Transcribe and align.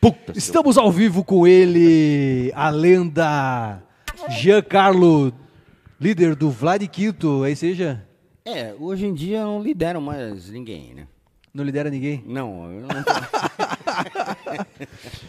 Puta, 0.00 0.32
Estamos 0.36 0.78
ao 0.78 0.90
vivo 0.90 1.22
com 1.22 1.46
ele, 1.46 2.50
a 2.54 2.70
lenda 2.70 3.82
Giancarlo, 4.30 5.32
líder 6.00 6.34
do 6.34 6.50
Vlad 6.50 6.82
Quito, 6.88 7.42
aí 7.42 7.54
seja, 7.54 8.02
É, 8.44 8.74
hoje 8.78 9.04
em 9.06 9.12
dia 9.12 9.42
não 9.44 9.62
lideram 9.62 10.00
mais 10.00 10.48
ninguém, 10.50 10.94
né? 10.94 11.06
não 11.52 11.64
lidera 11.64 11.90
ninguém. 11.90 12.22
Não, 12.26 12.72
eu 12.72 12.80
não 12.80 12.88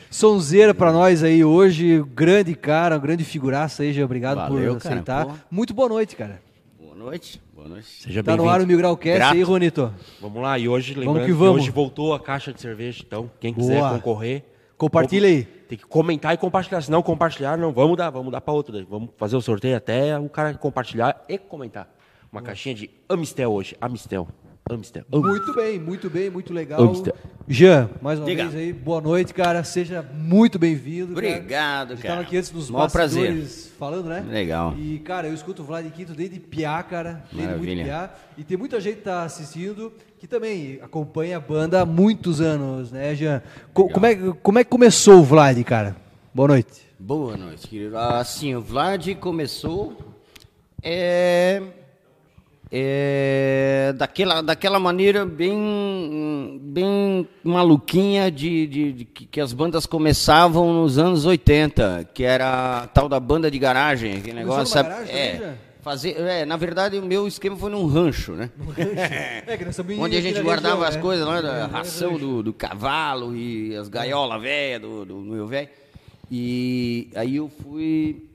Sonzeira 0.10 0.74
pra 0.74 0.92
nós 0.94 1.22
aí 1.24 1.44
hoje, 1.44 2.02
grande 2.16 2.56
cara, 2.56 2.98
grande 2.98 3.26
figuraça 3.26 3.84
aí, 3.84 3.92
Jean, 3.92 4.06
obrigado 4.06 4.38
Valeu, 4.38 4.76
por 4.76 4.82
cara, 4.84 4.96
aceitar. 4.96 5.46
Muito 5.52 5.74
boa 5.74 5.90
noite, 5.90 6.16
cara. 6.16 6.42
Boa 6.80 6.96
noite, 6.96 7.42
boa 7.54 7.68
noite. 7.68 7.88
Seja 8.04 8.24
Tá 8.24 8.32
no 8.32 8.44
bem-vindo. 8.44 8.56
ar 8.56 8.62
o 8.62 8.68
Mil 8.68 8.78
Grau 8.78 8.96
Cast 8.96 9.18
Grato. 9.18 9.34
aí, 9.34 9.44
Ronito. 9.44 9.94
Vamos 10.22 10.42
lá, 10.42 10.58
e 10.58 10.70
hoje, 10.70 10.94
lembrando 10.94 11.26
que 11.26 11.34
vamos. 11.34 11.62
hoje 11.64 11.72
voltou 11.72 12.14
a 12.14 12.20
caixa 12.20 12.54
de 12.54 12.62
cerveja, 12.62 13.04
então, 13.06 13.30
quem 13.40 13.54
quiser 13.54 13.80
Boa. 13.80 13.90
concorrer... 13.96 14.46
Compartilha 14.82 15.28
aí. 15.28 15.44
Tem 15.44 15.78
que 15.78 15.86
comentar 15.86 16.34
e 16.34 16.38
compartilhar, 16.38 16.82
se 16.82 16.90
não 16.90 17.04
compartilhar, 17.04 17.56
não, 17.56 17.72
vamos 17.72 17.96
dar, 17.96 18.10
vamos 18.10 18.32
dar 18.32 18.42
para 18.42 18.52
outro, 18.52 18.74
daí. 18.74 18.84
vamos 18.84 19.12
fazer 19.16 19.36
o 19.36 19.42
sorteio 19.42 19.78
até 19.78 20.18
o 20.18 20.28
cara 20.28 20.56
compartilhar 20.56 21.24
e 21.30 21.38
comentar. 21.38 21.88
Uma 22.32 22.42
caixinha 22.42 22.74
de 22.74 22.90
Amistel 23.08 23.52
hoje, 23.52 23.78
Amistel, 23.80 24.28
Amistel. 24.76 25.04
Am- 25.12 25.20
Muito 25.22 25.54
bem, 25.54 25.80
muito 25.80 26.10
bem, 26.10 26.30
muito 26.30 26.54
legal. 26.54 26.82
Amster- 26.82 27.14
Jean, 27.48 27.90
mais 28.02 28.18
uma 28.20 28.26
Diga. 28.26 28.44
vez 28.48 28.56
aí, 28.56 28.72
boa 28.72 29.02
noite, 29.02 29.34
cara. 29.34 29.64
Seja 29.64 30.02
muito 30.14 30.58
bem-vindo. 30.58 31.12
Obrigado, 31.12 31.96
cara. 31.98 32.08
tava 32.10 32.22
aqui 32.22 32.38
antes 32.38 32.50
dos 32.50 32.70
Maior 32.70 32.90
prazer. 32.90 33.46
falando, 33.78 34.06
né? 34.08 34.24
Legal. 34.30 34.74
E, 34.78 35.00
cara, 35.00 35.28
eu 35.28 35.34
escuto 35.34 35.62
o 35.62 35.66
Vlad 35.66 35.86
Quinto 35.92 36.14
desde 36.14 36.40
piá, 36.40 36.82
cara. 36.84 37.24
Desde 37.32 37.48
muito 37.56 37.60
Maravilha. 37.62 37.84
piá. 37.84 38.10
E 38.38 38.44
tem 38.44 38.56
muita 38.58 38.80
gente 38.80 38.98
que 38.98 39.02
tá 39.04 39.24
assistindo 39.24 39.92
que 40.20 40.28
também 40.28 40.80
acompanha 40.82 41.38
a 41.38 41.40
banda 41.40 41.82
há 41.82 41.86
muitos 41.86 42.40
anos, 42.40 42.92
né, 42.92 43.14
Jean? 43.16 43.42
Co- 43.74 43.90
como, 43.90 44.06
é, 44.06 44.16
como 44.42 44.60
é 44.60 44.64
que 44.64 44.70
começou 44.70 45.20
o 45.20 45.24
Vlad, 45.24 45.62
cara? 45.64 45.96
Boa 46.34 46.48
noite. 46.50 46.82
Boa 47.00 47.36
noite, 47.36 47.68
querido. 47.68 47.98
Assim, 47.98 48.56
o 48.56 48.62
Vlad 48.62 49.06
começou 49.16 49.98
é, 50.84 51.62
é, 52.74 53.94
daquela, 53.98 54.42
daquela 54.42 54.80
maneira 54.80 55.26
bem, 55.26 56.60
bem 56.64 57.28
maluquinha 57.44 58.32
de, 58.32 58.66
de- 58.68 58.94
de 58.94 59.06
que, 59.06 59.26
que 59.26 59.42
as 59.42 59.52
bandas 59.52 59.86
começavam 59.86 60.74
nos 60.74 60.98
anos 60.98 61.26
80, 61.26 62.10
que 62.14 62.24
era 62.24 62.84
a 62.84 62.88
tal 62.88 63.10
da 63.10 63.20
banda 63.20 63.52
de 63.52 63.60
garagem, 63.60 64.14
aquele 64.18 64.38
negócio. 64.38 64.68
sabe? 64.68 64.90
garagem 64.90 65.14
é, 65.16 65.38
já? 65.38 65.54
fazer, 65.82 66.12
é, 66.18 66.46
na 66.46 66.56
verdade, 66.56 66.98
o 66.98 67.02
meu 67.06 67.28
esquema 67.28 67.58
foi 67.58 67.70
num 67.72 67.86
rancho, 67.88 68.34
né? 68.34 68.50
É, 69.48 69.58
que 69.58 69.66
nós 69.66 69.78
estamos 69.78 69.98
Onde 70.00 70.16
a 70.16 70.22
gente 70.22 70.42
guardava 70.42 70.76
região, 70.76 70.88
as 70.90 70.96
né? 70.96 71.02
coisas 71.02 71.28
lá, 71.28 71.42
da 71.42 71.58
É, 71.58 71.66
ração 71.66 72.18
do, 72.18 72.42
do 72.42 72.54
cavalo 72.54 73.36
e 73.36 73.76
as 73.76 73.90
gaiolas 73.90 74.42
velhas 74.42 74.82
do, 74.82 75.04
do 75.06 75.16
meu 75.18 75.46
velho. 75.46 75.68
E 76.32 77.10
aí 77.16 77.36
eu 77.36 77.50
fui. 77.62 78.31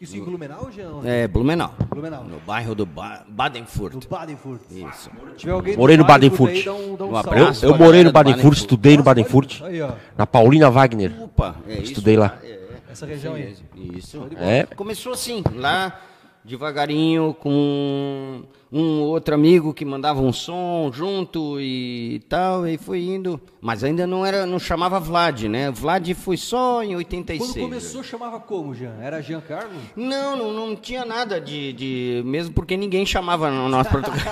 Isso 0.00 0.16
em 0.16 0.24
Blumenau, 0.24 0.70
Jean? 0.72 1.00
É, 1.04 1.28
Blumenau. 1.28 1.74
Blumenau. 1.90 2.24
No 2.24 2.40
bairro 2.40 2.74
do 2.74 2.86
ba 2.86 3.22
Badenfurt. 3.28 3.94
No 3.94 4.00
Badenfurt. 4.08 4.62
Isso. 4.70 5.10
Tiver 5.36 5.52
alguém 5.52 5.74
do 5.74 5.78
Morei 5.78 5.96
no 5.98 6.04
Badenfurt 6.06 6.50
aí, 6.52 6.62
dá 6.64 6.72
um, 6.74 6.96
dá 6.96 7.04
um 7.04 7.08
Um. 7.08 7.10
Eu, 7.12 7.16
abraço. 7.18 7.66
eu 7.66 7.74
pra 7.76 7.84
morei 7.84 8.02
no 8.02 8.10
do 8.10 8.12
Badenfurt, 8.14 8.36
Badenfurt. 8.42 8.58
estudei 8.58 8.92
no 8.92 8.98
Nossa, 8.98 9.04
Badenfurt, 9.10 9.62
Aí, 9.62 9.82
ó. 9.82 9.90
na 10.16 10.26
Paulina 10.26 10.70
Wagner. 10.70 11.12
Opa, 11.22 11.54
é 11.68 11.74
isso. 11.74 11.82
Estudei 11.84 12.16
lá. 12.16 12.38
É, 12.42 12.46
é. 12.46 12.60
Essa 12.90 13.04
região 13.04 13.34
aí. 13.34 13.54
Isso. 13.76 14.26
É. 14.38 14.64
Começou 14.74 15.12
assim, 15.12 15.42
lá 15.54 16.00
devagarinho, 16.42 17.34
com 17.34 18.42
um 18.72 19.00
outro 19.00 19.34
amigo 19.34 19.74
que 19.74 19.84
mandava 19.84 20.20
um 20.20 20.32
som 20.32 20.90
junto 20.92 21.60
e 21.60 22.20
tal, 22.28 22.66
e 22.68 22.78
foi 22.78 23.00
indo. 23.02 23.40
Mas 23.60 23.82
ainda 23.82 24.06
não 24.06 24.24
era, 24.24 24.46
não 24.46 24.58
chamava 24.60 25.00
Vlad, 25.00 25.42
né? 25.44 25.70
Vlad 25.70 26.08
foi 26.14 26.36
só 26.36 26.82
em 26.82 26.94
86. 26.94 27.50
Quando 27.52 27.60
começou, 27.62 28.02
chamava 28.02 28.38
como, 28.38 28.72
Jean? 28.74 28.94
Era 29.00 29.20
Giancarlo? 29.20 29.72
Não, 29.96 30.36
não, 30.36 30.52
não 30.52 30.76
tinha 30.76 31.04
nada 31.04 31.40
de, 31.40 31.72
de. 31.72 32.22
Mesmo 32.24 32.54
porque 32.54 32.76
ninguém 32.76 33.04
chamava 33.04 33.50
no 33.50 33.68
nosso 33.68 33.90
português. 33.90 34.24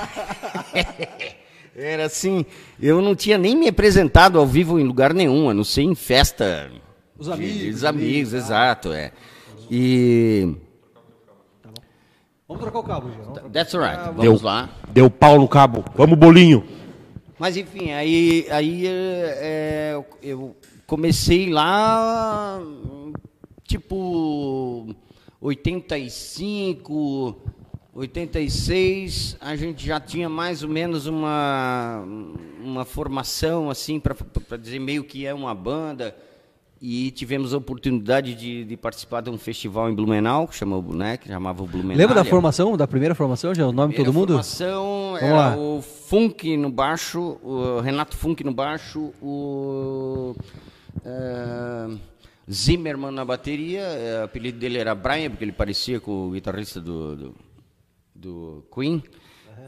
Era 1.74 2.06
assim, 2.06 2.44
eu 2.80 3.00
não 3.00 3.14
tinha 3.14 3.38
nem 3.38 3.56
me 3.56 3.68
apresentado 3.68 4.38
ao 4.38 4.46
vivo 4.46 4.78
em 4.80 4.84
lugar 4.84 5.14
nenhum, 5.14 5.48
a 5.48 5.54
não 5.54 5.62
ser 5.64 5.82
em 5.82 5.94
festa. 5.94 6.70
Os 7.16 7.26
de- 7.26 7.32
amigos 7.32 7.74
Os 7.76 7.84
ali, 7.84 7.98
amigos, 8.04 8.30
tá. 8.30 8.36
exato, 8.36 8.92
é. 8.92 9.12
E. 9.70 10.54
Vamos 12.48 12.62
trocar 12.62 12.78
o 12.78 12.82
cabo, 12.82 13.10
trocar. 13.10 13.50
That's 13.50 13.74
right, 13.74 13.98
Ah, 13.98 14.10
vamos 14.10 14.40
lá. 14.42 14.70
Deu 14.88 15.10
pau 15.10 15.38
no 15.38 15.46
cabo, 15.46 15.84
vamos 15.94 16.18
bolinho. 16.18 16.64
Mas 17.38 17.56
enfim, 17.58 17.92
aí, 17.92 18.46
aí 18.50 18.86
é, 18.86 18.90
é, 18.90 19.90
eu- 19.94 20.06
eu 20.22 20.56
comecei 20.86 21.50
lá, 21.50 22.58
tipo, 23.64 24.94
85, 25.40 27.36
86, 27.94 29.36
a 29.40 29.54
gente 29.54 29.84
já 29.86 30.00
tinha 30.00 30.28
mais 30.28 30.62
ou 30.62 30.68
menos 30.70 31.06
uma, 31.06 32.02
uma 32.62 32.84
formação, 32.86 33.68
assim, 33.70 34.00
para 34.00 34.56
dizer 34.56 34.78
meio 34.78 35.04
que 35.04 35.26
é 35.26 35.34
uma 35.34 35.54
banda. 35.54 36.16
E 36.80 37.10
tivemos 37.10 37.52
a 37.52 37.58
oportunidade 37.58 38.34
de, 38.34 38.64
de 38.64 38.76
participar 38.76 39.20
de 39.20 39.30
um 39.30 39.36
festival 39.36 39.90
em 39.90 39.94
Blumenau, 39.94 40.46
que 40.46 40.54
chamou, 40.54 40.82
né, 40.82 41.16
que 41.16 41.26
chamava 41.26 41.64
Blumenau. 41.64 41.96
Lembra 41.96 42.14
da 42.14 42.24
formação, 42.24 42.76
da 42.76 42.86
primeira 42.86 43.14
formação, 43.14 43.52
Jean? 43.52 43.68
O 43.68 43.72
nome 43.72 43.92
de 43.92 43.98
todo 43.98 44.12
mundo? 44.12 44.28
formação 44.28 45.14
Vamos 45.14 45.22
era 45.22 45.36
lá. 45.36 45.56
o 45.56 45.82
Funk 45.82 46.56
no 46.56 46.70
baixo, 46.70 47.38
o 47.42 47.80
Renato 47.80 48.16
Funk 48.16 48.44
no 48.44 48.54
baixo, 48.54 49.12
o 49.20 50.36
eh, 51.04 51.96
Zimmerman 52.50 53.10
na 53.10 53.24
bateria, 53.24 53.82
eh, 53.82 54.20
o 54.20 54.24
apelido 54.24 54.58
dele 54.58 54.78
era 54.78 54.94
Brian, 54.94 55.30
porque 55.30 55.44
ele 55.44 55.52
parecia 55.52 55.98
com 55.98 56.28
o 56.28 56.30
guitarrista 56.30 56.80
do, 56.80 57.16
do, 57.16 57.34
do 58.14 58.64
Queen. 58.72 59.02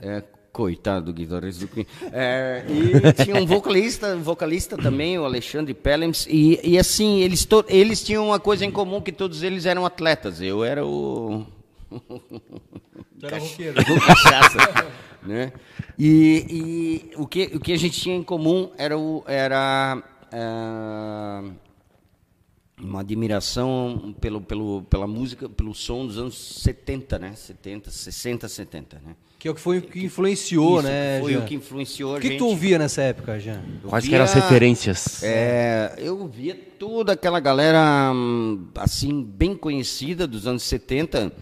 Eh, 0.01 0.23
coitado 0.53 1.07
do 1.07 1.13
guitarrista 1.13 1.67
do 1.67 1.69
Queen. 1.69 1.87
Eh, 2.13 2.65
e 2.69 3.25
tinha 3.25 3.37
um 3.37 3.47
vocalista, 3.47 4.15
um 4.17 4.23
vocalista 4.23 4.77
também, 4.77 5.19
o 5.19 5.25
Alexandre 5.25 5.73
Pellems, 5.75 6.27
e, 6.29 6.61
e 6.63 6.79
assim, 6.79 7.21
eles, 7.21 7.45
to- 7.45 7.65
eles 7.69 8.03
tinham 8.03 8.27
uma 8.27 8.41
coisa 8.41 8.65
em 8.65 8.71
comum, 8.71 9.01
que 9.01 9.13
todos 9.13 9.43
eles 9.43 9.67
eram 9.67 9.87
atletas. 9.87 10.41
Eu 10.41 10.65
era 10.65 10.85
o... 10.85 11.47
Tu 13.19 13.27
era 13.27 13.39
roqueiro. 13.39 13.77
cachaça, 14.07 14.59
né? 15.23 15.53
E, 15.99 17.11
e 17.13 17.17
o, 17.17 17.27
que, 17.27 17.51
o 17.55 17.61
que 17.61 17.73
a 17.73 17.79
gente 17.79 18.01
tinha 18.01 18.17
em 18.17 18.23
comum 18.23 18.71
era, 18.79 18.99
o, 18.99 19.23
era 19.27 20.03
ah, 20.33 21.43
uma 22.81 23.01
admiração 23.01 24.15
pelo, 24.21 24.41
pelo, 24.41 24.83
pela 24.85 25.07
música, 25.07 25.49
pelo 25.49 25.75
som 25.75 26.07
dos 26.07 26.17
anos 26.19 26.37
70, 26.63 27.19
né? 27.19 27.35
70, 27.35 27.91
60, 27.91 28.49
70, 28.49 29.03
né? 29.05 29.17
Que 29.41 29.49
é 29.49 29.51
o 29.51 29.55
que 29.55 29.61
foi 29.61 29.79
o 29.79 29.83
que 29.83 30.05
influenciou, 30.05 30.81
Isso, 30.81 30.87
né, 30.89 31.19
Foi 31.21 31.33
Jean? 31.33 31.41
o 31.41 31.45
que 31.47 31.55
influenciou 31.55 32.13
O 32.13 32.15
que, 32.17 32.21
que 32.21 32.29
gente. 32.29 32.39
tu 32.39 32.47
ouvia 32.47 32.79
nessa 32.79 33.01
época, 33.01 33.41
Jean? 33.41 33.63
Eu 33.83 33.89
Quais 33.89 34.05
que 34.05 34.11
via- 34.11 34.17
eram 34.19 34.25
as 34.27 34.35
referências? 34.35 35.23
É, 35.23 35.95
eu 35.97 36.29
via 36.29 36.55
toda 36.79 37.13
aquela 37.15 37.41
galera, 37.41 38.13
hum, 38.15 38.67
assim, 38.77 39.23
bem 39.23 39.57
conhecida 39.57 40.27
dos 40.27 40.47
anos 40.47 40.63
70, 40.65 41.33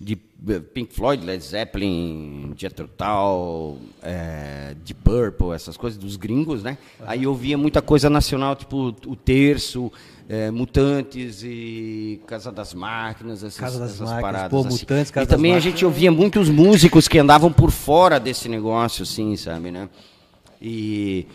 de 0.00 0.16
eh, 0.48 0.60
Pink 0.60 0.94
Floyd, 0.94 1.24
Led 1.26 1.42
Zeppelin, 1.44 2.52
Jethro 2.56 2.88
Tull, 2.88 3.80
é, 4.00 4.74
Deep 4.84 5.00
Purple, 5.02 5.50
essas 5.52 5.76
coisas 5.76 5.98
dos 5.98 6.14
gringos, 6.16 6.62
né? 6.62 6.78
Aí 7.04 7.24
eu 7.24 7.34
via 7.34 7.58
muita 7.58 7.82
coisa 7.82 8.08
nacional, 8.08 8.54
tipo 8.56 8.94
o 9.06 9.16
Terço, 9.16 9.92
é, 10.32 10.48
Mutantes 10.48 11.42
e 11.42 12.20
Casa 12.24 12.52
das 12.52 12.72
Máquinas, 12.72 13.42
essas, 13.42 13.58
Casa 13.58 13.80
das 13.80 13.90
essas 13.94 14.00
Máquinas, 14.08 14.22
paradas. 14.22 14.50
pô, 14.50 14.60
assim. 14.68 14.78
Mutantes, 14.78 15.10
Casa 15.10 15.24
e 15.24 15.28
também 15.28 15.54
a 15.54 15.58
gente 15.58 15.84
ouvia 15.84 16.12
muitos 16.12 16.48
músicos 16.48 17.08
que 17.08 17.18
andavam 17.18 17.52
por 17.52 17.72
fora 17.72 18.20
desse 18.20 18.48
negócio, 18.48 19.02
assim, 19.02 19.34
sabe, 19.34 19.72
né? 19.72 19.88
E, 20.62 21.26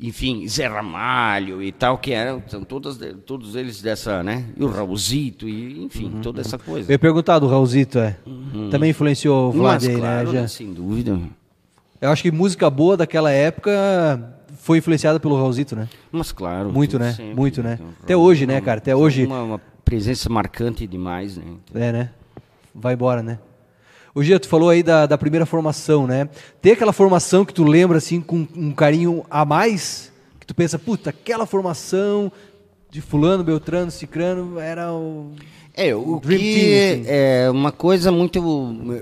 enfim, 0.00 0.48
Zé 0.48 0.66
Ramalho 0.66 1.62
e 1.62 1.70
tal, 1.70 1.98
que 1.98 2.12
eram, 2.12 2.42
são 2.48 2.64
todas, 2.64 2.98
todos 3.26 3.54
eles 3.56 3.82
dessa, 3.82 4.22
né? 4.22 4.46
E 4.56 4.64
o 4.64 4.68
Raulzito, 4.70 5.46
e, 5.46 5.82
enfim, 5.84 6.06
Uhum. 6.06 6.20
toda 6.22 6.40
essa 6.40 6.56
Eu 6.56 6.60
coisa. 6.60 6.90
ia 6.90 6.98
perguntar 6.98 7.38
do 7.40 7.46
Raulzito, 7.46 7.98
é. 7.98 8.16
Também 8.70 8.88
influenciou 8.90 9.50
o 9.50 9.52
Vlad 9.52 9.82
Mas, 9.82 9.88
aí, 9.88 9.96
claro, 9.96 10.26
né, 10.32 10.38
Jean? 10.38 10.48
sem 10.48 10.72
dúvida. 10.72 11.20
Eu 12.00 12.08
acho 12.10 12.22
que 12.22 12.30
música 12.30 12.70
boa 12.70 12.96
daquela 12.96 13.30
época 13.30 14.34
foi 14.60 14.78
influenciada 14.78 15.18
pelo 15.18 15.36
Raulzito, 15.36 15.74
né? 15.74 15.88
Mas 16.12 16.32
claro. 16.32 16.70
Muito, 16.70 16.98
né? 16.98 17.12
sempre, 17.12 17.34
Muito, 17.34 17.62
né? 17.62 17.74
Então, 17.74 17.94
Até 18.02 18.16
hoje, 18.16 18.46
né, 18.46 18.60
cara? 18.60 18.78
Até 18.78 18.94
hoje. 18.94 19.24
Uma, 19.24 19.42
uma 19.42 19.60
presença 19.84 20.28
marcante 20.28 20.86
demais, 20.86 21.36
né? 21.36 21.44
É, 21.74 21.92
né? 21.92 22.10
Vai 22.74 22.94
embora, 22.94 23.22
né? 23.22 23.38
O 24.14 24.22
Gia, 24.22 24.38
tu 24.38 24.48
falou 24.48 24.68
aí 24.68 24.82
da, 24.82 25.06
da 25.06 25.16
primeira 25.16 25.46
formação, 25.46 26.06
né? 26.06 26.28
Tem 26.60 26.72
aquela 26.72 26.92
formação 26.92 27.44
que 27.44 27.54
tu 27.54 27.64
lembra, 27.64 27.98
assim, 27.98 28.20
com 28.20 28.46
um 28.54 28.72
carinho 28.72 29.24
a 29.30 29.44
mais? 29.44 30.12
Que 30.38 30.46
tu 30.46 30.54
pensa, 30.54 30.78
puta, 30.78 31.10
aquela 31.10 31.46
formação 31.46 32.30
de 32.90 33.00
fulano, 33.00 33.42
beltrano, 33.42 33.90
cicrano, 33.90 34.58
era 34.58 34.92
o... 34.92 35.32
É, 35.74 35.94
o 35.94 36.18
Dream 36.20 36.38
que 36.40 36.54
Team, 36.54 37.00
assim. 37.00 37.04
é 37.06 37.50
uma 37.50 37.70
coisa 37.72 38.10
muito 38.10 38.40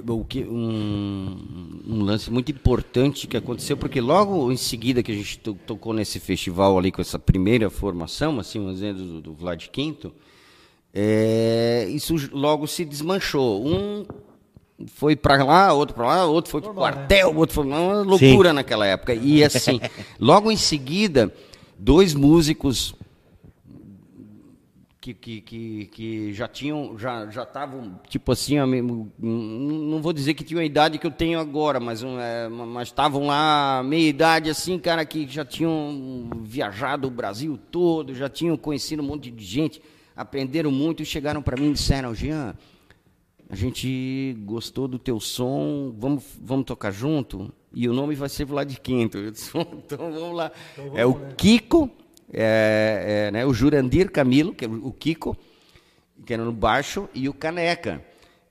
o 0.06 0.24
que 0.24 0.44
um, 0.44 1.82
um 1.86 2.02
lance 2.02 2.30
muito 2.30 2.52
importante 2.52 3.26
que 3.26 3.36
aconteceu 3.36 3.76
porque 3.76 4.00
logo 4.00 4.52
em 4.52 4.56
seguida 4.56 5.02
que 5.02 5.10
a 5.10 5.14
gente 5.14 5.38
to- 5.38 5.56
tocou 5.66 5.92
nesse 5.92 6.20
festival 6.20 6.78
ali 6.78 6.92
com 6.92 7.00
essa 7.00 7.18
primeira 7.18 7.70
formação, 7.70 8.38
assim, 8.38 8.60
do, 8.92 9.20
do 9.20 9.32
Vlad 9.32 9.66
Quinto, 9.68 10.12
é, 10.94 11.86
isso 11.90 12.14
logo 12.32 12.66
se 12.66 12.84
desmanchou. 12.84 13.66
Um 13.66 14.04
foi 14.94 15.16
para 15.16 15.42
lá, 15.42 15.72
outro 15.72 15.94
para 15.94 16.06
lá, 16.06 16.26
outro 16.26 16.50
foi 16.50 16.60
para 16.60 16.70
o 16.70 16.74
né? 16.74 16.78
quartel, 16.78 17.36
outro 17.36 17.54
foi 17.54 17.64
uma 17.66 18.02
loucura 18.02 18.52
naquela 18.52 18.86
época. 18.86 19.14
E 19.14 19.42
assim, 19.42 19.80
logo 20.20 20.50
em 20.50 20.56
seguida, 20.56 21.32
dois 21.78 22.14
músicos 22.14 22.94
que, 25.00 25.14
que, 25.14 25.40
que, 25.40 25.86
que 25.86 26.32
já 26.32 26.48
tinham, 26.48 26.98
já 26.98 27.30
já 27.30 27.44
estavam, 27.44 28.00
tipo 28.08 28.32
assim, 28.32 28.60
mesmo- 28.66 29.12
não 29.18 30.02
vou 30.02 30.12
dizer 30.12 30.34
que 30.34 30.42
tinham 30.42 30.60
a 30.60 30.64
idade 30.64 30.98
que 30.98 31.06
eu 31.06 31.10
tenho 31.10 31.38
agora, 31.38 31.78
mas 31.78 32.02
é, 32.02 32.48
mas 32.48 32.88
estavam 32.88 33.26
lá, 33.26 33.82
meia 33.84 34.08
idade 34.08 34.50
assim, 34.50 34.78
cara, 34.78 35.04
que 35.04 35.26
já 35.28 35.44
tinham 35.44 36.28
viajado 36.42 37.06
o 37.06 37.10
Brasil 37.10 37.58
todo, 37.70 38.14
já 38.14 38.28
tinham 38.28 38.56
conhecido 38.56 39.02
um 39.02 39.06
monte 39.06 39.30
de 39.30 39.44
gente, 39.44 39.80
aprenderam 40.16 40.70
muito 40.72 41.02
e 41.02 41.06
chegaram 41.06 41.40
para 41.42 41.56
mim 41.60 41.70
e 41.70 41.74
disseram, 41.74 42.12
Jean, 42.14 42.54
a 43.48 43.54
gente 43.56 44.36
gostou 44.44 44.86
do 44.88 44.98
teu 44.98 45.18
som, 45.20 45.94
vamos, 45.96 46.24
vamos 46.42 46.66
tocar 46.66 46.90
junto? 46.90 47.52
E 47.72 47.88
o 47.88 47.92
nome 47.92 48.14
vai 48.14 48.28
ser 48.28 48.44
Vlad 48.44 48.74
Quinto. 48.78 49.16
Eu 49.18 49.30
disse, 49.30 49.50
então 49.56 50.10
vamos 50.12 50.36
lá. 50.36 50.50
é 50.94 51.06
o 51.06 51.14
Kiko, 51.36 51.90
é, 52.32 53.26
é, 53.28 53.30
né, 53.30 53.46
o 53.46 53.52
Jurandir 53.54 54.10
Camilo, 54.10 54.54
que 54.54 54.64
é 54.64 54.69
o 54.69 54.92
Kiko, 54.92 55.36
que 56.26 56.32
era 56.34 56.44
no 56.44 56.52
baixo, 56.52 57.08
e 57.14 57.28
o 57.28 57.32
Caneca, 57.34 58.02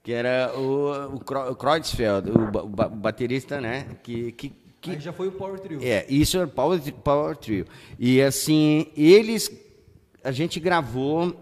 que 0.03 0.11
era 0.11 0.51
o, 0.57 1.15
o, 1.15 1.19
Kro- 1.19 1.51
o 1.51 1.55
Kreutzfeld, 1.55 2.31
o, 2.31 2.51
ba- 2.51 2.63
ba- 2.63 2.89
baterista, 2.89 3.59
né? 3.61 3.85
Que, 4.03 4.31
que, 4.31 4.53
que, 4.81 4.91
Aí 4.91 4.99
já 4.99 5.11
foi 5.13 5.27
o 5.27 5.31
Power 5.33 5.59
Trio. 5.59 5.79
é, 5.83 6.05
isso 6.09 6.39
é 6.39 6.45
Power, 6.45 6.79
Power 7.03 7.35
Trio. 7.35 7.65
E 7.99 8.21
assim, 8.21 8.87
eles. 8.95 9.51
A 10.23 10.31
gente 10.31 10.59
gravou 10.59 11.35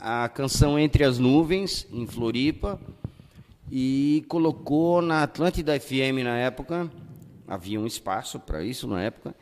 a 0.00 0.28
canção 0.28 0.78
Entre 0.78 1.02
as 1.04 1.18
Nuvens, 1.18 1.86
em 1.92 2.06
Floripa, 2.06 2.78
e 3.70 4.24
colocou 4.28 5.00
na 5.02 5.22
Atlântida 5.22 5.78
FM 5.78 6.22
na 6.24 6.36
época. 6.38 6.90
Havia 7.46 7.80
um 7.80 7.86
espaço 7.86 8.38
para 8.38 8.62
isso 8.62 8.86
na 8.86 9.02
época. 9.02 9.34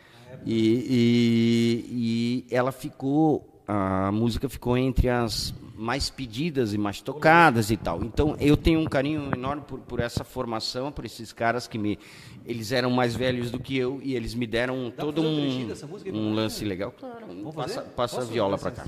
E, 0.45 1.85
e, 1.91 2.45
e 2.49 2.55
ela 2.55 2.73
ficou. 2.73 3.53
A 3.69 4.13
música 4.13 4.49
ficou 4.49 4.79
entre 4.79 5.09
as 5.09 5.53
mais 5.75 6.09
pedidas 6.09 6.73
e 6.73 6.79
mais 6.79 7.01
tocadas 7.01 7.71
e 7.71 7.77
tal. 7.77 8.03
Então 8.05 8.37
eu 8.39 8.57
tenho 8.57 8.79
um 8.81 8.85
carinho 8.85 9.31
enorme 9.35 9.63
por, 9.67 9.81
por 9.81 9.99
essa 10.01 10.23
formação, 10.25 10.93
por 10.93 11.05
esses 11.05 11.33
caras 11.33 11.67
que 11.67 11.77
me. 11.77 11.99
Eles 12.45 12.71
eram 12.71 12.91
mais 12.91 13.15
velhos 13.17 13.51
do 13.51 13.59
que 13.59 13.77
eu 13.77 14.01
e 14.03 14.15
eles 14.15 14.35
me 14.35 14.47
deram 14.47 14.93
pra 14.95 15.05
todo 15.05 15.21
um 15.21 15.69
um, 16.13 16.33
lance 16.33 16.65
legal. 16.65 16.93
Claro, 16.93 17.27
Vamos 17.27 17.55
passa, 17.55 17.75
fazer? 17.75 17.91
passa 17.91 18.21
a 18.21 18.25
viola 18.25 18.57
para 18.57 18.71
cá. 18.71 18.87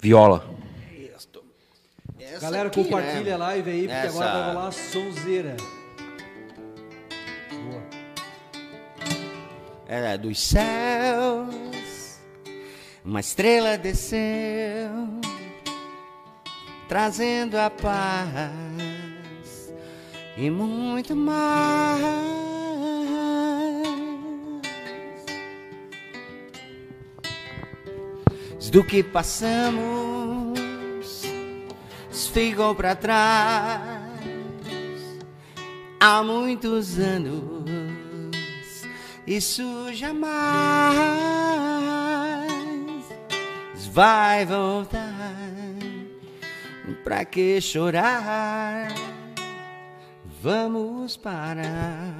Viola. 0.00 0.44
Essa 2.18 2.40
Galera, 2.40 2.68
aqui, 2.68 2.82
compartilha 2.82 3.22
né? 3.24 3.32
a 3.32 3.36
live 3.36 3.70
aí, 3.70 3.80
porque 3.82 3.92
Essa- 3.92 4.24
agora 4.24 4.32
vai 4.32 4.48
rolar 4.54 4.64
uma 4.64 4.72
sonzeira. 4.72 5.56
Dos 10.22 10.40
céus, 10.40 12.18
uma 13.04 13.20
estrela 13.20 13.76
desceu, 13.76 14.90
trazendo 16.88 17.58
a 17.58 17.68
paz 17.68 18.50
e 20.34 20.48
muito 20.48 21.14
mais. 21.14 22.22
Do 28.70 28.82
que 28.82 29.02
passamos, 29.02 30.58
ficou 32.32 32.74
para 32.74 32.96
trás 32.96 34.00
há 36.00 36.22
muitos 36.22 36.98
anos. 36.98 37.51
Isso 39.26 39.92
jamais 39.92 41.04
vai 43.92 44.44
voltar. 44.44 45.32
Pra 47.04 47.24
que 47.24 47.60
chorar? 47.60 48.88
Vamos 50.42 51.16
parar. 51.16 52.12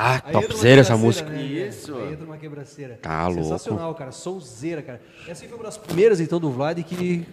Ah, 0.00 0.22
Aí 0.24 0.32
uma 0.34 0.42
topzera 0.42 0.80
essa 0.82 0.96
música. 0.96 1.28
né, 1.28 1.42
Isso. 1.42 1.96
Aí 1.96 2.12
entra 2.12 2.24
uma 2.24 2.36
quebraceira. 2.38 2.98
Tá 3.02 3.26
louco. 3.26 3.42
Sensacional, 3.42 3.92
cara. 3.96 4.12
Sonzeira, 4.12 4.80
cara. 4.80 5.00
Essa 5.26 5.44
foi 5.46 5.56
uma 5.58 5.64
das 5.64 5.76
primeiras, 5.76 6.20
então, 6.20 6.38
do 6.38 6.50
Vlad 6.50 6.78
que... 6.84 7.26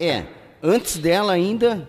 É, 0.00 0.24
antes 0.60 0.98
dela 0.98 1.32
ainda, 1.32 1.86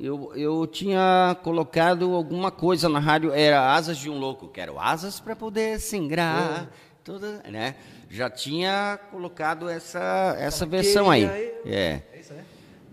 eu, 0.00 0.32
eu 0.34 0.66
tinha 0.66 1.36
colocado 1.42 2.14
alguma 2.14 2.50
coisa 2.50 2.88
na 2.88 2.98
rádio, 2.98 3.32
era 3.32 3.72
Asas 3.74 3.98
de 3.98 4.08
um 4.08 4.18
Louco, 4.18 4.48
quero 4.48 4.78
asas 4.78 5.20
para 5.20 5.36
poder 5.36 5.78
singrar, 5.80 6.70
toda, 7.04 7.42
né? 7.50 7.74
Já 8.08 8.28
tinha 8.28 8.98
colocado 9.10 9.68
essa, 9.68 10.34
essa 10.38 10.66
versão 10.66 11.10
aí. 11.10 11.24
É. 11.66 12.02
É 12.12 12.18
isso, 12.20 12.32
né? 12.34 12.44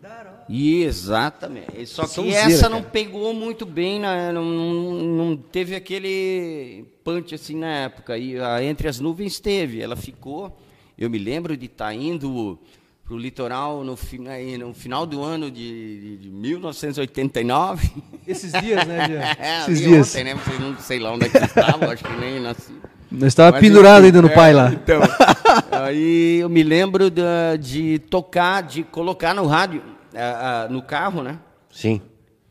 Daró. 0.01 0.30
Exatamente. 0.48 1.86
Só 1.88 2.06
que 2.07 2.33
essa 2.33 2.69
não 2.69 2.80
cara. 2.80 2.92
pegou 2.92 3.33
muito 3.33 3.65
bem, 3.65 4.00
na- 4.00 4.31
não, 4.31 4.45
não, 4.45 4.94
não 4.94 5.38
teve 5.38 5.75
aquele 5.75 6.86
punch 7.04 7.33
assim 7.33 7.56
na 7.56 7.68
época. 7.68 8.18
E 8.18 8.39
a 8.39 8.63
Entre 8.63 8.88
as 8.88 9.00
Nuvens 9.00 9.39
teve, 9.39 9.81
ela 9.81 9.95
ficou. 9.95 10.56
Eu 10.98 11.09
me 11.09 11.18
lembro 11.18 11.56
de 11.57 11.65
estar 11.65 11.94
indo 11.94 12.57
para 13.07 13.15
o 13.15 13.18
litoral 13.18 13.86
no, 13.86 13.98
aí 14.30 14.57
no 14.57 14.74
final 14.74 15.06
do 15.06 15.24
ano 15.24 15.50
de, 15.50 16.01
de, 16.01 16.18
de 16.18 16.30
1989. 16.30 17.89
Esses 18.27 18.51
dias, 18.51 18.86
né, 18.86 19.07
Jean? 19.07 19.21
É, 19.39 19.62
Esses 19.62 19.80
dias. 19.80 20.09
ontem, 20.13 20.24
né? 20.25 20.36
Vocês 20.36 20.59
não 20.59 20.77
sei 20.77 21.00
lá 21.00 21.13
onde 21.13 21.25
é 21.25 21.30
que 21.30 21.38
estavam, 21.38 21.89
acho 21.89 22.04
que 22.04 22.18
nem 22.18 22.42
nasci. 22.42 22.74
Nós 23.09 23.27
estava 23.27 23.54
Mas, 23.54 23.62
pendurado 23.62 24.04
ainda 24.04 24.21
no 24.21 24.27
é, 24.27 24.33
pai 24.36 24.54
lá. 24.54 24.69
Então, 24.74 25.00
aí 25.71 26.39
eu 26.39 26.50
me 26.50 26.62
lembro 26.62 27.09
da- 27.09 27.56
de 27.56 28.00
tocar, 28.09 28.62
de 28.62 28.83
colocar 28.83 29.33
no 29.33 29.48
rádio, 29.48 29.81
ah, 30.13 30.65
ah, 30.65 30.69
no 30.69 30.81
carro, 30.81 31.24
né? 31.24 31.39
Sim. 31.71 32.01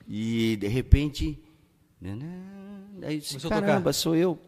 E 0.08 0.56
de 0.56 0.68
repente. 0.68 1.38
Aí 2.02 3.14
eu 3.16 3.20
disse, 3.20 3.32
Começou 3.34 3.50
caramba, 3.50 3.92
sou 3.92 4.16
eu. 4.16 4.38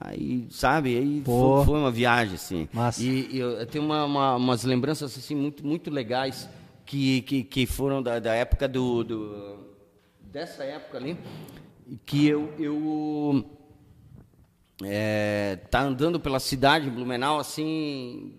Aí, 0.00 0.46
sabe, 0.50 0.96
aí 0.96 1.22
foi, 1.24 1.64
foi 1.64 1.78
uma 1.78 1.90
viagem, 1.90 2.34
assim. 2.36 2.68
Massa. 2.72 3.02
E, 3.02 3.28
e 3.32 3.38
eu 3.38 3.66
tenho 3.66 3.84
uma, 3.84 4.04
uma- 4.04 4.36
umas 4.36 4.62
lembranças 4.62 5.16
assim, 5.18 5.34
muito, 5.34 5.66
muito 5.66 5.90
legais 5.90 6.48
que, 6.86 7.22
que, 7.22 7.42
que 7.42 7.66
foram 7.66 8.00
da, 8.02 8.18
da 8.20 8.32
época 8.34 8.68
do, 8.68 9.02
do- 9.02 9.58
dessa 10.22 10.62
época 10.62 10.98
ali, 10.98 11.16
que 12.06 12.28
eu, 12.28 12.52
eu 12.58 13.44
é, 14.84 15.56
tá 15.70 15.80
andando 15.82 16.20
pela 16.20 16.38
cidade 16.38 16.84
de 16.84 16.90
Blumenau, 16.92 17.38
assim, 17.40 18.34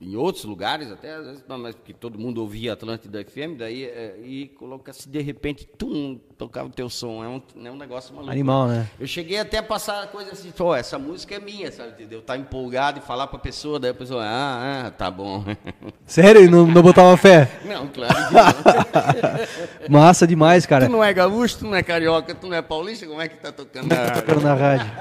em 0.00 0.16
outros 0.16 0.44
lugares 0.44 0.90
até, 0.90 1.14
às 1.14 1.24
vezes, 1.24 1.44
não, 1.48 1.56
mas 1.56 1.74
porque 1.74 1.92
todo 1.92 2.18
mundo 2.18 2.40
ouvia 2.40 2.72
Atlântida 2.72 3.24
FM, 3.24 3.56
daí, 3.56 3.84
é, 3.84 4.16
e 4.22 4.48
coloca-se 4.48 5.08
de 5.08 5.20
repente, 5.20 5.66
tum, 5.78 6.18
tocava 6.36 6.68
o 6.68 6.70
teu 6.70 6.90
som, 6.90 7.24
é 7.24 7.28
um, 7.28 7.40
é 7.64 7.70
um 7.70 7.76
negócio 7.76 8.12
maluco. 8.12 8.32
Animal, 8.32 8.68
né? 8.68 8.88
Eu 8.98 9.06
cheguei 9.06 9.38
até 9.38 9.58
a 9.58 9.62
passar 9.62 10.08
coisa 10.08 10.32
assim, 10.32 10.50
pô, 10.50 10.74
essa 10.74 10.98
música 10.98 11.36
é 11.36 11.38
minha, 11.38 11.70
sabe, 11.70 11.90
entendeu? 11.92 12.20
Tá 12.20 12.36
empolgado 12.36 12.98
e 12.98 13.02
falar 13.02 13.28
pra 13.28 13.38
pessoa, 13.38 13.78
daí 13.78 13.92
a 13.92 13.94
pessoa, 13.94 14.22
ah, 14.24 14.86
ah 14.86 14.90
tá 14.90 15.10
bom. 15.10 15.44
Sério? 16.04 16.44
E 16.44 16.48
Não, 16.48 16.66
não 16.66 16.82
botava 16.82 17.16
fé? 17.16 17.48
não, 17.64 17.86
claro 17.86 18.14
que 18.14 19.88
não. 19.88 19.88
Massa 19.88 20.26
demais, 20.26 20.66
cara. 20.66 20.86
tu 20.86 20.92
não 20.92 21.04
é 21.04 21.14
gaúcho, 21.14 21.58
tu 21.58 21.64
não 21.66 21.74
é 21.74 21.82
carioca, 21.82 22.34
tu 22.34 22.48
não 22.48 22.56
é 22.56 22.62
paulista, 22.62 23.06
como 23.06 23.20
é 23.20 23.28
que 23.28 23.36
tá 23.36 23.52
tocando 23.52 23.88
na 23.88 23.96
rádio? 23.96 24.22
Tocando 24.22 24.42
na 24.42 24.54
rádio. 24.54 24.92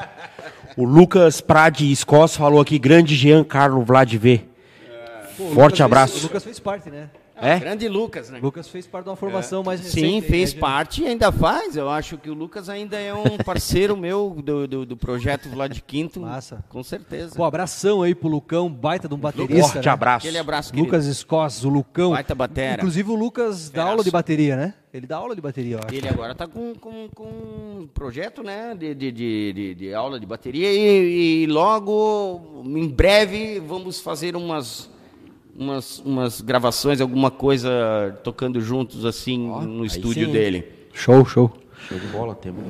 O 0.78 0.86
Lucas 0.86 1.42
Prade 1.42 1.92
Escos 1.92 2.38
falou 2.38 2.62
aqui, 2.62 2.80
grande 2.80 3.16
Jean 3.16 3.44
Carlo 3.44 3.84
Vlad 3.84 4.14
V. 4.14 4.53
Pô, 5.38 5.44
Forte 5.50 5.56
Lucas 5.56 5.78
fez- 5.78 5.82
abraço. 5.82 6.18
o 6.20 6.24
Lucas 6.24 6.44
fez 6.44 6.60
parte, 6.60 6.90
né? 6.90 7.10
É? 7.36 7.60
Grande 7.60 7.90
Lucas, 7.90 8.30
né? 8.30 8.40
Lucas 8.42 8.68
fez 8.70 8.86
parte 8.86 9.06
de 9.06 9.10
uma 9.10 9.16
formação 9.16 9.64
mais 9.64 9.82
recente. 9.82 10.00
Sim, 10.08 10.22
fez 10.22 10.54
né, 10.54 10.60
Jean? 10.60 10.60
parte 10.62 11.02
e 11.02 11.08
ainda 11.08 11.32
faz. 11.32 11.76
Eu 11.76 11.90
acho 11.90 12.16
que 12.18 12.30
o 12.30 12.34
Lucas 12.34 12.70
ainda 12.70 12.98
é 12.98 13.12
um 13.14 13.38
parceiro 13.44 13.98
meu 13.98 14.38
do, 14.42 14.68
do, 14.68 14.86
do 14.86 14.96
projeto 14.96 15.50
Vlad 15.50 15.78
Quinto. 15.86 16.22
Massa. 16.22 16.64
Com 16.70 16.84
certeza. 16.84 17.36
Pô, 17.36 17.44
abração 17.44 18.04
aí 18.04 18.14
pro 18.14 18.30
Lucão, 18.30 18.70
baita 18.70 19.08
de 19.08 19.16
um 19.16 19.18
baterista. 19.18 19.74
Forte 19.74 19.86
né? 19.86 19.92
abraço. 19.92 20.26
Aquele 20.28 20.38
abraço, 20.38 20.72
querido. 20.72 20.86
Lucas 20.86 21.06
Escos, 21.08 21.66
o 21.66 21.70
Lucão. 21.70 22.12
Baita 22.12 22.36
batera. 22.36 22.76
Inclusive 22.76 23.12
o 23.12 23.16
Lucas 23.16 23.68
dá 23.70 23.74
Feraço. 23.74 23.92
aula 23.92 24.04
de 24.04 24.12
bateria, 24.12 24.56
né? 24.56 24.74
Ele 24.94 25.08
dá 25.08 25.18
aula 25.18 25.36
de 25.36 25.42
bateria, 25.42 25.76
eu 25.78 25.80
acho. 25.84 25.96
Ele 25.96 26.08
agora 26.08 26.34
está 26.34 26.48
com, 26.48 26.76
com, 26.76 27.10
com 27.16 27.24
um 27.26 27.90
projeto 27.92 28.44
né, 28.44 28.76
de, 28.78 28.94
de, 28.94 29.12
de, 29.12 29.54
de, 29.54 29.76
de 29.76 29.94
aula 29.94 30.20
de 30.20 30.26
bateria 30.28 30.72
e, 30.72 31.44
e 31.44 31.48
logo, 31.48 32.62
em 32.64 32.88
breve, 32.88 33.60
vamos 33.60 34.00
fazer 34.00 34.36
umas, 34.36 34.88
umas, 35.58 36.00
umas 36.00 36.42
gravações, 36.42 37.02
alguma 37.02 37.32
coisa 37.32 38.18
tocando 38.24 38.60
juntos 38.62 39.06
assim 39.06 39.38
no 39.38 39.82
aí 39.82 39.88
estúdio 39.88 40.28
sim. 40.28 40.32
dele. 40.32 40.66
Show, 40.94 41.26
show. 41.26 41.52
Show 41.88 42.00
de 42.00 42.08
bola, 42.08 42.36
temos. 42.36 42.64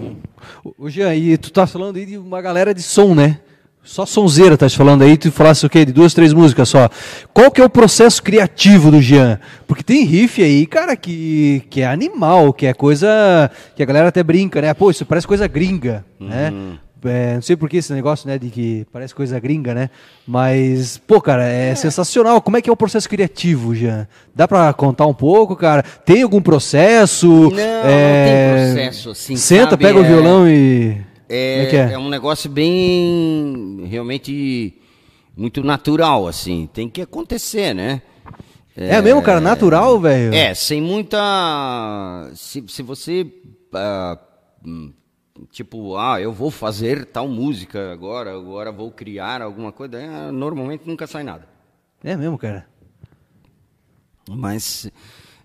Ô, 0.78 0.90
Jean, 0.90 1.14
e 1.16 1.38
tu 1.38 1.52
tá 1.52 1.68
falando 1.68 1.98
aí 1.98 2.06
de 2.06 2.18
uma 2.18 2.42
galera 2.42 2.74
de 2.74 2.82
som, 2.82 3.14
né? 3.14 3.40
Só 3.84 4.06
sonzeira, 4.06 4.58
tá 4.58 4.70
te 4.70 4.78
falando 4.78 5.02
aí, 5.02 5.18
tu 5.18 5.30
falasse 5.30 5.66
o 5.66 5.70
quê? 5.70 5.84
De 5.84 5.92
duas, 5.92 6.14
três 6.14 6.32
músicas 6.32 6.70
só. 6.70 6.90
Qual 7.34 7.52
que 7.52 7.60
é 7.60 7.66
o 7.66 7.70
processo 7.70 8.24
criativo 8.24 8.90
do 8.90 9.02
Jean? 9.02 9.40
Porque 9.68 9.84
tem 9.84 10.06
riff 10.06 10.42
aí, 10.42 10.66
cara, 10.66 10.96
que, 10.96 11.64
que 11.70 11.82
é 11.82 11.86
animal, 11.86 12.54
que 12.54 12.66
é 12.66 12.74
coisa 12.74 13.52
que 13.76 13.84
a 13.84 13.86
galera 13.86 14.08
até 14.08 14.24
brinca, 14.24 14.62
né? 14.62 14.74
Pô, 14.74 14.90
isso 14.90 15.06
parece 15.06 15.28
coisa 15.28 15.48
gringa, 15.48 16.06
né? 16.18 16.78
É, 17.06 17.36
não 17.36 17.42
sei 17.42 17.56
por 17.56 17.70
que 17.70 17.78
esse 17.78 17.92
negócio, 17.94 18.28
né, 18.28 18.38
de 18.38 18.50
que 18.50 18.86
parece 18.92 19.14
coisa 19.14 19.40
gringa, 19.40 19.74
né? 19.74 19.90
Mas, 20.28 20.98
pô, 20.98 21.20
cara, 21.22 21.46
é, 21.46 21.76
sensacional. 21.76 22.42
Como 22.42 22.58
é 22.58 22.62
que 22.62 22.70
é 22.70 22.74
o 22.74 22.78
processo 22.78 23.10
criativo, 23.10 23.74
Jean? 23.76 24.08
Dá 24.34 24.48
pra 24.48 24.72
contar 24.74 25.06
um 25.06 25.14
pouco, 25.14 25.56
cara? 25.56 25.84
Tem 25.84 26.22
algum 26.24 26.42
processo? 26.42 27.28
Não, 27.28 27.50
não 27.50 27.60
É, 27.60 28.26
tem 28.26 28.74
processo, 28.76 29.10
assim, 29.12 29.36
Senta, 29.36 29.72
sabe? 29.72 29.84
pega 29.86 30.00
o 30.00 30.04
É- 30.06 30.08
violão 30.08 30.48
e... 30.48 30.98
É 31.30 31.66
que 31.70 31.76
É, 31.76 31.94
é? 31.94 31.98
um 31.98 32.10
negócio 32.10 32.50
bem 32.50 33.86
realmente 33.90 34.74
muito 35.36 35.64
natural, 35.64 36.28
assim. 36.28 36.70
Tem 36.72 36.88
que 36.88 37.02
acontecer, 37.02 37.74
né? 37.74 38.02
É, 38.76 39.02
mesmo, 39.02 39.22
cara? 39.22 39.40
Natural, 39.40 40.00
velho? 40.00 40.34
É, 40.34 40.54
sem 40.54 40.82
muita. 40.82 41.20
Se, 42.36 42.64
se 42.68 42.82
você. 42.82 43.26
hum, 44.66 44.92
tipo, 45.52 45.96
ah, 45.98 46.20
eu 46.22 46.32
vou 46.32 46.50
fazer 46.52 47.06
tal 47.06 47.28
música 47.28 47.92
agora, 47.92 48.34
agora 48.36 48.72
vou 48.72 48.92
criar 48.92 49.42
alguma 49.42 49.72
coisa, 49.72 49.98
é, 49.98 50.32
normalmente 50.32 50.88
nunca 50.88 51.06
sai 51.08 51.24
nada. 51.24 51.48
É 52.04 52.16
mesmo, 52.16 52.38
cara? 52.38 52.68
Mas 54.30 54.90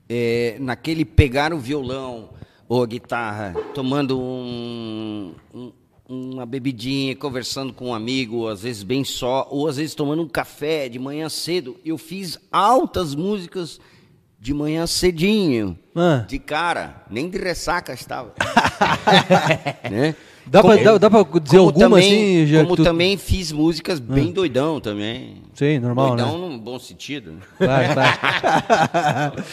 é, 0.09 0.57
naquele 0.61 1.05
pegar 1.05 1.53
o 1.53 1.59
violão 1.59 2.31
ou 2.69 2.83
a 2.83 2.87
guitarra, 2.87 3.55
tomando 3.75 4.19
um- 4.21 5.35
um- 5.55 5.73
uma 6.09 6.47
bebidinha, 6.47 7.15
conversando 7.17 7.73
com 7.73 7.89
um 7.89 7.95
amigo, 7.95 8.49
às 8.49 8.63
vezes 8.63 8.83
bem 8.83 9.05
só, 9.05 9.47
ou 9.51 9.69
às 9.69 9.77
vezes 9.77 9.95
tomando 9.95 10.23
um 10.23 10.29
café 10.29 10.89
de 10.89 10.99
manhã 10.99 11.29
cedo. 11.29 11.77
Eu 11.85 11.99
fiz 11.99 12.39
altas 12.51 13.15
músicas 13.15 13.79
de 14.41 14.55
manhã 14.55 14.87
cedinho, 14.87 15.77
Ah. 15.97 16.25
de 16.29 16.39
cara, 16.39 17.03
nem 17.11 17.29
de 17.29 17.39
ressaca 17.39 17.93
estava. 17.93 18.33
né? 19.91 20.15
Dá 20.47 20.63
pra- 20.63 20.77
dá- 20.77 20.97
dá 20.99 21.11
pra 21.11 21.23
dizer 21.41 21.57
como 21.59 21.69
alguma, 21.69 21.89
também, 21.99 22.43
assim, 22.43 22.47
já 22.47 22.63
Como 22.63 22.77
tu- 22.77 22.85
também 22.85 23.17
fiz 23.19 23.53
músicas 23.53 23.99
bem 24.01 24.33
doidão 24.33 24.81
também. 24.81 25.43
Sim, 25.55 25.79
normal, 25.79 26.17
doidão 26.17 26.33
né? 26.39 26.39
num 26.49 26.59
bom 26.59 26.79
sentido. 26.79 27.33
né? 27.33 27.39
Claro, 27.59 27.95
claro. 28.93 29.45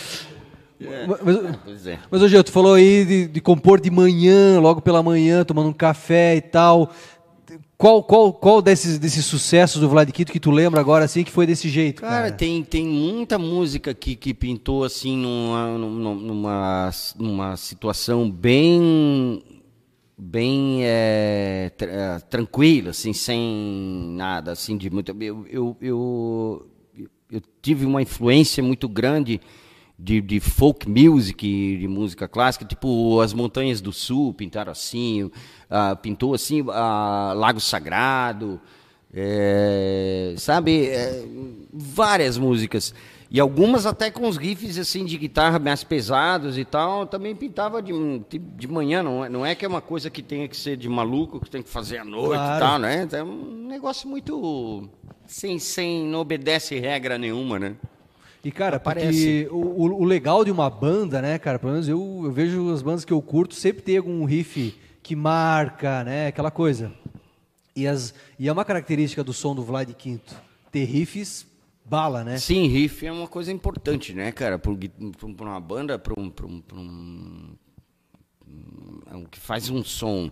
Mas, 1.23 1.57
Pois 1.63 1.87
é. 1.87 1.99
mas 2.11 2.21
hoje 2.21 2.43
tu 2.43 2.51
falou 2.51 2.73
aí 2.75 3.05
de, 3.05 3.27
de 3.27 3.41
compor 3.41 3.79
de 3.79 3.89
manhã, 3.89 4.59
logo 4.59 4.81
pela 4.81 5.01
manhã, 5.01 5.43
tomando 5.43 5.69
um 5.69 5.73
café 5.73 6.35
e 6.35 6.41
tal. 6.41 6.91
Qual, 7.85 8.01
qual, 8.01 8.33
qual 8.33 8.61
desses, 8.63 8.97
desses 8.97 9.23
sucessos 9.25 9.79
do 9.79 9.87
Vlad 9.87 10.09
Quito 10.09 10.31
que 10.31 10.39
tu 10.39 10.49
lembra 10.49 10.81
agora 10.81 11.05
assim 11.05 11.23
que 11.23 11.29
foi 11.29 11.45
desse 11.45 11.69
jeito? 11.69 12.01
Cara, 12.01 12.15
Cara, 12.15 12.31
tem, 12.31 12.63
tem 12.63 12.83
muita 12.83 13.37
música 13.37 13.93
que, 13.93 14.15
que 14.15 14.33
pintou 14.33 14.83
assim 14.83 15.15
numa, 15.15 15.77
numa, 15.77 16.89
numa, 17.15 17.55
situação 17.55 18.27
bem 18.27 19.43
bem 20.17 20.79
é, 20.81 21.71
tra- 21.77 21.91
é, 21.91 22.19
tranquila, 22.21 22.89
assim, 22.89 23.13
sem 23.13 24.15
nada 24.15 24.53
assim 24.53 24.75
de 24.75 24.89
muito. 24.89 25.15
Eu, 25.21 25.45
eu, 25.47 25.77
eu, 25.79 26.67
eu 27.29 27.41
tive 27.61 27.85
uma 27.85 28.01
influência 28.01 28.63
muito 28.63 28.89
grande 28.89 29.39
de, 29.97 30.21
de 30.21 30.39
folk 30.39 30.89
music, 30.89 31.77
de 31.77 31.87
música 31.87 32.27
clássica, 32.27 32.65
tipo 32.65 33.19
as 33.21 33.33
Montanhas 33.33 33.81
do 33.81 33.93
Sul 33.93 34.33
pintaram 34.33 34.71
assim, 34.71 35.31
ah, 35.69 35.95
pintou 35.95 36.33
assim 36.33 36.65
ah, 36.69 37.33
Lago 37.35 37.59
Sagrado. 37.59 38.59
É, 39.17 40.35
sabe, 40.37 40.87
é, 40.87 41.25
várias 41.73 42.37
músicas. 42.37 42.93
E 43.31 43.39
algumas 43.39 43.85
até 43.85 44.11
com 44.11 44.27
os 44.27 44.35
riffs 44.35 44.77
assim 44.77 45.05
de 45.05 45.17
guitarra 45.17 45.57
mais 45.57 45.85
pesados 45.85 46.57
e 46.57 46.65
tal, 46.65 47.05
também 47.07 47.33
pintava 47.33 47.81
de, 47.81 47.93
de 48.29 48.67
manhã, 48.67 49.01
não 49.01 49.23
é, 49.25 49.29
não 49.29 49.45
é 49.45 49.55
que 49.55 49.63
é 49.63 49.67
uma 49.67 49.81
coisa 49.81 50.09
que 50.09 50.21
tenha 50.21 50.47
que 50.49 50.55
ser 50.55 50.75
de 50.75 50.89
maluco, 50.89 51.39
que 51.39 51.49
tem 51.49 51.61
que 51.63 51.69
fazer 51.69 51.97
à 51.99 52.05
noite 52.05 52.35
Claro. 52.35 52.57
e 52.57 52.59
tal, 52.59 52.79
né? 52.79 53.07
É 53.11 53.23
um 53.23 53.67
negócio 53.67 54.07
muito 54.07 54.87
sem, 55.25 55.59
sem 55.59 56.05
não 56.05 56.19
obedece 56.19 56.77
regra 56.77 57.17
nenhuma, 57.17 57.57
né? 57.57 57.75
E, 58.45 58.51
cara, 58.51 58.77
Aparece. 58.77 59.47
porque 59.49 59.55
o, 59.55 60.01
o- 60.01 60.03
legal 60.05 60.45
de 60.45 60.51
uma 60.51 60.69
banda, 60.69 61.19
né, 61.21 61.39
cara, 61.39 61.57
pelo 61.57 61.71
menos 61.73 61.87
eu, 61.89 62.21
eu 62.25 62.31
vejo 62.31 62.71
as 62.71 62.81
bandas 62.83 63.03
que 63.03 63.11
eu 63.11 63.19
curto, 63.21 63.55
sempre 63.55 63.81
tem 63.81 63.97
algum 63.97 64.23
riff 64.23 64.75
que 65.01 65.15
marca, 65.15 66.03
né, 66.03 66.27
aquela 66.27 66.51
coisa. 66.51 66.93
E, 67.75 67.87
as, 67.87 68.13
e 68.37 68.47
é 68.47 68.51
uma 68.51 68.63
característica 68.63 69.23
do 69.23 69.33
som 69.33 69.55
do 69.55 69.63
Vlad 69.63 69.89
Quinto, 69.93 70.35
ter 70.71 70.85
riffs 70.85 71.47
bala, 71.83 72.23
né? 72.23 72.37
Sim, 72.37 72.67
riff 72.67 73.03
é 73.05 73.11
uma 73.11 73.27
coisa 73.27 73.51
importante, 73.51 74.13
né, 74.13 74.31
cara? 74.31 74.59
Para 74.59 74.71
uma 75.41 75.59
banda, 75.59 75.97
para 75.97 76.13
um, 76.19 76.29
pra 76.29 76.45
um, 76.45 76.61
pra 76.61 76.77
um, 76.77 77.55
um- 79.11 79.25
que 79.25 79.39
faz 79.39 79.69
um 79.69 79.83
som 79.83 80.31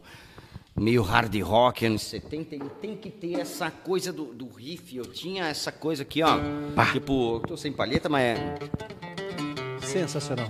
meio 0.76 1.02
hard 1.04 1.36
rock, 1.42 1.86
anos 1.86 2.02
70, 2.04 2.56
ele 2.56 2.70
tem 2.82 2.98
que 2.98 3.10
ter 3.10 3.40
essa 3.40 3.70
coisa 3.70 4.12
do, 4.12 4.26
do 4.26 4.48
riff. 4.48 4.96
Eu 4.96 5.06
tinha 5.06 5.46
essa 5.46 5.72
coisa 5.72 6.04
aqui, 6.04 6.22
ó. 6.24 6.40
Tipo, 6.92 7.36
eu 7.36 7.40
tô 7.42 7.58
sem 7.58 7.72
palheta, 7.72 8.10
mas 8.10 8.24
é. 8.24 8.56
Sensacional. 9.82 10.48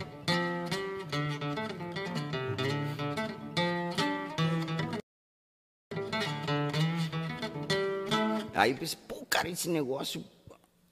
Aí 8.53 8.71
eu 8.71 8.77
pensei, 8.77 8.97
pô, 9.07 9.25
cara, 9.25 9.49
esse 9.49 9.69
negócio. 9.69 10.23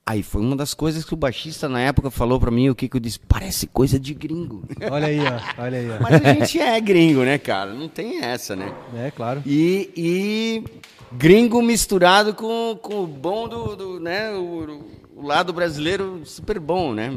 Aí 0.04 0.22
foi 0.22 0.42
uma 0.42 0.56
das 0.56 0.74
coisas 0.74 1.04
que 1.04 1.14
o 1.14 1.16
baixista 1.16 1.68
na 1.68 1.80
época 1.80 2.10
falou 2.10 2.40
pra 2.40 2.50
mim, 2.50 2.68
o 2.68 2.74
que 2.74 2.88
que 2.88 2.96
eu 2.96 3.00
disse? 3.00 3.20
Parece 3.20 3.68
coisa 3.68 4.00
de 4.00 4.12
gringo. 4.12 4.64
Olha 4.90 5.06
aí, 5.06 5.20
ó, 5.20 5.62
olha 5.62 5.78
aí, 5.78 5.90
ó. 5.90 6.02
Mas 6.02 6.14
a 6.14 6.34
gente 6.34 6.58
é 6.60 6.80
gringo, 6.80 7.22
né, 7.22 7.38
cara? 7.38 7.72
Não 7.72 7.88
tem 7.88 8.20
essa, 8.20 8.56
né? 8.56 8.74
É, 8.96 9.12
claro. 9.12 9.42
E, 9.46 9.90
e 9.96 10.64
gringo 11.12 11.62
misturado 11.62 12.34
com, 12.34 12.76
com 12.82 13.04
o 13.04 13.06
bom 13.06 13.48
do, 13.48 13.76
do, 13.76 14.00
né, 14.00 14.32
o, 14.32 14.84
o 15.14 15.22
lado 15.22 15.52
brasileiro 15.52 16.22
super 16.24 16.58
bom, 16.58 16.92
né? 16.92 17.10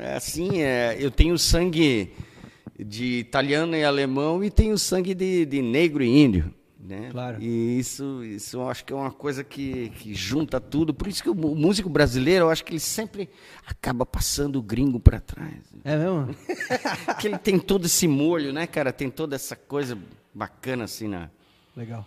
É 0.00 0.16
assim, 0.16 0.62
é, 0.62 0.96
eu 0.98 1.12
tenho 1.12 1.38
sangue 1.38 2.12
de 2.78 3.20
italiano 3.20 3.76
e 3.76 3.84
alemão 3.84 4.42
e 4.42 4.50
tenho 4.50 4.76
sangue 4.76 5.14
de, 5.14 5.46
de 5.46 5.62
negro 5.62 6.02
e 6.02 6.08
índio, 6.08 6.52
né? 6.92 7.08
Claro. 7.10 7.42
E 7.42 7.78
isso, 7.78 8.22
isso 8.24 8.58
eu 8.58 8.68
acho 8.68 8.84
que 8.84 8.92
é 8.92 8.96
uma 8.96 9.10
coisa 9.10 9.42
que, 9.42 9.88
que 9.90 10.14
junta 10.14 10.60
tudo. 10.60 10.92
Por 10.92 11.08
isso 11.08 11.22
que 11.22 11.30
o 11.30 11.34
músico 11.34 11.88
brasileiro, 11.88 12.44
eu 12.46 12.50
acho 12.50 12.64
que 12.64 12.72
ele 12.72 12.80
sempre 12.80 13.30
acaba 13.66 14.04
passando 14.04 14.56
o 14.56 14.62
gringo 14.62 15.00
para 15.00 15.18
trás. 15.18 15.54
É 15.84 15.96
mesmo? 15.96 16.34
Porque 17.06 17.28
ele 17.28 17.38
tem 17.38 17.58
todo 17.58 17.86
esse 17.86 18.06
molho, 18.06 18.52
né, 18.52 18.66
cara? 18.66 18.92
Tem 18.92 19.10
toda 19.10 19.34
essa 19.34 19.56
coisa 19.56 19.96
bacana 20.34 20.84
assim 20.84 21.08
na... 21.08 21.30
Legal. 21.74 22.06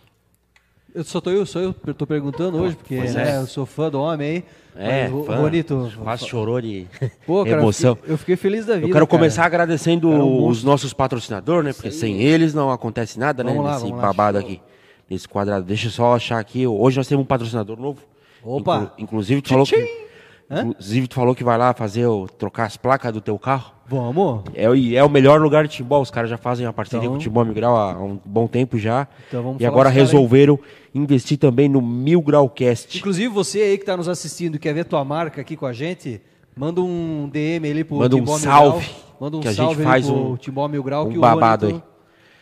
Eu 0.94 1.04
só 1.04 1.20
tô 1.20 1.30
eu, 1.30 1.46
sou 1.46 1.62
eu, 1.62 1.74
tô 1.94 2.08
perguntando 2.08 2.58
hoje, 2.58 2.78
porque 2.78 2.96
né, 2.96 3.34
é. 3.34 3.38
eu 3.38 3.46
sou 3.48 3.66
fã 3.66 3.90
do 3.90 4.00
homem 4.00 4.30
aí. 4.30 4.44
É, 4.78 5.10
Mas, 5.10 5.26
fã, 5.26 5.42
Bonito. 5.42 5.92
quase 6.02 6.26
chorou 6.26 6.62
de 6.62 6.88
Pô, 7.28 7.44
cara, 7.44 7.58
emoção. 7.58 7.92
Eu 7.92 7.96
fiquei, 7.96 8.14
eu 8.14 8.18
fiquei 8.18 8.36
feliz 8.38 8.66
da 8.66 8.76
vida. 8.76 8.88
Eu 8.88 8.94
quero 8.94 9.06
cara. 9.06 9.20
começar 9.20 9.44
agradecendo 9.44 10.10
Cara, 10.10 10.24
um 10.24 10.48
os 10.48 10.64
nossos 10.64 10.94
patrocinadores, 10.94 11.66
né? 11.66 11.74
Porque 11.74 11.92
sem 11.92 12.22
eles 12.22 12.54
não 12.54 12.72
acontece 12.72 13.20
nada, 13.20 13.44
né? 13.44 13.50
Vamos 13.52 13.66
lá, 13.66 13.72
Nesse 13.74 13.84
vamos 13.84 13.98
lá. 13.98 14.04
babado 14.04 14.38
aqui, 14.38 14.62
nesse 15.10 15.28
quadrado. 15.28 15.66
Deixa 15.66 15.88
eu 15.88 15.92
só 15.92 16.16
achar 16.16 16.40
aqui. 16.40 16.66
Hoje 16.68 16.98
nós 16.98 17.08
temos 17.08 17.24
um 17.24 17.28
patrocinador 17.28 17.80
novo. 17.80 18.02
Opa! 18.44 18.78
Inclu- 18.78 18.92
inclusive, 19.00 19.42
tu 19.42 19.50
falou 19.50 19.66
que, 19.66 20.06
inclusive, 20.50 21.08
tu 21.08 21.16
falou 21.16 21.34
que 21.36 21.44
vai 21.44 21.58
lá 21.58 21.74
fazer 21.74 22.06
o, 22.06 22.28
trocar 22.28 22.66
as 22.66 22.78
placas 22.78 23.12
do 23.12 23.22
teu 23.22 23.38
carro. 23.40 23.74
Vamos. 23.88 24.44
É, 24.56 24.66
é 24.66 25.04
o 25.04 25.10
melhor 25.10 25.40
lugar 25.42 25.68
de 25.68 25.74
Timbó. 25.76 26.00
Os 26.02 26.10
caras 26.12 26.30
já 26.30 26.38
fazem 26.38 26.66
a 26.66 26.74
parceria 26.74 27.04
Então- 27.06 27.14
com 27.14 27.18
o 27.20 27.22
Timbó 27.22 27.44
Mil 27.44 27.54
Grau 27.54 27.76
há 27.76 27.94
um 28.04 28.20
bom 28.26 28.48
tempo 28.48 28.78
já. 28.80 29.08
Então 29.28 29.44
vamos 29.44 29.62
e 29.62 29.66
agora 29.66 29.90
aí. 29.90 29.96
resolveram 29.96 30.60
investir 30.94 31.38
também 31.38 31.68
no 31.70 31.82
Mil 31.82 32.22
Grau 32.22 32.50
Cast. 32.50 32.98
Inclusive, 32.98 33.28
você 33.28 33.62
aí 33.62 33.78
que 33.78 33.84
está 33.84 33.96
nos 33.98 34.08
assistindo 34.10 34.56
e 34.56 34.60
quer 34.60 34.74
ver 34.74 34.86
tua 34.86 35.04
marca 35.06 35.42
aqui 35.42 35.56
com 35.56 35.66
a 35.68 35.74
gente, 35.74 36.20
manda 36.56 36.82
um 36.82 37.30
DM 37.32 37.70
ali 37.70 37.84
pro 37.84 37.98
Manda 37.98 38.16
um 38.16 38.20
Timbó 38.20 38.32
Mil 38.34 38.40
salve, 38.42 38.86
Grau. 38.86 39.00
Manda 39.20 39.38
um 39.38 39.40
que 39.40 39.48
a 39.48 39.52
gente 39.54 39.76
faz 39.78 40.10
um- 40.10 40.36
Timbó 40.38 40.68
Mil 40.68 40.82
Grau 40.84 41.06
um 41.08 41.12
que 41.12 41.18
babado 41.20 41.66
o 41.66 41.70
Juanito 41.70 41.88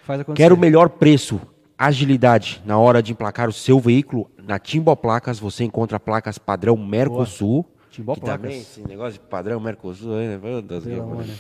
faz 0.04 0.22
acontecer. 0.22 0.44
Quero 0.44 0.56
o 0.56 0.58
melhor 0.58 0.90
preço, 0.90 1.42
agilidade 1.78 2.62
na 2.66 2.78
hora 2.78 3.02
de 3.02 3.12
emplacar 3.12 3.50
o 3.50 3.54
seu 3.54 3.80
veículo. 3.80 4.30
Na 4.38 4.60
Timbó 4.60 4.96
Placas 4.96 5.40
você 5.40 5.64
encontra 5.64 6.00
placas 6.00 6.38
padrão 6.38 6.76
Mercosul. 6.78 7.66
Timbó 7.92 8.16
que 8.16 8.22
Placas. 8.22 8.42
também 8.42 8.60
esse 8.60 8.82
negócio 8.88 9.14
de 9.14 9.20
padrão 9.20 9.60
Mercosul, 9.60 10.12
né? 10.16 10.40
Meu 10.42 10.62
Deus, 10.62 10.84
Pelo 10.84 10.96
que- 10.96 11.02
amor, 11.02 11.26
né? 11.26 11.36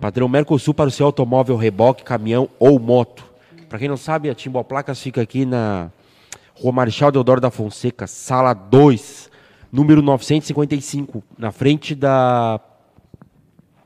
Padrão 0.00 0.28
Mercosul 0.28 0.74
para 0.74 0.88
o 0.88 0.90
seu 0.90 1.06
automóvel, 1.06 1.56
reboque, 1.56 2.02
caminhão 2.04 2.48
ou 2.58 2.78
moto. 2.78 3.24
Para 3.68 3.78
quem 3.78 3.88
não 3.88 3.96
sabe, 3.96 4.28
a 4.30 4.34
Timbó 4.34 4.62
Placas 4.62 5.00
fica 5.00 5.20
aqui 5.22 5.44
na 5.46 5.90
Rua 6.54 6.72
Marechal 6.72 7.10
Deodoro 7.10 7.40
da 7.40 7.50
Fonseca, 7.50 8.06
sala 8.06 8.54
2, 8.54 9.30
número 9.72 10.00
955, 10.02 11.22
na 11.38 11.50
frente 11.52 11.94
da 11.94 12.60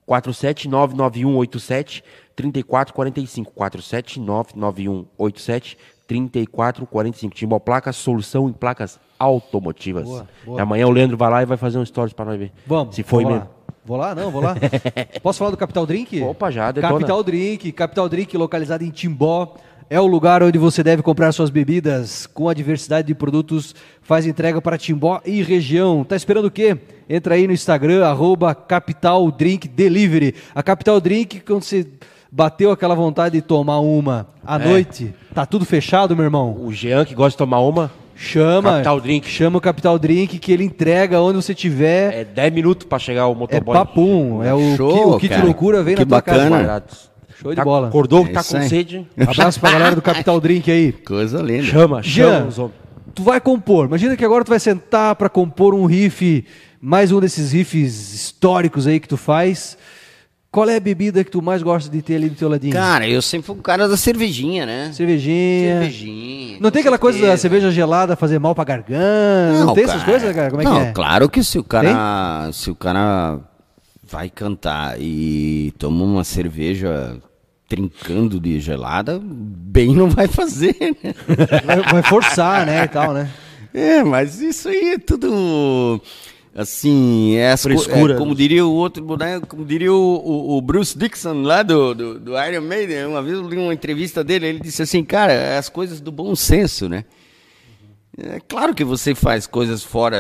4799187 0.09 2.03
3445. 2.35 3.53
4799187 3.53 5.77
3445. 6.07 7.35
Timbal 7.35 7.61
Placas, 7.61 7.97
solução 7.97 8.49
em 8.49 8.53
placas 8.53 8.99
automotivas. 9.19 10.05
Boa, 10.05 10.27
boa. 10.45 10.59
E 10.59 10.61
amanhã 10.61 10.87
o 10.87 10.91
Leandro 10.91 11.17
vai 11.17 11.31
lá 11.31 11.43
e 11.43 11.47
vai 11.47 11.57
fazer 11.57 11.79
um 11.79 11.85
stories 11.85 12.13
para 12.13 12.25
nós 12.25 12.39
ver. 12.39 12.53
Vamos. 12.67 12.95
Se 12.95 13.03
foi 13.03 13.25
vamos 13.25 13.39
mesmo. 13.39 13.51
Lá. 13.51 13.57
Vou 13.85 13.97
lá? 13.97 14.15
Não, 14.15 14.31
vou 14.31 14.43
lá. 14.43 14.57
Posso 15.23 15.39
falar 15.39 15.53
do 15.53 15.57
Capital 15.57 15.87
Drink? 15.87 16.21
Opa, 16.21 16.51
já, 16.51 16.73
detona. 16.73 16.95
Capital 16.95 17.23
Drink, 17.23 17.73
Capital 17.73 18.09
Drink 18.09 18.37
localizado 18.37 18.85
em 18.85 18.91
Timbó. 18.91 19.55
É 19.89 20.01
o 20.01 20.07
lugar 20.07 20.43
onde 20.43 20.59
você 20.59 20.83
deve 20.83 21.01
comprar 21.01 21.31
suas 21.31 21.49
bebidas 21.49 22.27
com 22.27 22.49
a 22.49 22.55
diversidade 22.55 23.07
de 23.07 23.15
produtos. 23.15 23.73
Faz 24.03 24.27
entrega 24.27 24.61
para 24.61 24.77
Timbó 24.77 25.21
e 25.25 25.41
região. 25.43 26.03
Tá 26.03 26.17
esperando 26.17 26.47
o 26.47 26.51
quê? 26.51 26.77
Entra 27.09 27.37
aí 27.37 27.47
no 27.47 27.53
Instagram, 27.53 28.05
arroba 28.05 28.53
Capital 28.53 29.31
Drink 29.31 29.69
Delivery. 29.69 30.35
A 30.53 30.61
Capital 30.65 31.01
Drink, 31.01 31.39
quando 31.39 31.63
você 31.63 31.87
bateu 32.31 32.71
aquela 32.71 32.95
vontade 32.95 33.35
de 33.37 33.43
tomar 33.43 33.81
uma 33.81 34.27
à 34.45 34.57
É. 34.57 34.65
noite, 34.69 35.15
tá 35.35 35.45
tudo 35.47 35.65
fechado, 35.65 36.15
meu 36.17 36.25
irmão? 36.25 36.57
O 36.61 36.73
Jean, 36.73 37.05
que 37.05 37.15
gosta 37.15 37.31
de 37.33 37.39
tomar 37.39 37.61
uma, 37.61 37.91
Chama. 38.19 38.71
Capital 38.73 39.01
Drink. 39.01 39.29
Chama 39.29 39.59
o 39.59 39.61
Capital 39.61 39.99
Drink 39.99 40.39
que 40.39 40.51
ele 40.53 40.65
entrega 40.65 41.21
onde 41.21 41.37
você 41.37 41.55
tiver. 41.55 42.15
é 42.21 42.25
10 42.25 42.53
minutos 42.53 42.87
para 42.87 42.99
chegar 42.99 43.27
o 43.29 43.33
É 43.33 43.35
motoboy. 43.35 43.75
papum, 43.75 44.43
é 44.43 44.55
o, 44.55 44.75
Show, 44.77 44.89
ki- 44.95 45.01
o 45.01 45.19
kit 45.19 45.29
cara. 45.35 45.45
loucura 45.45 45.83
vem 45.83 45.95
Que 45.95 46.01
na 46.01 46.07
tua 46.07 46.17
bacana. 46.19 46.39
casa. 46.51 46.63
Baratos. 46.63 47.11
Show 47.39 47.51
de 47.51 47.57
Tá- 47.57 47.65
bola. 47.65 47.89
Acordou, 47.89 48.25
É 48.25 48.29
tá 48.33 48.43
com 48.43 48.57
aí. 48.57 48.69
sede. 48.71 49.07
Abraço 49.21 49.61
pra 49.61 49.71
galera 49.71 49.95
do 49.95 50.01
Capital 50.01 50.41
Drink 50.41 50.71
aí. 50.71 50.93
Coisa 50.93 51.43
linda. 51.43 51.65
Chama, 51.65 52.03
chama 52.03 52.51
Jean, 52.51 52.71
tu 53.15 53.23
vai 53.23 53.39
compor. 53.39 53.85
Imagina 53.87 54.17
que 54.17 54.25
agora 54.25 54.43
tu 54.43 54.49
vai 54.49 54.59
sentar 54.61 55.15
pra 55.17 55.29
compor 55.29 55.75
um 55.75 55.85
riff, 55.85 56.43
mais 56.81 57.13
um 57.13 57.21
desses 57.21 57.53
riffs 57.53 58.15
históricos 58.15 58.87
aí 58.87 58.99
que 58.99 59.07
tu 59.09 59.19
faz. 59.19 59.77
Qual 60.57 60.71
é 60.71 60.77
a 60.77 60.81
bebida 60.81 61.23
que 61.23 61.31
tu 61.31 61.43
mais 61.43 61.63
gosta 61.63 61.91
de 61.91 62.01
ter 62.01 62.15
ali 62.15 62.31
do 62.31 62.35
teu 62.35 62.49
ladinho? 62.49 62.73
Cara, 62.73 63.07
eu 63.07 63.21
sempre 63.21 63.47
fui 63.47 63.57
o 63.57 63.61
cara 63.61 63.87
da 63.87 63.95
cervejinha, 63.95 64.65
né? 64.65 64.91
Cervejinha. 64.91 65.81
Cervejinha. 65.81 66.57
Não 66.63 66.71
tem 66.71 66.81
aquela 66.81 66.97
coisa 66.97 67.27
da 67.27 67.37
cerveja 67.37 67.71
gelada 67.71 68.17
fazer 68.17 68.39
mal 68.39 68.55
pra 68.55 68.65
garganta? 68.65 69.67
Não, 69.67 69.75
tem 69.75 69.85
essas 69.85 70.01
cara. 70.01 70.11
coisas, 70.11 70.35
cara? 70.35 70.49
Como 70.49 70.63
é 70.63 70.65
não, 70.65 70.81
que 70.81 70.87
é? 70.87 70.93
claro 70.93 71.29
que 71.29 71.45
se 71.45 71.59
o 71.59 71.63
cara, 71.63 72.51
se 72.55 72.71
o 72.71 72.75
cara 72.75 73.39
vai 74.03 74.31
cantar 74.31 74.99
e 74.99 75.75
toma 75.79 76.03
uma 76.03 76.25
cerveja 76.25 77.19
trincando 77.69 78.41
de 78.41 78.59
gelada, 78.59 79.21
bem 79.23 79.95
não 79.95 80.09
vai 80.09 80.27
fazer, 80.27 80.75
né? 80.81 81.15
Vai, 81.67 81.83
vai 81.83 82.03
forçar, 82.03 82.65
né, 82.65 82.85
e 82.85 82.89
tal, 82.89 83.13
né? 83.13 83.29
É, 83.75 84.03
mas 84.03 84.41
isso 84.41 84.71
aí 84.71 84.95
é 84.95 84.99
tudo 84.99 86.01
assim, 86.57 87.37
é, 87.37 87.57
Frescura. 87.57 88.15
é 88.15 88.17
como 88.17 88.35
diria 88.35 88.65
o 88.65 88.73
outro, 88.73 89.17
né, 89.17 89.41
como 89.47 89.65
diria 89.65 89.93
o, 89.93 89.97
o- 89.97 90.57
o 90.57 90.61
Bruce 90.63 90.97
Dixon 90.99 91.43
lá 91.43 91.63
do, 91.63 91.95
do, 91.95 92.19
do 92.19 92.33
Iron 92.45 92.63
Maiden, 92.63 93.07
uma 93.07 93.23
vez 93.23 93.37
eu 93.37 93.49
li 93.49 93.57
uma 93.59 93.75
entrevista 93.75 94.25
dele, 94.25 94.47
ele 94.47 94.61
disse 94.61 94.83
assim, 94.83 95.05
cara, 95.05 95.59
as 95.59 95.69
coisas 95.69 96.01
do 96.01 96.11
bom 96.11 96.35
senso, 96.35 96.89
né? 96.89 97.05
É 98.19 98.41
claro 98.41 98.75
que 98.75 98.83
você 98.83 99.15
faz 99.15 99.47
coisas 99.47 99.83
fora, 99.83 100.17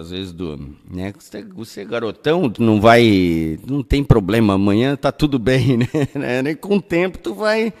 às 0.00 0.10
vezes, 0.10 0.32
do. 0.32 0.58
Né? 0.90 1.12
Você, 1.16 1.44
você 1.44 1.80
é 1.82 1.84
garotão, 1.84 2.50
tu 2.50 2.60
não 2.60 2.80
vai. 2.80 3.56
Não 3.64 3.84
tem 3.84 4.02
problema, 4.02 4.54
amanhã 4.54 4.96
tá 4.96 5.12
tudo 5.12 5.38
bem, 5.38 5.76
né? 6.12 6.42
né? 6.42 6.54
Com 6.56 6.78
o 6.78 6.82
tempo 6.82 7.18
tu 7.18 7.34
vai 7.34 7.72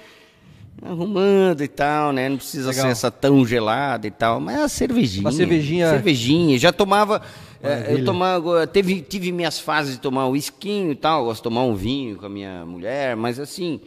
arrumando 0.80 1.62
e 1.64 1.68
tal, 1.68 2.12
né? 2.12 2.28
Não 2.28 2.36
precisa 2.36 2.68
Legal. 2.68 2.84
ser 2.84 2.90
essa 2.92 3.10
tão 3.10 3.44
gelada 3.44 4.06
e 4.06 4.10
tal. 4.12 4.38
Mas 4.40 4.60
a 4.60 4.68
cervejinha. 4.68 5.22
Uma 5.24 5.32
cervejinha- 5.32 5.90
Cervejinha. 5.90 6.58
Já 6.60 6.72
tomava. 6.72 7.20
É, 7.62 7.92
eu 7.92 8.04
tomava. 8.04 8.66
Teve, 8.66 9.00
tive 9.00 9.32
minhas 9.32 9.58
fases 9.58 9.94
de 9.94 10.00
tomar 10.00 10.26
whisky 10.28 10.90
e 10.90 10.94
tal. 10.94 11.24
Gosto 11.24 11.38
de 11.38 11.44
tomar 11.44 11.62
um 11.62 11.74
vinho 11.74 12.16
com 12.16 12.26
a 12.26 12.28
minha 12.28 12.64
mulher, 12.64 13.16
mas 13.16 13.38
assim. 13.38 13.80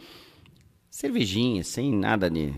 Cervejinha, 0.90 1.62
sem 1.62 1.92
nada 1.92 2.28
de. 2.30 2.52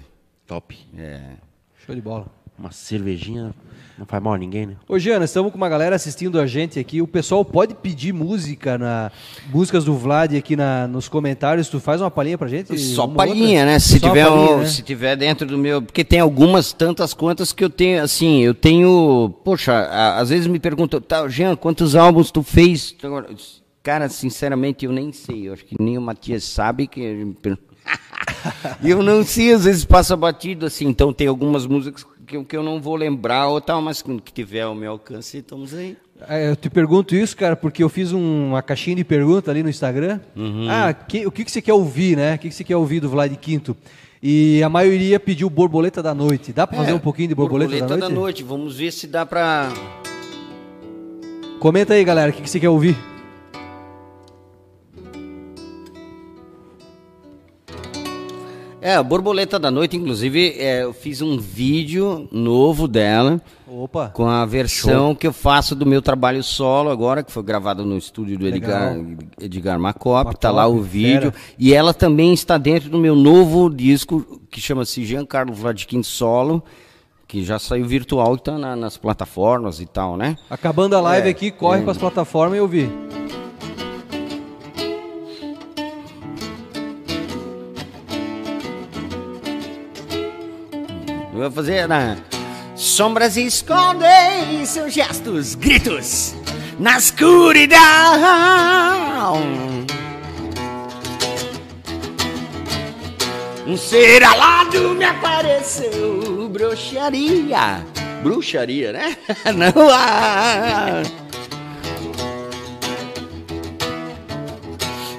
Top. 0.46 0.76
É, 0.96 1.36
Show 1.84 1.94
de 1.94 2.00
bola. 2.00 2.26
Uma 2.58 2.70
cervejinha 2.70 3.54
não 3.98 4.06
faz 4.06 4.22
mal 4.22 4.34
a 4.34 4.38
ninguém, 4.38 4.66
né? 4.66 4.74
Ô, 4.88 4.98
Giana, 4.98 5.24
estamos 5.24 5.52
com 5.52 5.56
uma 5.58 5.68
galera 5.68 5.94
assistindo 5.94 6.40
a 6.40 6.46
gente 6.46 6.78
aqui. 6.78 7.02
O 7.02 7.06
pessoal 7.06 7.44
pode 7.44 7.74
pedir 7.74 8.12
música, 8.12 8.76
na 8.78 9.10
músicas 9.52 9.84
do 9.84 9.94
Vlad 9.96 10.34
aqui 10.34 10.56
na, 10.56 10.86
nos 10.88 11.08
comentários. 11.08 11.68
Tu 11.68 11.78
faz 11.78 12.00
uma 12.00 12.10
palhinha 12.10 12.36
pra 12.38 12.48
gente? 12.48 12.76
Só 12.78 13.06
palhinha, 13.06 13.64
né? 13.66 13.78
Se 13.78 13.98
Só 14.00 14.08
tiver, 14.08 14.26
palhinha, 14.28 14.56
um- 14.56 14.58
né? 14.60 14.66
se 14.66 14.82
tiver 14.82 15.16
dentro 15.16 15.46
do 15.46 15.58
meu, 15.58 15.82
porque 15.82 16.02
tem 16.04 16.20
algumas 16.20 16.72
tantas 16.72 17.12
quantas 17.14 17.52
que 17.52 17.62
eu 17.62 17.70
tenho, 17.70 18.02
assim, 18.02 18.40
eu 18.40 18.54
tenho, 18.54 19.32
poxa, 19.44 19.72
a- 19.72 20.18
às 20.20 20.30
vezes 20.30 20.46
me 20.46 20.58
perguntam, 20.58 21.00
tá, 21.00 21.28
Jean, 21.28 21.54
quantos 21.54 21.94
álbuns 21.94 22.30
tu 22.30 22.42
fez? 22.42 22.94
Cara, 23.82 24.08
sinceramente, 24.08 24.84
eu 24.84 24.92
nem 24.92 25.12
sei. 25.12 25.48
Eu 25.48 25.52
acho 25.54 25.64
que 25.64 25.74
nem 25.80 25.98
o 25.98 26.00
Matias 26.00 26.44
sabe 26.44 26.86
que 26.86 27.00
eu 28.82 29.02
não 29.02 29.24
sei, 29.24 29.52
às 29.52 29.64
vezes 29.64 29.84
passa 29.84 30.16
batido 30.16 30.66
assim. 30.66 30.86
Então 30.86 31.12
tem 31.12 31.26
algumas 31.26 31.66
músicas 31.66 32.04
que, 32.26 32.42
que 32.44 32.56
eu 32.56 32.62
não 32.62 32.80
vou 32.80 32.96
lembrar 32.96 33.48
ou 33.48 33.60
tal, 33.60 33.80
mas 33.82 34.02
que 34.02 34.32
tiver 34.32 34.62
ao 34.62 34.74
meu 34.74 34.92
alcance, 34.92 35.38
estamos 35.38 35.74
aí. 35.74 35.96
É, 36.28 36.48
Eu 36.50 36.56
te 36.56 36.70
pergunto 36.70 37.14
isso, 37.16 37.36
cara, 37.36 37.56
porque 37.56 37.82
eu 37.82 37.88
fiz 37.88 38.12
um- 38.12 38.48
uma 38.50 38.62
caixinha 38.62 38.94
de 38.96 39.04
pergunta 39.04 39.50
ali 39.50 39.62
no 39.62 39.68
Instagram. 39.68 40.20
Uhum. 40.36 40.68
Ah, 40.70 40.92
que- 40.92 41.26
o 41.26 41.30
que, 41.32 41.44
que 41.44 41.50
você 41.50 41.60
quer 41.60 41.72
ouvir, 41.72 42.16
né? 42.16 42.34
O 42.34 42.38
que, 42.38 42.48
que 42.48 42.54
você 42.54 42.62
quer 42.64 42.76
ouvir 42.76 43.00
do 43.00 43.08
Vlad 43.08 43.32
Quinto? 43.36 43.76
E 44.22 44.62
a 44.62 44.68
maioria 44.68 45.18
pediu 45.18 45.50
Borboleta 45.50 46.00
da 46.00 46.14
Noite. 46.14 46.52
Dá 46.52 46.64
pra 46.64 46.76
fazer 46.78 46.92
É, 46.92 46.94
um 46.94 46.98
pouquinho 47.00 47.28
de 47.28 47.34
Borboleta, 47.34 47.96
da, 47.96 48.08
noite? 48.08 48.44
Vamos 48.44 48.76
ver 48.76 48.92
se 48.92 49.08
dá 49.08 49.26
pra. 49.26 49.68
Comenta 51.58 51.94
aí, 51.94 52.04
galera, 52.04 52.30
o 52.30 52.32
que, 52.34 52.42
que 52.42 52.48
você 52.50 52.60
quer 52.60 52.68
ouvir? 52.68 52.96
É, 58.84 58.96
a 58.96 59.02
Borboleta 59.02 59.60
da 59.60 59.70
Noite, 59.70 59.96
inclusive, 59.96 60.56
é, 60.58 60.82
eu 60.82 60.92
fiz 60.92 61.22
um 61.22 61.38
vídeo 61.38 62.26
novo 62.32 62.88
dela, 62.88 63.40
Opa, 63.68 64.08
com 64.08 64.26
a 64.26 64.44
versão 64.44 65.14
que 65.14 65.24
eu 65.24 65.32
faço 65.32 65.76
do 65.76 65.86
meu 65.86 66.02
trabalho 66.02 66.42
solo 66.42 66.90
agora, 66.90 67.22
que 67.22 67.30
foi 67.30 67.44
gravado 67.44 67.84
no 67.84 67.96
estúdio 67.96 68.36
do 68.36 68.48
Edgar, 68.48 68.96
Edgar 69.40 69.78
Macop, 69.78 70.36
tá 70.36 70.50
lá 70.50 70.66
o 70.66 70.80
vídeo. 70.82 71.30
fera. 71.30 71.34
E 71.56 71.72
ela 71.72 71.94
também 71.94 72.32
está 72.34 72.58
dentro 72.58 72.90
do 72.90 72.98
meu 72.98 73.14
novo 73.14 73.70
disco, 73.70 74.40
que 74.50 74.60
chama-se 74.60 75.04
Giancarlo 75.04 75.54
Vladkin 75.54 76.02
Solo, 76.02 76.60
que 77.28 77.44
já 77.44 77.60
saiu 77.60 77.86
virtual 77.86 78.34
e 78.34 78.40
tá 78.40 78.58
na- 78.58 78.74
nas 78.74 78.96
plataformas 78.96 79.80
e 79.80 79.86
tal, 79.86 80.16
né? 80.16 80.36
acabando 80.50 80.96
a 80.96 81.00
live 81.00 81.28
É, 81.28 81.30
aqui, 81.30 81.52
corre 81.52 81.78
é. 81.78 81.82
para 81.82 81.92
as 81.92 81.98
plataformas 81.98 82.58
e 82.58 82.60
ouvir. 82.60 82.90
Vou 91.42 91.50
fazer 91.50 91.88
na. 91.88 92.16
Sombras 92.76 93.36
escondem 93.36 94.64
seus 94.64 94.92
gestos, 94.92 95.54
gritos 95.54 96.34
na 96.78 96.96
escuridão. 96.98 97.80
Um 103.66 103.76
ser 103.76 104.24
alado 104.24 104.90
me 104.94 105.04
apareceu, 105.04 106.48
bruxaria. 106.48 107.84
Bruxaria, 108.22 108.92
né? 108.92 109.16
Não 109.54 109.88
há. 109.90 111.02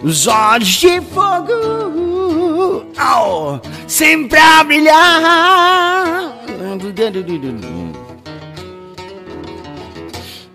Os 0.04 0.28
olhos 0.28 0.68
de 0.68 1.00
fogo, 1.00 2.86
oh, 3.00 3.58
sempre 3.88 4.38
a 4.38 4.62
brilhar. 4.62 6.36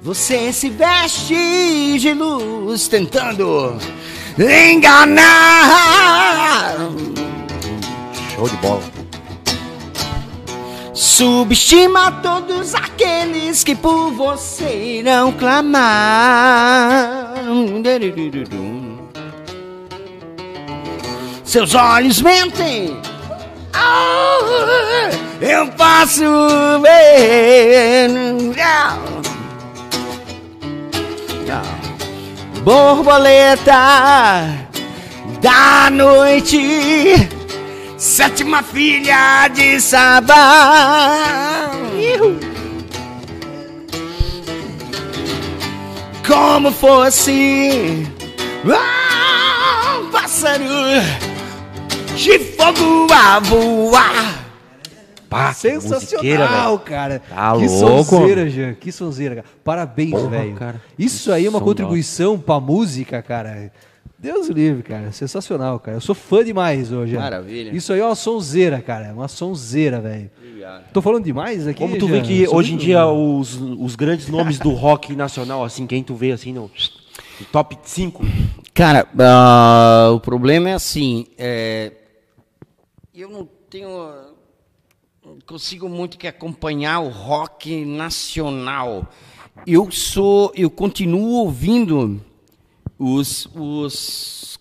Você 0.03 0.53
se 0.53 0.69
veste 0.69 1.99
de 1.99 2.13
luz 2.13 2.89
tentando 2.89 3.79
enganar. 4.39 5.25
Show 8.35 8.49
de 8.49 8.57
bola. 8.57 8.83
subestima 10.93 12.13
todos 12.23 12.75
aqueles 12.75 13.65
que 13.65 13.75
por 13.75 14.13
você 14.13 14.99
irão 14.99 15.33
clamar. 15.33 17.33
Seus 21.49 21.75
olhos 21.75 22.21
mentem. 22.21 22.95
Ah, 23.73 25.09
eu 25.41 25.67
posso 25.69 26.23
ver. 26.83 28.11
Borboleta 32.63 34.45
da 35.41 35.89
noite, 35.91 37.27
sétima 37.97 38.63
filha 38.63 39.49
de 39.49 39.81
Sabá. 39.81 41.71
Como 46.27 46.71
fosse 46.73 48.07
ah, 48.71 49.99
um 49.99 50.11
pássaro 50.11 51.38
de 52.19 52.39
fogo 52.41 53.13
a 53.13 53.39
voar. 53.39 54.45
Pá, 55.31 55.53
Sensacional, 55.53 56.79
cara. 56.81 57.21
Tá 57.29 57.53
que 57.57 57.67
louco. 57.67 58.05
sonzeira, 58.05 58.49
Jean. 58.49 58.75
Que 58.75 58.91
sonzeira, 58.91 59.37
cara. 59.37 59.47
Parabéns, 59.63 60.21
velho. 60.23 60.57
Isso 60.99 61.31
aí 61.31 61.47
é 61.47 61.49
uma 61.49 61.61
contribuição 61.61 62.39
pra 62.39 62.59
música, 62.59 63.23
cara. 63.23 63.71
Deus 64.19 64.49
o 64.49 64.53
livre, 64.53 64.83
cara. 64.83 65.13
Sensacional, 65.13 65.79
cara. 65.79 65.99
Eu 65.99 66.01
sou 66.01 66.15
fã 66.15 66.43
demais 66.45 66.91
hoje. 66.91 67.13
Jean. 67.13 67.21
Maravilha. 67.21 67.71
Isso 67.77 67.93
aí 67.93 68.01
é 68.01 68.05
uma 68.05 68.15
sonzeira, 68.17 68.81
cara. 68.81 69.07
É 69.07 69.13
uma 69.13 69.29
sonzeira, 69.29 70.01
velho. 70.01 70.31
Tô 70.93 71.01
falando 71.01 71.25
demais 71.25 71.69
aqui, 71.69 71.79
Como 71.79 71.97
tu 71.99 72.09
Jean? 72.09 72.21
vê 72.21 72.27
que 72.27 72.47
sou 72.47 72.57
hoje 72.57 72.75
em 72.75 72.77
dia 72.77 73.07
os, 73.07 73.55
os 73.79 73.95
grandes 73.95 74.29
nomes 74.29 74.59
do 74.59 74.71
rock 74.71 75.15
nacional, 75.15 75.63
assim, 75.65 75.87
quem 75.87 76.03
tu 76.03 76.15
vê 76.15 76.33
assim 76.33 76.53
no, 76.53 76.63
no 76.63 77.47
top 77.53 77.79
5? 77.83 78.27
Cara, 78.75 79.07
ah, 79.19 80.11
o 80.13 80.21
problema 80.21 80.69
é 80.71 80.75
assim, 80.75 81.27
é, 81.39 81.93
eu 83.21 83.29
não 83.29 83.45
tenho, 83.69 83.89
não 85.25 85.39
consigo 85.45 85.89
muito 85.89 86.17
que 86.17 86.29
acompanhar 86.29 87.01
o 87.01 87.09
rock 87.09 87.85
nacional. 87.85 89.09
Eu 89.67 89.91
sou, 89.91 90.53
eu 90.55 90.71
continuo 90.71 91.33
ouvindo 91.33 92.21
os, 92.97 93.47
os, 93.57 94.57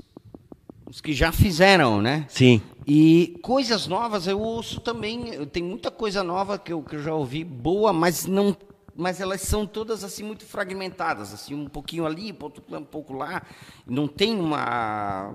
os 0.88 1.00
que 1.00 1.14
já 1.14 1.32
fizeram, 1.32 2.02
né? 2.02 2.26
Sim. 2.30 2.60
E 2.88 3.38
coisas 3.44 3.86
novas 3.86 4.26
eu 4.26 4.40
ouço 4.40 4.82
também. 4.82 5.28
Eu 5.36 5.46
tenho 5.46 5.68
muita 5.68 5.92
coisa 5.92 6.24
nova 6.24 6.58
que 6.58 6.74
eu, 6.74 6.82
que 6.82 6.96
eu 6.96 7.04
já 7.04 7.14
ouvi 7.14 7.44
boa, 7.44 7.94
mas 7.94 8.26
não, 8.26 8.58
mas 8.96 9.22
elas 9.22 9.42
são 9.42 9.68
todas 9.68 10.04
assim 10.04 10.24
muito 10.24 10.46
fragmentadas, 10.46 11.32
assim 11.32 11.54
um 11.54 11.68
pouquinho 11.68 12.08
ali, 12.08 12.32
um 12.32 12.84
pouco 12.84 13.14
lá. 13.14 13.44
Não 13.86 14.08
tem 14.08 14.40
uma 14.40 15.32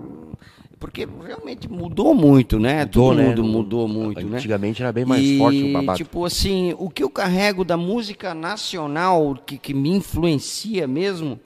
porque 0.83 1.07
realmente 1.25 1.71
mudou 1.71 2.13
muito, 2.13 2.59
né? 2.59 2.81
Mudou, 2.81 3.11
Todo 3.11 3.15
né? 3.15 3.29
mundo 3.29 3.43
mudou 3.45 3.87
muito, 3.87 4.27
né? 4.27 4.35
Antigamente 4.35 4.81
era 4.83 4.91
bem 4.91 5.05
mais 5.05 5.23
E, 5.23 5.37
forte 5.37 5.63
o 5.63 5.71
babado. 5.71 5.97
Tipo 5.97 6.25
assim, 6.25 6.75
o 6.77 6.89
que 6.89 7.01
eu 7.01 7.09
carrego 7.09 7.63
da 7.63 7.77
música 7.77 8.33
nacional 8.33 9.33
que, 9.45 9.57
que 9.57 9.73
me 9.73 9.91
influencia 9.91 10.85
mesmo, 10.85 11.39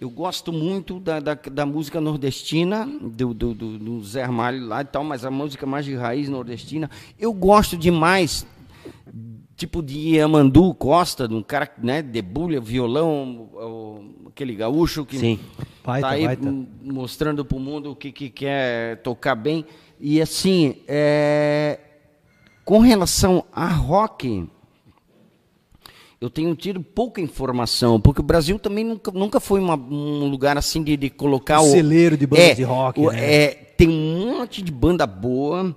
eu 0.00 0.10
gosto 0.10 0.52
muito 0.52 0.98
da, 0.98 1.20
da, 1.20 1.34
da 1.34 1.64
música 1.64 2.00
nordestina, 2.00 2.84
do, 3.00 3.32
do, 3.32 3.54
do, 3.54 3.78
do 3.78 4.04
Zé 4.04 4.24
Armalho 4.24 4.66
lá 4.66 4.80
e 4.80 4.84
tal, 4.84 5.04
mas 5.04 5.24
a 5.24 5.30
música 5.30 5.64
mais 5.64 5.84
de 5.84 5.94
raiz 5.94 6.28
nordestina. 6.28 6.90
Eu 7.16 7.32
gosto 7.32 7.76
demais, 7.76 8.44
tipo 9.56 9.82
de 9.82 10.20
Amandu 10.20 10.74
Costa, 10.74 11.28
de 11.28 11.34
um 11.34 11.42
cara 11.42 11.70
né, 11.78 12.02
debulha 12.02 12.60
violão, 12.60 13.48
o- 13.54 14.28
aquele 14.28 14.54
gaúcho 14.54 15.04
que 15.04 15.18
Sim. 15.18 15.38
Baita, 15.84 16.08
tá 16.08 16.14
aí 16.14 16.24
baita. 16.26 16.54
mostrando 16.82 17.44
para 17.44 17.56
o 17.56 17.60
mundo 17.60 17.92
o 17.92 17.96
que, 17.96 18.10
que 18.10 18.30
quer 18.30 18.98
tocar 19.02 19.34
bem. 19.34 19.64
E 20.00 20.20
assim, 20.20 20.76
é, 20.88 21.78
com 22.64 22.78
relação 22.80 23.44
a 23.52 23.68
rock, 23.68 24.46
eu 26.20 26.30
tenho 26.30 26.54
tido 26.56 26.80
pouca 26.80 27.20
informação, 27.20 28.00
porque 28.00 28.20
o 28.20 28.24
Brasil 28.24 28.58
também 28.58 28.82
nunca, 28.84 29.10
nunca 29.12 29.38
foi 29.40 29.60
uma- 29.60 29.76
um 29.76 30.26
lugar 30.28 30.56
assim 30.56 30.82
de, 30.82 30.96
de 30.96 31.10
colocar 31.10 31.60
Um 31.60 31.66
o. 31.68 31.70
celeiro 31.70 32.16
de 32.16 32.26
bandas 32.26 32.44
É, 32.46 32.54
de 32.54 32.62
rock, 32.62 33.00
o- 33.00 33.10
né? 33.12 33.34
é, 33.44 33.48
tem 33.76 33.88
um 33.88 34.38
monte 34.38 34.62
de 34.62 34.72
banda 34.72 35.06
boa, 35.06 35.76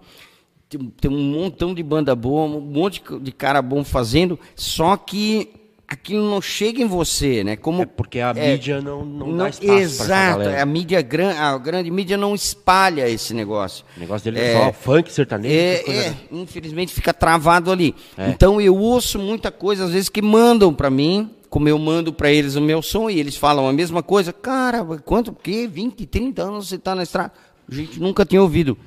tem, 0.69 0.93
tem 1.01 1.11
um 1.11 1.31
montão 1.31 1.73
de 1.73 1.81
banda 1.81 2.15
boa, 2.15 2.45
um 2.45 2.61
monte 2.61 3.01
de 3.21 3.31
cara 3.31 3.61
bom 3.61 3.83
fazendo, 3.83 4.39
só 4.55 4.97
que 4.97 5.49
aquilo 5.87 6.29
não 6.29 6.41
chega 6.41 6.81
em 6.81 6.85
você, 6.85 7.43
né? 7.43 7.55
Como 7.55 7.83
É 7.83 7.85
porque 7.85 8.19
a 8.19 8.33
é, 8.35 8.51
mídia 8.51 8.81
não, 8.81 9.05
não, 9.05 9.37
dá 9.37 9.47
espaço 9.47 9.71
Exato, 9.71 10.39
galera. 10.39 10.61
a 10.61 10.65
mídia 10.65 11.01
gran, 11.01 11.33
a 11.33 11.57
grande 11.57 11.89
mídia 11.89 12.17
não 12.17 12.35
espalha 12.35 13.09
esse 13.09 13.33
negócio. 13.33 13.85
O 13.95 13.99
negócio 14.01 14.25
dele 14.29 14.45
é, 14.45 14.53
só 14.53 14.73
funk, 14.73 15.11
sertanejo, 15.11 15.55
É, 15.55 15.89
é, 15.89 16.15
infelizmente 16.31 16.93
fica 16.93 17.13
travado 17.13 17.71
ali. 17.71 17.95
É. 18.17 18.29
Então 18.29 18.59
eu 18.59 18.75
ouço 18.75 19.17
muita 19.17 19.49
coisa, 19.49 19.85
às 19.85 19.91
vezes, 19.91 20.09
que 20.09 20.21
mandam 20.21 20.73
para 20.73 20.89
mim, 20.89 21.31
como 21.49 21.69
eu 21.69 21.79
mando 21.79 22.11
para 22.11 22.29
eles 22.29 22.55
o 22.55 22.61
meu 22.61 22.81
som, 22.81 23.09
e 23.09 23.17
eles 23.17 23.37
falam 23.37 23.69
a 23.69 23.71
mesma 23.71 24.03
coisa. 24.03 24.33
Cara, 24.33 24.83
quanto 25.05 25.31
que 25.31 25.65
20, 25.65 26.05
30 26.05 26.43
anos 26.43 26.67
você 26.67 26.77
tá 26.77 26.93
na 26.93 27.03
estrada? 27.03 27.31
A 27.69 27.73
gente 27.73 27.99
nunca 27.99 28.25
tinha 28.25 28.41
ouvido. 28.41 28.77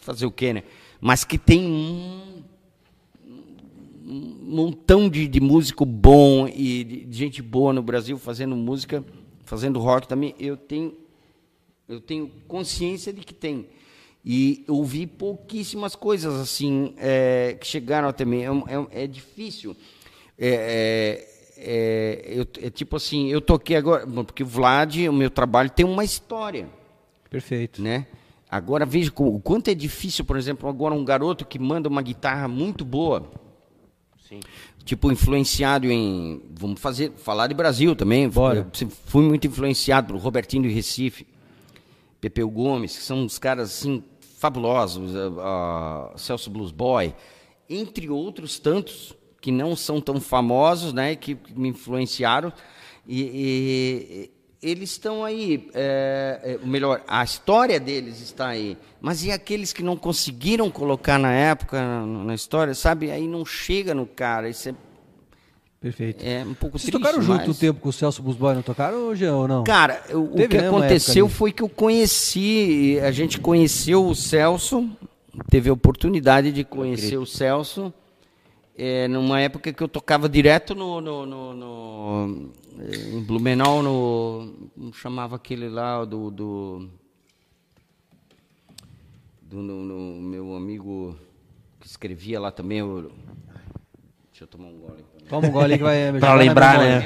Fazer 0.00 0.26
o 0.26 0.30
quê, 0.30 0.52
né? 0.52 0.64
Mas 1.00 1.24
que 1.24 1.38
tem 1.38 1.66
um 1.66 2.42
um 4.10 4.36
montão 4.54 5.06
de, 5.08 5.28
de 5.28 5.38
músico 5.38 5.84
bom 5.84 6.48
e 6.48 6.82
de, 6.82 7.04
de 7.04 7.18
gente 7.18 7.42
boa 7.42 7.74
no 7.74 7.82
Brasil 7.82 8.16
fazendo 8.18 8.56
música, 8.56 9.04
fazendo 9.44 9.78
rock 9.78 10.08
também. 10.08 10.34
Eu 10.40 10.56
tenho, 10.56 10.94
eu 11.86 12.00
tenho 12.00 12.30
consciência 12.48 13.12
de 13.12 13.20
que 13.20 13.34
tem. 13.34 13.66
E 14.24 14.64
ouvi 14.66 15.06
pouquíssimas 15.06 15.94
coisas 15.94 16.34
assim 16.40 16.94
é, 16.96 17.56
que 17.60 17.66
chegaram 17.66 18.08
até 18.08 18.24
mim. 18.24 18.40
É, 18.42 18.50
um- 18.50 18.64
é 18.66 18.78
um- 18.78 18.88
é 18.90 19.06
difícil. 19.06 19.76
É, 20.38 21.26
é, 21.58 22.32
é, 22.34 22.38
eu- 22.40 22.46
é 22.66 22.70
tipo 22.70 22.96
assim, 22.96 23.28
eu 23.28 23.42
toquei 23.42 23.76
agora, 23.76 24.06
porque 24.24 24.42
o 24.42 24.46
Vlad, 24.46 24.96
o 25.06 25.12
meu 25.12 25.28
trabalho, 25.30 25.68
tem 25.68 25.84
uma 25.84 26.02
história 26.04 26.66
Perfeito. 27.28 27.82
né? 27.82 28.06
Agora 28.50 28.86
veja 28.86 29.12
o 29.14 29.40
quanto 29.40 29.68
é 29.68 29.74
difícil, 29.74 30.24
por 30.24 30.36
exemplo, 30.36 30.68
agora 30.68 30.94
um 30.94 31.04
garoto 31.04 31.44
que 31.44 31.58
manda 31.58 31.88
uma 31.88 32.00
guitarra 32.00 32.48
muito 32.48 32.82
boa, 32.84 33.30
Sim. 34.26 34.40
tipo 34.84 35.12
influenciado 35.12 35.86
em, 35.90 36.40
vamos 36.58 36.80
fazer, 36.80 37.12
falar 37.12 37.46
de 37.46 37.54
Brasil 37.54 37.94
também. 37.94 38.28
Bora. 38.28 38.66
Eu 38.80 38.88
fui 39.06 39.22
muito 39.22 39.46
influenciado 39.46 40.06
pelo 40.08 40.18
Robertinho 40.18 40.62
de 40.62 40.70
Recife, 40.70 41.26
Pepeu 42.20 42.48
Gomes, 42.50 42.96
que 42.96 43.02
são 43.02 43.18
uns 43.18 43.38
caras 43.38 43.68
assim 43.70 44.02
fabulosos, 44.38 45.14
ah, 45.14 46.10
ah, 46.14 46.18
Celso 46.18 46.48
Blues 46.50 46.70
Boy, 46.70 47.14
entre 47.68 48.08
outros 48.08 48.58
tantos 48.58 49.14
que 49.42 49.52
não 49.52 49.76
são 49.76 50.00
tão 50.00 50.20
famosos, 50.20 50.92
né, 50.92 51.14
que 51.14 51.36
me 51.54 51.68
influenciaram 51.68 52.52
e, 53.06 53.22
e- 53.22 54.30
eles 54.62 54.90
estão 54.90 55.24
aí, 55.24 55.68
é, 55.72 56.58
é, 56.62 56.66
melhor, 56.66 57.02
a 57.06 57.22
história 57.22 57.78
deles 57.78 58.20
está 58.20 58.48
aí, 58.48 58.76
mas 59.00 59.24
e 59.24 59.30
aqueles 59.30 59.72
que 59.72 59.82
não 59.82 59.96
conseguiram 59.96 60.70
colocar 60.70 61.18
na 61.18 61.32
época 61.32 61.80
na, 61.80 62.06
na 62.24 62.34
história, 62.34 62.74
sabe? 62.74 63.10
Aí 63.10 63.26
não 63.28 63.44
chega 63.46 63.94
no 63.94 64.04
cara, 64.04 64.48
isso 64.48 64.68
é, 64.68 64.74
Perfeito. 65.80 66.24
é 66.24 66.42
um 66.44 66.54
pouco 66.54 66.76
Vocês 66.78 66.90
triste. 66.90 67.00
tocaram 67.00 67.22
junto 67.22 67.46
mas- 67.46 67.56
o 67.56 67.60
tempo 67.60 67.80
com 67.80 67.88
o 67.88 67.92
Celso 67.92 68.20
Busboy, 68.20 68.54
não 68.54 68.62
tocaram, 68.62 69.14
Jean, 69.14 69.36
ou 69.36 69.46
não? 69.46 69.62
Cara, 69.62 70.02
o, 70.12 70.42
o 70.42 70.48
que 70.48 70.58
né, 70.58 70.66
aconteceu 70.66 71.28
foi 71.28 71.52
que 71.52 71.62
eu 71.62 71.68
conheci, 71.68 72.98
a 73.00 73.12
gente 73.12 73.38
conheceu 73.38 74.04
o 74.04 74.14
Celso, 74.14 74.90
teve 75.48 75.70
a 75.70 75.72
oportunidade 75.72 76.50
de 76.50 76.64
conhecer 76.64 77.16
o 77.16 77.24
Celso, 77.24 77.94
é, 78.78 79.08
numa 79.08 79.40
época 79.40 79.72
que 79.72 79.82
eu 79.82 79.88
tocava 79.88 80.28
direto 80.28 80.72
no, 80.74 81.00
no, 81.00 81.26
no- 81.26 81.52
no- 81.54 82.50
eh, 82.78 83.10
em 83.14 83.20
Blumenau, 83.24 83.82
no, 83.82 84.70
como 84.72 84.94
chamava 84.94 85.34
aquele 85.36 85.68
lá 85.68 86.04
do, 86.04 86.30
do, 86.30 86.88
do 89.42 89.56
no, 89.62 89.82
no 89.82 90.22
meu 90.22 90.54
amigo 90.56 91.16
que 91.80 91.86
escrevia 91.88 92.38
lá 92.40 92.50
também, 92.52 92.82
o, 92.82 93.10
deixa 94.30 94.44
eu 94.44 94.46
tomar 94.46 94.68
um 94.68 94.78
gole. 94.78 95.04
Toma 95.28 95.48
um 95.48 95.50
gole 95.50 95.76
que 95.76 95.82
vai... 95.82 96.12
na 96.12 96.34
lembrar, 96.34 96.78
né? 96.78 97.00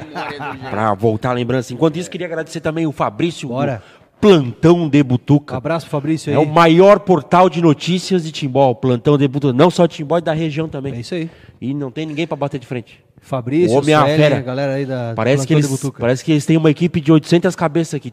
Pra 0.71 0.95
voltar 0.95 1.31
a 1.31 1.33
lembrança. 1.33 1.73
Enquanto 1.73 1.97
isso, 1.97 2.11
queria 2.11 2.27
agradecer 2.27 2.61
também 2.61 2.87
o 2.87 2.93
Fabrício, 2.93 3.49
Bora. 3.49 3.83
Plantão 4.23 4.89
de 4.89 5.01
Um 5.01 5.05
Butuca. 5.05 5.57
abraço, 5.57 5.89
Fabrício, 5.89 6.31
aí. 6.31 6.37
É 6.37 6.39
o 6.39 6.47
maior 6.47 7.01
portal 7.01 7.51
de 7.51 7.61
notícias 7.61 8.23
de 8.25 8.31
Timbó, 8.33 8.71
o 8.71 8.75
Plantão 8.75 9.19
de 9.19 9.27
Butuca. 9.27 9.53
Não 9.53 9.69
só 9.69 9.85
de 9.87 9.97
Timbó, 9.97 10.17
e 10.19 10.21
da 10.21 10.33
região 10.33 10.69
também. 10.69 10.95
É 10.95 11.01
isso 11.01 11.15
aí. 11.15 11.29
E 11.61 11.75
não 11.75 11.91
tem 11.91 12.07
ninguém 12.07 12.27
pra 12.27 12.37
bater 12.37 12.59
de 12.61 12.67
frente. 12.67 13.01
Fabrício, 13.21 13.75
O 13.77 13.79
homem 13.81 13.95
é 13.95 13.99
Sueli, 13.99 14.17
fera. 14.17 14.41
galera 14.41 14.75
aí 14.75 14.87
da 14.87 15.13
Parece 15.15 15.47
que, 15.47 15.53
eles, 15.55 15.67
de 15.67 15.73
Butuca. 15.73 16.01
parece 16.01 16.25
que 16.25 16.33
eles 16.33 16.47
têm 16.47 16.57
uma 16.57 16.71
equipe 16.71 17.01
de 17.01 17.13
800 17.13 17.55
cabeças 17.55 17.95
aqui. 17.95 18.13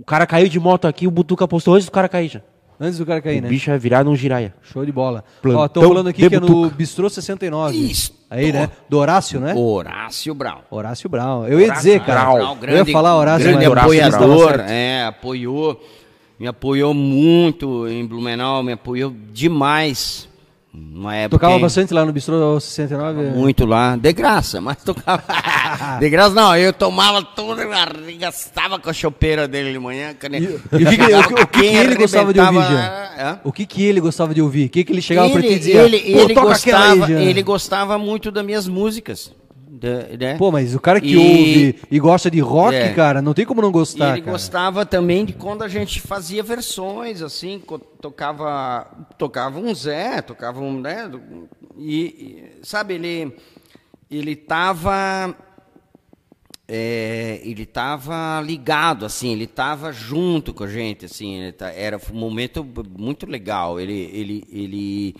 O 0.00 0.04
cara 0.04 0.26
caiu 0.26 0.48
de 0.48 0.58
moto 0.58 0.86
aqui, 0.86 1.06
o 1.06 1.10
Butuca 1.10 1.46
postou 1.46 1.74
antes 1.74 1.86
do 1.86 1.92
cara 1.92 2.08
cair 2.08 2.28
já. 2.28 2.40
Antes 2.80 2.98
do 2.98 3.06
cara 3.06 3.20
cair, 3.20 3.40
o 3.40 3.42
né? 3.42 3.48
bicho 3.48 3.70
vai 3.70 3.78
virar 3.78 4.04
num 4.04 4.14
giraia. 4.14 4.54
Show 4.62 4.84
de 4.86 4.92
bola. 4.92 5.24
Plantão 5.42 5.60
Ó, 5.60 5.66
estão 5.66 5.82
falando 5.82 6.08
aqui 6.08 6.28
que 6.28 6.36
é 6.36 6.40
no. 6.40 6.70
Bistrô 6.70 7.10
69. 7.10 7.76
Isso. 7.76 8.12
Aí, 8.30 8.52
né? 8.52 8.70
Do 8.88 8.98
Horácio, 8.98 9.40
né? 9.40 9.54
Horácio 9.54 10.32
Brown. 10.34 10.60
Horácio 10.70 11.08
Brown. 11.08 11.46
Eu 11.46 11.58
ia 11.60 11.72
dizer, 11.72 12.00
cara. 12.04 12.32
Brown, 12.32 12.58
eu 12.62 12.76
ia 12.76 12.84
falar 12.86 13.16
Horácio, 13.16 13.48
grande 13.48 13.68
mas 13.68 13.78
apoiador, 13.78 14.60
é, 14.60 15.06
apoiou, 15.06 15.82
me 16.38 16.46
apoiou 16.46 16.94
muito 16.94 17.88
em 17.88 18.06
Blumenau, 18.06 18.62
me 18.62 18.72
apoiou 18.72 19.12
demais. 19.32 20.27
Uma 20.94 21.14
época 21.14 21.38
Tocava 21.38 21.58
bastante 21.60 21.94
lá 21.94 22.04
no 22.04 22.12
Bistrô 22.12 22.58
69. 22.58 23.22
muito 23.30 23.64
lá, 23.64 23.94
de 23.96 24.12
graça, 24.12 24.60
mas 24.60 24.76
tocava. 24.82 25.22
de 26.00 26.10
graça 26.10 26.34
não, 26.34 26.56
eu 26.56 26.72
tomava 26.72 27.22
tudo, 27.22 27.60
arregaçava 27.60 28.78
com 28.78 28.90
a 28.90 28.92
chopeira 28.92 29.46
dele 29.46 29.72
de 29.72 29.78
manhã. 29.78 30.14
quando 30.18 30.34
E, 30.34 30.42
e 30.42 30.46
o 30.46 30.58
que, 30.58 30.96
que- 30.96 31.14
o 31.14 31.22
que- 31.28 31.34
o 31.34 31.36
que 31.36 31.46
que 31.46 31.60
Quem 31.60 31.76
ele 31.76 31.94
gostava 31.94 32.32
de 32.32 32.40
ouvir? 32.40 33.40
O 33.44 33.52
que, 33.52 33.66
que 33.66 33.82
ele 33.84 34.00
gostava 34.00 34.34
de 34.34 34.42
ouvir? 34.42 34.66
O 34.66 34.68
que, 34.70 34.84
que 34.84 34.92
ele 34.92 35.02
chegava 35.02 35.30
pra 35.30 35.40
ti 35.40 35.46
e 35.46 35.50
Ele, 35.50 35.58
dizia? 35.58 35.82
ele, 35.82 35.98
"Pô, 36.00 36.06
ele 36.06 36.32
aí, 36.32 36.34
gostava, 36.34 37.06
Jean." 37.06 37.20
ele 37.20 37.42
gostava 37.42 37.98
muito 37.98 38.30
das 38.30 38.44
minhas 38.44 38.66
músicas. 38.68 39.32
Né? 40.18 40.36
Pô, 40.38 40.50
mas 40.50 40.74
o 40.74 40.80
cara 40.80 41.00
que 41.00 41.12
E- 41.12 41.16
ouve 41.16 41.76
e 41.90 41.98
gosta 42.00 42.30
de 42.30 42.40
rock, 42.40 42.74
É. 42.76 42.92
cara, 42.94 43.20
não 43.20 43.34
tem 43.34 43.44
como 43.44 43.60
não 43.60 43.68
E 43.68 43.72
gostar, 43.72 44.12
ele 44.12 44.20
cara. 44.22 44.32
gostava 44.32 44.86
também 44.86 45.24
de 45.24 45.32
quando 45.34 45.62
a 45.62 45.68
gente 45.68 46.00
fazia 46.00 46.42
versões, 46.42 47.20
assim, 47.22 47.62
tocava, 48.00 48.86
tocava 49.18 49.58
um 49.60 49.74
Zé, 49.74 50.22
tocava 50.22 50.60
um, 50.60 50.80
né, 50.80 51.10
e, 51.76 52.02
e, 52.04 52.44
sabe, 52.62 52.94
ele, 52.94 53.36
ele 54.10 54.34
tava, 54.34 55.34
é, 56.66 57.40
ele 57.44 57.64
tava 57.64 58.40
ligado, 58.44 59.06
assim, 59.06 59.32
ele 59.32 59.46
tava 59.46 59.92
junto 59.92 60.52
com 60.52 60.64
a 60.64 60.68
gente, 60.68 61.04
assim, 61.06 61.52
tá- 61.56 61.70
era 61.72 61.98
um 62.12 62.14
momento 62.18 62.66
muito 62.98 63.26
legal, 63.26 63.80
ele, 63.80 64.10
ele, 64.12 64.44
ele 64.50 65.14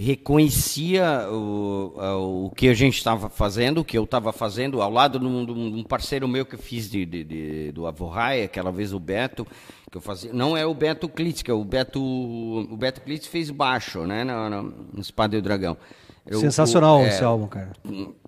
reconhecia 0.00 1.28
o, 1.30 2.46
o 2.46 2.50
que 2.50 2.68
a 2.68 2.74
gente 2.74 2.96
estava 2.96 3.28
fazendo, 3.28 3.82
o 3.82 3.84
que 3.84 3.98
eu 3.98 4.04
estava 4.04 4.32
fazendo, 4.32 4.80
ao 4.80 4.90
lado 4.90 5.18
de 5.18 5.26
um, 5.26 5.82
parceiro 5.84 6.26
meu 6.26 6.46
que 6.46 6.54
eu 6.54 6.58
fiz 6.58 6.90
de, 6.90 7.04
de- 7.04 7.24
de- 7.24 7.72
do 7.72 7.86
Avorrai, 7.86 8.42
aquela 8.42 8.72
vez 8.72 8.92
o 8.94 8.98
Beto, 8.98 9.46
que 9.90 9.98
eu 9.98 10.00
fazia. 10.00 10.32
Não 10.32 10.56
é 10.56 10.64
o 10.64 10.72
Beto 10.72 11.08
Klitz, 11.08 11.42
que 11.42 11.50
é 11.50 11.54
o 11.54 11.64
Beto. 11.64 12.00
O 12.00 12.76
Beto 12.76 13.02
Klitz 13.02 13.26
fez 13.26 13.50
baixo, 13.50 14.06
né? 14.06 14.24
No, 14.24 14.62
no 14.62 15.00
Espada 15.00 15.36
e 15.36 15.38
o 15.38 15.42
Dragão. 15.42 15.76
Eu- 16.26 16.38
Sensacional 16.38 16.98
o- 17.00 17.02
é, 17.04 17.08
esse 17.08 17.24
álbum, 17.24 17.46
cara. 17.48 17.70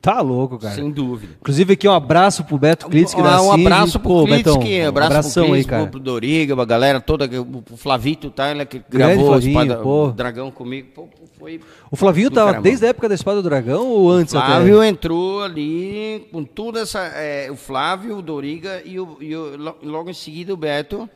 Tá 0.01 0.21
louco, 0.21 0.59
cara. 0.59 0.75
Sem 0.75 0.91
dúvida. 0.91 1.35
Inclusive 1.41 1.75
aqui 1.75 1.87
um 1.87 1.93
abraço 1.93 2.43
pro 2.43 2.59
Beto 2.59 2.89
Klitsch, 2.89 3.15
que 3.15 3.23
dá 3.23 3.37
Ah, 3.37 3.43
um 3.43 3.53
abraço 3.53 4.01
pro 4.01 4.09
pô, 4.11 4.25
Klitsch, 4.25 4.39
Betão, 4.39 4.55
um 4.61 4.89
abraço 4.89 5.11
abração 5.13 5.45
pro 5.45 5.53
aí, 5.55 5.61
Klitsch, 5.61 5.71
cara. 5.71 5.87
pro, 5.87 6.01
Doriga, 6.01 6.61
a 6.61 6.65
galera 6.65 7.01
toda, 7.01 7.29
o 7.41 7.77
Flavito 7.77 8.29
Tyler, 8.31 8.67
que 8.67 8.79
Grande 8.91 9.15
gravou 9.15 9.25
a 9.27 9.41
Flavinho, 9.41 9.61
Espada, 9.63 9.83
pô. 9.83 10.09
Dragão 10.09 10.51
comigo, 10.51 10.89
pô, 10.95 11.09
foi... 11.39 11.61
O 11.91 11.97
Flavinho 11.97 12.31
tava 12.31 12.47
caramba. 12.51 12.63
desde 12.65 12.87
a 12.87 12.89
época 12.89 13.09
da 13.09 13.15
Espada 13.15 13.41
do 13.43 13.49
Dragão 13.49 13.87
ou 13.89 14.11
antes 14.11 14.33
Flávio 14.33 14.79
até? 14.79 14.89
entrou 14.89 15.43
ali 15.43 16.27
com 16.33 16.43
toda 16.45 16.81
essa. 16.81 17.01
é, 17.15 17.49
o 17.53 17.57
Flávio, 17.57 18.17
o 18.19 18.23
Doriga 18.23 18.83
e, 18.85 18.99
o, 18.99 19.17
e 19.21 19.37
o- 19.37 19.57
lo- 19.57 19.77
logo 19.83 20.11
em 20.11 20.15
seguida 20.15 20.53
o 20.53 20.57
Beto, 20.57 21.09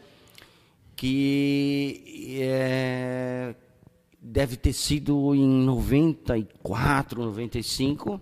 que 0.95 2.37
é, 2.41 3.55
deve 4.29 4.57
ter 4.57 4.73
sido 4.73 5.35
em 5.35 5.47
94, 5.65 7.23
95. 7.25 8.21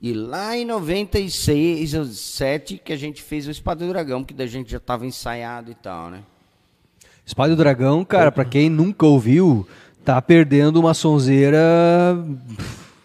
E 0.00 0.12
lá 0.12 0.56
em 0.56 0.64
96 0.64 1.94
ou 1.94 2.04
7 2.06 2.78
que 2.82 2.92
a 2.92 2.96
gente 2.96 3.22
fez 3.22 3.46
o 3.46 3.50
Espada 3.50 3.84
do 3.86 3.92
Dragão, 3.92 4.24
que 4.24 4.34
da 4.34 4.46
gente 4.46 4.70
já 4.70 4.78
estava 4.78 5.06
ensaiado 5.06 5.70
e 5.70 5.74
tal, 5.74 6.10
né? 6.10 6.22
Espada 7.24 7.54
do 7.54 7.56
Dragão, 7.62 8.04
cara, 8.04 8.32
pra 8.32 8.44
quem 8.44 8.68
nunca 8.68 9.06
ouviu, 9.06 9.66
tá 10.04 10.20
perdendo 10.20 10.80
uma 10.80 10.92
sonzeira 10.94 12.16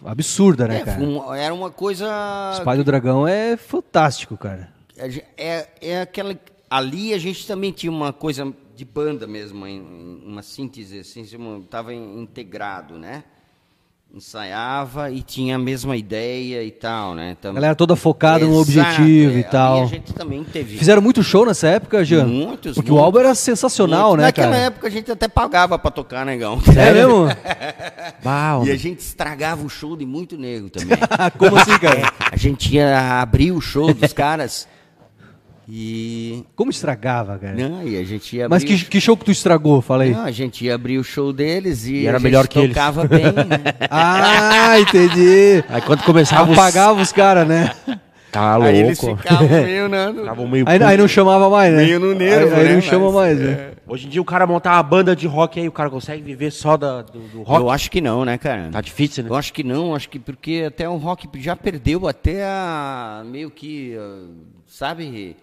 absurda, 0.04 0.66
né, 0.66 0.78
É, 0.80 0.84
cara? 0.84 1.00
um- 1.00 1.32
era 1.34 1.54
uma 1.54 1.70
coisa. 1.70 2.06
Espada 2.54 2.78
do 2.78 2.84
Dragão 2.84 3.28
é 3.28 3.56
fantástico, 3.56 4.36
cara. 4.36 4.68
Gen- 5.08 5.22
É, 5.36 5.68
é 5.80 6.00
aquela. 6.00 6.36
Ali 6.68 7.14
a 7.14 7.18
gente 7.18 7.46
também 7.46 7.70
tinha 7.70 7.92
uma 7.92 8.12
coisa 8.12 8.52
de 8.78 8.84
banda 8.84 9.26
mesmo, 9.26 9.66
em- 9.66 10.20
em 10.24 10.30
uma 10.30 10.40
síntese, 10.40 11.00
assim, 11.00 11.22
estava 11.60 11.92
integrado, 11.92 12.96
né? 12.96 13.24
Ensaiava 14.14 15.10
e 15.10 15.20
tinha 15.20 15.56
a 15.56 15.58
mesma 15.58 15.94
ideia 15.96 16.62
e 16.64 16.70
tal, 16.70 17.12
né? 17.14 17.36
Tam- 17.42 17.50
A 17.50 17.54
galera 17.54 17.74
toda 17.74 17.94
focada 17.96 18.46
no 18.46 18.52
Exato, 18.52 18.60
objetivo 18.62 19.36
é, 19.36 19.40
e 19.40 19.44
tal. 19.44 19.74
ali 19.78 19.82
a 19.82 19.86
gente 19.86 20.14
também 20.14 20.44
teve. 20.44 20.78
Fizeram 20.78 21.02
muito 21.02 21.22
show 21.24 21.44
nessa 21.44 21.66
época, 21.68 22.02
Jean? 22.04 22.24
Muitos, 22.24 22.74
Porque 22.76 22.88
o 22.90 22.94
muitos. 22.94 23.04
álbum 23.04 23.18
era 23.18 23.34
sensacional, 23.34 24.10
Muito. 24.10 24.20
né, 24.20 24.26
Naquela 24.28 24.52
cara? 24.52 24.62
época 24.64 24.86
a 24.86 24.90
gente 24.90 25.10
até 25.12 25.26
pagava 25.28 25.78
para 25.78 25.90
tocar, 25.90 26.24
negão. 26.24 26.58
É 26.74 26.92
mesmo? 26.92 27.26
Bah, 28.24 28.62
E 28.64 28.70
a 28.70 28.76
gente 28.76 29.00
estragava 29.00 29.62
o 29.66 29.68
show 29.68 29.94
de 29.96 30.06
muito 30.06 30.38
nego 30.38 30.70
também. 30.70 30.96
Como 31.36 31.56
assim, 31.58 31.78
cara? 31.78 32.12
a 32.32 32.36
gente 32.36 32.74
ia 32.74 33.20
abrir 33.20 33.52
o 33.52 33.60
show 33.60 33.92
dos 33.92 34.12
caras 34.14 34.66
e. 35.70 36.44
Como 36.56 36.70
estragava, 36.70 37.38
cara? 37.38 37.54
Não, 37.54 37.86
e 37.86 37.98
a 37.98 38.04
gente 38.04 38.36
ia 38.36 38.48
Mas 38.48 38.64
que, 38.64 38.84
que 38.86 39.00
show 39.00 39.16
que 39.16 39.26
tu 39.26 39.30
estragou? 39.30 39.82
Fala 39.82 40.04
aí. 40.04 40.12
Não, 40.12 40.24
a 40.24 40.30
gente 40.30 40.64
ia 40.64 40.74
abrir 40.74 40.96
o 40.98 41.04
show 41.04 41.30
deles 41.32 41.86
e, 41.86 41.96
E 41.96 42.06
era 42.06 42.16
a 42.16 42.18
gente 42.18 42.24
melhor 42.24 42.48
que 42.48 42.58
eles. 42.58 42.70
tocava 42.74 43.04
bem, 43.06 43.24
né? 43.24 43.74
Ah, 43.90 44.80
entendi. 44.80 45.62
Aí 45.68 45.82
quando 45.82 46.02
começava 46.04 46.50
os... 46.50 46.58
Apagava 46.58 47.02
os 47.02 47.12
caras, 47.12 47.46
né? 47.46 47.70
Tá 48.30 48.56
Aí 48.62 48.78
eles 48.78 49.00
louco. 49.00 49.20
ficavam 49.22 49.48
meio, 49.48 49.88
né? 49.88 50.08
no- 50.12 50.48
meio 50.48 50.64
Aí, 50.68 50.82
aí 50.82 50.96
não 50.96 51.08
chamava 51.08 51.48
mais, 51.48 51.72
né? 51.72 51.84
Meio 51.84 52.00
no 52.00 52.14
nervo, 52.14 52.54
aí, 52.54 52.60
aí 52.60 52.68
né, 52.68 52.74
não 52.74 52.80
chama 52.82 53.06
mas, 53.06 53.14
mais, 53.14 53.38
né? 53.38 53.70
Hoje 53.86 54.06
em 54.06 54.10
dia 54.10 54.20
o 54.20 54.24
cara 54.24 54.46
montar 54.46 54.74
uma 54.74 54.82
banda 54.82 55.16
de 55.16 55.26
rock 55.26 55.58
aí, 55.58 55.66
o 55.68 55.72
cara 55.72 55.88
consegue 55.88 56.22
viver 56.22 56.50
só 56.50 56.76
da, 56.76 57.00
do, 57.02 57.20
do 57.20 57.42
rock. 57.42 57.60
Eu 57.60 57.70
acho 57.70 57.90
que 57.90 58.00
não, 58.02 58.24
né, 58.24 58.36
cara? 58.36 58.68
Tá 58.70 58.80
difícil, 58.82 59.24
né? 59.24 59.30
Eu 59.30 59.34
acho 59.34 59.52
que 59.52 59.64
não, 59.64 59.94
acho 59.94 60.08
que 60.10 60.18
porque 60.18 60.64
até 60.66 60.86
o 60.88 60.96
rock 60.96 61.26
já 61.40 61.56
perdeu 61.56 62.06
até 62.06 62.44
a 62.44 63.22
meio 63.24 63.50
que, 63.50 63.96
ah, 63.98 64.26
sabe? 64.66 65.36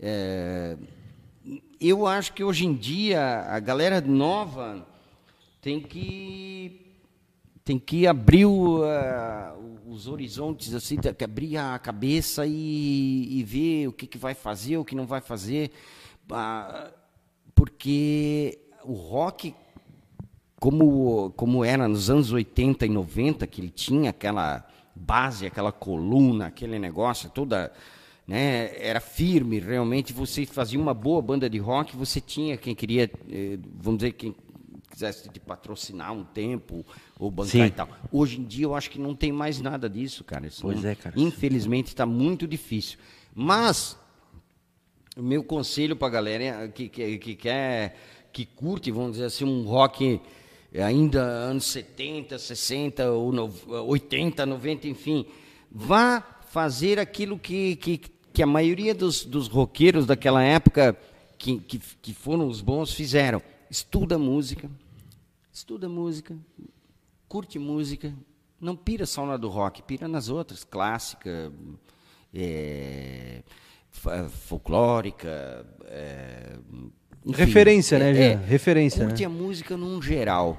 É, 0.00 0.76
eu 1.80 2.06
acho 2.06 2.32
que 2.32 2.42
hoje 2.42 2.66
em 2.66 2.74
dia 2.74 3.42
a 3.48 3.60
galera 3.60 4.00
nova 4.00 4.86
tem 5.60 5.80
que 5.80 6.86
tem 7.64 7.78
que 7.78 8.06
abrir 8.06 8.46
o, 8.46 8.80
os 9.86 10.08
horizontes 10.08 10.74
assim, 10.74 10.96
tem 10.96 11.14
que 11.14 11.22
abrir 11.22 11.56
a 11.56 11.78
cabeça 11.78 12.46
e, 12.46 13.38
e 13.38 13.44
ver 13.44 13.88
o 13.88 13.92
que, 13.92 14.06
que 14.06 14.18
vai 14.18 14.34
fazer, 14.34 14.78
o 14.78 14.84
que 14.84 14.94
não 14.94 15.06
vai 15.06 15.20
fazer, 15.20 15.70
Ah, 16.30 16.90
porque 17.54 18.58
o 18.84 18.94
rock 18.94 19.54
como, 20.60 21.32
como 21.36 21.64
era 21.64 21.88
nos 21.88 22.10
anos 22.10 22.32
80 22.32 22.84
e 22.84 22.88
90, 22.88 23.46
que 23.46 23.62
ele 23.62 23.70
tinha 23.70 24.10
aquela 24.10 24.66
base, 24.94 25.46
aquela 25.46 25.72
coluna, 25.72 26.46
aquele 26.46 26.78
negócio 26.78 27.30
toda, 27.30 27.72
né, 28.30 28.70
era 28.78 29.00
firme, 29.00 29.58
realmente 29.58 30.12
você 30.12 30.46
fazia 30.46 30.78
uma 30.78 30.94
boa 30.94 31.20
banda 31.20 31.50
de 31.50 31.58
rock, 31.58 31.96
você 31.96 32.20
tinha 32.20 32.56
quem 32.56 32.76
queria, 32.76 33.10
eh, 33.28 33.58
vamos 33.74 33.98
dizer, 33.98 34.12
quem 34.12 34.32
quisesse 34.88 35.28
te 35.28 35.40
patrocinar 35.40 36.12
um 36.12 36.22
tempo 36.22 36.86
ou 37.18 37.28
bancar 37.28 37.50
Sim. 37.50 37.64
e 37.64 37.70
tal. 37.72 37.88
Hoje 38.12 38.38
em 38.40 38.44
dia 38.44 38.66
eu 38.66 38.74
acho 38.76 38.88
que 38.88 39.00
não 39.00 39.16
tem 39.16 39.32
mais 39.32 39.60
nada 39.60 39.90
disso, 39.90 40.22
cara. 40.22 40.46
Isso 40.46 40.62
Pois 40.62 40.80
não- 40.80 40.90
é, 40.90 40.94
cara. 40.94 41.14
Infelizmente 41.18 41.88
está 41.88 42.06
muito 42.06 42.46
difícil. 42.46 42.98
Mas 43.34 43.98
o 45.16 45.22
meu 45.22 45.42
conselho 45.42 45.96
para 45.96 46.06
a 46.06 46.10
galera 46.10 46.68
que, 46.68 46.88
que, 46.88 47.18
que 47.18 47.34
quer, 47.34 47.96
que 48.32 48.46
curte, 48.46 48.92
vamos 48.92 49.12
dizer 49.12 49.24
assim, 49.24 49.44
um 49.44 49.64
rock 49.64 50.20
ainda 50.72 51.20
anos 51.20 51.64
70, 51.64 52.38
60, 52.38 53.10
ou 53.10 53.32
no- 53.32 53.52
80, 53.88 54.46
90, 54.46 54.86
enfim, 54.86 55.26
vá 55.68 56.20
fazer 56.48 56.98
aquilo 56.98 57.38
que, 57.38 57.76
que, 57.76 58.00
que 58.32 58.42
a 58.42 58.46
maioria 58.46 58.94
dos, 58.94 59.24
dos 59.24 59.48
roqueiros 59.48 60.06
daquela 60.06 60.42
época, 60.42 60.96
que, 61.38 61.58
que, 61.58 61.78
que 61.78 62.14
foram 62.14 62.46
os 62.46 62.60
bons, 62.60 62.92
fizeram. 62.92 63.42
Estuda 63.70 64.18
música, 64.18 64.70
estuda 65.52 65.88
música, 65.88 66.36
curte 67.28 67.58
música, 67.58 68.12
não 68.60 68.76
pira 68.76 69.06
só 69.06 69.24
na 69.24 69.36
do 69.36 69.48
rock, 69.48 69.82
pira 69.82 70.08
nas 70.08 70.28
outras, 70.28 70.64
clássica, 70.64 71.52
é, 72.34 73.42
folclórica. 74.30 75.66
é, 75.86 76.56
enfim. 77.24 77.38
Referência, 77.44 77.98
né, 77.98 78.10
É, 78.18 78.32
é, 78.32 78.34
Referência, 78.36 79.04
Curte 79.04 79.22
né? 79.22 79.26
a 79.26 79.28
música 79.28 79.76
num 79.76 80.00
geral 80.00 80.58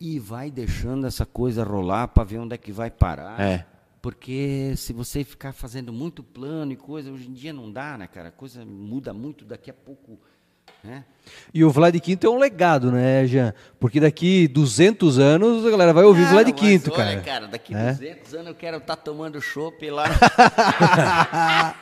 e 0.00 0.18
vai 0.18 0.50
deixando 0.50 1.06
essa 1.06 1.26
coisa 1.26 1.64
rolar 1.64 2.08
para 2.08 2.22
ver 2.24 2.38
onde 2.38 2.54
é 2.54 2.58
que 2.58 2.70
vai 2.70 2.90
parar. 2.90 3.40
É. 3.40 3.66
Porque 4.00 4.74
se 4.76 4.92
você 4.92 5.24
ficar 5.24 5.52
fazendo 5.52 5.92
muito 5.92 6.22
plano 6.22 6.72
e 6.72 6.76
coisa, 6.76 7.10
hoje 7.10 7.28
em 7.28 7.32
dia 7.32 7.52
não 7.52 7.70
dá, 7.70 7.98
né, 7.98 8.06
cara? 8.06 8.28
A 8.28 8.32
coisa 8.32 8.64
muda 8.64 9.12
muito 9.12 9.44
daqui 9.44 9.70
a 9.70 9.74
pouco, 9.74 10.20
né? 10.84 11.04
E 11.52 11.64
o 11.64 11.70
Vlad 11.70 11.94
Quinto 11.98 12.26
é 12.26 12.30
um 12.30 12.38
legado, 12.38 12.92
né, 12.92 13.26
Jean? 13.26 13.52
Porque 13.80 13.98
daqui 13.98 14.46
200 14.48 15.18
anos 15.18 15.66
a 15.66 15.70
galera 15.70 15.92
vai 15.92 16.04
ouvir 16.04 16.22
Não, 16.22 16.30
Vlad 16.30 16.48
mas 16.48 16.60
Quinto, 16.60 16.92
olha, 16.92 17.04
cara. 17.04 17.20
cara, 17.20 17.46
daqui 17.48 17.74
É? 17.74 17.92
200 17.92 18.34
anos 18.34 18.46
eu 18.48 18.54
quero 18.54 18.76
estar 18.76 18.96
tomando 18.96 19.40
chopp 19.40 19.90
lá. 19.90 20.04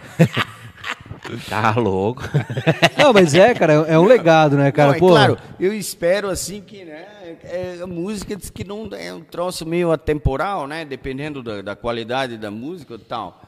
Tá 1.49 1.73
louco. 1.73 2.23
Não, 2.97 3.13
mas 3.13 3.35
é, 3.35 3.53
cara, 3.53 3.73
é 3.73 3.99
um 3.99 4.05
legado, 4.05 4.57
né, 4.57 4.71
cara? 4.71 4.91
Não, 4.91 4.97
é 4.97 4.99
Pô, 4.99 5.09
claro, 5.09 5.37
eu 5.59 5.73
espero 5.75 6.29
assim 6.29 6.61
que, 6.61 6.85
né, 6.85 7.05
é, 7.43 7.79
a 7.83 7.87
música 7.87 8.37
diz 8.37 8.51
que 8.51 8.65
não 8.65 8.89
é 8.93 9.13
um 9.13 9.23
troço 9.23 9.67
meio 9.67 9.91
atemporal, 9.93 10.67
né, 10.67 10.85
dependendo 10.85 11.43
da, 11.43 11.63
da 11.63 11.77
qualidade 11.77 12.37
da 12.37 12.51
música 12.51 12.95
e 12.95 12.99
tal. 12.99 13.43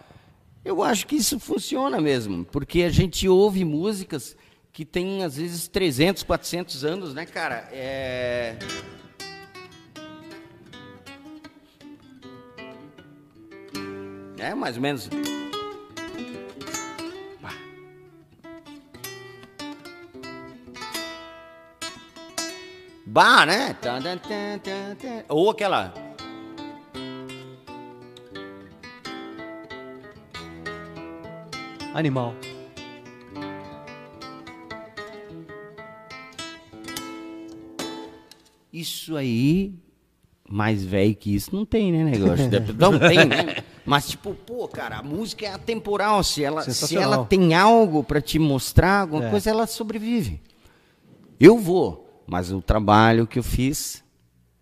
Eu 0.64 0.82
acho 0.82 1.06
que 1.06 1.16
isso 1.16 1.38
funciona 1.38 2.00
mesmo, 2.00 2.44
porque 2.44 2.82
a 2.82 2.90
gente 2.90 3.28
ouve 3.28 3.64
músicas 3.64 4.36
que 4.72 4.84
têm 4.84 5.24
às 5.24 5.36
vezes 5.36 5.68
300, 5.68 6.22
400 6.22 6.84
anos, 6.84 7.14
né, 7.14 7.26
cara? 7.26 7.68
É... 7.72 8.56
É, 14.38 14.54
mais 14.54 14.76
ou 14.76 14.82
menos. 14.82 15.08
Bah, 23.10 23.46
né? 23.46 23.74
Ou 25.28 25.50
aquela. 25.50 25.94
animal. 31.94 32.34
Isso 38.72 39.16
aí, 39.16 39.74
mais 40.48 40.84
velho 40.84 41.14
que 41.16 41.34
isso, 41.34 41.54
não 41.54 41.64
tem, 41.64 41.90
né, 41.90 42.04
negócio? 42.04 42.44
não 42.78 42.98
tem, 42.98 43.24
né? 43.24 43.56
Mas, 43.84 44.10
tipo, 44.10 44.34
pô, 44.34 44.68
cara, 44.68 44.98
a 44.98 45.02
música 45.02 45.46
é 45.46 45.52
atemporal. 45.54 46.22
Se 46.22 46.44
ela, 46.44 46.62
se 46.62 46.96
ela 46.96 47.24
tem 47.24 47.54
algo 47.54 48.04
pra 48.04 48.20
te 48.20 48.38
mostrar, 48.38 49.00
alguma 49.00 49.26
É. 49.26 49.30
coisa, 49.30 49.48
ela 49.48 49.66
sobrevive. 49.66 50.40
Eu 51.40 51.56
vou, 51.56 52.07
mas 52.28 52.52
o 52.52 52.60
trabalho 52.60 53.26
que 53.26 53.38
eu 53.38 53.42
fiz 53.42 54.04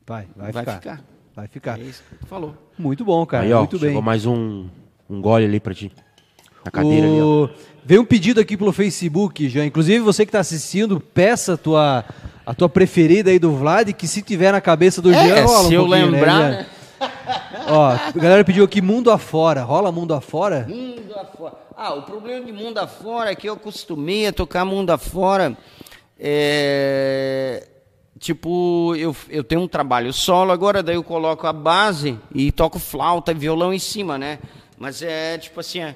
Vai, 0.06 0.26
vai, 0.36 0.52
vai, 0.52 0.64
ficar. 0.64 0.80
ficar. 0.80 1.04
Vai 1.34 1.48
ficar. 1.48 1.80
É 1.80 1.82
isso 1.82 2.02
que 2.08 2.16
tu 2.16 2.26
falou. 2.26 2.54
Muito 2.78 3.04
bom, 3.04 3.26
cara. 3.26 3.44
Aí, 3.44 3.52
ó, 3.52 3.58
muito 3.58 3.76
chegou 3.78 3.94
bem. 3.94 4.02
mais 4.02 4.24
um, 4.24 4.68
um 5.10 5.20
gole 5.20 5.44
ali 5.44 5.58
pra 5.58 5.74
ti. 5.74 5.90
Na 6.64 6.70
cadeira 6.70 7.08
ali, 7.08 7.20
ó. 7.20 7.44
O... 7.44 7.50
Veio 7.84 8.02
um 8.02 8.04
pedido 8.04 8.40
aqui 8.40 8.56
pelo 8.56 8.72
Facebook, 8.72 9.48
já. 9.48 9.64
Inclusive, 9.64 9.98
você 9.98 10.24
que 10.24 10.30
está 10.30 10.38
assistindo, 10.38 11.00
peça 11.00 11.54
a 11.54 11.56
tua, 11.56 12.04
a 12.46 12.54
tua 12.54 12.68
preferida 12.68 13.30
aí 13.30 13.38
do 13.38 13.52
Vlad, 13.56 13.92
que 13.92 14.06
se 14.06 14.22
tiver 14.22 14.52
na 14.52 14.60
cabeça 14.60 15.02
do 15.02 15.12
Jean, 15.12 15.44
rola 15.44 15.60
um 15.60 15.68
se 15.68 15.74
eu 15.74 15.86
pouquinho, 15.86 16.10
lembrar, 16.10 16.50
né, 16.50 16.50
né? 16.58 16.66
Ó, 17.68 17.90
a 17.90 18.12
galera 18.12 18.44
pediu 18.44 18.64
aqui 18.64 18.80
Mundo 18.80 19.10
Afora. 19.10 19.62
Rola 19.62 19.90
Mundo 19.90 20.14
Afora? 20.14 20.66
Mundo 20.68 21.14
afora. 21.18 21.54
Ah, 21.76 21.94
o 21.94 22.02
problema 22.02 22.46
de 22.46 22.52
mundo 22.52 22.78
afora 22.78 23.30
é 23.30 23.34
que 23.34 23.48
eu 23.48 23.54
acostumei 23.54 24.26
a 24.28 24.32
tocar 24.32 24.64
mundo 24.64 24.90
afora. 24.90 25.56
É... 26.18 27.66
Tipo, 28.18 28.94
eu, 28.96 29.14
eu 29.28 29.44
tenho 29.44 29.60
um 29.60 29.68
trabalho 29.68 30.10
solo 30.12 30.50
agora, 30.50 30.82
daí 30.82 30.94
eu 30.94 31.04
coloco 31.04 31.46
a 31.46 31.52
base 31.52 32.18
e 32.34 32.50
toco 32.50 32.78
flauta 32.78 33.30
e 33.30 33.34
violão 33.34 33.74
em 33.74 33.78
cima, 33.78 34.16
né? 34.16 34.38
Mas 34.78 35.02
é 35.02 35.36
tipo 35.36 35.60
assim, 35.60 35.80
é, 35.80 35.94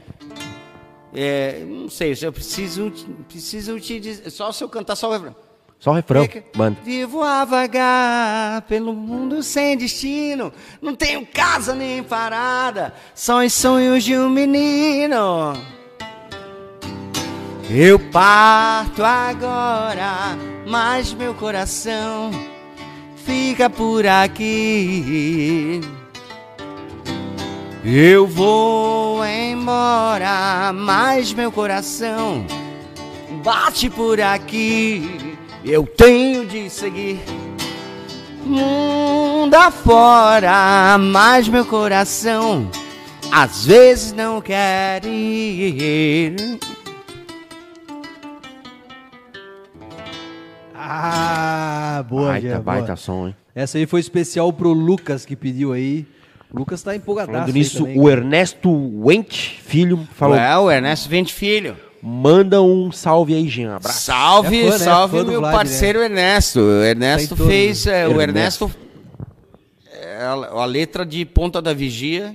é, 1.14 1.64
não 1.66 1.88
sei, 1.88 2.14
eu 2.20 2.32
preciso, 2.32 2.92
preciso 3.26 3.80
te 3.80 3.98
dizer, 3.98 4.30
só 4.30 4.52
se 4.52 4.62
eu 4.62 4.68
cantar 4.68 4.96
só 4.96 5.08
o 5.08 5.12
refrão. 5.12 5.34
Só 5.78 5.92
o 5.92 5.94
refrão, 5.94 6.22
Fica- 6.22 6.44
manda. 6.54 6.76
Vivo 6.84 7.22
a 7.22 7.42
vagar 7.46 8.62
pelo 8.62 8.92
mundo 8.92 9.42
sem 9.42 9.78
destino. 9.78 10.52
Não 10.82 10.94
tenho 10.94 11.26
casa 11.26 11.74
nem 11.74 12.02
parada, 12.02 12.92
só 13.14 13.42
os 13.42 13.52
sonhos 13.54 14.04
de 14.04 14.14
um 14.16 14.28
menino. 14.28 15.54
Eu 17.72 18.00
parto 18.00 19.04
agora, 19.04 20.36
mas 20.66 21.14
meu 21.14 21.32
coração 21.32 22.32
fica 23.24 23.70
por 23.70 24.04
aqui. 24.04 25.80
Eu 27.84 28.26
vou 28.26 29.24
embora, 29.24 30.72
mas 30.74 31.32
meu 31.32 31.52
coração 31.52 32.44
bate 33.44 33.88
por 33.88 34.20
aqui. 34.20 35.38
Eu 35.64 35.86
tenho 35.86 36.44
de 36.44 36.68
seguir 36.68 37.20
mundo 38.44 39.54
afora, 39.54 40.98
mas 40.98 41.46
meu 41.46 41.64
coração 41.64 42.68
às 43.30 43.64
vezes 43.64 44.12
não 44.12 44.40
quer 44.40 45.04
ir. 45.06 46.58
Ah, 50.82 52.04
boa, 52.08 52.28
baita, 52.28 52.40
Jean, 52.48 52.60
boa. 52.60 52.62
baita 52.62 52.96
som, 52.96 53.28
hein? 53.28 53.36
Essa 53.54 53.78
aí 53.78 53.86
foi 53.86 54.00
especial 54.00 54.52
pro 54.52 54.72
Lucas 54.72 55.24
que 55.26 55.36
pediu 55.36 55.72
aí. 55.72 56.06
O 56.52 56.58
Lucas 56.58 56.82
tá 56.82 56.96
empolgadaço 56.96 57.38
Falando 57.38 57.52
nisso, 57.54 57.78
também. 57.84 58.00
o 58.00 58.08
Ernesto 58.10 58.70
Went, 59.04 59.32
filho, 59.62 60.08
falou: 60.16 60.36
É, 60.36 60.56
o 60.58 60.70
Ernesto 60.70 61.08
Vente 61.08 61.32
Filho. 61.32 61.76
manda 62.02 62.60
um 62.62 62.90
salve 62.90 63.34
aí, 63.34 63.46
Jean. 63.48 63.76
Abraço. 63.76 64.00
Salve, 64.00 64.60
É 64.60 64.64
fã, 64.66 64.78
né? 64.78 64.84
salve 64.84 65.16
meu 65.22 65.40
Vlad, 65.40 65.42
né? 65.42 65.50
parceiro 65.52 66.00
Ernesto. 66.00 66.60
O 66.60 66.82
Ernesto 66.82 67.36
Tá 67.36 67.44
fez. 67.44 67.86
é, 67.86 68.08
o 68.08 68.20
Ernesto. 68.20 68.64
Ernesto. 68.64 68.70
é, 69.92 70.22
a, 70.24 70.30
a 70.32 70.64
letra 70.64 71.04
de 71.06 71.24
Ponta 71.24 71.60
da 71.62 71.72
Vigia 71.72 72.34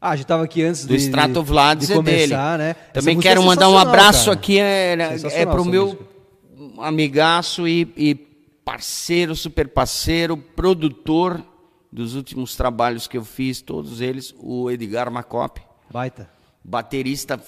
Ah, 0.00 0.10
a 0.10 0.16
gente 0.16 0.26
tava 0.26 0.44
aqui 0.44 0.62
antes 0.62 0.84
do 0.84 0.88
de, 0.96 1.02
Extrato 1.04 1.42
Vlades 1.42 1.88
de 1.88 1.94
é 1.94 2.02
dele. 2.02 2.18
começar, 2.28 2.58
né? 2.58 2.70
Essa 2.70 3.00
Também 3.00 3.18
quero 3.18 3.42
mandar 3.42 3.68
um 3.68 3.76
abraço 3.78 4.26
cara. 4.26 4.34
aqui, 4.34 4.58
é, 4.60 4.96
é 5.32 5.46
pro 5.46 5.64
meu 5.64 5.86
música. 5.86 6.04
Amigaço 6.82 7.66
e, 7.68 7.92
e 7.96 8.14
parceiro, 8.64 9.34
super 9.34 9.68
parceiro, 9.68 10.36
produtor 10.36 11.44
dos 11.92 12.14
últimos 12.14 12.54
trabalhos 12.56 13.06
que 13.08 13.16
eu 13.18 13.24
fiz, 13.24 13.60
todos 13.60 14.00
eles, 14.00 14.34
o 14.38 14.70
Edgar 14.70 15.10
Macop, 15.10 15.60
Baita. 15.90 16.30
baterista 16.64 17.40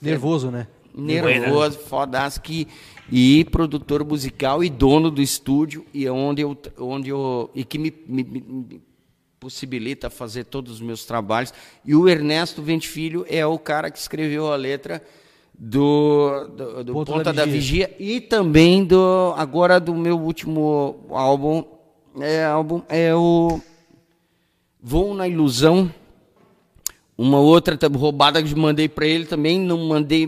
Nervoso, 0.00 0.50
né? 0.50 0.66
nervoso, 0.94 1.78
fodaço, 1.78 2.40
que, 2.40 2.66
e 3.12 3.44
produtor 3.44 4.04
musical 4.04 4.64
e 4.64 4.70
dono 4.70 5.10
do 5.10 5.20
estúdio, 5.22 5.84
e 5.92 6.06
é 6.06 6.10
onde 6.12 6.42
eu, 6.42 6.56
onde 6.78 7.10
eu 7.10 7.50
e 7.54 7.64
que 7.64 7.78
me, 7.78 7.92
me- 8.06 8.24
me- 8.24 8.40
me 8.40 8.80
possibilita 9.38 10.10
fazer 10.10 10.44
todos 10.44 10.72
os 10.74 10.80
meus 10.80 11.04
trabalhos. 11.04 11.52
E 11.84 11.94
o 11.94 12.08
Ernesto 12.08 12.60
Vente 12.62 12.88
Filho 12.88 13.24
é 13.28 13.46
o 13.46 13.58
cara 13.58 13.90
que 13.90 13.98
escreveu 13.98 14.52
a 14.52 14.56
letra 14.56 15.02
do, 15.62 16.48
do, 16.56 16.84
do 16.84 16.92
Ponta 16.94 17.12
Ponta, 17.12 17.32
da 17.34 17.44
da, 17.44 17.44
Vigia. 17.44 17.94
e 17.98 18.18
também 18.18 18.82
do 18.82 19.34
agora 19.36 19.78
do 19.78 19.94
meu 19.94 20.18
último 20.18 21.04
álbum, 21.10 21.62
é, 22.18 22.42
álbum, 22.44 22.80
é 22.88 23.14
o 23.14 23.60
Vou 24.82 25.12
na 25.14 25.28
Ilusão. 25.28 25.92
Uma 27.18 27.38
outra 27.38 27.78
roubada 27.94 28.42
que 28.42 28.50
eu 28.50 28.56
mandei 28.56 28.88
pra 28.88 29.06
ele 29.06 29.26
também, 29.26 29.60
não 29.60 29.76
mandei. 29.86 30.26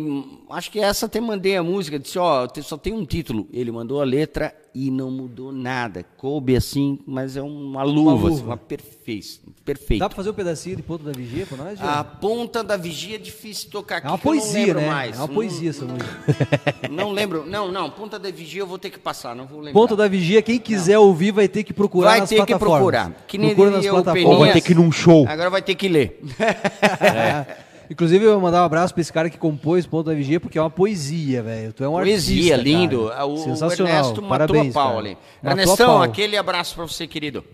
Acho 0.52 0.70
que 0.70 0.78
essa 0.78 1.06
até 1.06 1.20
mandei 1.20 1.56
a 1.56 1.62
música. 1.62 1.98
Disse, 1.98 2.18
ó, 2.18 2.46
te- 2.46 2.62
só 2.62 2.76
tem 2.76 2.92
um 2.92 3.04
título. 3.04 3.48
Ele 3.52 3.70
mandou 3.72 4.00
a 4.00 4.04
letra 4.04 4.54
e 4.74 4.90
não 4.90 5.10
mudou 5.10 5.50
nada. 5.52 6.04
Coube 6.16 6.54
assim, 6.56 6.98
mas 7.06 7.36
é 7.36 7.42
uma 7.42 7.82
luva, 7.82 8.14
assim, 8.28 8.36
luva. 8.36 8.44
uma 8.50 8.56
perfeita. 8.56 9.40
perfeito. 9.64 10.00
Dá 10.00 10.08
pra 10.08 10.16
fazer 10.16 10.30
um 10.30 10.34
pedacinho 10.34 10.76
de 10.76 10.82
ponto 10.82 11.04
da 11.04 11.12
vigia 11.12 11.46
pra 11.46 11.56
nós? 11.56 11.80
A 11.80 12.02
ponta 12.04 12.62
da 12.62 12.76
vigia 12.76 13.16
é 13.16 13.18
difícil 13.18 13.70
tocar 13.70 13.96
aqui. 13.96 14.06
é 14.06 14.10
uma 14.10 14.16
não 14.16 14.22
poesia, 14.22 14.66
lembro 14.66 14.80
né? 14.80 14.86
Mais. 14.88 15.16
É 15.16 15.20
uma 15.20 15.26
Não- 15.26 15.34
poesia 15.34 15.70
essa 15.70 15.84
música. 15.84 16.22
Não, 16.90 17.10
lembro. 17.12 17.44
Não, 17.46 17.72
não. 17.72 17.90
Ponta 17.90 18.18
da 18.18 18.30
vigia 18.30 18.60
eu 18.60 18.66
vou 18.66 18.78
ter 18.78 18.90
que 18.90 18.98
passar, 18.98 19.34
não 19.34 19.46
vou 19.46 19.58
lembrar. 19.60 19.72
Ponto 19.72 19.96
da 19.96 20.06
vigia, 20.06 20.42
quem 20.42 20.58
quiser 20.58 20.98
ouvir 20.98 21.32
vai 21.32 21.48
ter 21.48 21.64
que 21.64 21.72
procurar 21.72 22.10
Vai 22.10 22.20
nas 22.20 22.28
ter 22.28 22.34
que 22.36 22.46
plataformas. 22.46 22.76
procurar. 22.78 23.24
Que 23.26 23.38
nem 23.38 23.48
Procura 23.54 23.70
nas 23.76 23.84
o 23.86 23.88
Ou 23.88 24.02
plataformas. 24.02 24.38
vai 24.40 24.52
ter 24.52 24.60
que 24.60 24.72
ir 24.72 24.74
num 24.74 24.92
show. 24.92 25.26
Agora 25.26 25.48
vai 25.48 25.62
ter 25.62 25.74
que 25.74 25.88
ler. 25.88 26.20
Inclusive, 27.90 28.24
eu 28.24 28.32
vou 28.32 28.40
mandar 28.40 28.62
um 28.62 28.64
abraço 28.64 28.94
pra 28.94 29.00
esse 29.00 29.12
cara 29.12 29.28
que 29.28 29.36
compôs 29.36 29.86
Ponto 29.86 30.06
da 30.06 30.14
Vigia, 30.14 30.40
porque 30.40 30.58
é 30.58 30.62
uma 30.62 30.70
poesia, 30.70 31.42
velho. 31.42 31.72
Tu 31.72 31.84
é 31.84 31.88
um 31.88 31.92
Poesia, 31.92 32.54
artista, 32.54 32.56
lindo. 32.56 33.08
cara. 33.08 33.26
O, 33.26 33.34
o 33.34 33.38
Sensacional. 33.38 33.92
Ernesto 33.94 34.22
matou 34.22 34.28
Parabéns, 34.28 34.76
a 34.76 34.80
pau 34.80 34.98
ali. 34.98 35.18
Matou 35.42 35.60
Ernestão, 35.60 36.02
aquele 36.02 36.36
abraço 36.36 36.74
pra 36.74 36.84
você, 36.86 37.06
querido. 37.06 37.44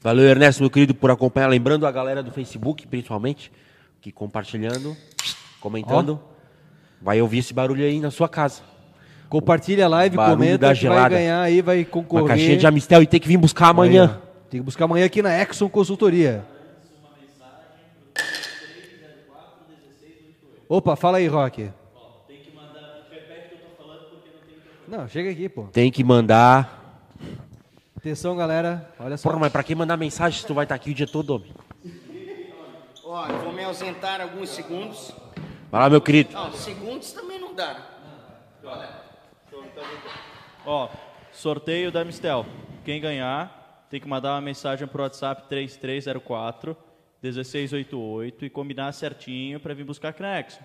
Valeu, 0.00 0.24
Ernesto, 0.26 0.62
meu 0.62 0.70
querido, 0.70 0.94
por 0.94 1.10
acompanhar. 1.10 1.48
Lembrando 1.48 1.86
a 1.86 1.90
galera 1.90 2.22
do 2.22 2.30
Facebook, 2.30 2.86
principalmente, 2.86 3.50
que 4.00 4.12
compartilhando, 4.12 4.96
comentando, 5.60 6.20
vai 7.00 7.20
ouvir 7.22 7.38
esse 7.38 7.54
barulho 7.54 7.84
aí 7.84 7.98
na 8.00 8.10
sua 8.10 8.28
casa. 8.28 8.60
Compartilha 9.28 9.86
a 9.86 9.88
live, 9.88 10.16
Barulho 10.16 10.36
comenta 10.36 10.58
da 10.74 10.88
vai 10.88 11.10
ganhar 11.10 11.40
aí, 11.40 11.62
vai 11.62 11.78
Uma 11.78 11.84
concorrer. 11.86 12.26
caixinha 12.28 12.56
de 12.56 12.66
Amistel 12.66 13.02
e 13.02 13.06
tem 13.06 13.18
que 13.18 13.26
vir 13.26 13.36
buscar 13.38 13.68
amanhã. 13.68 14.20
Ó. 14.20 14.24
Tem 14.48 14.60
que 14.60 14.64
buscar 14.64 14.84
amanhã 14.84 15.06
aqui 15.06 15.22
na 15.22 15.36
Exxon 15.42 15.68
Consultoria. 15.68 16.44
Opa, 20.74 20.96
fala 20.96 21.18
aí, 21.18 21.28
Rock. 21.28 21.70
Não, 24.88 25.06
chega 25.06 25.30
aqui, 25.30 25.48
pô. 25.48 25.68
Tem 25.68 25.88
que 25.88 26.02
mandar. 26.02 27.06
Atenção, 27.96 28.36
galera. 28.36 28.92
Olha 28.98 29.16
só. 29.16 29.28
Porra, 29.28 29.38
mas 29.38 29.52
pra 29.52 29.62
que 29.62 29.72
mandar 29.72 29.96
mensagem 29.96 30.40
se 30.40 30.44
tu 30.44 30.52
vai 30.52 30.64
estar 30.64 30.74
aqui 30.74 30.90
o 30.90 30.94
dia 30.94 31.06
todo, 31.06 31.30
homem? 31.30 31.52
Ó, 33.04 33.24
eu 33.24 33.38
vou 33.38 33.52
me 33.52 33.62
ausentar 33.62 34.20
alguns 34.20 34.50
segundos. 34.50 35.12
Vai 35.70 35.82
lá, 35.82 35.88
meu 35.88 36.00
querido. 36.00 36.32
Não, 36.32 36.50
segundos 36.50 37.12
também 37.12 37.40
mandaram. 37.40 37.80
Ó, 40.66 40.88
sorteio 41.30 41.92
da 41.92 42.04
Mistel. 42.04 42.44
Quem 42.84 43.00
ganhar 43.00 43.86
tem 43.88 44.00
que 44.00 44.08
mandar 44.08 44.32
uma 44.32 44.40
mensagem 44.40 44.88
pro 44.88 45.04
WhatsApp 45.04 45.48
3304 45.48 46.76
1688 47.24 48.44
e 48.44 48.50
combinar 48.50 48.92
certinho 48.92 49.58
para 49.58 49.72
vir 49.74 49.84
buscar 49.84 50.12
Knexon. 50.12 50.60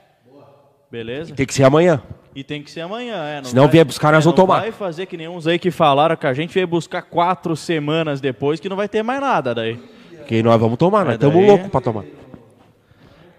Beleza? 0.91 1.35
Tem 1.35 1.45
que 1.45 1.53
ser 1.53 1.63
amanhã. 1.63 2.01
E 2.35 2.43
tem 2.43 2.63
que 2.63 2.69
ser 2.71 2.81
amanhã, 2.81 3.15
é. 3.27 3.43
Se 3.43 3.55
não 3.55 3.67
vier 3.67 3.85
buscar, 3.85 4.11
nós 4.11 4.23
é, 4.23 4.25
vamos 4.25 4.35
tomar. 4.35 4.55
Não 4.55 4.61
vai 4.63 4.71
fazer 4.71 5.05
que 5.05 5.15
nem 5.15 5.27
uns 5.27 5.45
aí 5.47 5.59
que 5.59 5.69
falaram 5.71 6.15
que 6.15 6.25
a 6.25 6.33
gente 6.33 6.53
veio 6.53 6.67
buscar 6.67 7.03
quatro 7.03 7.55
semanas 7.55 8.19
depois 8.19 8.59
que 8.59 8.67
não 8.67 8.75
vai 8.75 8.89
ter 8.89 9.03
mais 9.03 9.21
nada 9.21 9.53
daí. 9.53 9.79
Que 10.27 10.41
nós 10.43 10.59
vamos 10.59 10.77
tomar, 10.77 11.05
nós 11.05 11.11
É, 11.11 11.15
estamos 11.15 11.35
daí- 11.37 11.47
loucos 11.47 11.67
pra 11.69 11.79
tomar. 11.81 12.03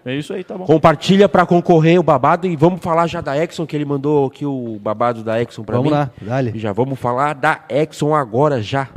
É 0.05 0.15
isso 0.15 0.33
aí, 0.33 0.43
tá 0.43 0.57
bom. 0.57 0.65
Compartilha 0.65 1.29
pra 1.29 1.45
concorrer 1.45 1.99
o 1.99 2.03
babado 2.03 2.47
e 2.47 2.57
vamos 2.57 2.81
falar 2.81 3.07
já 3.07 3.21
da 3.21 3.37
Exxon, 3.37 3.67
que 3.67 3.77
ele 3.77 3.85
mandou 3.85 4.27
aqui 4.27 4.47
o 4.47 4.79
babado 4.81 5.23
da 5.23 5.43
Exxon 5.43 5.63
pra 5.63 5.77
Vamos 5.77 5.91
mim. 5.93 5.99
lá, 5.99 6.11
dale. 6.23 6.53
Já 6.59 6.73
vamos 6.73 6.99
falar 6.99 7.35
da 7.35 7.65
Exxon 7.69 8.15
agora 8.15 8.63
já. 8.63 8.89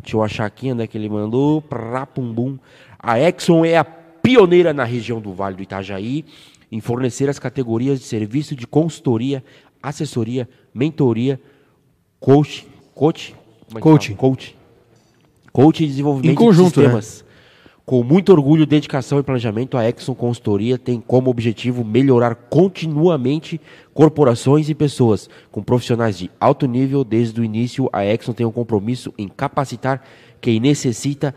Deixa 0.00 0.16
eu 0.16 0.22
achar 0.22 0.44
aqui 0.46 0.70
onde 0.70 0.82
é 0.82 0.86
que 0.86 0.96
ele 0.98 1.08
mandou. 1.08 1.60
Pra 1.62 2.04
pumbum. 2.06 2.58
A 3.02 3.18
Exxon 3.18 3.64
é 3.64 3.76
a 3.76 3.84
pioneira 3.84 4.72
na 4.72 4.84
região 4.84 5.20
do 5.20 5.32
Vale 5.32 5.56
do 5.56 5.62
Itajaí 5.62 6.24
em 6.70 6.80
fornecer 6.80 7.28
as 7.28 7.38
categorias 7.38 7.98
de 7.98 8.06
serviço 8.06 8.54
de 8.54 8.66
consultoria, 8.66 9.42
assessoria, 9.82 10.48
mentoria, 10.72 11.40
coach, 12.20 12.66
coach, 12.94 13.34
é 13.74 13.80
Coaching. 13.80 14.14
coach, 14.14 14.56
coach 15.52 15.82
e 15.82 15.86
desenvolvimento 15.88 16.30
Em 16.30 16.34
conjunto, 16.34 16.80
de 16.80 16.86
né? 16.86 17.00
sistemas. 17.00 17.24
Com 17.84 18.04
muito 18.04 18.30
orgulho, 18.30 18.64
dedicação 18.64 19.18
e 19.18 19.24
planejamento, 19.24 19.76
a 19.76 19.88
Exxon 19.88 20.14
Consultoria 20.14 20.78
tem 20.78 21.00
como 21.00 21.28
objetivo 21.28 21.84
melhorar 21.84 22.36
continuamente 22.36 23.60
corporações 23.92 24.68
e 24.68 24.74
pessoas 24.74 25.28
com 25.50 25.60
profissionais 25.62 26.16
de 26.16 26.30
alto 26.38 26.66
nível. 26.66 27.02
Desde 27.02 27.40
o 27.40 27.44
início, 27.44 27.90
a 27.92 28.04
Exxon 28.06 28.32
tem 28.32 28.46
um 28.46 28.52
compromisso 28.52 29.12
em 29.18 29.26
capacitar 29.26 30.04
quem 30.40 30.60
necessita 30.60 31.34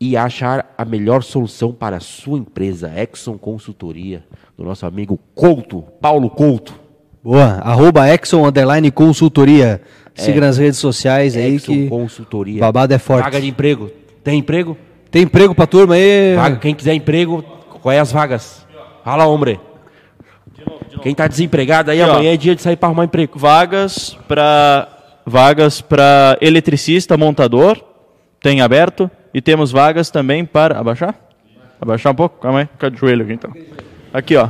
e 0.00 0.16
achar 0.16 0.74
a 0.78 0.84
melhor 0.84 1.22
solução 1.22 1.72
para 1.72 1.96
a 1.96 2.00
sua 2.00 2.38
empresa. 2.38 2.92
Exxon 2.96 3.36
Consultoria, 3.36 4.24
do 4.56 4.64
nosso 4.64 4.86
amigo 4.86 5.18
Couto, 5.34 5.84
Paulo 6.00 6.30
Couto. 6.30 6.74
Boa. 7.22 7.60
Arroba 7.62 8.08
Exxon 8.08 8.46
Underline 8.46 8.90
Consultoria. 8.90 9.80
Siga 10.14 10.40
nas 10.40 10.58
redes 10.58 10.78
sociais 10.78 11.36
aí 11.36 11.56
Exxon 11.56 11.72
que 11.72 11.88
Consultoria. 11.88 12.60
babado 12.60 12.94
é 12.94 12.98
forte. 12.98 13.24
Vaga 13.24 13.40
de 13.40 13.48
emprego. 13.48 13.90
Tem 14.22 14.38
emprego? 14.38 14.76
Tem 15.10 15.22
emprego 15.22 15.54
pra 15.54 15.66
turma 15.66 15.94
aí? 15.94 16.36
Vaga, 16.36 16.56
quem 16.56 16.74
quiser 16.74 16.94
emprego, 16.94 17.42
qual 17.82 17.92
é 17.92 17.98
as 17.98 18.12
vagas? 18.12 18.66
Fala, 19.04 19.26
homem. 19.26 19.58
Quem 21.02 21.14
tá 21.14 21.26
desempregado 21.26 21.90
aí, 21.90 22.00
ó. 22.02 22.10
amanhã 22.10 22.32
é 22.32 22.36
dia 22.36 22.54
de 22.54 22.62
sair 22.62 22.76
para 22.76 22.88
arrumar 22.88 23.04
emprego. 23.04 23.38
Vagas 23.38 24.16
para 24.26 24.88
vagas 25.24 25.80
para 25.80 26.38
eletricista, 26.40 27.16
montador, 27.16 27.78
tem 28.40 28.60
aberto 28.60 29.10
e 29.32 29.40
temos 29.40 29.70
vagas 29.70 30.10
também 30.10 30.44
para 30.44 30.78
abaixar? 30.78 31.14
Abaixar 31.80 32.12
um 32.12 32.16
pouco? 32.16 32.40
Calma 32.40 32.60
aí, 32.60 32.66
fica 32.66 32.90
de 32.90 32.98
joelho 32.98 33.24
aqui 33.24 33.32
então. 33.32 33.52
Aqui, 34.12 34.36
ó. 34.36 34.48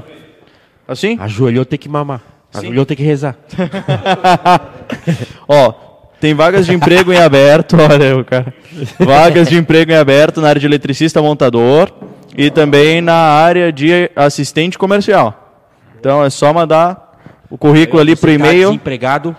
Assim? 0.87 1.19
Ajoelhou, 1.21 1.65
tem 1.65 1.79
que 1.79 1.89
mamar. 1.89 2.23
Ajoelhou, 2.55 2.87
tem 2.87 2.97
que 2.97 3.03
rezar. 3.03 3.37
Ó, 5.47 5.73
tem 6.19 6.33
vagas 6.33 6.65
de 6.67 6.75
emprego 6.75 7.13
em 7.13 7.19
aberto, 7.19 7.77
olha 7.79 8.17
o 8.17 8.25
cara. 8.25 8.55
Vagas 8.99 9.49
de 9.49 9.57
emprego 9.57 9.93
em 9.93 9.97
aberto 9.97 10.41
na 10.41 10.49
área 10.49 10.61
de 10.61 10.67
eletricista, 10.67 11.21
montador 11.21 11.93
e 12.37 12.51
também 12.51 13.01
na 13.01 13.15
área 13.15 13.71
de 13.71 14.11
assistente 14.17 14.79
comercial. 14.79 15.53
Então 16.01 16.25
é 16.25 16.31
só 16.31 16.53
mandar 16.53 17.19
o 17.51 17.59
currículo 17.59 18.01
ali 18.01 18.17
pro 18.17 18.29
tá 18.29 18.35
e-mail. 18.35 18.69
desempregado. 18.69 19.37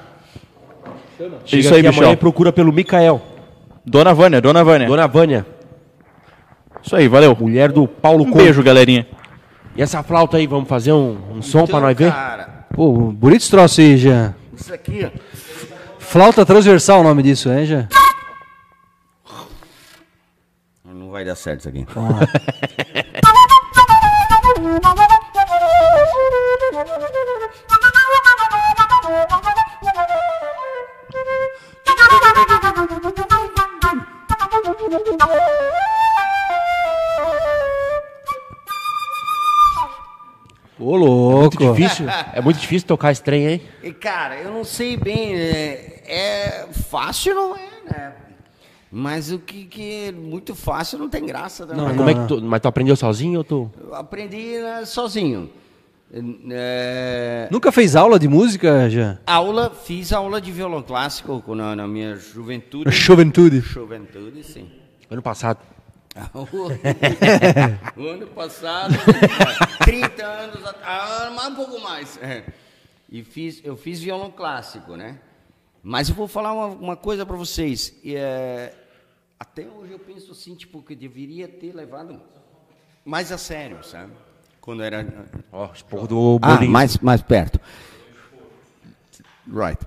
Chega 1.45 1.61
Isso 1.61 1.73
aí, 1.73 1.85
aqui 1.85 1.99
Michel. 1.99 2.17
procura 2.17 2.51
pelo 2.51 2.71
Micael. 2.71 3.21
Dona 3.89 4.13
Vânia, 4.13 4.39
Dona 4.39 4.63
Vânia. 4.63 4.87
Dona 4.87 5.07
Vânia, 5.07 5.45
Isso 6.83 6.95
aí, 6.95 7.07
valeu. 7.07 7.35
mulher 7.35 7.71
do 7.71 7.87
Paulo 7.87 8.23
Um 8.23 8.29
Couto. 8.29 8.43
beijo, 8.43 8.61
galerinha. 8.61 9.07
E 9.75 9.81
essa 9.81 10.03
flauta 10.03 10.37
aí, 10.37 10.45
vamos 10.45 10.69
fazer 10.69 10.91
um, 10.93 11.17
um 11.37 11.41
som 11.41 11.65
pra 11.65 11.79
nós 11.79 11.97
ver? 11.97 12.07
Então, 12.09 12.19
Cara, 12.19 12.65
Pô, 12.73 12.91
bonito 13.11 13.41
esse 13.41 13.49
troço 13.49 13.81
aí, 13.81 13.97
Jean. 13.97 14.35
isso 14.55 14.71
aqui, 14.73 15.05
ó. 15.05 15.09
Flauta 15.97 16.45
transversal 16.45 16.99
o 17.01 17.03
nome 17.03 17.23
disso, 17.23 17.49
hein, 17.51 17.65
Jean? 17.65 17.87
Não 20.85 21.09
vai 21.09 21.25
dar 21.25 21.35
certo 21.35 21.61
isso 21.61 21.69
aqui. 21.69 21.85
Ô, 40.89 40.95
louco. 40.95 41.73
Difícil. 41.75 42.07
É 42.33 42.41
muito 42.41 42.59
difícil 42.59 42.87
tocar 42.87 43.11
esse 43.11 43.21
trem, 43.21 43.45
hein? 43.45 43.61
E, 43.83 43.93
cara, 43.93 44.39
eu 44.39 44.51
não 44.51 44.63
sei 44.63 44.97
bem, 44.97 45.35
é, 45.35 46.01
é 46.03 46.67
fácil 46.89 47.35
não 47.35 47.55
é, 47.55 47.69
né? 47.85 48.13
Mas 48.91 49.31
o 49.31 49.37
que, 49.37 49.65
que 49.65 50.05
é 50.07 50.11
muito 50.11 50.55
fácil 50.55 50.97
não 50.97 51.07
tem 51.07 51.23
graça. 51.23 51.63
Né? 51.63 51.75
Mas 51.77 51.95
como 51.95 52.09
é 52.09 52.15
que 52.15 52.27
tu, 52.27 52.41
mas 52.41 52.59
tu 52.59 52.67
aprendeu 52.67 52.95
sozinho 52.95 53.37
ou 53.37 53.43
tu... 53.43 53.71
Eu 53.79 53.93
aprendi 53.93 54.57
né, 54.57 54.83
sozinho. 54.83 55.51
É, 56.49 57.47
Nunca 57.51 57.71
fez 57.71 57.95
aula 57.95 58.17
de 58.17 58.27
música, 58.27 58.89
Jean? 58.89 59.19
aula, 59.27 59.69
fiz 59.69 60.11
aula 60.11 60.41
de 60.41 60.51
violão 60.51 60.81
clássico 60.81 61.53
na, 61.53 61.75
na 61.75 61.87
minha 61.87 62.15
juventude. 62.15 62.89
Juventude. 62.89 63.59
Juventude, 63.59 64.43
sim. 64.43 64.67
Ano 65.07 65.21
passado. 65.21 65.59
O 67.97 68.07
ano 68.07 68.27
passado, 68.27 68.93
30 69.85 70.23
anos 70.25 70.65
atrás, 70.65 71.33
mais 71.33 71.49
um 71.51 71.55
pouco 71.55 71.79
mais. 71.81 72.17
É. 72.21 72.43
E 73.09 73.23
fiz, 73.23 73.61
eu 73.63 73.75
fiz 73.75 73.99
violão 73.99 74.29
clássico, 74.31 74.95
né? 74.95 75.19
Mas 75.81 76.09
eu 76.09 76.15
vou 76.15 76.27
falar 76.27 76.53
uma, 76.53 76.65
uma 76.67 76.95
coisa 76.95 77.25
para 77.25 77.35
vocês. 77.35 77.93
E, 78.03 78.15
é, 78.15 78.73
até 79.39 79.65
hoje 79.67 79.93
eu 79.93 79.99
penso 79.99 80.31
assim, 80.31 80.53
tipo, 80.55 80.81
que 80.81 80.93
eu 80.93 80.97
deveria 80.97 81.47
ter 81.47 81.73
levado 81.73 82.21
mais 83.05 83.31
a 83.31 83.37
sério, 83.37 83.83
sabe? 83.83 84.11
Quando 84.61 84.83
era. 84.83 85.07
Ó, 85.51 85.69
esporro 85.73 86.07
do 86.07 86.39
Ah, 86.41 86.55
bolinho. 86.55 86.71
mais, 86.71 86.97
mais 86.99 87.21
perto. 87.21 87.59
Right. 89.51 89.81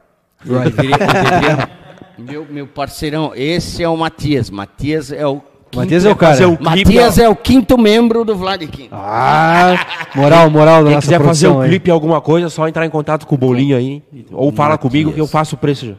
Eu 0.44 0.58
deveria- 0.64 0.96
eu 0.96 0.98
deveria- 0.98 1.82
meu, 2.18 2.46
meu 2.46 2.66
parceirão, 2.66 3.32
esse 3.34 3.82
é 3.82 3.88
o 3.88 3.96
Matias. 3.96 4.50
Matias 4.50 5.12
é 5.12 5.26
o. 5.26 5.40
Matias 5.74 6.04
é 6.04 6.10
o 6.10 6.16
cara. 6.16 6.48
o 6.48 6.56
clipe, 6.56 6.84
Matias 6.94 7.18
é 7.18 7.28
o 7.28 7.36
quinto 7.36 7.78
membro 7.78 8.24
do 8.24 8.36
Vladiquim. 8.36 8.88
Ah, 8.92 10.08
moral, 10.14 10.50
moral 10.50 10.82
da 10.82 10.88
Quem 10.88 10.94
nossa 10.96 11.06
quiser 11.06 11.24
fazer 11.24 11.48
um 11.48 11.60
aí. 11.60 11.70
clipe, 11.70 11.90
alguma 11.90 12.20
coisa, 12.20 12.46
é 12.46 12.50
só 12.50 12.68
entrar 12.68 12.84
em 12.84 12.90
contato 12.90 13.26
com 13.26 13.34
o 13.34 13.38
Bolinho 13.38 13.76
aí. 13.76 14.02
Ou 14.30 14.52
fala 14.52 14.76
comigo 14.76 15.12
que 15.12 15.20
eu 15.20 15.26
faço 15.26 15.54
o 15.54 15.58
preço 15.58 15.86
já. 15.86 15.94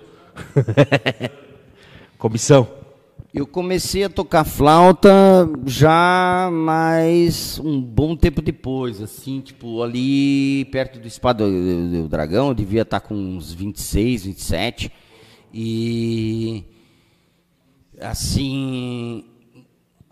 Comissão. 2.18 2.68
Eu 3.34 3.48
comecei 3.48 4.04
a 4.04 4.10
tocar 4.10 4.44
flauta 4.44 5.10
já 5.66 6.50
mais 6.52 7.60
um 7.64 7.82
bom 7.82 8.16
tempo 8.16 8.44
depois, 8.44 9.02
assim, 9.02 9.42
tipo, 9.42 9.82
ali 9.82 10.66
perto 10.66 11.00
do 11.00 11.08
Espada 11.08 11.44
do, 11.44 12.04
do 12.04 12.08
Dragão, 12.08 12.50
eu 12.50 12.54
devia 12.54 12.84
estar 12.84 13.00
com 13.00 13.16
uns 13.16 13.52
26, 13.52 14.26
27. 14.26 14.92
E 15.52 16.64
assim, 18.00 19.24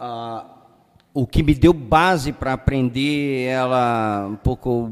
a- 0.01 0.45
o 1.13 1.27
que 1.27 1.43
me 1.43 1.53
deu 1.53 1.73
base 1.73 2.31
para 2.31 2.53
aprender 2.53 3.45
ela 3.47 4.27
um 4.29 4.35
pouco 4.35 4.89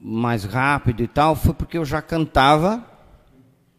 mais 0.00 0.44
rápido 0.44 1.02
e 1.02 1.08
tal 1.08 1.34
foi 1.36 1.54
porque 1.54 1.78
eu 1.78 1.84
já 1.84 2.02
cantava 2.02 2.84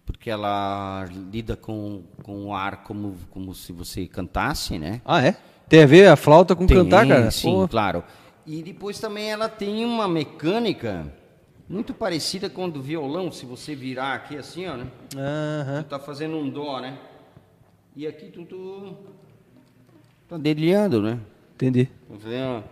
porque 0.06 0.30
ela 0.30 1.06
lida 1.32 1.56
com, 1.56 2.04
com 2.24 2.46
o 2.48 2.54
ar 2.56 2.84
como, 2.84 3.16
como 3.30 3.54
se 3.54 3.72
você 3.72 4.06
cantasse, 4.08 4.78
né? 4.80 5.02
Ah, 5.06 5.22
é? 5.26 5.36
Tem 5.70 5.84
a 5.84 5.86
ver 5.86 6.08
a 6.08 6.16
flauta 6.16 6.56
com 6.56 6.66
Tem, 6.66 6.78
cantar, 6.78 7.08
cara? 7.08 7.32
Sim, 7.32 7.52
Pô. 7.62 7.68
claro. 7.68 8.04
E 8.46 8.62
depois 8.64 9.00
também 9.00 9.30
ela 9.32 9.48
tem 9.48 9.86
uma 9.86 10.08
mecânica 10.08 11.12
muito 11.70 11.94
parecida 11.94 12.50
com 12.50 12.66
a 12.66 12.70
do 12.70 12.82
violão, 12.82 13.32
se 13.32 13.46
você 13.46 13.74
virar 13.76 14.14
aqui 14.14 14.38
assim, 14.38 14.68
ó, 14.68 14.76
né? 14.76 14.88
Aham. 15.16 15.84
Tu 15.84 15.90
tá 15.90 16.00
fazendo 16.00 16.36
um 16.38 16.50
dó, 16.50 16.80
né? 16.80 16.98
E 17.96 18.06
aqui 18.08 18.26
tu, 18.28 18.44
tu 18.46 18.96
tá 20.32 20.38
dedilhando, 20.38 21.02
né? 21.02 21.20
Entendi. 21.56 21.90
Tá 22.10 22.16
fazendo... 22.18 22.64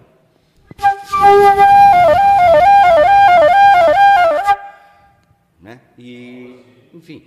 Né? 5.61 5.79
E, 5.97 6.63
enfim, 6.93 7.21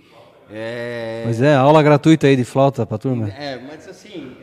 é... 0.49 1.21
Mas 1.27 1.39
é, 1.39 1.53
aula 1.53 1.83
gratuita 1.83 2.25
aí 2.25 2.35
de 2.35 2.43
flauta 2.43 2.83
pra 2.83 2.97
turma. 2.97 3.29
É, 3.29 3.59
mas 3.59 3.87
assim, 3.87 4.35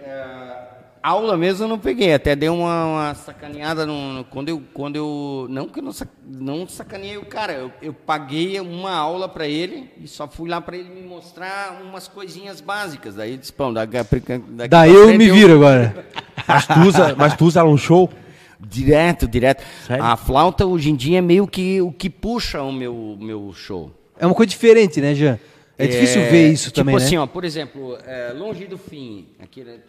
aula 1.02 1.36
mesmo 1.36 1.64
eu 1.64 1.68
não 1.68 1.78
peguei, 1.78 2.12
até 2.14 2.36
dei 2.36 2.48
uma, 2.48 2.84
uma 2.86 3.14
sacaneada 3.14 3.86
no, 3.86 4.12
no- 4.12 4.24
quando 4.24 4.48
eu 4.50 4.62
quando 4.74 4.96
eu 4.96 5.46
não 5.48 5.66
que 5.68 5.78
eu 5.80 5.82
não, 5.82 5.92
sac- 5.92 6.10
não 6.26 6.68
sacaneei 6.68 7.16
o 7.16 7.24
cara, 7.24 7.52
eu, 7.54 7.72
eu 7.80 7.92
paguei 7.92 8.60
uma 8.60 8.92
aula 8.92 9.28
para 9.28 9.46
ele 9.46 9.90
e 10.02 10.06
só 10.06 10.28
fui 10.28 10.48
lá 10.48 10.60
para 10.60 10.76
ele 10.76 10.90
me 10.90 11.02
mostrar 11.02 11.80
umas 11.82 12.06
coisinhas 12.08 12.60
básicas. 12.60 13.14
Daí 13.14 13.36
disse, 13.36 13.52
pão, 13.52 13.72
daqui, 13.72 13.92
daqui 13.96 14.68
Daí 14.68 14.92
eu 14.94 15.16
me 15.16 15.30
viro 15.30 15.54
agora. 15.54 16.06
Mas 16.46 16.66
tu 16.66 16.80
usa, 16.80 17.14
mas 17.16 17.36
tu 17.36 17.44
usa 17.44 17.62
no 17.62 17.76
show? 17.78 18.10
Direto, 18.58 19.28
direto. 19.28 19.62
Sério? 19.86 20.02
A 20.04 20.16
flauta 20.16 20.66
hoje 20.66 20.90
em 20.90 20.96
dia 20.96 21.18
é 21.18 21.20
meio 21.20 21.46
que 21.46 21.80
o 21.80 21.92
que 21.92 22.10
puxa 22.10 22.60
o 22.62 22.72
meu, 22.72 23.16
meu 23.20 23.52
show. 23.54 23.90
É 24.18 24.26
uma 24.26 24.34
coisa 24.34 24.50
diferente, 24.50 25.00
né, 25.00 25.14
Jean? 25.14 25.38
É 25.84 25.86
difícil 25.86 26.22
ver 26.30 26.52
isso 26.52 26.70
tipo 26.70 26.74
também, 26.74 26.96
assim, 26.96 27.16
né? 27.16 27.22
ó, 27.22 27.26
por 27.26 27.44
exemplo, 27.44 27.96
é, 28.06 28.32
Longe 28.36 28.66
do 28.66 28.76
Fim, 28.76 29.28
aquele, 29.40 29.80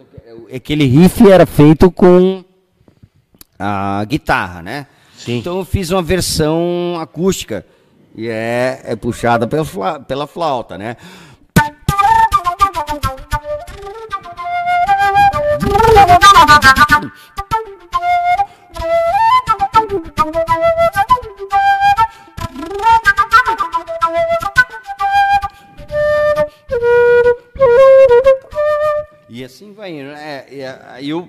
aquele 0.55 0.85
riff 0.85 1.29
era 1.29 1.45
feito 1.45 1.91
com 1.91 2.45
a 3.59 4.05
guitarra, 4.05 4.61
né? 4.61 4.87
Sim. 5.17 5.39
Então 5.39 5.57
eu 5.57 5.65
fiz 5.65 5.91
uma 5.91 6.01
versão 6.01 6.97
acústica 6.99 7.65
e 8.15 8.27
é, 8.27 8.81
é 8.85 8.95
puxada 8.95 9.47
pela, 9.47 9.99
pela 9.99 10.27
flauta, 10.27 10.77
né? 10.77 10.95
E 29.33 29.45
assim 29.45 29.71
vai 29.71 29.97
indo. 29.97 30.09
né? 30.09 30.43
É, 30.49 30.59
é, 30.59 30.99
eu, 31.01 31.25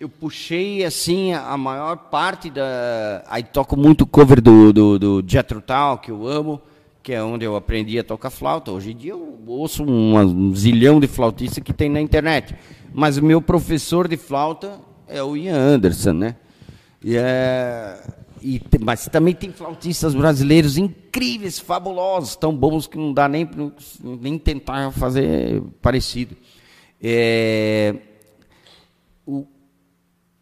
eu 0.00 0.08
puxei 0.08 0.82
assim 0.82 1.34
a 1.34 1.58
maior 1.58 1.94
parte 1.94 2.48
da. 2.48 3.22
Aí 3.28 3.42
toco 3.42 3.76
muito 3.76 4.06
cover 4.06 4.40
do, 4.40 4.72
do, 4.72 4.98
do 4.98 5.24
Jethro 5.26 5.62
que 6.02 6.10
eu 6.10 6.26
amo, 6.26 6.58
que 7.02 7.12
é 7.12 7.22
onde 7.22 7.44
eu 7.44 7.54
aprendi 7.54 7.98
a 7.98 8.02
tocar 8.02 8.30
flauta. 8.30 8.70
Hoje 8.70 8.92
em 8.92 8.96
dia 8.96 9.10
eu 9.12 9.38
ouço 9.46 9.84
um 9.84 10.54
zilhão 10.56 10.98
de 10.98 11.06
flautistas 11.06 11.62
que 11.62 11.74
tem 11.74 11.90
na 11.90 12.00
internet. 12.00 12.54
Mas 12.94 13.18
o 13.18 13.22
meu 13.22 13.42
professor 13.42 14.08
de 14.08 14.16
flauta 14.16 14.80
é 15.06 15.22
o 15.22 15.36
Ian 15.36 15.58
Anderson, 15.58 16.14
né? 16.14 16.36
E 17.04 17.14
é. 17.14 18.00
E, 18.40 18.58
mas 18.80 19.06
também 19.06 19.34
tem 19.34 19.52
flautistas 19.52 20.14
brasileiros 20.14 20.78
incríveis, 20.78 21.58
fabulosos, 21.58 22.36
tão 22.36 22.56
bons 22.56 22.86
que 22.86 22.96
não 22.96 23.12
dá 23.12 23.28
nem, 23.28 23.46
nem 24.02 24.38
tentar 24.38 24.92
fazer 24.92 25.60
parecido. 25.82 26.34
É, 27.02 27.94
o, 29.26 29.46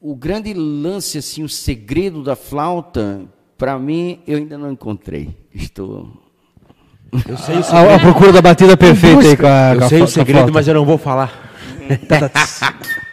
o 0.00 0.14
grande 0.16 0.54
lance, 0.54 1.18
assim, 1.18 1.42
o 1.42 1.48
segredo 1.48 2.22
da 2.22 2.34
flauta, 2.36 3.22
para 3.58 3.78
mim, 3.78 4.20
eu 4.26 4.38
ainda 4.38 4.56
não 4.56 4.72
encontrei. 4.72 5.36
Estou. 5.54 6.10
Eu 7.28 7.36
sei 7.38 7.56
o 7.56 7.58
A, 7.58 7.60
a 7.60 7.64
segredo, 7.64 8.00
procura 8.00 8.32
da 8.32 8.42
batida 8.42 8.76
perfeita 8.76 9.20
aí 9.28 9.36
com 9.36 9.46
a, 9.46 9.72
eu 9.74 9.78
com 9.78 9.84
a 9.84 9.88
sei 9.88 9.98
fa- 9.98 10.04
o 10.04 10.08
a 10.08 10.10
segredo 10.10 10.36
flauta. 10.38 10.52
mas 10.52 10.68
eu 10.68 10.74
não 10.74 10.84
vou 10.84 10.98
falar. 10.98 11.52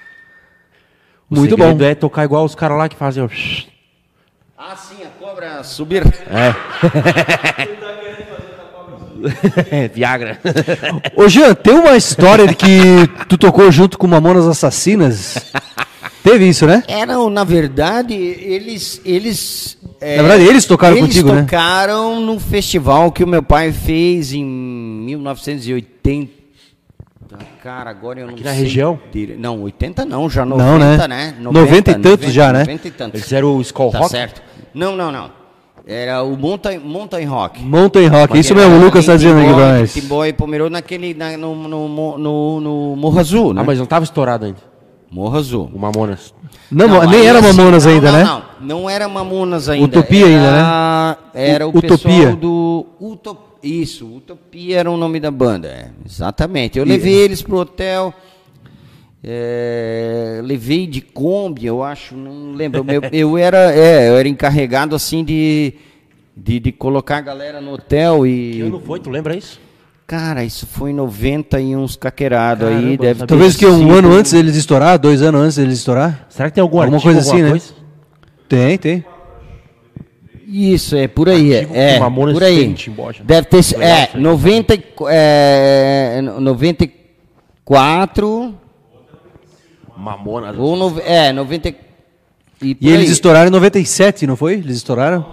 O 1.30 1.36
Muito 1.36 1.52
segredo 1.56 1.78
bom. 1.80 1.84
é 1.86 1.96
tocar 1.96 2.26
igual 2.26 2.46
os 2.46 2.54
caras 2.54 2.78
lá 2.78 2.88
que 2.88 2.96
fazem. 2.96 3.28
Ah, 4.56 4.76
sim, 4.76 5.04
a 5.04 5.08
cobra 5.20 5.64
subir. 5.64 6.04
É, 6.06 6.54
Viagra. 9.94 10.40
Ô, 11.16 11.28
Jean, 11.28 11.54
tem 11.54 11.74
uma 11.74 11.96
história 11.96 12.48
de 12.48 12.56
que 12.56 12.68
tu 13.28 13.38
tocou 13.38 13.72
junto 13.72 13.98
com 13.98 14.08
Mamonas 14.08 14.48
Assassinas? 14.48 15.38
Teve 16.24 16.48
isso, 16.48 16.66
né? 16.66 16.84
Eram, 16.88 17.30
na 17.30 17.44
verdade, 17.44 18.14
eles. 18.14 19.02
eles 19.04 19.78
é, 20.00 20.16
Na 20.18 20.24
verdade, 20.24 20.46
eles 20.50 20.66
tocaram 20.66 20.96
eles 20.96 21.08
contigo, 21.08 21.34
né? 21.34 21.42
tocaram 21.42 22.22
no 22.22 22.40
festival 22.40 23.12
que 23.12 23.24
o 23.24 23.28
meu 23.28 23.44
pai 23.44 23.72
fez 23.74 24.32
em 24.34 24.44
1980. 24.46 26.44
Cara, 27.64 27.90
agora 27.90 28.20
eu 28.20 28.28
não 28.28 28.34
Aqui 28.36 28.44
na 28.44 28.52
sei 28.52 28.60
região? 28.64 29.00
dire- 29.12 29.36
Não, 29.38 29.62
80 29.64 30.06
não, 30.06 30.30
já 30.30 30.46
90, 30.46 30.68
Não, 30.70 30.78
né? 30.80 31.08
né? 31.08 31.36
90 31.40 31.92
e 31.92 31.96
tantos 31.96 32.32
já, 32.32 32.54
né? 32.54 32.60
90 32.60 32.88
e 32.88 32.92
tantos. 32.92 33.20
Eles 33.22 33.34
eram 33.34 33.56
o 33.58 33.62
Skull 33.62 33.92
Tá 33.92 34.00
Rock? 34.00 34.12
certo. 34.12 34.42
Não, 34.74 34.96
não, 34.96 35.12
não. 35.12 35.32
Era 35.86 36.24
o 36.24 36.38
Mountain, 36.38 36.80
Mountain 36.80 37.26
Rock. 37.26 37.62
Mountain 37.62 38.08
Rock, 38.08 38.40
isso 38.40 38.56
mesmo, 38.56 38.72
o 38.72 38.76
era 38.78 38.86
Lucas 38.86 39.06
tá 39.06 39.16
dizendo 39.18 39.40
aqui 39.42 39.54
pra 39.54 39.80
nós. 39.80 39.94
Timbó 39.94 40.26
e 40.26 40.32
Pomerode 40.32 40.72
naquele, 40.72 41.14
na- 41.14 41.38
no, 41.38 41.54
no, 41.68 42.18
no, 42.18 42.60
no, 42.62 42.96
Morro 42.96 43.20
Azul, 43.20 43.54
né? 43.54 43.60
Ah, 43.62 43.64
mas 43.66 43.80
não 43.80 43.86
tava 43.86 44.06
estourado 44.06 44.46
ainda. 44.46 44.60
Morro 45.12 45.38
Azul. 45.38 45.70
O 45.74 45.78
Mamonas. 45.78 46.34
Não, 46.72 46.88
nem 47.06 47.20
aí 47.22 47.26
era 47.28 47.40
assim, 47.40 47.48
Mamonas 47.58 47.86
não, 47.86 47.92
ainda, 47.92 48.12
não, 48.12 48.18
né? 48.18 48.24
Não, 48.24 48.44
não 48.80 48.90
era 48.90 49.08
Mamonas 49.10 49.68
ainda. 49.68 49.86
Utopia 50.00 50.26
ainda, 50.26 50.48
Era- 50.48 51.18
Era 51.34 51.66
o 51.68 51.70
Utopia. 51.70 51.90
pessoal 51.98 52.36
do 52.38 52.86
Utop... 53.02 53.40
Isso, 53.62 54.06
Utopia 54.08 54.80
era 54.80 54.90
o 54.92 54.98
nome 54.98 55.20
da 55.20 55.32
banda. 55.32 55.68
é, 55.68 55.90
exatamente. 56.06 56.80
Eu 56.80 56.86
levei 56.86 57.14
eles 57.14 57.42
pro 57.42 57.58
hotel. 57.58 58.14
É, 59.24 60.42
levei 60.44 60.86
de 60.86 61.02
Kombi, 61.02 61.66
eu 61.66 61.84
acho, 61.84 62.16
não 62.16 62.52
lembro. 62.52 62.86
Eu, 62.92 63.02
eu 63.12 63.38
era, 63.38 63.74
é, 63.74 64.10
eu 64.10 64.18
era 64.18 64.28
encarregado 64.28 64.96
assim 64.96 65.24
de, 65.24 65.74
de, 66.36 66.60
de 66.60 66.72
colocar 66.72 67.18
a 67.18 67.22
galera 67.22 67.62
no 67.62 67.74
hotel 67.74 68.24
Que 68.24 68.62
ano 68.62 68.82
e. 68.84 68.86
foi? 68.86 69.00
Tu 69.00 69.10
lembra 69.10 69.36
isso? 69.36 69.60
Cara, 70.06 70.44
isso 70.44 70.68
foi 70.68 70.92
em 70.92 70.94
90 70.94 71.60
e 71.62 71.76
uns 71.76 71.96
caquerados 71.96 72.68
aí. 72.68 72.98
Deve 72.98 73.26
Talvez 73.26 73.56
que 73.56 73.66
um 73.66 73.90
ano 73.92 74.12
antes 74.12 74.34
deles 74.34 74.56
estourar, 74.58 75.00
dois 75.00 75.22
anos 75.22 75.42
antes 75.42 75.56
deles 75.56 75.78
estourar? 75.80 76.28
Será 76.30 76.50
que 76.50 76.56
tem 76.56 76.62
algum 76.62 76.80
Alguma 76.82 76.98
artigo, 76.98 77.14
coisa 77.14 77.32
assim, 77.32 77.42
né? 77.42 77.50
coisa? 77.52 77.74
Tem, 78.50 78.78
tem. 78.78 79.06
Isso, 80.46 80.96
é 80.98 81.08
por 81.08 81.30
aí. 81.30 81.56
Artigo 81.56 81.74
É, 81.76 82.00
Mamonas 82.00 82.34
por 82.34 82.44
aí. 82.44 82.76
já. 82.78 83.24
Deve 83.24 83.48
ter 83.48 83.58
É, 83.58 83.60
isso 83.62 83.76
aí. 83.80 84.22
90, 84.22 84.76
e- 84.76 84.84
é, 85.08 86.22
94 86.40 88.54
Mamonas. 89.98 90.56
ou 90.58 90.76
no, 90.76 91.00
é, 91.02 91.32
90 91.32 91.70
e 92.62 92.78
E 92.80 92.90
eles 92.90 93.10
estouraram 93.10 93.48
em 93.50 93.52
97, 93.52 94.26
não 94.26 94.36
foi? 94.36 94.54
Eles 94.54 94.78
estouraram? 94.78 95.26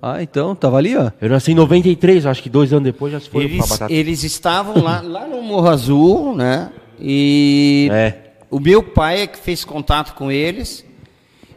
Ah, 0.00 0.20
então, 0.22 0.54
tava 0.54 0.78
ali, 0.78 0.96
ó. 0.96 1.10
Eu 1.20 1.28
nasci 1.28 1.52
em 1.52 1.54
93, 1.54 2.26
acho 2.26 2.42
que 2.42 2.50
dois 2.50 2.72
anos 2.72 2.84
depois 2.84 3.12
já 3.12 3.20
se 3.20 3.28
foi 3.30 3.44
pra 3.44 3.54
Eles, 3.54 3.68
batata. 3.68 3.92
eles 3.92 4.24
estavam 4.24 4.82
lá, 4.82 5.00
lá 5.00 5.26
no 5.28 5.40
Morro 5.42 5.68
Azul, 5.68 6.34
né? 6.34 6.70
E 7.00 7.88
É. 7.92 8.14
o 8.50 8.58
meu 8.58 8.82
pai 8.82 9.22
é 9.22 9.26
que 9.28 9.38
fez 9.38 9.64
contato 9.64 10.14
com 10.14 10.30
eles. 10.30 10.84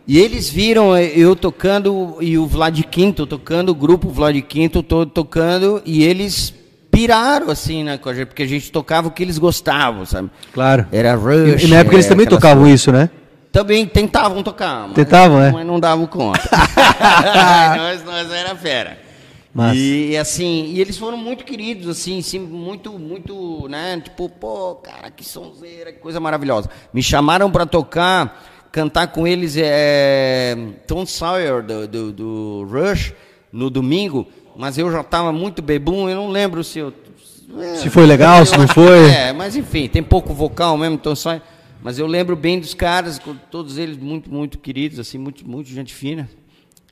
E 0.08 0.20
eles 0.20 0.48
viram 0.48 0.96
eu 0.96 1.36
tocando 1.36 2.18
e 2.22 2.38
o 2.38 2.46
Vlad 2.46 2.80
Quinto 2.84 3.26
tocando, 3.26 3.70
o 3.70 3.76
grupo 3.76 4.10
Vlad 4.10 4.40
Quinto 4.44 4.84
todo 4.84 5.10
tocando, 5.10 5.82
e 5.84 6.04
eles 6.04 6.54
piraram 6.96 7.50
assim, 7.50 7.84
né, 7.84 7.98
com 7.98 8.08
a 8.08 8.14
gente, 8.14 8.28
porque 8.28 8.44
a 8.44 8.48
gente 8.48 8.72
tocava 8.72 9.10
o 9.10 9.12
que 9.12 9.22
eles 9.22 9.38
gostavam, 9.38 10.06
sabe? 10.06 10.32
Claro. 10.54 10.88
Era 10.92 11.14
Rush. 11.14 11.64
E 11.64 11.68
na 11.68 11.78
época 11.78 11.96
eles 11.98 12.06
é, 12.06 12.10
também 12.10 12.26
tocavam 12.26 12.64
coisas. 12.64 12.80
isso, 12.80 12.92
né? 12.92 13.10
Também 13.52 13.86
tentavam 13.86 14.42
tocar. 14.42 14.88
Mas, 14.88 14.94
Tentavam, 14.96 15.42
é? 15.42 15.52
Mas 15.52 15.66
não 15.66 15.80
davam 15.80 16.08
conta. 16.08 16.42
nós, 17.78 18.04
nós 18.04 18.32
era 18.32 18.56
fera. 18.56 18.98
Massa. 19.54 19.76
E 19.76 20.18
assim, 20.18 20.74
e 20.74 20.82
eles 20.82 20.98
foram 20.98 21.18
muito 21.18 21.46
queridos, 21.46 21.88
assim, 21.88 22.22
sim, 22.22 22.40
muito, 22.40 23.00
muito, 23.00 23.68
né? 23.70 24.02
Tipo, 24.02 24.28
pô, 24.28 24.76
cara, 24.76 25.10
que 25.10 25.24
sonzeira, 25.24 25.94
que 25.94 26.00
coisa 26.00 26.20
maravilhosa. 26.20 26.70
Me 26.94 27.02
chamaram 27.02 27.50
para 27.50 27.66
tocar, 27.66 28.68
cantar 28.72 29.08
com 29.08 29.26
eles 29.26 29.56
é, 29.58 30.58
Tom 30.86 31.06
Sawyer 31.06 31.64
do, 31.64 31.88
do, 31.88 32.12
do 32.12 32.68
Rush 32.70 33.14
no 33.52 33.70
domingo, 33.70 34.28
mas 34.58 34.78
eu 34.78 34.92
já 34.92 35.02
estava 35.02 35.32
muito 35.32 35.62
bebum, 35.62 36.10
eu 36.10 36.16
não 36.16 36.30
lembro 36.30 36.64
se 36.64 36.80
eu. 36.80 36.94
é, 37.60 37.76
Se 37.76 37.90
foi 37.90 38.06
legal, 38.06 38.40
eu 38.40 38.46
se 38.46 38.58
não 38.58 38.68
foi. 38.68 39.10
É, 39.12 39.34
mas 39.34 39.56
enfim, 39.56 39.88
tem 39.88 40.04
pouco 40.04 40.34
vocal 40.34 40.78
mesmo, 40.78 40.98
Tom 40.98 41.16
Sawyer. 41.16 41.42
Mas 41.84 42.00
eu 42.00 42.08
lembro 42.08 42.36
bem 42.36 42.60
dos 42.60 42.74
caras, 42.74 43.22
todos 43.52 43.78
eles 43.78 43.98
muito, 43.98 44.32
muito 44.32 44.58
queridos, 44.58 44.98
assim, 45.00 45.18
muito, 45.20 45.48
muito 45.48 45.70
gente 45.70 45.94
fina. 45.94 46.28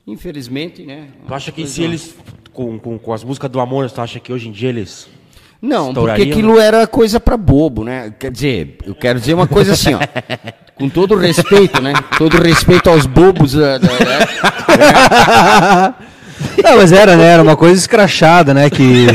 Infelizmente, 0.06 0.82
né? 0.82 1.08
Tu 1.26 1.34
acha 1.34 1.50
que 1.50 1.66
se 1.66 1.82
eles, 1.82 2.14
com, 2.52 2.78
com, 2.78 2.96
com 2.98 3.12
as 3.12 3.24
músicas 3.24 3.50
do 3.50 3.58
Mamonas, 3.58 3.92
tu 3.92 4.00
acha 4.00 4.20
que 4.20 4.32
hoje 4.32 4.48
em 4.48 4.52
dia 4.52 4.68
eles... 4.68 5.08
Não, 5.60 5.92
porque 5.94 6.22
aquilo 6.22 6.60
era 6.60 6.86
coisa 6.86 7.18
pra 7.18 7.38
bobo, 7.38 7.82
né? 7.84 8.12
Quer 8.20 8.30
dizer, 8.30 8.76
eu 8.84 8.94
quero 8.94 9.18
dizer 9.18 9.32
uma 9.32 9.46
coisa 9.48 9.72
assim, 9.72 9.94
ó. 9.94 9.98
Com 10.76 10.90
todo 10.90 11.16
respeito, 11.16 11.80
né? 11.80 11.94
Todo 12.18 12.36
respeito 12.36 12.90
aos 12.90 13.06
bobos 13.06 13.54
da. 13.54 13.78
da- 13.78 13.88
né? 13.88 15.94
Não, 16.62 16.76
mas 16.76 16.92
era, 16.92 17.16
né? 17.16 17.24
Era 17.24 17.42
uma 17.42 17.56
coisa 17.56 17.78
escrachada, 17.78 18.52
né? 18.54 18.68
Que, 18.70 19.06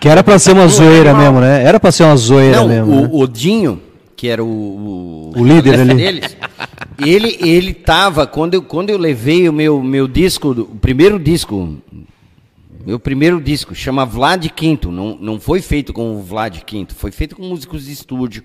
que 0.00 0.08
era 0.08 0.22
pra 0.22 0.38
ser 0.38 0.52
uma 0.52 0.66
zoeira 0.68 1.14
mesmo, 1.14 1.40
né? 1.40 1.62
Era 1.64 1.78
pra 1.80 1.90
ser 1.92 2.04
uma 2.04 2.16
zoeira 2.16 2.58
Não, 2.58 2.68
mesmo. 2.68 3.00
né? 3.02 3.08
o 3.12 3.18
Odinho, 3.18 3.80
que 4.16 4.28
era 4.28 4.42
o, 4.44 5.32
O 5.36 5.44
líder 5.44 5.80
ali. 5.80 5.94
deles, 5.94 6.36
ele, 6.98 7.38
ele 7.40 7.72
tava, 7.72 8.26
quando 8.26 8.54
eu, 8.54 8.62
quando 8.62 8.90
eu 8.90 8.98
levei 8.98 9.48
o 9.48 9.52
meu, 9.52 9.82
meu 9.82 10.06
disco, 10.06 10.50
o 10.50 10.76
primeiro 10.76 11.18
disco, 11.18 11.76
meu 12.84 12.98
primeiro 12.98 13.40
disco, 13.40 13.74
chama 13.74 14.04
Vlad 14.04 14.46
Quinto, 14.48 14.90
não, 14.90 15.16
não 15.20 15.40
foi 15.40 15.60
feito 15.62 15.92
com 15.92 16.16
o 16.16 16.22
Vlad 16.22 16.58
Quinto, 16.64 16.94
foi 16.94 17.10
feito 17.10 17.36
com 17.36 17.42
músicos 17.42 17.86
de 17.86 17.92
estúdio. 17.92 18.42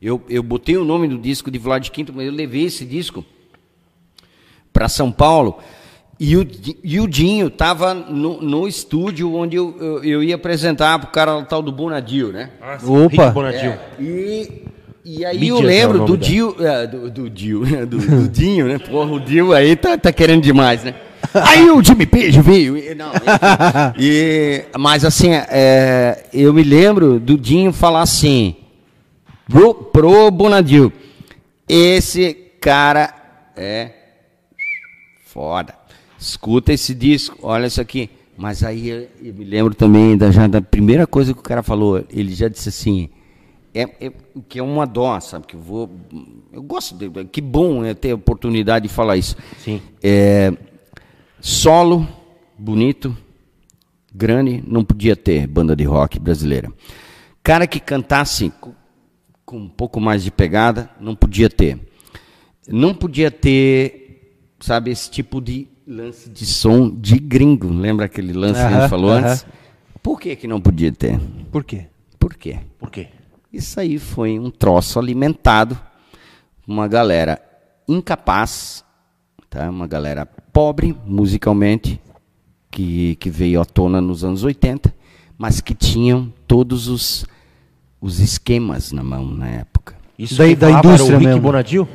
Eu, 0.00 0.22
eu 0.28 0.42
botei 0.42 0.76
o 0.76 0.84
nome 0.84 1.08
do 1.08 1.18
disco 1.18 1.50
de 1.50 1.58
Vlad 1.58 1.88
Quinto, 1.88 2.12
mas 2.14 2.26
eu 2.26 2.32
levei 2.32 2.64
esse 2.64 2.84
disco 2.84 3.24
para 4.72 4.88
São 4.88 5.10
Paulo 5.12 5.58
e 6.30 6.36
o, 6.36 6.46
e 6.82 7.00
o 7.00 7.06
Dinho 7.06 7.48
estava 7.48 7.92
no, 7.92 8.40
no 8.40 8.66
estúdio 8.66 9.34
onde 9.34 9.56
eu, 9.56 9.76
eu, 9.78 10.04
eu 10.04 10.22
ia 10.22 10.36
apresentar 10.36 10.98
para 10.98 11.08
o 11.08 11.12
cara 11.12 11.36
o 11.36 11.44
tal 11.44 11.60
do 11.60 11.70
Bonadio, 11.70 12.32
né? 12.32 12.50
Opa. 12.82 13.24
Rick 13.24 13.34
Bonadil. 13.34 13.70
É, 13.72 13.78
e, 14.00 14.62
e 15.04 15.24
aí 15.24 15.48
eu 15.48 15.58
é 15.58 15.62
lembro 15.62 15.98
do 16.00 16.16
dela. 16.16 16.18
Dio, 16.18 16.56
é, 16.66 16.86
do, 16.86 17.10
do 17.10 17.28
Dio, 17.30 17.86
do, 17.86 17.98
do 17.98 18.28
Dinho, 18.32 18.66
né? 18.66 18.78
Porra, 18.78 19.12
o 19.12 19.20
Dio 19.20 19.52
aí 19.52 19.76
tá, 19.76 19.98
tá 19.98 20.10
querendo 20.12 20.42
demais, 20.42 20.82
né? 20.82 20.94
Aí 21.34 21.70
o 21.70 21.82
Jimmy 21.82 22.06
Page 22.06 22.40
veio. 22.40 22.76
e- 22.76 22.94
Não, 22.94 23.10
e, 23.98 24.64
mas 24.78 25.04
assim, 25.04 25.30
é, 25.32 26.24
eu 26.32 26.54
me 26.54 26.62
lembro 26.62 27.20
do 27.20 27.36
Dinho 27.36 27.72
falar 27.72 28.02
assim, 28.02 28.56
pro, 29.48 29.74
pro 29.74 30.30
Bonadio, 30.30 30.92
esse 31.68 32.34
cara 32.60 33.12
é 33.56 33.90
foda. 35.26 35.83
Escuta 36.24 36.72
esse 36.72 36.94
disco, 36.94 37.36
olha 37.42 37.66
isso 37.66 37.80
aqui. 37.82 38.08
Mas 38.36 38.64
aí 38.64 38.88
eu, 38.88 39.08
eu 39.22 39.34
me 39.34 39.44
lembro 39.44 39.74
também 39.74 40.16
da, 40.16 40.30
já 40.30 40.46
da 40.46 40.60
primeira 40.62 41.06
coisa 41.06 41.34
que 41.34 41.38
o 41.38 41.42
cara 41.42 41.62
falou. 41.62 42.02
Ele 42.10 42.34
já 42.34 42.48
disse 42.48 42.70
assim, 42.70 43.10
é, 43.74 43.82
é- 44.06 44.12
que 44.48 44.58
é 44.58 44.62
uma 44.62 44.86
dó, 44.86 45.20
sabe? 45.20 45.46
Que 45.46 45.54
eu 45.54 45.60
vou. 45.60 45.90
Eu 46.50 46.62
gosto 46.62 46.96
de. 46.96 47.24
Que 47.26 47.42
bom 47.42 47.84
é 47.84 47.92
ter 47.92 48.12
a 48.12 48.14
oportunidade 48.14 48.88
de 48.88 48.94
falar 48.94 49.18
isso. 49.18 49.36
Sim. 49.58 49.82
É, 50.02 50.50
solo, 51.40 52.08
bonito, 52.58 53.14
grande, 54.12 54.64
não 54.66 54.82
podia 54.82 55.14
ter 55.14 55.46
banda 55.46 55.76
de 55.76 55.84
rock 55.84 56.18
brasileira. 56.18 56.72
Cara 57.42 57.66
que 57.66 57.78
cantasse 57.78 58.50
com, 58.60 58.72
com 59.44 59.58
um 59.58 59.68
pouco 59.68 60.00
mais 60.00 60.24
de 60.24 60.30
pegada, 60.30 60.88
não 60.98 61.14
podia 61.14 61.50
ter. 61.50 61.78
Não 62.66 62.94
podia 62.94 63.30
ter, 63.30 64.38
sabe, 64.58 64.90
esse 64.90 65.10
tipo 65.10 65.38
de 65.38 65.68
lance 65.86 66.28
de 66.30 66.46
som 66.46 66.88
de 66.90 67.18
gringo. 67.18 67.68
Lembra 67.68 68.06
aquele 68.06 68.32
lance 68.32 68.60
que 68.60 68.66
a 68.66 68.80
gente 68.80 68.90
falou 68.90 69.10
aham. 69.10 69.26
antes? 69.28 69.46
Por 70.02 70.20
que, 70.20 70.36
que 70.36 70.46
não 70.46 70.60
podia 70.60 70.92
ter? 70.92 71.18
Por 71.50 71.64
quê? 71.64 71.86
Por 72.18 72.34
quê? 72.34 72.58
Por 72.78 72.90
quê? 72.90 73.08
Isso 73.52 73.78
aí 73.78 73.98
foi 73.98 74.38
um 74.38 74.50
troço 74.50 74.98
alimentado, 74.98 75.78
uma 76.66 76.88
galera 76.88 77.40
incapaz, 77.88 78.84
tá? 79.48 79.70
uma 79.70 79.86
galera 79.86 80.26
pobre 80.52 80.96
musicalmente, 81.06 82.00
que, 82.70 83.14
que 83.16 83.30
veio 83.30 83.60
à 83.60 83.64
tona 83.64 84.00
nos 84.00 84.24
anos 84.24 84.42
80, 84.42 84.92
mas 85.38 85.60
que 85.60 85.74
tinham 85.74 86.32
todos 86.46 86.88
os, 86.88 87.24
os 88.00 88.18
esquemas 88.18 88.90
na 88.90 89.04
mão 89.04 89.24
na 89.26 89.48
época. 89.48 89.94
Isso 90.18 90.36
Da- 90.36 90.52
da 90.54 90.70
indústria 90.72 91.14
o 91.14 91.18
Rick 91.18 91.24
mesmo. 91.26 91.40
Bonadil? 91.42 91.88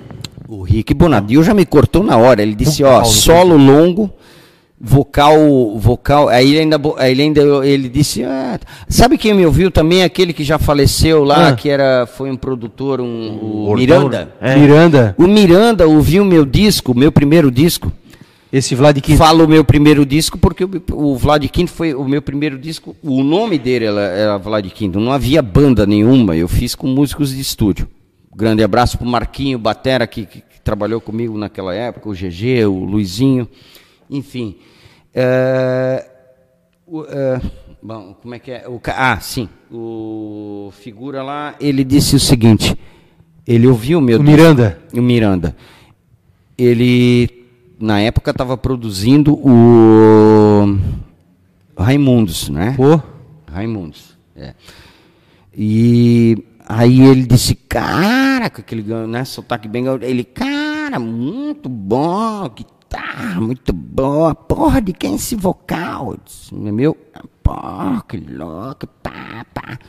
O 0.51 0.63
Rick 0.63 0.95
Bonadio 0.95 1.43
já 1.43 1.53
me 1.53 1.63
cortou 1.63 2.01
na 2.03 2.17
hora. 2.17 2.41
Ele 2.41 2.55
disse, 2.55 2.83
ó, 2.83 2.89
Paulo, 3.01 3.05
solo 3.05 3.55
longo, 3.55 4.09
vocal, 4.81 5.77
vocal. 5.77 6.27
Aí 6.27 6.49
ele 6.55 6.59
ainda, 6.61 6.81
ele 7.01 7.21
ainda, 7.21 7.41
ele 7.67 7.87
disse, 7.87 8.23
ah, 8.23 8.59
sabe 8.87 9.15
quem 9.17 9.33
me 9.33 9.45
ouviu 9.45 9.69
também? 9.69 10.03
Aquele 10.03 10.33
que 10.33 10.43
já 10.43 10.57
faleceu 10.57 11.23
lá, 11.23 11.49
Ah. 11.49 11.53
que 11.55 11.69
era, 11.69 12.07
foi 12.07 12.31
um 12.31 12.35
produtor, 12.35 12.99
um, 12.99 13.37
o 13.41 13.65
Gordão, 13.67 13.75
Miranda. 14.05 14.33
É. 14.41 14.55
Miranda, 14.55 15.15
O 15.19 15.27
Miranda 15.27 15.87
ouviu 15.87 16.25
meu 16.25 16.45
disco, 16.45 16.95
meu 16.97 17.11
primeiro 17.11 17.51
disco. 17.51 17.91
esse 18.51 18.73
Vlad 18.73 18.97
Quinto. 18.99 19.19
Falo 19.19 19.45
o 19.45 19.47
meu 19.47 19.63
primeiro 19.63 20.03
disco 20.03 20.35
porque 20.39 20.63
o, 20.63 20.69
o 20.93 21.15
Vlad 21.15 21.43
Quinto 21.47 21.69
foi 21.69 21.93
o 21.93 22.05
meu 22.05 22.23
primeiro 22.23 22.57
disco. 22.57 22.95
O 23.03 23.21
nome 23.23 23.59
dele 23.59 23.85
era, 23.85 24.01
era 24.01 24.37
Vlad 24.37 24.65
Quinto. 24.71 24.99
Não 24.99 25.11
havia 25.11 25.43
banda 25.43 25.85
nenhuma. 25.85 26.35
Eu 26.35 26.47
fiz 26.47 26.73
com 26.73 26.87
músicos 26.87 27.35
de 27.35 27.39
estúdio. 27.39 27.87
Grande 28.35 28.63
abraço 28.63 28.97
pro 28.97 29.07
Marquinho 29.07 29.57
Batera 29.59 30.05
que, 30.07 30.25
que- 30.25 30.41
que 30.41 30.61
trabalhou 30.61 31.01
comigo 31.01 31.37
naquela 31.37 31.73
época, 31.73 32.09
o 32.09 32.13
GG, 32.13 32.65
o 32.65 32.83
Luizinho, 32.83 33.47
enfim. 34.09 34.57
É, 35.13 36.07
o, 36.85 37.03
é, 37.05 37.41
bom, 37.81 38.13
como 38.21 38.35
é 38.35 38.39
que 38.39 38.51
é? 38.51 38.67
O, 38.67 38.79
ah, 38.95 39.19
sim. 39.19 39.49
O 39.71 40.69
figura 40.73 41.23
lá, 41.23 41.55
ele 41.59 41.83
disse 41.83 42.15
o 42.15 42.19
seguinte. 42.19 42.77
Ele 43.47 43.65
ouviu 43.67 43.97
o 43.97 44.01
meu 44.01 44.19
O. 44.19 44.23
Miranda. 44.23 44.79
O 44.93 45.01
Miranda. 45.01 45.55
Ele, 46.57 47.45
na 47.79 47.99
época, 47.99 48.29
estava 48.31 48.55
produzindo 48.55 49.33
o 49.33 50.77
Raimundos, 51.77 52.49
né? 52.49 52.73
Pô, 52.77 53.01
Raimundos. 53.51 54.15
É. 54.35 54.53
E 55.55 56.43
aí 56.69 57.01
ele 57.01 57.25
disse, 57.25 57.55
cara, 57.55 58.49
com 58.49 58.61
aquele 58.61 58.83
né, 59.07 59.25
sotaque 59.25 59.67
bem 59.67 59.83
gaúcho, 59.85 60.05
ele, 60.05 60.23
cara, 60.23 60.99
muito 60.99 61.67
bom, 61.67 62.47
guitarra, 62.49 63.41
muito 63.41 63.73
boa, 63.73 64.35
porra, 64.35 64.79
de 64.81 64.93
quem 64.93 65.13
é 65.13 65.15
esse 65.15 65.35
vocal? 65.35 66.11
Eu 66.13 66.19
disse, 66.23 66.53
"É 66.55 66.71
meu, 66.71 66.95
porra, 67.43 68.03
que 68.07 68.17
louco, 68.17 68.85
pá, 69.01 69.45
pá. 69.53 69.79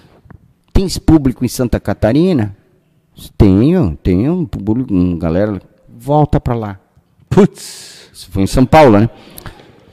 Tem 0.73 0.87
esse 0.87 1.01
público 1.01 1.45
em 1.45 1.49
Santa 1.49 1.79
Catarina? 1.79 2.57
Tenho, 3.37 3.99
tenho 4.03 4.33
um 4.33 4.47
público, 4.47 4.95
um 4.95 5.19
galera, 5.19 5.61
volta 5.89 6.41
pra 6.41 6.55
lá. 6.55 6.81
putz. 7.29 8.09
Isso 8.13 8.31
foi 8.31 8.43
em 8.43 8.47
São 8.47 8.65
Paulo, 8.65 8.99
né? 8.99 9.11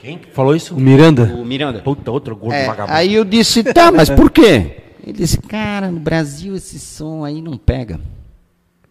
Quem 0.00 0.16
que 0.18 0.30
falou 0.30 0.54
isso? 0.56 0.74
O 0.74 0.80
Miranda. 0.80 1.24
O 1.34 1.44
Miranda. 1.44 1.80
Puta, 1.80 2.10
outro 2.10 2.34
gordo 2.34 2.54
É, 2.54 2.66
vagabundo. 2.66 2.96
aí 2.96 3.12
eu 3.14 3.24
disse, 3.24 3.62
tá, 3.62 3.92
mas 3.92 4.08
por 4.08 4.30
quê? 4.30 4.87
Ele 5.02 5.12
disse, 5.12 5.38
cara, 5.38 5.90
no 5.90 6.00
Brasil 6.00 6.54
esse 6.54 6.78
som 6.78 7.24
aí 7.24 7.40
não 7.40 7.56
pega. 7.56 8.00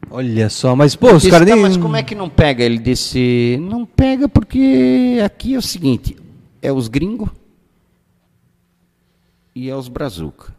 Olha 0.10 0.49
só, 0.49 0.76
mas 0.76 0.95
pô, 0.95 1.14
os 1.14 1.28
caras 1.28 1.47
tá, 1.47 1.55
nem. 1.55 1.62
mas 1.62 1.76
como 1.76 1.95
é 1.95 2.03
que 2.03 2.16
não 2.16 2.30
pega? 2.30 2.64
Ele 2.64 2.78
disse, 2.78 3.58
não 3.62 3.86
pega 3.86 4.30
porque 4.30 5.20
aqui 5.24 5.53
é 5.53 5.58
o 5.58 5.62
seguinte, 5.62 6.16
é 6.62 6.72
os 6.72 6.88
gringos 6.88 7.30
e 9.53 9.70
é 9.70 9.76
os 9.76 9.88
brazuca. 9.88 10.55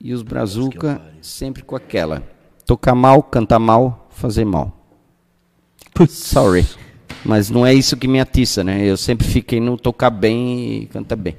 E 0.00 0.12
os 0.12 0.22
brazuca 0.22 1.00
sempre 1.20 1.62
com 1.62 1.76
aquela, 1.76 2.22
tocar 2.66 2.94
mal, 2.94 3.22
cantar 3.22 3.58
mal, 3.58 4.08
fazer 4.10 4.44
mal. 4.44 4.76
Putz. 5.94 6.14
Sorry. 6.14 6.66
Mas 7.24 7.50
não 7.50 7.66
é 7.66 7.74
isso 7.74 7.96
que 7.96 8.08
me 8.08 8.18
atiça, 8.18 8.64
né? 8.64 8.84
Eu 8.84 8.96
sempre 8.96 9.26
fiquei 9.26 9.60
no 9.60 9.76
tocar 9.76 10.10
bem 10.10 10.82
e 10.82 10.86
cantar 10.86 11.16
bem. 11.16 11.36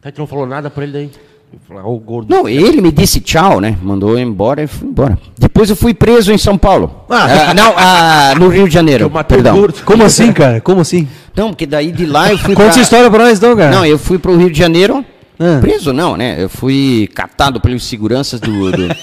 Tá, 0.00 0.10
tu 0.10 0.18
não 0.18 0.26
falou 0.26 0.46
nada 0.46 0.68
pra 0.68 0.82
ele 0.82 0.92
daí? 0.92 1.10
Eu 1.52 1.58
falei, 1.66 1.82
Ó, 1.84 1.94
o 1.94 1.98
gordo. 1.98 2.34
Não, 2.34 2.48
ele 2.48 2.80
me 2.80 2.92
disse 2.92 3.20
tchau, 3.20 3.60
né? 3.60 3.76
Mandou 3.82 4.10
eu 4.10 4.18
embora 4.18 4.62
e 4.62 4.66
fui 4.66 4.88
embora. 4.88 5.18
Depois 5.38 5.70
eu 5.70 5.76
fui 5.76 5.94
preso 5.94 6.32
em 6.32 6.38
São 6.38 6.58
Paulo. 6.58 7.04
Ah, 7.08 7.52
não, 7.54 7.74
ah, 7.76 8.34
no 8.38 8.48
Rio 8.48 8.68
de 8.68 8.74
Janeiro. 8.74 9.04
Eu 9.04 9.10
matei 9.10 9.38
o 9.38 9.42
Perdão. 9.42 9.60
gordo. 9.60 9.82
Como 9.84 10.04
assim, 10.04 10.32
cara? 10.32 10.60
Como 10.60 10.80
assim? 10.82 11.08
Não, 11.34 11.48
porque 11.50 11.66
daí 11.66 11.90
de 11.90 12.04
lá 12.06 12.30
eu 12.30 12.38
fui 12.38 12.54
Conta 12.54 12.68
essa 12.68 12.74
pra... 12.74 12.82
história 12.82 13.10
pra 13.10 13.24
nós, 13.24 13.38
então, 13.38 13.56
cara. 13.56 13.70
Não, 13.70 13.84
eu 13.86 13.98
fui 13.98 14.18
pro 14.18 14.36
Rio 14.36 14.50
de 14.50 14.58
Janeiro. 14.58 15.04
Ah. 15.40 15.58
Preso 15.60 15.92
não, 15.92 16.16
né? 16.16 16.36
Eu 16.42 16.48
fui 16.48 17.08
catado 17.14 17.60
pelos 17.60 17.84
seguranças 17.84 18.40
do... 18.40 18.70
do- 18.72 18.88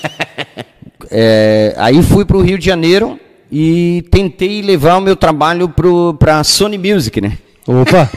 É, 1.11 1.73
aí 1.77 2.01
fui 2.01 2.25
pro 2.25 2.41
Rio 2.41 2.57
de 2.57 2.65
Janeiro 2.65 3.19
e 3.51 4.03
tentei 4.09 4.61
levar 4.61 4.97
o 4.97 5.01
meu 5.01 5.15
trabalho 5.15 5.69
pro, 5.69 6.13
pra 6.15 6.43
Sony 6.43 6.77
Music, 6.79 7.21
né? 7.21 7.37
Opa! 7.67 8.09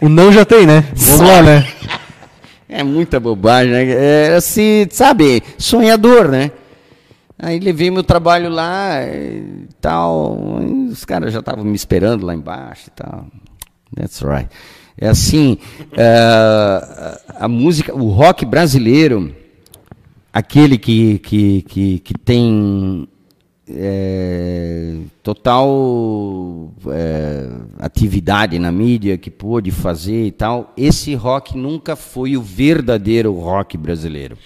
o 0.00 0.08
não 0.08 0.32
já 0.32 0.44
tem, 0.44 0.66
né? 0.66 0.84
Vamos 0.94 1.20
lá, 1.28 1.42
né? 1.42 1.66
É 2.68 2.82
muita 2.82 3.20
bobagem, 3.20 3.72
né? 3.72 4.28
É 4.28 4.34
assim, 4.34 4.86
sabe, 4.90 5.42
sonhador, 5.56 6.28
né? 6.28 6.50
Aí 7.38 7.58
levei 7.60 7.90
meu 7.90 8.02
trabalho 8.02 8.48
lá 8.48 9.02
e 9.04 9.68
tal. 9.80 10.58
e 10.62 10.88
os 10.88 11.04
caras 11.04 11.32
já 11.32 11.40
estavam 11.40 11.64
me 11.64 11.76
esperando 11.76 12.24
lá 12.24 12.34
embaixo 12.34 12.88
e 12.88 12.90
tal. 12.90 13.26
That's 13.94 14.20
right. 14.22 14.48
É 14.98 15.08
assim, 15.08 15.58
eh, 15.92 17.20
a 17.38 17.46
música, 17.46 17.94
o 17.94 18.08
rock 18.08 18.46
brasileiro, 18.46 19.34
aquele 20.32 20.78
que, 20.78 21.18
que, 21.18 21.62
que, 21.62 21.98
que 21.98 22.14
tem 22.14 23.06
é, 23.68 24.96
total 25.22 26.72
é, 26.88 27.50
atividade 27.78 28.58
na 28.58 28.70
mídia, 28.70 29.18
que 29.18 29.30
pôde 29.30 29.70
fazer 29.70 30.26
e 30.26 30.30
tal, 30.30 30.72
esse 30.76 31.14
rock 31.14 31.56
nunca 31.56 31.96
foi 31.96 32.36
o 32.36 32.42
verdadeiro 32.42 33.32
rock 33.32 33.76
brasileiro. 33.76 34.38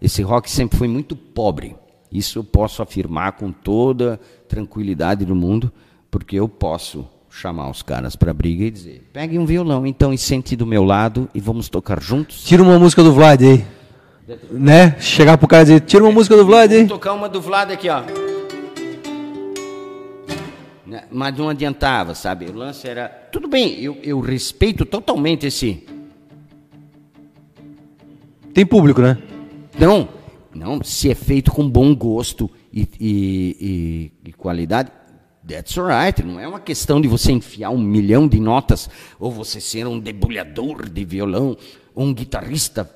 Esse 0.00 0.22
rock 0.22 0.50
sempre 0.50 0.76
foi 0.76 0.88
muito 0.88 1.16
pobre. 1.16 1.74
Isso 2.12 2.38
eu 2.38 2.44
posso 2.44 2.82
afirmar 2.82 3.32
com 3.32 3.50
toda 3.50 4.20
tranquilidade 4.46 5.24
do 5.24 5.34
mundo, 5.34 5.72
porque 6.10 6.36
eu 6.36 6.48
posso 6.48 7.08
chamar 7.30 7.68
os 7.68 7.82
caras 7.82 8.14
para 8.14 8.32
briga 8.32 8.64
e 8.64 8.70
dizer: 8.70 9.08
pegue 9.12 9.38
um 9.38 9.46
violão 9.46 9.86
então 9.86 10.12
e 10.12 10.18
sente 10.18 10.54
do 10.54 10.66
meu 10.66 10.84
lado 10.84 11.28
e 11.34 11.40
vamos 11.40 11.68
tocar 11.68 12.00
juntos. 12.00 12.44
Tira 12.44 12.62
uma 12.62 12.78
música 12.78 13.02
do 13.02 13.12
Vlad 13.12 13.42
aí. 13.42 13.64
Né? 14.50 14.96
Chegar 15.00 15.36
pro 15.36 15.48
cara 15.48 15.62
e 15.62 15.66
dizer, 15.66 15.80
tira 15.80 16.04
uma 16.04 16.12
música 16.12 16.36
do 16.36 16.46
Vlad 16.46 16.70
aí. 16.70 16.84
Vou 16.84 16.88
tocar 16.98 17.14
uma 17.14 17.28
do 17.28 17.40
Vlad 17.40 17.70
aqui, 17.72 17.88
ó. 17.88 18.02
Né, 20.94 21.02
Mas 21.10 21.36
não 21.36 21.48
adiantava, 21.48 22.14
sabe? 22.14 22.46
O 22.46 22.52
lance 22.54 22.86
era. 22.86 23.08
Tudo 23.08 23.48
bem, 23.48 23.80
eu, 23.80 23.98
eu 24.00 24.20
respeito 24.20 24.84
totalmente 24.86 25.44
esse. 25.44 25.84
Tem 28.52 28.64
público, 28.64 29.00
né? 29.02 29.18
Não, 29.76 30.08
Não, 30.54 30.80
se 30.84 31.10
é 31.10 31.16
feito 31.16 31.50
com 31.50 31.68
bom 31.68 31.92
gosto 31.96 32.48
e, 32.72 32.82
e- 33.00 33.56
e- 34.24 34.28
e 34.28 34.32
qualidade, 34.34 34.88
that's 35.44 35.76
alright. 35.76 36.22
Não 36.22 36.38
é 36.38 36.46
uma 36.46 36.60
questão 36.60 37.00
de 37.00 37.08
você 37.08 37.32
enfiar 37.32 37.70
um 37.70 37.78
milhão 37.80 38.28
de 38.28 38.38
notas 38.38 38.88
ou 39.18 39.32
você 39.32 39.60
ser 39.60 39.84
um 39.88 39.98
debulhador 39.98 40.88
de 40.88 41.04
violão 41.04 41.56
ou 41.92 42.04
um 42.06 42.14
guitarrista 42.14 42.88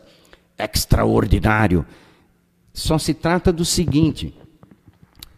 extraordinário. 0.56 1.84
Só 2.72 2.96
se 2.96 3.12
trata 3.12 3.52
do 3.52 3.64
seguinte: 3.64 4.32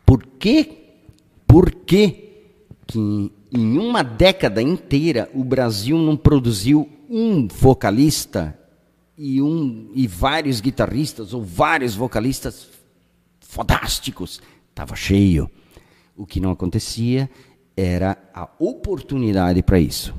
por 0.05 0.23
que, 0.39 0.91
por 1.47 1.71
que, 1.71 2.30
que 2.91 3.33
em 3.53 3.79
uma 3.79 4.03
década 4.03 4.61
inteira 4.61 5.31
o 5.33 5.45
Brasil 5.45 5.97
não 5.97 6.17
produziu 6.17 6.89
um 7.09 7.47
vocalista 7.47 8.59
e, 9.17 9.41
um, 9.41 9.91
e 9.95 10.07
vários 10.07 10.61
guitarristas 10.61 11.33
ou 11.33 11.43
vários 11.43 11.95
vocalistas 11.95 12.69
fodásticos? 13.41 14.43
Estava 14.71 14.97
cheio. 14.97 15.49
O 16.17 16.27
que 16.27 16.41
não 16.41 16.51
acontecia 16.51 17.31
era 17.77 18.19
a 18.35 18.49
oportunidade 18.59 19.63
para 19.63 19.79
isso. 19.79 20.15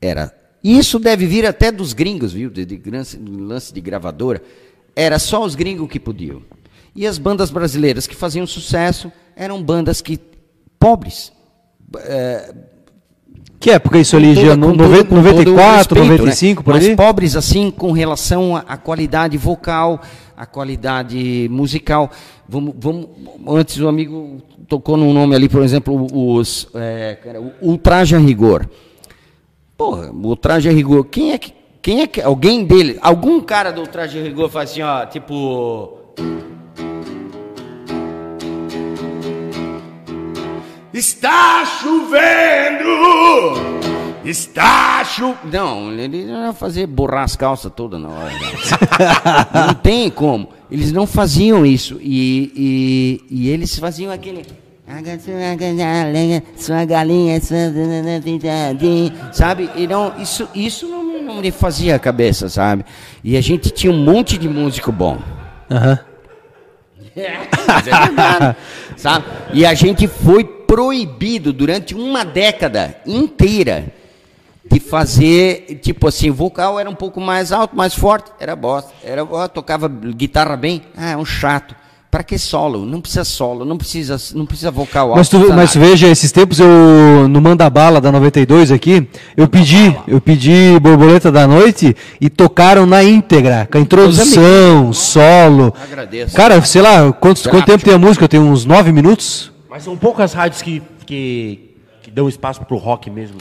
Era 0.00 0.34
isso 0.64 0.98
deve 0.98 1.26
vir 1.26 1.46
até 1.46 1.70
dos 1.70 1.92
gringos, 1.92 2.32
viu? 2.32 2.50
De, 2.50 2.64
de 2.64 2.90
lance, 2.90 3.18
lance 3.18 3.72
de 3.72 3.80
gravadora. 3.80 4.42
Era 4.94 5.18
só 5.18 5.44
os 5.44 5.54
gringos 5.54 5.88
que 5.88 6.00
podiam. 6.00 6.42
E 6.94 7.06
as 7.06 7.18
bandas 7.18 7.50
brasileiras 7.50 8.06
que 8.06 8.16
faziam 8.16 8.46
sucesso 8.46 9.12
eram 9.36 9.62
bandas 9.62 10.00
que 10.00 10.18
pobres. 10.78 11.30
É, 11.98 12.52
Que 13.58 13.70
época 13.70 13.98
isso 13.98 14.16
ali, 14.16 14.34
Jean? 14.34 14.42
toda- 14.50 14.56
No, 14.56 14.66
com 14.68 14.76
todo- 14.76 14.82
90, 14.88 15.04
com 15.04 15.14
todo 15.16 15.22
94, 15.24 15.94
respeito, 15.96 16.10
95, 16.22 16.60
né? 16.60 16.64
por 16.64 16.74
Mas 16.74 16.84
aí? 16.86 16.96
pobres 16.96 17.36
assim 17.36 17.70
com 17.70 17.90
relação 17.92 18.54
à, 18.56 18.76
qualidade 18.76 19.36
vocal, 19.38 20.00
à 20.36 20.44
qualidade 20.46 21.48
musical. 21.50 22.10
Vamos, 22.48 22.74
vamos, 22.78 23.08
antes 23.48 23.78
o 23.80 23.88
amigo 23.88 24.42
tocou 24.68 24.96
num 24.96 25.12
nome 25.12 25.34
ali, 25.34 25.48
por 25.48 25.62
exemplo, 25.62 26.06
os 26.12 26.68
é, 26.74 27.16
Ultraje 27.62 28.14
a 28.14 28.18
Rigor. 28.18 28.68
Porra, 29.76 30.10
o 30.12 30.26
Ultraje 30.28 30.68
a 30.68 30.72
Rigor, 30.72 31.04
quem 31.04 31.32
é 31.32 31.38
que 31.38 31.54
quem 31.82 32.00
é 32.02 32.06
que 32.08 32.20
alguém 32.20 32.64
dele, 32.64 32.98
algum 33.00 33.40
cara 33.40 33.70
do 33.70 33.80
Ultraje 33.82 34.18
a 34.18 34.22
Rigor 34.22 34.48
faz 34.50 34.70
assim, 34.72 34.82
ó, 34.82 35.06
tipo 35.06 35.92
Está 40.96 41.62
chovendo! 41.66 42.88
Está 44.24 45.04
chovendo! 45.04 45.52
Não, 45.52 45.92
ele 45.92 46.24
não 46.24 46.46
ia 46.46 46.52
fazer 46.54 46.86
borrar 46.86 47.24
as 47.24 47.36
calças 47.36 47.70
todas 47.76 48.00
na 48.00 48.08
hora. 48.08 48.32
Não, 49.52 49.66
Não 49.68 49.74
tem 49.74 50.08
como. 50.10 50.48
Eles 50.70 50.90
não 50.92 51.06
faziam 51.06 51.66
isso. 51.66 51.98
E, 52.00 53.20
e, 53.30 53.42
e 53.44 53.48
eles 53.50 53.78
faziam 53.78 54.10
aquele. 54.10 54.46
Sua 56.56 56.84
galinha, 56.86 57.40
sua- 57.42 57.56
sabe? 59.32 59.68
E 59.76 59.86
não, 59.86 60.14
isso, 60.18 60.48
isso 60.54 60.86
não, 60.88 61.22
não 61.22 61.40
me 61.42 61.50
fazia 61.50 61.96
a 61.96 61.98
cabeça, 61.98 62.48
sabe? 62.48 62.86
E 63.22 63.36
a 63.36 63.40
gente 63.42 63.68
tinha 63.70 63.92
um 63.92 64.02
monte 64.02 64.38
de 64.38 64.48
músico 64.48 64.90
bom. 64.90 65.18
Aham. 65.70 65.98
Mas 67.66 67.86
é 67.86 67.90
verdade, 67.90 68.56
sabe? 68.96 69.24
E 69.52 69.66
a 69.66 69.74
gente 69.74 70.06
foi 70.06 70.55
proibido 70.66 71.52
durante 71.52 71.94
uma 71.94 72.24
década 72.24 72.96
inteira 73.06 73.92
de 74.70 74.80
fazer, 74.80 75.80
tipo 75.80 76.08
assim, 76.08 76.30
o 76.30 76.34
vocal 76.34 76.78
era 76.78 76.90
um 76.90 76.94
pouco 76.94 77.20
mais 77.20 77.52
alto, 77.52 77.76
mais 77.76 77.94
forte, 77.94 78.30
era 78.40 78.56
bosta. 78.56 78.92
Era, 79.02 79.24
ó, 79.24 79.46
tocava 79.46 79.88
guitarra 79.88 80.56
bem, 80.56 80.82
ah, 80.96 81.10
é 81.10 81.16
um 81.16 81.24
chato. 81.24 81.74
Para 82.10 82.22
que 82.22 82.38
solo? 82.38 82.86
Não 82.86 83.00
precisa 83.00 83.24
solo, 83.24 83.64
não 83.64 83.76
precisa, 83.76 84.16
não 84.34 84.46
precisa 84.46 84.70
vocal 84.70 85.08
alto. 85.08 85.18
Mas 85.18 85.28
tu, 85.28 85.52
mas 85.52 85.74
veja, 85.74 86.08
esses 86.08 86.32
tempos 86.32 86.58
eu, 86.58 87.28
no 87.28 87.40
Manda 87.40 87.68
Bala 87.68 88.00
da 88.00 88.10
92 88.10 88.72
aqui, 88.72 89.06
eu 89.36 89.46
pedi, 89.46 89.94
eu 90.08 90.20
pedi 90.20 90.78
Borboleta 90.80 91.30
da 91.30 91.46
Noite 91.46 91.94
e 92.20 92.30
tocaram 92.30 92.86
na 92.86 93.04
íntegra, 93.04 93.68
com 93.70 93.76
a 93.76 93.80
introdução, 93.80 94.92
solo. 94.92 95.74
Agradeço. 95.82 96.34
Cara, 96.34 96.60
sei 96.62 96.80
lá, 96.80 97.12
quantos, 97.12 97.46
quanto 97.46 97.66
tempo 97.66 97.84
tem 97.84 97.94
a 97.94 97.98
música? 97.98 98.26
Tem 98.26 98.40
uns 98.40 98.64
nove 98.64 98.92
minutos? 98.92 99.52
Mas 99.76 99.84
são 99.84 99.94
poucas 99.94 100.32
rádios 100.32 100.62
que, 100.62 100.82
que, 101.04 101.76
que 102.00 102.10
dão 102.10 102.30
espaço 102.30 102.64
pro 102.64 102.78
rock 102.78 103.10
mesmo. 103.10 103.36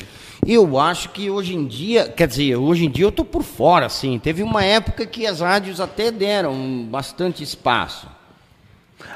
Eu 0.45 0.77
acho 0.77 1.07
que 1.11 1.29
hoje 1.29 1.55
em 1.55 1.65
dia, 1.65 2.09
quer 2.09 2.27
dizer, 2.27 2.57
hoje 2.57 2.83
em 2.83 2.89
dia 2.89 3.05
eu 3.05 3.11
tô 3.11 3.23
por 3.23 3.41
fora, 3.41 3.85
assim. 3.85 4.19
Teve 4.19 4.43
uma 4.43 4.61
época 4.61 5.05
que 5.05 5.25
as 5.25 5.39
rádios 5.39 5.79
até 5.79 6.11
deram 6.11 6.85
bastante 6.91 7.41
espaço. 7.41 8.09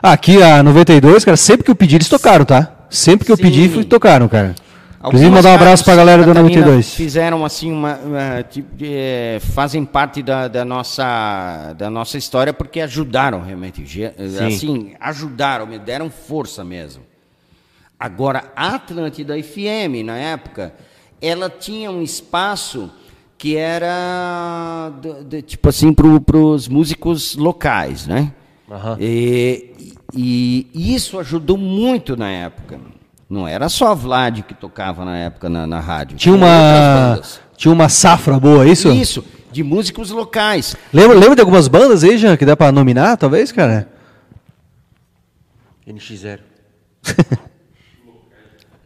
Aqui 0.02 0.42
a 0.42 0.64
92, 0.64 1.26
cara, 1.26 1.36
sempre 1.36 1.66
que 1.66 1.72
eu 1.72 1.76
pedi 1.76 1.96
eles 1.96 2.08
tocaram, 2.08 2.46
tá? 2.46 2.86
Sempre 2.90 3.26
que 3.26 3.34
eu 3.34 3.36
Sim. 3.36 3.44
pedi, 3.44 3.68
fui- 3.68 3.84
tocaram, 3.84 4.30
cara. 4.30 4.56
Inclusive 5.00 5.26
Algumas 5.26 5.44
mandar 5.44 5.50
um 5.50 5.56
abraço 5.56 5.70
rádios 5.70 5.82
pra 5.84 5.96
galera 5.96 6.22
da 6.22 6.28
Catarina 6.28 6.50
92. 6.50 6.94
Fizeram 6.94 7.44
assim 7.44 7.70
uma, 7.70 7.96
uma, 7.98 8.44
tipo, 8.44 8.70
eh, 8.82 9.40
fazem 9.54 9.84
parte 9.84 10.24
da, 10.24 10.48
da 10.48 10.64
nossa 10.64 11.74
da 11.78 11.90
nossa 11.90 12.18
história 12.18 12.54
porque 12.54 12.80
ajudaram 12.80 13.42
realmente, 13.42 13.84
assim, 14.46 14.94
ajudaram, 15.02 15.68
me 15.68 15.80
deram 15.80 16.10
força 16.10 16.64
mesmo. 16.64 17.09
Agora 18.00 18.52
a 18.56 18.76
Atlântida 18.76 19.36
FM 19.42 20.04
na 20.06 20.18
época, 20.18 20.74
ela 21.22 21.50
tinha 21.50 21.92
um 21.92 22.02
espaço 22.02 22.90
que 23.38 23.56
era 23.58 24.92
do- 25.02 25.24
de- 25.26 25.42
tipo 25.42 25.68
assim 25.70 25.94
para 25.94 26.38
os 26.38 26.68
músicos 26.68 27.36
locais, 27.36 28.08
né? 28.08 28.32
Aham. 28.72 28.98
E, 29.00 29.96
e- 30.14 30.68
e 30.74 30.96
isso 30.96 31.20
ajudou 31.20 31.58
muito 31.58 32.16
na 32.16 32.30
época. 32.30 32.80
Não 33.30 33.48
era 33.48 33.68
só 33.70 33.90
a 33.92 33.94
Vlad 33.94 34.42
que 34.44 34.54
tocava 34.54 35.04
na 35.06 35.18
época 35.18 35.50
na, 35.50 35.68
na 35.68 35.80
rádio. 35.80 36.18
Tinha 36.18 36.34
uma, 36.34 37.22
tinha 37.58 37.72
uma 37.72 37.88
safra 37.90 38.40
boa, 38.40 38.66
é 38.66 38.70
isso? 38.70 38.90
Isso, 38.92 39.24
de 39.52 39.62
músicos 39.64 40.10
locais. 40.10 40.76
Lembra, 40.94 41.18
lembra 41.18 41.36
de 41.36 41.42
algumas 41.42 41.68
bandas 41.68 42.04
aí, 42.04 42.18
Jean, 42.18 42.36
que 42.38 42.46
dá 42.46 42.56
pra 42.58 42.72
nominar, 42.72 43.18
talvez, 43.18 43.52
cara? 43.52 43.88
NX0. 45.88 46.40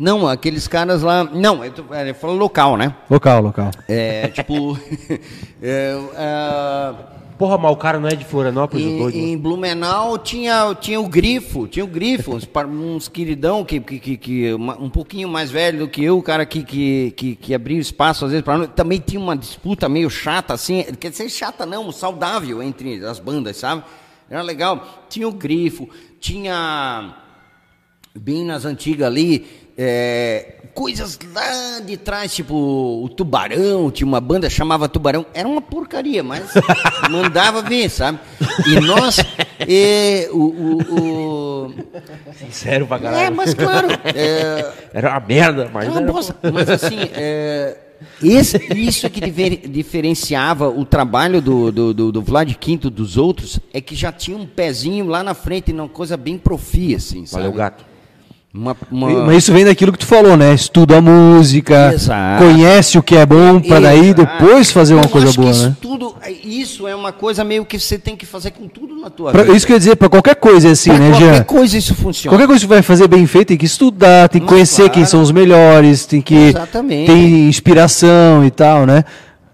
Não, 0.04 0.28
aqueles 0.28 0.68
caras 0.68 1.02
lá. 1.02 1.24
Não, 1.24 1.64
eu 1.64 1.72
tô- 1.72 1.96
ele 1.96 2.14
falou 2.14 2.36
local, 2.36 2.76
né? 2.76 2.94
Local, 3.10 3.42
local. 3.42 3.72
É, 3.88 4.28
tipo. 4.28 4.78
é, 5.64 5.98
ah, 6.18 6.94
Porra, 7.38 7.58
mas 7.58 7.72
o 7.72 7.78
cara 7.78 8.00
não 8.02 8.10
é 8.10 8.16
de 8.16 8.26
Florianópolis, 8.26 8.86
o 8.86 8.90
em, 8.90 8.98
doido. 8.98 9.18
em 9.18 9.38
Blumenau 9.38 10.18
tinha, 10.18 10.76
tinha 10.76 11.00
o 11.00 11.08
grifo, 11.08 11.68
tinha 11.68 11.84
o 11.84 11.88
grifo, 11.88 12.36
uns, 12.36 12.48
uns 12.70 13.08
queridão 13.08 13.64
que, 13.64 13.80
que, 13.80 13.98
que, 14.00 14.18
que 14.18 14.54
um 14.54 14.90
pouquinho 14.90 15.30
mais 15.30 15.50
velho 15.50 15.80
do 15.80 15.88
que 15.88 16.04
eu, 16.04 16.18
o 16.18 16.22
cara 16.22 16.46
que, 16.46 16.64
que, 16.64 17.12
que, 17.18 17.36
que 17.36 17.54
abria 17.54 17.80
espaço 17.80 18.26
às 18.26 18.32
vezes 18.32 18.44
para 18.46 18.68
também 18.68 19.00
tinha 19.00 19.20
uma 19.20 19.36
disputa 19.36 19.90
meio 19.90 20.10
chata 20.10 20.54
assim, 20.54 20.84
quer 21.00 21.10
dizer 21.10 21.28
chata 21.30 21.66
não, 21.66 21.92
saudável 21.92 22.62
entre 22.62 23.04
as 23.06 23.20
bandas, 23.20 23.58
sabe? 23.58 23.84
Era 24.30 24.42
legal. 24.42 25.06
Tinha 25.10 25.28
o 25.28 25.32
grifo, 25.32 25.90
tinha 26.20 27.16
bem 28.16 28.46
nas 28.46 28.64
antigas 28.64 29.08
ali, 29.08 29.46
é, 29.78 30.56
coisas 30.74 31.18
lá 31.34 31.80
de 31.80 31.98
trás, 31.98 32.34
tipo 32.34 32.54
o 33.04 33.10
Tubarão, 33.10 33.90
tinha 33.92 34.08
uma 34.08 34.20
banda 34.22 34.48
que 34.48 34.54
chamava 34.54 34.88
Tubarão, 34.90 35.26
era 35.34 35.48
uma 35.48 35.62
porcaria, 35.62 36.24
mas 36.24 36.44
mandava 37.10 37.62
ver, 37.62 37.90
sabe? 37.90 38.20
E 38.68 38.80
nós, 38.80 39.18
é, 39.68 40.30
o, 40.32 40.38
o, 40.38 40.78
o- 41.68 41.74
Sincero 42.38 42.86
pra 42.88 42.98
é, 43.16 43.30
mas 43.30 43.54
claro, 43.54 43.88
é, 44.16 44.72
Era 44.94 45.12
uma 45.12 45.20
merda, 45.20 45.70
mas 45.74 45.88
é 45.88 45.90
uma 45.92 46.02
era- 46.02 46.12
bosta, 46.12 46.36
mas 46.52 46.70
assim, 46.70 46.98
é, 47.14 47.78
esse, 48.22 48.58
isso 48.76 49.06
é 49.06 49.10
que 49.10 49.22
diferenciava 49.68 50.70
o 50.70 50.84
trabalho 50.86 51.42
do, 51.42 51.72
do, 51.72 51.94
do, 51.94 52.12
do 52.12 52.22
Vlad 52.22 52.52
Quinto 52.56 52.90
dos 52.90 53.16
outros, 53.18 53.60
é 53.74 53.80
que 53.80 53.96
já 53.96 54.12
tinha 54.12 54.38
um 54.38 54.46
pezinho 54.46 55.06
lá 55.08 55.24
na 55.24 55.34
frente, 55.34 55.72
uma 55.72 55.88
coisa 55.88 56.18
bem 56.18 56.38
profia, 56.38 56.98
assim, 56.98 57.26
sabe? 57.26 57.44
Valeu, 57.44 57.58
gato. 57.58 57.93
Uma, 58.56 58.78
uma... 58.92 59.10
Mas 59.26 59.38
isso 59.40 59.52
vem 59.52 59.66
daquilo 59.66 59.92
que 59.92 59.98
tu 59.98 60.06
falou, 60.06 60.38
né? 60.38 60.54
Estuda 60.54 60.98
a 60.98 61.02
música, 61.02 61.92
Exato. 61.92 62.44
conhece 62.44 63.00
o 63.00 63.02
que 63.02 63.16
é 63.16 63.26
bom, 63.26 63.60
pra 63.60 63.80
daí 63.80 64.14
depois 64.14 64.70
fazer 64.72 64.94
uma 64.94 65.06
Eu 65.06 65.10
coisa 65.10 65.32
boa, 65.34 65.50
isso 65.50 65.70
né? 65.70 65.76
Tudo, 65.82 66.14
isso 66.44 66.88
é 66.88 66.96
uma 66.96 67.12
coisa 67.12 67.44
meio 67.44 67.66
que 67.66 67.80
você 67.80 67.98
tem 67.98 68.16
que 68.16 68.28
fazer 68.28 68.52
com 68.52 68.68
tudo 68.68 68.96
na 68.96 69.10
tua 69.10 69.32
Pra- 69.32 69.42
vida. 69.42 69.58
isso 69.58 69.66
que 69.66 69.72
eu 69.72 69.76
ia 69.76 69.80
dizer, 69.80 69.96
pra 69.96 70.08
qualquer 70.08 70.36
coisa 70.36 70.68
é 70.68 70.72
assim, 70.72 70.92
Pra 70.92 71.00
né, 71.00 71.10
qualquer 71.10 71.34
Jean? 71.34 71.44
coisa 71.46 71.78
isso 71.80 71.96
funciona. 71.96 72.32
Qualquer 72.32 72.46
coisa 72.46 72.60
que 72.62 72.68
tu 72.68 72.70
vai 72.70 72.82
fazer 72.84 73.08
bem 73.08 73.26
feito, 73.26 73.48
tem 73.48 73.58
que 73.58 73.66
estudar, 73.66 74.30
tem 74.30 74.40
que 74.40 74.46
Mas 74.46 74.54
conhecer 74.54 74.76
claro. 74.84 74.94
quem 74.94 75.06
são 75.06 75.22
os 75.24 75.32
melhores, 75.32 76.06
tem 76.06 76.22
que 76.22 76.36
Exatamente. 76.36 77.08
tem 77.12 77.48
inspiração 77.50 78.46
e 78.46 78.52
tal, 78.52 78.86
né? 78.86 79.04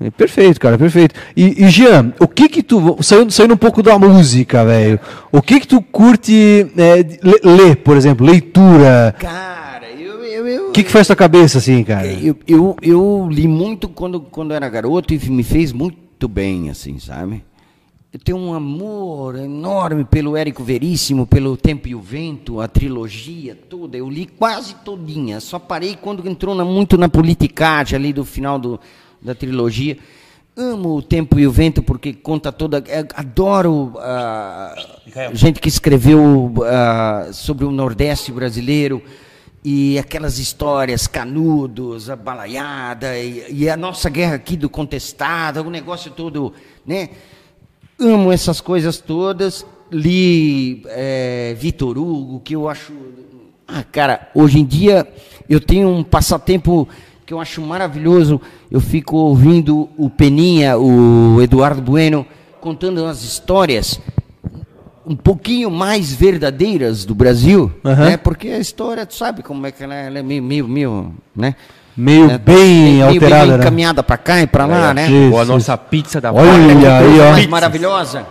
É 0.02 0.10
Perfeito, 0.10 0.60
cara, 0.60 0.78
perfeito. 0.78 1.14
E, 1.36 1.66
e 1.66 1.70
Jean, 1.70 2.14
o 2.20 2.28
que 2.28 2.48
que 2.48 2.64
tu, 2.64 2.98
saindo, 3.02 3.32
saindo 3.32 3.54
um 3.54 3.58
pouco 3.58 3.84
da 3.84 4.00
música, 4.00 4.64
velho, 4.66 5.00
o 5.32 5.42
que 5.42 5.60
que 5.60 5.68
tu 5.68 5.82
curte 5.82 6.68
é, 6.78 7.06
ler, 7.44 7.76
por 7.78 7.98
exemplo, 7.98 8.26
leitura, 8.26 9.14
Cara, 9.20 9.90
eu... 9.92 10.24
eu, 10.24 10.48
eu 10.48 10.70
o 10.70 10.72
que 10.72 10.84
que 10.84 10.92
faz 10.92 11.06
tua 11.08 11.16
cabeça 11.18 11.58
assim, 11.58 11.84
cara? 11.84 12.08
eu, 12.08 12.38
eu, 12.48 12.76
eu 12.82 13.28
li 13.30 13.46
muito 13.48 13.90
quando, 13.90 14.22
quando 14.22 14.54
era 14.54 14.70
garoto 14.70 15.14
e 15.14 15.30
me 15.30 15.44
fez 15.44 15.74
muito 15.74 16.28
bem, 16.30 16.70
assim, 16.70 16.98
sabe? 16.98 17.44
eu 18.12 18.20
tenho 18.20 18.40
um 18.40 18.54
amor 18.56 19.36
enorme 19.36 20.04
pelo 20.04 20.36
Érico 20.36 20.64
Veríssimo, 20.64 21.28
pelo 21.28 21.56
Tempo 21.56 21.88
e 21.88 21.94
o 21.94 22.00
Vento, 22.02 22.60
a 22.60 22.68
trilogia 22.68 23.56
toda. 23.70 23.96
Eu 23.98 24.10
li 24.10 24.26
quase 24.26 24.74
todinha. 24.84 25.40
Só 25.40 25.60
parei 25.60 25.96
quando 25.96 26.28
entrou 26.28 26.56
na- 26.56 26.66
muito 26.66 26.98
na 26.98 27.08
politicagem 27.08 27.96
ali 27.96 28.12
do 28.12 28.26
final 28.26 28.58
do, 28.58 28.80
da 29.22 29.36
trilogia. 29.36 29.98
Amo 30.56 30.96
o 30.98 31.02
Tempo 31.02 31.40
e 31.40 31.48
o 31.48 31.52
Vento 31.52 31.82
porque 31.82 32.14
conta 32.14 32.52
toda. 32.52 32.84
é, 32.88 33.06
Adoro 33.16 33.94
ah, 33.98 34.76
gente 35.32 35.60
que 35.60 35.70
escreveu 35.70 36.54
ah, 36.66 37.30
sobre 37.32 37.66
o 37.66 37.72
Nordeste 37.72 38.32
brasileiro 38.32 39.02
e 39.64 40.00
aquelas 40.00 40.38
histórias, 40.38 41.08
canudos, 41.08 42.10
a 42.10 42.16
balaiada 42.16 43.18
e, 43.18 43.46
e 43.50 43.70
a 43.70 43.78
nossa 43.78 44.10
guerra 44.10 44.36
aqui 44.36 44.56
do 44.56 44.70
contestado, 44.70 45.62
o 45.62 45.70
negócio 45.70 46.12
todo, 46.12 46.54
né? 46.86 47.10
Amo 48.00 48.32
essas 48.32 48.62
coisas 48.62 49.00
todas. 49.00 49.66
Li 49.92 50.84
é, 50.88 51.56
Vitor 51.58 51.98
Hugo, 51.98 52.40
que 52.40 52.56
eu 52.56 52.70
acho. 52.70 52.94
Ah, 53.68 53.84
cara, 53.84 54.30
hoje 54.34 54.60
em 54.60 54.66
dia 54.66 55.08
eu 55.50 55.60
tenho 55.60 55.90
um 55.90 56.04
passatempo 56.04 56.88
que 57.30 57.34
eu 57.36 57.40
acho 57.40 57.62
maravilhoso. 57.62 58.42
Eu 58.72 58.82
fico 58.82 59.16
ouvindo 59.16 59.88
o 59.96 60.10
Peninha, 60.10 60.80
o 60.80 61.40
Eduardo 61.40 61.80
Bueno, 61.80 62.26
contando 62.60 63.06
as 63.06 63.22
histórias 63.22 64.02
um 65.06 65.16
pouquinho 65.16 65.70
mais 65.70 66.12
verdadeiras 66.12 67.06
do 67.06 67.14
Brasil, 67.14 67.72
Aham. 67.86 68.06
né? 68.06 68.18
Porque 68.18 68.48
a 68.48 68.58
história, 68.58 69.06
tu 69.06 69.14
sabe 69.14 69.44
como 69.44 69.68
é 69.68 69.72
que 69.72 69.84
ela 69.84 69.94
é, 69.94 70.08
ela 70.08 70.18
é 70.18 70.24
meio, 70.24 70.42
meio, 70.42 70.68
meio, 70.68 71.14
né? 71.36 71.54
Meio 71.96 72.32
É, 72.32 72.38
bem 72.40 72.94
meio, 72.94 73.06
alterada, 73.08 73.46
meio 73.46 73.58
né? 73.58 73.64
encaminhada 73.64 74.02
para 74.02 74.18
cá 74.18 74.42
e 74.42 74.48
para 74.48 74.66
lá, 74.66 74.92
né? 74.92 75.06
Isso, 75.08 75.32
Ou 75.34 75.40
a 75.40 75.44
isso. 75.44 75.52
nossa 75.52 75.78
pizza 75.78 76.20
da 76.20 76.34
Olha 76.34 76.98
aí, 76.98 77.20
ó. 77.20 77.32
Mais 77.34 77.46
maravilhosa. 77.46 78.26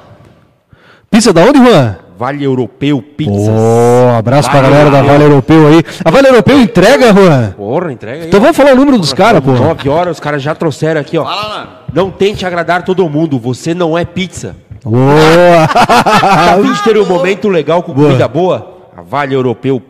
Pizza 1.11 1.33
da 1.33 1.43
onde, 1.43 1.59
Juan? 1.59 1.97
Vale 2.19 2.45
Europeu 2.45 3.01
Pizzas. 3.01 3.49
Ô, 3.49 4.17
abraço 4.19 4.51
pra 4.51 4.61
Vale 4.61 4.73
galera 4.73 4.91
da. 4.91 5.03
Vale 5.03 5.25
Europeu 5.25 5.69
aí. 5.69 5.83
A 6.05 6.11
Vale 6.11 6.29
Europeu 6.29 6.61
entrega, 6.61 7.13
Juan? 7.13 7.55
Porra, 7.57 7.93
entrega 7.93 8.23
aí. 8.23 8.29
Então 8.29 8.41
vamos 8.41 8.57
falar 8.57 8.73
o 8.73 8.77
número 8.77 8.99
dos 8.99 9.13
caras, 9.13 9.41
pô. 9.41 9.53
9 9.53 9.89
horas, 9.89 10.17
os 10.17 10.21
caras 10.21 10.43
já 10.43 10.55
trouxeram 10.55 11.01
aqui, 11.01 11.17
ó. 11.17 11.25
Fala 11.25 11.49
lá. 11.49 11.83
Não 11.95 12.11
tente 12.11 12.45
agradar 12.45 12.83
todo 12.85 13.09
mundo, 13.09 13.39
você 13.39 13.73
não 13.73 13.97
é 13.97 14.05
pizza. 14.05 14.57
Boa! 14.85 15.69
Tá 15.69 16.57
ter 16.85 16.99
um 16.99 17.07
momento 17.07 17.49
legal 17.49 17.83
com 17.83 17.95
comida 17.95 18.29
boa? 18.29 18.79
A 18.97 19.03
Vale 19.03 19.35
Europeu 19.35 19.83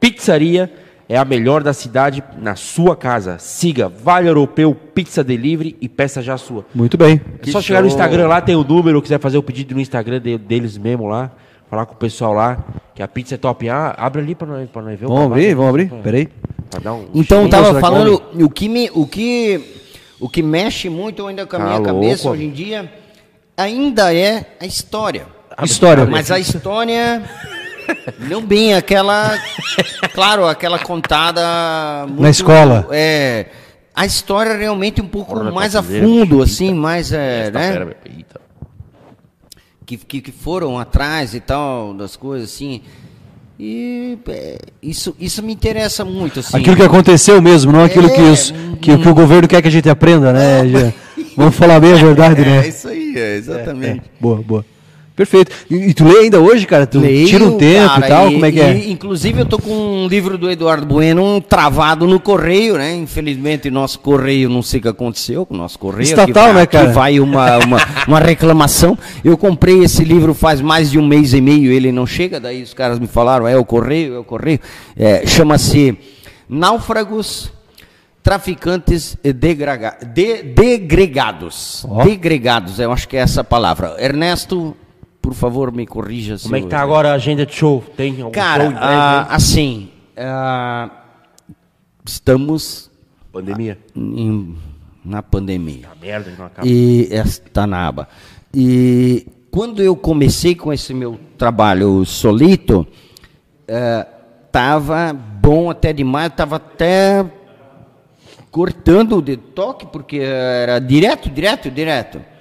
Pizzaria 0.00 0.70
é 1.08 1.16
a 1.16 1.24
melhor 1.24 1.62
da 1.62 1.72
cidade 1.72 2.22
na 2.38 2.56
sua 2.56 2.96
casa. 2.96 3.38
Siga 3.38 3.88
Vale 3.88 4.28
Europeu 4.28 4.74
Pizza 4.74 5.22
Delivery 5.22 5.76
e 5.80 5.88
peça 5.88 6.20
já 6.22 6.34
a 6.34 6.38
sua. 6.38 6.64
Muito 6.74 6.96
bem. 6.96 7.20
É 7.46 7.50
só 7.50 7.60
chegar 7.60 7.80
no 7.82 7.86
Instagram 7.88 8.26
lá, 8.28 8.40
tem 8.40 8.56
o 8.56 8.64
número, 8.64 9.00
quiser 9.02 9.20
fazer 9.20 9.38
o 9.38 9.42
pedido 9.42 9.74
no 9.74 9.80
Instagram 9.80 10.20
de- 10.20 10.38
deles 10.38 10.76
mesmo 10.76 11.06
lá, 11.06 11.30
falar 11.70 11.86
com 11.86 11.94
o 11.94 11.96
pessoal 11.96 12.32
lá, 12.32 12.58
que 12.94 13.02
a 13.02 13.08
pizza 13.08 13.34
é 13.34 13.38
top. 13.38 13.68
Ah, 13.68 13.94
abre 13.96 14.20
ali 14.22 14.34
pra 14.34 14.46
nós, 14.46 14.68
pra 14.68 14.82
nós 14.82 14.98
ver 14.98 15.06
o 15.06 15.08
Vamos 15.08 15.26
abrir, 15.32 15.54
vamos 15.54 15.68
abrir. 15.70 15.90
Peraí. 16.02 16.28
Pra 16.70 16.80
dar 16.80 16.94
um 16.94 17.06
Então 17.14 17.42
cheirinho. 17.42 17.50
tava 17.50 17.80
falando 17.80 18.22
o 18.40 18.50
que 18.50 18.68
me 18.68 18.90
o 18.92 19.06
que 19.06 19.60
o 20.18 20.28
que 20.28 20.42
mexe 20.42 20.88
muito 20.88 21.24
ainda 21.26 21.46
com 21.46 21.54
a 21.56 21.58
Tá 21.60 21.64
minha 21.64 21.76
louco, 21.78 21.94
cabeça 21.94 22.28
homem. 22.28 22.40
hoje 22.40 22.48
em 22.48 22.52
dia 22.52 22.92
ainda 23.56 24.12
é 24.14 24.44
a 24.60 24.66
história. 24.66 25.26
História. 25.62 26.04
Mas 26.04 26.30
a 26.30 26.38
história 26.38 27.22
não 28.18 28.42
bem 28.42 28.74
aquela, 28.74 29.38
claro, 30.14 30.46
aquela 30.46 30.78
contada 30.78 32.06
muito- 32.06 32.22
Na 32.22 32.30
escola. 32.30 32.86
É, 32.90 33.46
a 33.94 34.04
história 34.06 34.56
realmente 34.56 35.00
um 35.00 35.08
pouco 35.08 35.42
mais 35.52 35.74
a 35.76 35.82
fundo, 35.82 36.42
assim, 36.42 36.74
mais 36.74 37.12
é, 37.12 37.50
né? 37.50 37.72
fera, 37.72 37.96
que, 39.84 39.96
que, 39.96 40.20
que 40.20 40.32
foram 40.32 40.78
atrás 40.78 41.34
e 41.34 41.40
tal, 41.40 41.94
das 41.94 42.16
coisas 42.16 42.52
assim. 42.52 42.80
E 43.58 44.18
é, 44.28 44.58
isso, 44.82 45.16
isso 45.18 45.42
me 45.42 45.52
interessa 45.52 46.04
muito, 46.04 46.40
assim. 46.40 46.58
Aquilo 46.58 46.76
que 46.76 46.82
aconteceu 46.82 47.40
mesmo, 47.40 47.72
não 47.72 47.84
aquilo 47.84 48.10
que, 48.12 48.20
É, 48.20 48.24
os, 48.24 48.50
que, 48.82 48.98
que 48.98 49.08
o 49.08 49.14
governo 49.14 49.48
quer 49.48 49.62
que 49.62 49.68
a 49.68 49.70
gente 49.70 49.88
aprenda, 49.88 50.32
né? 50.32 50.68
Já- 50.68 50.92
Vamos 51.36 51.54
falar 51.54 51.80
bem 51.80 51.92
a 51.92 51.96
verdade, 51.96 52.40
É 52.42 52.44
né? 52.44 52.68
isso 52.68 52.88
aí, 52.88 53.14
é, 53.16 53.36
exatamente. 53.36 54.02
Boa, 54.20 54.42
boa. 54.42 54.64
Perfeito. 55.16 55.50
E, 55.70 55.74
e 55.76 55.94
tu 55.94 56.04
lê 56.04 56.18
ainda 56.24 56.38
hoje, 56.38 56.66
cara? 56.66 56.86
Tu 56.86 57.00
Leio, 57.00 57.26
tira 57.26 57.42
um 57.42 57.56
tempo 57.56 57.88
cara, 57.88 58.06
e 58.06 58.08
tal? 58.10 58.30
Como 58.30 58.44
é 58.44 58.52
que 58.52 58.60
é? 58.60 58.76
e, 58.76 58.92
inclusive, 58.92 59.40
eu 59.40 59.46
tô 59.46 59.58
com 59.58 59.72
um 60.04 60.06
livro 60.06 60.36
do 60.36 60.50
Eduardo 60.50 60.84
Bueno 60.84 61.40
travado 61.40 62.06
no 62.06 62.20
correio, 62.20 62.76
né? 62.76 62.94
Infelizmente, 62.94 63.70
nosso 63.70 63.98
correio, 63.98 64.50
não 64.50 64.60
sei 64.60 64.78
o 64.78 64.82
que 64.82 64.88
aconteceu 64.88 65.46
com 65.46 65.54
o 65.54 65.56
nosso 65.56 65.78
correio. 65.78 66.02
Estatal, 66.02 66.52
né, 66.52 66.66
cara? 66.66 66.92
vai 66.92 67.18
uma, 67.18 67.56
uma, 67.64 67.78
uma 68.06 68.18
reclamação. 68.20 68.96
Eu 69.24 69.38
comprei 69.38 69.82
esse 69.82 70.04
livro 70.04 70.34
faz 70.34 70.60
mais 70.60 70.90
de 70.90 70.98
um 70.98 71.06
mês 71.06 71.32
e 71.32 71.40
meio, 71.40 71.72
ele 71.72 71.90
não 71.90 72.06
chega, 72.06 72.38
daí 72.38 72.62
os 72.62 72.74
caras 72.74 72.98
me 72.98 73.06
falaram, 73.06 73.48
é 73.48 73.56
o 73.56 73.64
correio, 73.64 74.16
é 74.16 74.18
o 74.18 74.24
correio. 74.24 74.60
É, 74.94 75.26
Chama-se 75.26 75.96
Náufragos 76.46 77.50
Traficantes 78.22 79.16
e 79.22 79.32
degraga- 79.32 79.96
de- 80.12 80.42
degregados. 80.42 81.86
Ó. 81.88 82.02
Degregados, 82.02 82.80
eu 82.80 82.90
acho 82.90 83.06
que 83.08 83.16
é 83.16 83.20
essa 83.20 83.42
a 83.42 83.44
palavra. 83.44 83.94
Ernesto, 84.00 84.76
por 85.26 85.34
favor, 85.34 85.72
me 85.72 85.84
corrija. 85.84 86.38
se 86.38 86.44
Como 86.44 86.54
é 86.54 86.60
que 86.60 86.68
tá 86.68 86.78
agora 86.78 87.10
a 87.10 87.14
agenda 87.14 87.44
de 87.44 87.52
show? 87.52 87.82
Tem 87.96 88.10
algum 88.10 88.22
show 88.22 88.30
Cara, 88.30 88.66
em 88.66 88.68
breve, 88.70 88.80
ah, 88.84 89.26
assim, 89.28 89.88
ah, 90.16 90.88
estamos 92.06 92.88
Pandemia. 93.32 93.76
em- 93.96 94.54
na 95.04 95.24
pandemia. 95.24 95.88
A 95.90 95.96
merda 95.96 96.30
que 96.30 96.38
não 96.38 96.46
acaba. 96.46 96.68
E 96.68 97.08
está 97.10 97.66
na 97.66 97.88
aba. 97.88 98.08
E 98.54 99.26
quando 99.50 99.82
eu 99.82 99.96
comecei 99.96 100.54
com 100.54 100.72
esse 100.72 100.94
meu 100.94 101.18
trabalho 101.36 102.04
solito, 102.04 102.86
estava 104.46 105.12
bom 105.12 105.70
até 105.70 105.92
demais, 105.92 106.28
estava 106.30 106.54
até 106.54 107.26
cortando 108.48 109.20
de 109.20 109.36
toque, 109.36 109.86
porque 109.86 110.18
era 110.18 110.78
direto, 110.78 111.28
direto, 111.28 111.68
direto. 111.68 112.35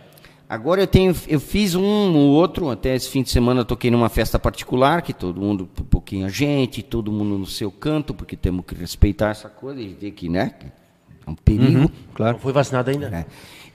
Agora 0.48 0.82
eu 0.82 0.88
tenho, 0.88 1.16
eu 1.28 1.40
fiz 1.40 1.74
um 1.74 2.16
ou 2.16 2.30
outro, 2.30 2.70
até 2.70 2.96
esse 2.96 3.10
fim 3.10 3.24
de 3.24 3.32
semana 3.32 3.62
eu 3.62 3.66
toquei 3.66 3.90
numa 3.90 4.10
festa 4.10 4.38
particular, 4.38 5.02
que 5.02 5.12
todo 5.12 5.42
mundo, 5.42 5.68
um 5.80 5.84
pouquinho 5.84 6.28
a 6.28 6.30
gente, 6.30 6.84
todo 6.84 7.12
mundo 7.12 7.38
no 7.38 7.48
seu 7.48 7.72
canto, 7.72 8.14
porque 8.14 8.36
temos 8.36 8.64
que 8.66 8.76
respeitar 8.76 9.30
essa 9.30 9.50
coisa 9.50 9.82
e 9.82 9.88
ver 9.88 10.12
que, 10.12 10.30
né, 10.30 10.54
que 10.60 10.68
é 10.68 11.30
um 11.30 11.34
perigo. 11.34 11.92
Não 12.20 12.38
foi 12.38 12.54
vacinado 12.54 12.92
ainda? 12.92 13.08
É. 13.08 13.26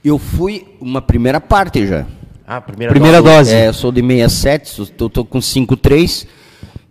Eu 0.04 0.16
fui 0.16 0.76
uma 0.80 1.02
primeira 1.02 1.40
parte 1.40 1.84
já. 1.86 2.06
Ah, 2.46 2.60
primeira, 2.60 2.92
Primeira 2.92 3.20
dose. 3.20 3.52
É, 3.52 3.68
eu 3.68 3.74
sou 3.74 3.90
de 3.90 4.00
67, 4.00 4.82
estou 4.82 5.24
com 5.24 5.40
53 5.40 6.26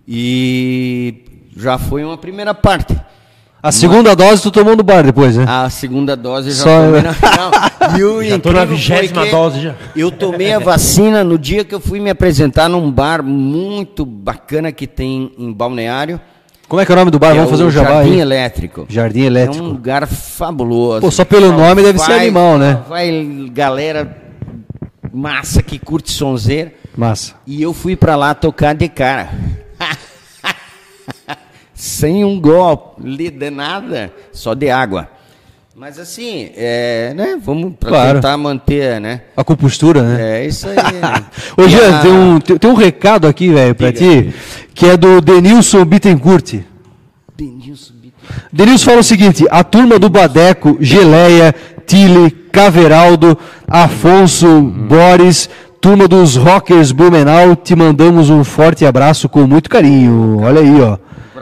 e 0.08 1.24
já 1.56 1.78
foi 1.78 2.04
uma 2.04 2.18
primeira 2.18 2.54
parte. 2.54 2.96
A 3.62 3.72
segunda 3.74 4.16
dose 4.16 4.42
tu 4.42 4.52
tomou 4.52 4.76
no 4.76 4.84
bar 4.84 5.04
depois, 5.04 5.36
né? 5.36 5.46
A 5.48 5.70
segunda 5.70 6.16
dose 6.16 6.52
já 6.52 6.64
Só- 6.64 6.86
tomei 6.86 7.02
na 7.02 7.12
final. 7.14 7.52
E 7.98 8.04
o 8.04 8.24
Já 8.28 8.40
tô 8.40 8.52
na 8.54 8.64
vigésima 8.64 9.26
dose 9.26 9.60
já. 9.62 9.76
Eu 9.96 10.12
tomei 10.12 10.54
a 10.54 10.60
vacina 10.60 11.24
no 11.26 11.38
dia 11.38 11.66
que 11.66 11.76
eu 11.76 11.80
fui 11.80 12.00
me 12.00 12.10
apresentar 12.10 12.70
num 12.70 12.90
bar 12.90 13.22
muito 13.22 14.06
bacana 14.06 14.72
que 14.72 14.88
tem 14.88 15.34
em 15.38 15.52
Balneário. 15.52 16.22
Como 16.70 16.80
é 16.82 16.86
que 16.86 16.92
é 16.92 16.96
o 16.96 16.98
nome 16.98 17.12
do 17.12 17.20
bar? 17.20 17.32
é 17.32 17.36
Vamos 17.36 17.50
fazer 17.50 17.64
o 17.64 17.68
um 17.68 17.72
jabá 17.72 17.90
Jardim 17.96 18.12
aí. 18.14 18.20
Elétrico. 18.22 18.86
Jardim 18.88 19.22
É 19.22 19.24
um 19.24 19.28
Elétrico. 19.28 19.66
lugar 19.66 20.08
fabuloso. 20.08 21.02
Pô, 21.02 21.12
só 21.12 21.26
pelo 21.26 21.52
nome 21.52 21.82
deve 21.84 22.00
ser 22.00 22.14
animal, 22.14 22.58
né? 22.58 22.80
Vai 22.88 23.50
galera 23.52 24.16
massa 25.12 25.62
que 25.62 25.78
curte 25.80 26.12
sonzeira. 26.12 26.72
Massa. 26.96 27.34
E 27.46 27.62
eu 27.62 27.74
fui 27.74 27.96
pra 27.96 28.16
lá 28.16 28.34
tocar 28.34 28.74
de 28.76 28.88
cara. 28.88 29.30
Sem 31.82 32.26
um 32.26 32.38
golpe 32.42 33.02
de 33.32 33.50
nada, 33.50 34.12
só 34.34 34.54
de 34.54 34.70
água. 34.70 35.08
Mas 35.74 35.98
assim, 35.98 36.50
é, 36.58 37.14
né? 37.16 37.40
Vamos 37.42 37.72
Claro. 37.80 38.16
tentar 38.16 38.36
manter, 38.36 39.00
né? 39.00 39.22
A 39.38 39.46
compostura, 39.46 40.02
né? 40.04 40.40
É 40.42 40.46
isso 40.46 40.68
aí. 40.68 40.76
Ô, 41.56 41.62
E 41.64 41.70
Jean, 41.70 41.96
a- 41.98 42.02
tem 42.02 42.12
um, 42.12 42.40
tem, 42.42 42.58
tem 42.58 42.70
um 42.70 42.74
recado 42.74 43.26
aqui, 43.30 43.48
velho, 43.54 43.74
pra 43.74 43.94
ti, 43.94 44.34
que 44.74 44.88
é 44.88 44.98
do 44.98 45.22
Denilson 45.22 45.86
Bittencourt. 45.86 46.56
Denilson 47.38 47.94
Bittencourt. 47.94 48.44
Denilson 48.52 48.86
fala 48.86 49.00
o 49.00 49.04
seguinte: 49.04 49.46
a 49.50 49.64
turma 49.64 49.98
do 49.98 50.10
Badeco, 50.10 50.76
Geleia, 50.82 51.56
Tile, 51.88 52.30
Caveraldo, 52.52 53.38
Afonso, 53.66 54.60
Boris, 54.62 55.50
turma 55.80 56.10
dos 56.10 56.36
Rockers 56.36 56.92
Blumenau, 56.92 57.56
te 57.56 57.74
mandamos 57.74 58.30
um 58.30 58.44
forte 58.44 58.86
abraço 58.86 59.30
com 59.30 59.48
muito 59.48 59.70
carinho. 59.70 60.42
Olha 60.42 60.60
aí, 60.60 60.82
ó. 60.82 60.98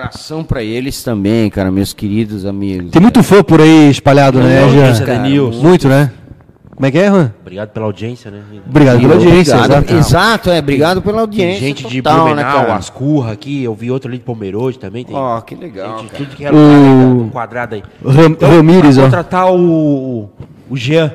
Abração 0.05 0.43
pra 0.43 0.63
eles 0.63 1.01
também, 1.03 1.49
cara, 1.49 1.71
meus 1.71 1.93
queridos 1.93 2.45
amigos. 2.45 2.91
Tem 2.91 3.01
muito 3.01 3.21
fã 3.23 3.43
por 3.43 3.59
aí 3.61 3.89
espalhado, 3.89 4.39
né, 4.39 4.61
Muito, 4.65 4.73
Jean? 4.75 5.05
cara, 5.05 5.19
Denilson. 5.19 5.61
Muito, 5.61 5.87
né? 5.87 6.11
Como 6.75 6.85
é 6.85 6.91
que 6.91 6.97
é, 6.99 7.07
Juan? 7.09 7.33
Obrigado 7.41 7.69
pela 7.69 7.85
audiência, 7.87 8.29
né? 8.29 8.39
Obrigado 8.69 8.99
pela 8.99 9.13
audiência, 9.15 9.55
Obrigado, 9.57 9.83
exato. 9.85 9.95
exato, 9.95 10.49
é, 10.51 10.59
obrigado 10.59 11.01
pela 11.01 11.13
Tem 11.15 11.21
audiência. 11.21 11.59
gente 11.59 11.87
de 11.87 12.01
total, 12.03 12.17
né, 12.27 12.43
Blumenau, 12.43 12.59
cara? 12.65 12.75
Ascurra 12.75 13.31
aqui, 13.31 13.63
eu 13.63 13.73
vi 13.73 13.89
outro 13.89 14.07
ali 14.09 14.19
de 14.19 14.23
Pomerode 14.23 14.77
também. 14.77 15.03
Tem 15.03 15.15
Ó, 15.15 15.41
que 15.41 15.55
legal, 15.55 16.01
gente 16.01 16.03
de 16.03 16.09
cara. 16.11 16.23
tudo 16.25 16.35
que 16.35 16.45
era 16.45 16.55
O- 16.55 16.59
aí, 16.59 16.75
tá, 17.19 17.23
do 17.25 17.29
quadrado 17.31 17.75
aí. 17.75 17.83
Ram- 18.05 18.37
Ramires, 18.57 18.93
pra 18.95 19.01
ó. 19.01 19.05
contratar 19.07 19.51
o, 19.51 20.29
o 20.69 20.77
Jean. 20.77 21.11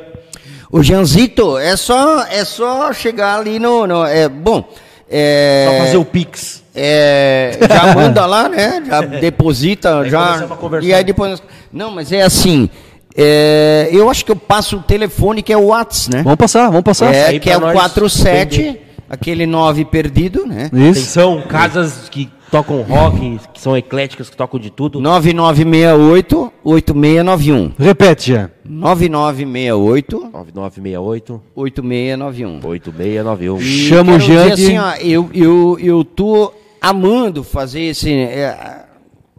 O 0.73 0.83
Janzito, 0.83 1.57
é 1.59 1.77
só, 1.77 2.25
é 2.25 2.45
só 2.45 2.93
chegar 2.93 3.39
ali 3.39 3.61
no. 3.61 3.87
no- 3.87 4.05
é, 4.05 4.29
bom. 4.29 4.69
É, 5.09 5.67
Pra 5.69 5.85
fazer 5.87 5.97
o 5.99 6.05
Pix. 6.05 6.62
É, 6.75 7.59
já 7.69 7.93
manda 7.95 8.25
lá, 8.27 8.49
né? 8.49 8.83
Já 8.87 9.01
deposita, 9.03 10.01
Aí 10.01 10.11
já. 10.11 10.49
E 10.83 10.93
aí 10.93 11.05
depois. 11.05 11.43
Não, 11.73 11.91
mas 11.91 12.13
é 12.13 12.23
assim. 12.23 12.69
é, 13.17 13.89
eu 13.93 14.09
acho 14.09 14.25
que 14.25 14.33
eu 14.33 14.37
passo 14.37 14.77
o 14.79 14.83
telefone 14.83 15.43
que 15.43 15.53
é 15.53 15.57
o 15.57 15.67
Whats, 15.67 16.09
né? 16.09 16.23
Vamos 16.23 16.39
passar, 16.39 16.67
vamos 16.69 16.83
passar. 16.83 17.15
É, 17.15 17.27
aí 17.27 17.41
que 17.41 17.51
é 17.51 17.57
o 17.57 17.61
nós 17.61 17.73
47, 17.73 18.81
aquele 19.09 19.47
9 19.47 19.85
perdido, 19.85 20.47
né? 20.47 20.71
Isso. 20.73 21.21
Atenção, 21.21 21.43
casas 21.49 22.09
que 22.11 22.31
tocam 22.51 22.83
rock, 22.83 23.41
que 23.55 23.61
são 23.61 23.75
ecléticas, 23.77 24.29
que 24.29 24.37
tocam 24.37 24.61
de 24.61 24.71
tudo. 24.71 25.01
9968 25.01 26.53
8691. 26.63 27.73
Repete, 27.79 28.33
já. 28.33 28.51
9968 28.65 30.21
9968 30.33 31.43
8691. 31.55 32.61
8691. 32.63 33.59
E 33.59 33.89
Chama 33.89 34.15
o 34.15 34.19
Jean 34.19 34.53
assim, 34.53 34.79
ó, 34.79 34.95
eu, 34.97 35.31
eu, 35.33 35.79
eu 35.81 36.05
tô 36.05 36.53
amando 36.83 37.45
fazer 37.45 37.83
esse. 37.83 38.13
é, 38.13 38.85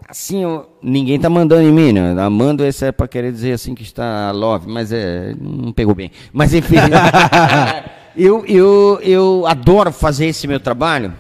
assim, 0.07 0.45
ó, 0.45 0.63
ninguém 0.81 1.19
tá 1.19 1.29
mandando 1.29 1.63
em 1.63 1.71
mim, 1.71 1.91
né? 1.91 2.15
Amando, 2.21 2.65
esse 2.65 2.85
é 2.85 2.91
para 2.91 3.07
querer 3.07 3.31
dizer 3.31 3.51
assim 3.51 3.75
que 3.75 3.83
está 3.83 4.31
love, 4.31 4.69
mas 4.69 4.91
é, 4.93 5.35
não 5.39 5.73
pegou 5.73 5.93
bem. 5.93 6.09
Mas 6.31 6.53
enfim, 6.53 6.77
eu, 8.15 8.45
eu, 8.45 8.99
eu 9.03 9.45
adoro 9.45 9.91
fazer 9.91 10.27
esse 10.27 10.47
meu 10.47 10.59
trabalho, 10.59 11.13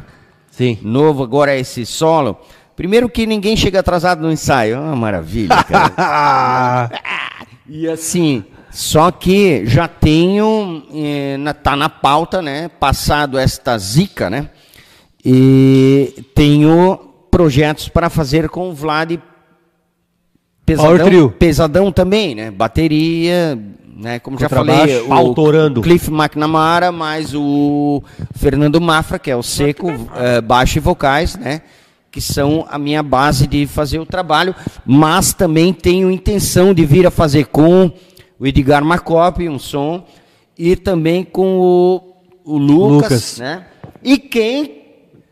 Sim. 0.49 0.77
novo 0.81 1.23
agora, 1.23 1.55
esse 1.55 1.85
solo. 1.85 2.37
Primeiro 2.75 3.07
que 3.09 3.27
ninguém 3.27 3.55
chega 3.55 3.81
atrasado 3.81 4.21
no 4.21 4.31
ensaio, 4.31 4.75
é 4.75 4.79
uma 4.79 4.95
maravilha, 4.95 5.63
cara. 5.63 6.89
E 7.65 7.87
assim, 7.87 8.43
só 8.69 9.09
que 9.09 9.65
já 9.65 9.87
tenho, 9.87 10.83
eh, 10.93 11.37
na, 11.37 11.53
tá 11.53 11.77
na 11.77 11.87
pauta, 11.87 12.41
né? 12.41 12.67
Passado 12.67 13.39
esta 13.39 13.77
zica, 13.77 14.29
né? 14.29 14.49
E 15.25 16.25
tenho 16.35 16.99
projetos 17.31 17.87
para 17.87 18.09
fazer 18.09 18.49
com 18.49 18.69
o 18.69 18.73
Vlad 18.73 19.17
pesadão, 20.65 21.29
pesadão 21.29 21.91
também, 21.91 22.35
né? 22.35 22.51
Bateria, 22.51 23.57
né? 23.95 24.19
Como 24.19 24.37
já 24.37 24.49
falei, 24.49 24.99
o 25.01 25.07
Pautorando. 25.07 25.81
Cliff 25.81 26.11
McNamara, 26.11 26.91
mais 26.91 27.33
o 27.33 28.03
Fernando 28.35 28.79
Mafra, 28.81 29.17
que 29.17 29.31
é 29.31 29.35
o 29.35 29.43
seco, 29.43 29.87
eh, 30.15 30.41
baixo 30.41 30.77
e 30.77 30.81
vocais, 30.81 31.37
né? 31.37 31.61
Que 32.11 32.21
são 32.21 32.65
a 32.69 32.77
minha 32.77 33.01
base 33.01 33.47
de 33.47 33.65
fazer 33.65 33.99
o 33.99 34.05
trabalho, 34.05 34.53
mas 34.85 35.33
também 35.33 35.73
tenho 35.73 36.11
intenção 36.11 36.73
de 36.73 36.85
vir 36.85 37.07
a 37.07 37.11
fazer 37.11 37.47
com 37.47 37.91
o 38.39 38.45
Edgar 38.45 38.83
Macop, 38.83 39.47
um 39.47 39.57
som, 39.57 40.05
e 40.57 40.75
também 40.75 41.23
com 41.23 41.59
o, 41.59 42.13
o 42.43 42.57
Lucas, 42.57 43.03
Lucas. 43.03 43.37
né? 43.39 43.65
E 44.03 44.17
quem 44.17 44.82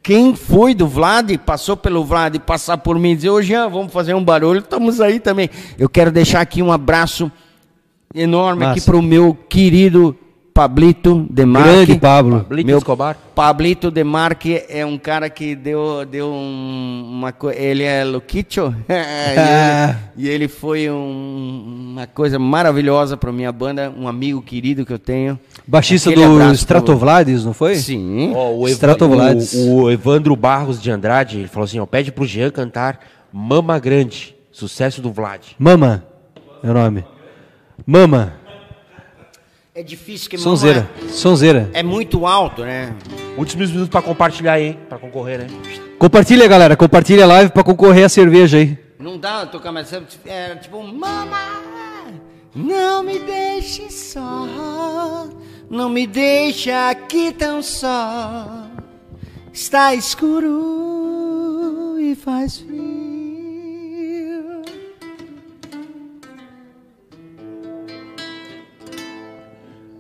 quem 0.04 0.36
foi 0.36 0.74
do 0.74 0.88
Vlad, 0.88 1.38
passou 1.46 1.78
pelo 1.78 2.04
Vlad, 2.04 2.38
passar 2.40 2.78
por 2.78 2.98
mim 2.98 3.12
e 3.12 3.16
dizer, 3.16 3.30
ô 3.30 3.42
Jean, 3.42 3.70
vamos 3.70 3.94
fazer 3.94 4.14
um 4.16 4.24
barulho, 4.24 4.60
estamos 4.60 5.00
aí 5.00 5.20
também. 5.20 5.50
Eu 5.78 5.88
quero 5.88 6.12
deixar 6.12 6.42
aqui 6.42 6.62
um 6.62 6.72
abraço 6.72 7.32
enorme 8.14 8.66
aqui 8.66 8.82
para 8.82 8.98
o 8.98 9.02
meu 9.02 9.38
querido 9.48 10.18
Pablito 10.54 11.26
Demarque. 11.30 11.70
Grande 11.70 12.00
Pablo. 12.00 12.40
Pablito 12.42 12.68
Meu 12.68 12.78
Escobar. 12.78 13.18
Pablito 13.34 13.90
Demarque 13.90 14.64
é 14.68 14.86
um 14.86 14.98
cara 14.98 15.30
que 15.30 15.56
deu, 15.56 16.06
deu 16.06 16.28
um- 16.28 17.08
uma 17.10 17.32
coisa. 17.32 17.58
Ele 17.58 17.84
é 17.84 18.04
Luquicho. 18.04 18.76
e, 18.88 18.94
ele, 18.94 19.98
e 20.18 20.30
ele 20.30 20.48
foi 20.48 20.90
um- 20.90 21.92
uma 21.94 22.08
coisa 22.08 22.38
maravilhosa 22.38 23.16
para 23.16 23.32
minha 23.32 23.52
banda, 23.52 23.94
um 23.98 24.08
amigo 24.08 24.42
querido 24.42 24.86
que 24.86 24.92
eu 24.94 25.00
tenho. 25.00 25.40
Baixista 25.66 26.10
Aquele 26.10 26.26
do 26.28 26.52
Stratovlades, 26.54 27.46
não 27.46 27.54
foi? 27.54 27.76
Sim. 27.76 28.34
Ó, 28.36 28.52
o, 28.54 28.68
Stratovlades. 28.68 29.54
o, 29.54 29.84
o 29.84 29.92
Evandro 29.92 30.36
Barros 30.36 30.82
de 30.82 30.92
Andrade, 30.92 31.40
ele 31.40 31.48
falou 31.48 31.66
assim, 31.66 31.80
ó, 31.80 31.86
pede 31.86 32.12
pro 32.12 32.26
Jean 32.26 32.50
cantar 32.52 33.00
Mama 33.32 33.80
Grande, 33.80 34.36
sucesso 34.52 35.02
do 35.02 35.12
Vlad. 35.14 35.42
Mama 35.58 36.04
é 36.62 36.70
o 36.70 36.74
nome. 36.74 37.06
Mama. 37.86 38.34
É 39.74 39.82
difícil 39.82 40.30
que 40.30 40.38
Sonzeira. 40.38 40.90
mamãe- 40.98 41.14
Sonzeira. 41.14 41.70
É 41.74 41.82
muito 41.82 42.26
alto, 42.28 42.62
né? 42.64 42.94
Últimos 43.38 43.70
minutos 43.70 43.90
pra 43.90 44.02
compartilhar 44.02 44.54
aí, 44.54 44.68
hein, 44.68 44.80
pra 44.90 44.98
concorrer, 45.00 45.40
né? 45.40 45.48
Compartilha, 45.98 46.46
galera. 46.48 46.76
Compartilha 46.76 47.24
a 47.24 47.28
live 47.28 47.52
pra 47.52 47.64
concorrer 47.64 48.06
a 48.06 48.10
cerveja 48.10 48.58
aí. 48.58 48.78
Não 49.00 49.18
dá 49.18 49.46
tocar 49.46 49.72
mais. 49.72 49.92
É 50.26 50.56
tipo, 50.56 50.84
mama, 50.84 51.38
não 52.54 53.02
me 53.02 53.18
deixe 53.20 53.90
só, 53.90 55.28
não 55.70 55.88
me 55.90 56.06
deixe 56.06 56.70
aqui 56.70 57.32
tão 57.32 57.64
só. 57.64 58.68
Está 59.54 59.96
escuro 59.96 60.50
e 62.00 62.14
faz 62.16 62.58
frio. 62.58 63.01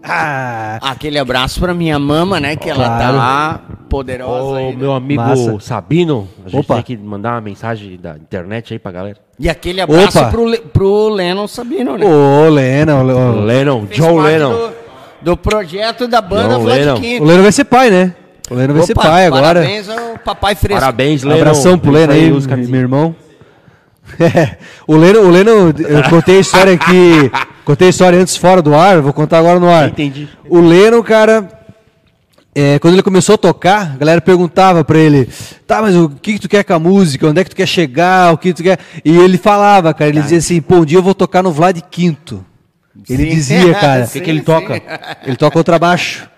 Ah, 0.03 0.79
Aquele 0.81 1.19
abraço 1.19 1.59
pra 1.59 1.73
minha 1.73 1.99
mama, 1.99 2.39
né? 2.39 2.55
Que 2.55 2.69
ela 2.69 2.85
Claro. 2.85 3.17
tá 3.17 3.59
poderosa. 3.89 4.43
Ô, 4.43 4.55
aí, 4.55 4.69
né? 4.71 4.75
meu 4.77 4.93
amigo 4.93 5.21
Massa. 5.21 5.59
Sabino, 5.59 6.27
a 6.45 6.49
gente 6.49 6.59
Opa. 6.61 6.75
tem 6.75 6.83
que 6.83 6.97
mandar 6.97 7.33
uma 7.33 7.41
mensagem 7.41 7.99
da 8.01 8.15
internet 8.15 8.73
aí 8.73 8.79
pra 8.79 8.91
galera. 8.91 9.17
E 9.39 9.47
aquele 9.49 9.79
abraço 9.81 10.17
Opa. 10.19 10.29
pro, 10.29 10.45
Le- 10.45 10.57
pro 10.59 11.09
Lennon 11.09 11.47
Sabino, 11.47 11.97
né? 11.97 12.05
ô, 12.05 12.49
Lena. 12.49 12.95
O, 12.95 12.99
O 13.07 13.41
o, 13.41 13.45
Lennon, 13.45 13.85
Fez 13.87 13.97
John 13.99 14.15
parte 14.15 14.27
Lennon. 14.31 14.49
Do, 14.51 14.71
do 15.21 15.37
projeto 15.37 16.07
da 16.07 16.21
banda 16.21 16.55
John 16.55 16.61
Vlad 16.61 16.79
Lennon. 16.79 16.99
Quinto. 16.99 17.23
o 17.23 17.27
Leno 17.27 17.43
vai 17.43 17.51
ser 17.51 17.63
pai, 17.65 17.89
né? 17.91 18.13
O 18.49 18.55
Leno 18.55 18.73
vai 18.73 18.83
ser 18.83 18.93
Opa, 18.93 19.01
pai 19.03 19.25
agora. 19.27 19.61
Parabéns 19.61 19.87
ao 19.89 20.17
papai 20.19 20.55
fresco. 20.55 20.79
Parabéns, 20.81 21.23
Lennon. 21.23 21.39
Abração 21.41 21.77
pro 21.77 21.91
Leno 21.91 22.13
aí, 22.13 22.31
os 22.31 22.45
meu 22.47 22.81
irmão. 22.81 23.15
É, 24.19 24.57
o 24.85 24.97
Leno, 24.97 25.21
o 25.21 25.29
Leno, 25.29 25.51
eu 25.87 26.03
contei 26.09 26.37
a 26.37 26.39
história 26.41 26.73
aqui, 26.73 27.31
contei 27.65 27.87
a 27.87 27.89
história 27.89 28.19
antes 28.19 28.35
fora 28.35 28.61
do 28.61 28.75
ar, 28.75 29.01
vou 29.01 29.13
contar 29.13 29.39
agora 29.39 29.59
no 29.59 29.69
ar. 29.69 29.89
Entendi. 29.89 30.27
O 30.49 30.59
Leno, 30.59 31.03
cara, 31.03 31.49
é, 32.53 32.79
quando 32.79 32.95
ele 32.95 33.03
começou 33.03 33.35
a 33.35 33.37
tocar, 33.37 33.93
a 33.93 33.97
galera 33.97 34.19
perguntava 34.19 34.83
pra 34.83 34.97
ele, 34.97 35.29
tá, 35.65 35.81
mas 35.81 35.95
o 35.95 36.09
que, 36.09 36.33
que 36.33 36.39
tu 36.39 36.49
quer 36.49 36.63
com 36.63 36.73
a 36.73 36.79
música? 36.79 37.27
Onde 37.27 37.39
é 37.39 37.43
que 37.43 37.49
tu 37.49 37.55
quer 37.55 37.67
chegar? 37.67 38.33
O 38.33 38.37
que 38.37 38.53
tu 38.53 38.61
quer? 38.61 38.77
E 39.05 39.17
ele 39.17 39.37
falava, 39.37 39.93
cara, 39.93 40.09
ele 40.09 40.21
dizia 40.21 40.37
assim, 40.39 40.61
pô, 40.61 40.77
um 40.77 40.85
dia 40.85 40.97
eu 40.97 41.03
vou 41.03 41.15
tocar 41.15 41.41
no 41.41 41.51
Vlad 41.51 41.79
Quinto. 41.89 42.45
Ele 43.09 43.23
Sim. 43.23 43.29
dizia, 43.29 43.73
cara. 43.73 44.03
O 44.05 44.09
que, 44.09 44.19
que 44.19 44.29
ele 44.29 44.41
toca? 44.41 44.81
Ele 45.25 45.37
toca 45.37 45.53
contrabaixo. 45.53 46.29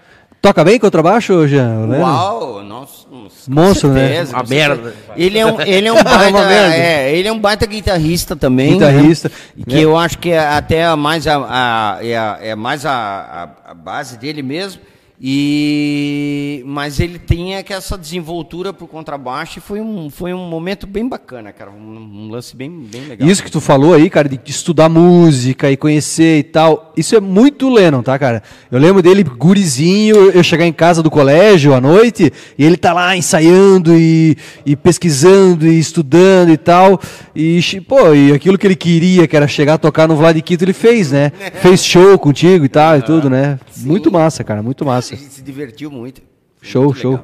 Toca 0.44 0.62
bem 0.62 0.78
contrabaixo, 0.78 1.48
Jean? 1.48 1.86
Leno? 1.88 2.04
Uau, 2.04 2.62
nossa, 2.64 3.08
Monstro, 3.48 3.94
né? 3.94 4.26
Uma 4.26 4.44
merda. 4.44 4.94
Ele 5.16 5.40
é 5.40 5.46
um, 5.46 5.62
ele 5.62 5.88
é 5.88 5.92
um 5.94 5.96
Uma 5.96 6.04
baita, 6.04 6.54
é, 6.54 7.16
ele 7.16 7.28
é 7.30 7.32
um 7.32 7.40
baita 7.40 7.66
guitarrista 7.66 8.36
também. 8.36 8.74
Guitarrista, 8.74 9.30
né? 9.56 9.64
Que 9.66 9.76
né? 9.76 9.82
eu 9.86 9.96
acho 9.96 10.18
que 10.18 10.32
é 10.32 10.40
até 10.40 10.94
mais 10.98 11.26
a, 11.28 11.38
a- 11.38 11.98
é, 12.06 12.18
a- 12.18 12.38
é 12.42 12.56
mais 12.56 12.86
a, 12.86 12.92
a- 12.92 13.72
a 13.72 13.74
base 13.74 14.18
dele 14.18 14.42
mesmo. 14.44 14.82
E 15.26 16.62
mas 16.66 17.00
ele 17.00 17.18
tem 17.18 17.56
aqui 17.56 17.72
essa 17.72 17.98
desenvoltura 17.98 18.74
pro 18.74 18.86
contrabaixo 18.86 19.60
e 19.60 19.62
foi 19.62 19.80
um, 19.80 20.10
foi 20.10 20.34
um 20.34 20.50
momento 20.50 20.86
bem 20.86 21.08
bacana, 21.08 21.54
cara, 21.54 21.72
um, 21.72 22.26
um 22.26 22.30
lance 22.30 22.54
bem, 22.54 22.70
bem 22.70 23.06
legal. 23.06 23.30
Isso 23.30 23.42
que 23.42 23.50
tu 23.50 23.62
falou 23.62 23.94
aí, 23.94 24.10
cara, 24.10 24.28
de 24.28 24.38
estudar 24.46 24.90
música 24.90 25.72
e 25.72 25.78
conhecer 25.78 26.40
e 26.40 26.44
tal, 26.44 26.92
isso 26.98 27.16
é 27.16 27.22
muito 27.22 27.70
Lennon, 27.70 28.02
tá, 28.04 28.20
cara? 28.20 28.44
Eu 28.70 28.78
lembro 28.80 29.02
dele, 29.02 29.24
gurizinho, 29.24 30.32
eu 30.32 30.44
chegar 30.44 30.66
em 30.66 30.74
casa 30.74 31.02
do 31.02 31.10
colégio 31.10 31.74
à 31.74 31.80
noite, 31.80 32.34
e 32.58 32.66
ele 32.66 32.76
tá 32.76 32.92
lá 32.92 33.16
ensaiando 33.16 33.96
e, 33.96 34.36
e 34.66 34.76
pesquisando 34.76 35.66
e 35.66 35.80
estudando 35.80 36.50
e 36.50 36.58
tal, 36.58 37.00
e, 37.34 37.62
pô, 37.88 38.14
e 38.14 38.34
aquilo 38.34 38.58
que 38.58 38.68
ele 38.68 38.76
queria, 38.76 39.26
que 39.26 39.38
era 39.38 39.48
chegar 39.48 39.76
a 39.76 39.78
tocar 39.78 40.06
no 40.06 40.18
Vlad 40.18 40.38
Quito, 40.42 40.66
ele 40.66 40.74
fez, 40.74 41.12
né? 41.14 41.32
Fez 41.62 41.82
show 41.84 42.18
contigo 42.20 42.66
e 42.66 42.70
tal 42.70 42.98
e 42.98 43.02
tudo, 43.02 43.30
né? 43.30 43.58
Muito 43.78 44.12
massa, 44.12 44.44
cara, 44.44 44.62
muito 44.62 44.84
massa. 44.84 45.13
Gente 45.16 45.34
se 45.34 45.42
divertiu 45.42 45.90
muito. 45.92 46.22
Show, 46.62 46.86
Muito 46.86 47.00
show. 47.00 47.20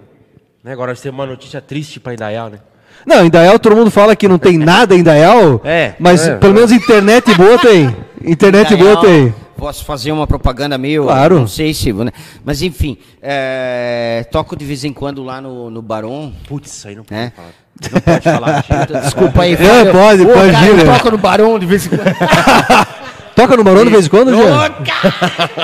Né, 0.64 0.74
Agora 0.74 0.88
vai 0.94 0.96
ser 1.02 1.10
uma 1.10 1.26
notícia 1.26 1.62
triste 1.62 2.00
pra 2.00 2.14
Indaial, 2.14 2.50
né? 2.50 2.60
Não, 3.06 3.24
em 3.26 3.30
Dayal 3.30 3.58
todo 3.60 3.76
mundo 3.78 3.90
fala 3.90 4.14
que 4.16 4.28
não 4.28 4.38
tem 4.38 4.58
nada 4.60 4.94
em 4.94 5.02
Dayal, 5.02 5.62
É, 5.64 5.94
mas 6.00 6.28
é. 6.28 6.36
pelo 6.36 6.54
menos 6.54 6.72
internet 6.72 7.34
boa 7.36 7.58
tem. 7.58 7.96
Internet 8.26 8.76
boa 8.76 8.96
Daniel, 8.98 9.02
tem. 9.32 9.36
Posso 9.56 9.86
fazer 9.86 10.12
uma 10.12 10.28
propaganda 10.28 10.78
meio. 10.78 11.04
Claro. 11.04 11.40
Não 11.40 11.48
sei 11.48 11.74
se. 11.74 11.92
né? 11.94 12.12
Mas 12.44 12.62
enfim, 12.62 12.98
é, 13.22 14.26
toco 14.32 14.56
de 14.56 14.66
vez 14.66 14.84
em 14.84 14.92
quando 14.92 15.24
lá 15.24 15.40
no, 15.42 15.70
no 15.70 15.82
Barão. 15.82 16.34
Putz, 16.48 16.86
aí 16.86 16.96
não 16.96 17.04
pode 17.06 17.20
Né? 17.22 17.32
falar. 17.36 17.52
Não 17.92 18.02
pode 18.02 18.24
falar. 18.24 18.66
Desculpa 19.04 19.42
aí, 19.44 19.52
Não, 19.58 19.92
pode, 19.94 20.26
pode 20.26 20.52
cara, 20.52 20.66
ir, 20.66 20.70
eu 20.70 20.76
né? 20.78 20.84
toco 20.98 21.12
no 21.12 21.18
Barão 21.18 21.58
de 21.60 21.66
vez 21.66 21.86
em 21.86 21.90
quando. 21.90 22.04
Toca 23.40 23.56
no 23.56 23.64
Marão 23.64 23.86
de 23.86 23.92
vez 23.92 24.06
em 24.06 24.10
quando, 24.10 24.30
Ô, 24.30 24.36
Jean? 24.36 24.74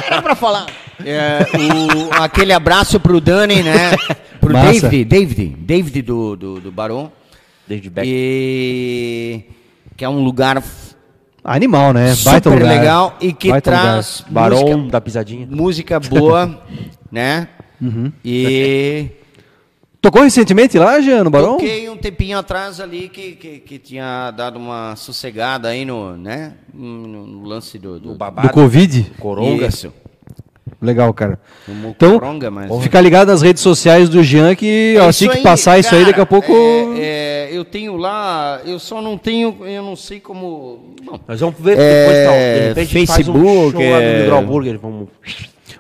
era 0.08 0.22
pra 0.22 0.36
falar. 0.36 0.66
É, 1.04 1.40
o- 1.58 2.14
aquele 2.24 2.54
abraço 2.54 3.00
pro 3.00 3.20
Dani, 3.20 3.62
né? 3.64 3.92
Pro 4.40 4.54
Massa. 4.54 4.88
David, 4.88 5.06
David, 5.06 5.56
David 5.60 6.02
do, 6.04 6.36
do, 6.38 6.60
do 6.62 6.72
Barão. 6.72 7.12
David 7.68 7.90
Beck. 7.90 8.08
E 8.08 9.42
que 9.98 10.06
é 10.06 10.10
um 10.10 10.24
lugar 10.24 10.62
Animal, 11.44 11.94
né? 11.94 12.16
Baita 12.24 12.50
super 12.50 12.60
lugar. 12.62 12.78
legal 12.80 13.18
e 13.22 13.34
que 13.34 13.50
Baita 13.50 13.72
traz 13.72 14.24
Barão 14.30 14.62
música, 14.62 14.92
da 14.92 15.02
pisadinha. 15.02 15.48
música 15.50 16.00
boa, 16.00 16.60
né? 17.12 17.48
Uhum. 17.82 18.12
E 18.24 19.08
Tocou 20.06 20.22
recentemente 20.22 20.78
lá, 20.78 21.02
Jean, 21.02 21.24
no 21.24 21.32
Barão? 21.32 21.54
toquei 21.54 21.90
um 21.90 21.98
tempinho 21.98 22.38
atrás 22.38 22.80
ali 22.80 23.10
que, 23.10 23.32
que, 23.32 23.58
que 23.58 23.80
tinha 23.80 24.30
dado 24.30 24.60
uma 24.60 24.96
sossegada 24.96 25.70
aí 25.70 25.84
no, 25.84 26.16
né? 26.16 26.54
No, 26.72 27.26
no 27.26 27.48
lance 27.48 27.80
do, 27.80 28.00
do, 28.00 28.10
O 28.10 28.12
Do 28.12 28.16
babado. 28.16 28.50
Covid? 28.50 29.14
Coronga. 29.18 29.66
Isso. 29.66 29.92
Legal, 30.80 31.12
cara. 31.12 31.40
Então, 31.68 32.20
coronga, 32.20 32.52
mas... 32.52 32.84
Ficar 32.84 33.02
ligado 33.02 33.30
nas 33.30 33.42
redes 33.42 33.64
sociais 33.64 34.08
do 34.08 34.22
Jean 34.22 34.54
que 34.54 34.96
É 34.96 35.00
assim 35.00 35.28
que 35.28 35.38
aí, 35.38 35.44
passar 35.44 35.80
isso 35.80 35.96
aí, 35.96 36.02
cara, 36.02 36.12
daqui 36.12 36.22
a 36.22 36.26
pouco. 36.28 36.54
é, 37.00 37.48
é, 37.48 37.50
eu 37.52 37.66
tenho 37.66 37.98
lá, 37.98 38.62
eu 38.64 38.78
só 38.78 39.02
não 39.02 39.18
tenho, 39.18 39.58
eu 39.66 39.82
não 39.82 39.96
sei 39.96 40.20
como. 40.20 40.94
Bom, 41.04 41.20
Nós 41.28 41.40
vamos 41.40 41.56
ver 41.60 41.80
É, 41.80 42.00
depois, 42.00 42.26
tal. 42.26 42.36
De 42.36 42.68
repente, 42.68 42.98
a 42.98 43.00
gente 43.00 43.08
faz 43.08 43.28
um 43.28 43.34
Facebook, 43.34 43.72
show 43.72 43.92
lá 43.92 44.00
no 44.00 44.38
é- 44.38 44.42
Burger. 44.44 44.78
Vamos... 44.78 45.10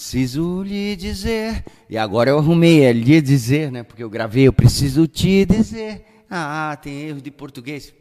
Preciso 0.10 0.64
lhe 0.64 0.96
dizer. 0.96 1.64
E 1.88 1.96
agora 1.96 2.32
eu 2.32 2.40
arrumei, 2.40 2.84
é 2.84 2.92
lhe 2.92 3.22
dizer, 3.22 3.72
né? 3.72 3.84
Porque 3.84 4.04
eu 4.04 4.10
gravei, 4.10 4.48
eu 4.48 4.54
preciso 4.54 5.06
te 5.06 5.46
dizer. 5.46 6.04
Ah, 6.28 6.76
tem 6.82 7.10
erro 7.10 7.22
de 7.22 7.30
português. 7.30 7.94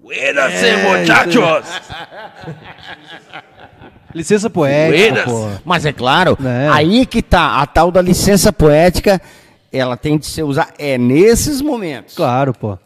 Buenas, 0.00 0.52
muchachos! 0.84 1.80
Licença 4.14 4.48
poética, 4.48 5.24
pô. 5.24 5.48
Mas 5.64 5.84
é 5.84 5.92
claro, 5.92 6.38
É. 6.40 6.68
aí 6.70 7.04
que 7.04 7.20
tá 7.20 7.60
a 7.60 7.66
tal 7.66 7.90
da 7.90 8.00
licença 8.00 8.52
poética, 8.52 9.20
ela 9.72 9.96
tem 9.96 10.16
de 10.16 10.26
ser 10.26 10.44
usada 10.44 10.72
é 10.78 10.96
nesses 10.96 11.60
momentos. 11.60 12.14
Claro, 12.14 12.54
pô. 12.54 12.78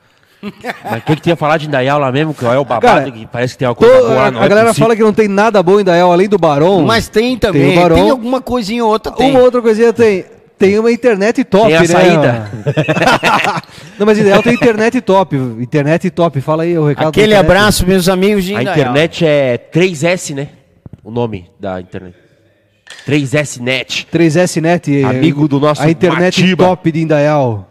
Mas 0.42 0.98
o 1.00 1.04
que, 1.06 1.16
tinha 1.16 1.34
falar 1.36 1.56
de 1.56 1.66
Indaial 1.66 1.98
lá 1.98 2.12
mesmo? 2.12 2.32
Que 2.34 2.44
é 2.44 2.58
o 2.58 2.64
babado 2.64 2.86
Cara, 2.86 3.10
que 3.10 3.26
parece 3.26 3.54
que 3.54 3.58
tem 3.58 3.68
uma 3.68 3.74
Tô- 3.74 3.86
coisa 3.86 4.00
boa 4.08 4.20
a, 4.22 4.26
a 4.26 4.30
galera 4.30 4.66
possível. 4.68 4.74
fala 4.74 4.96
que 4.96 5.02
não 5.02 5.12
tem 5.12 5.28
nada 5.28 5.62
bom 5.62 5.80
em 5.80 5.84
Dael, 5.84 6.12
além 6.12 6.28
do 6.28 6.38
Barão. 6.38 6.82
Mas 6.82 7.08
tem 7.08 7.36
também, 7.36 7.74
Tem 7.76 7.88
tem, 7.88 8.10
alguma 8.10 8.40
coisinha 8.40 8.84
ou 8.84 8.90
outra 8.90 9.10
tem. 9.12 9.30
Uma 9.30 9.40
outra 9.40 9.60
coisinha 9.62 9.92
tem. 9.92 10.24
Tem 10.58 10.78
uma 10.78 10.90
internet 10.90 11.44
top, 11.44 11.66
Tem 11.66 11.76
a 11.76 11.80
né? 11.80 11.86
saída. 11.86 12.50
não, 13.98 14.06
mas 14.06 14.18
Ideal 14.18 14.42
tem 14.42 14.54
internet 14.54 15.00
top. 15.02 15.36
Internet 15.36 16.08
top. 16.10 16.40
Fala 16.40 16.62
aí 16.62 16.78
o 16.78 16.86
recado. 16.86 17.08
Aquele 17.08 17.34
abraço, 17.34 17.86
meus 17.86 18.08
amigos 18.08 18.42
de 18.44 18.56
A 18.56 18.62
Indaial. 18.62 18.78
internet 18.78 19.26
é 19.26 19.58
3S, 19.58 20.34
né? 20.34 20.48
O 21.04 21.10
nome 21.10 21.50
da 21.60 21.78
internet. 21.78 22.14
3S 23.06 23.60
Net. 23.60 24.06
3S 24.10 24.60
Net. 24.62 25.04
Amigo 25.04 25.46
do 25.46 25.60
nosso 25.60 25.82
A 25.82 25.90
internet 25.90 26.40
Matiba. 26.40 26.64
top 26.64 26.90
de 26.90 27.00
Indaial. 27.02 27.68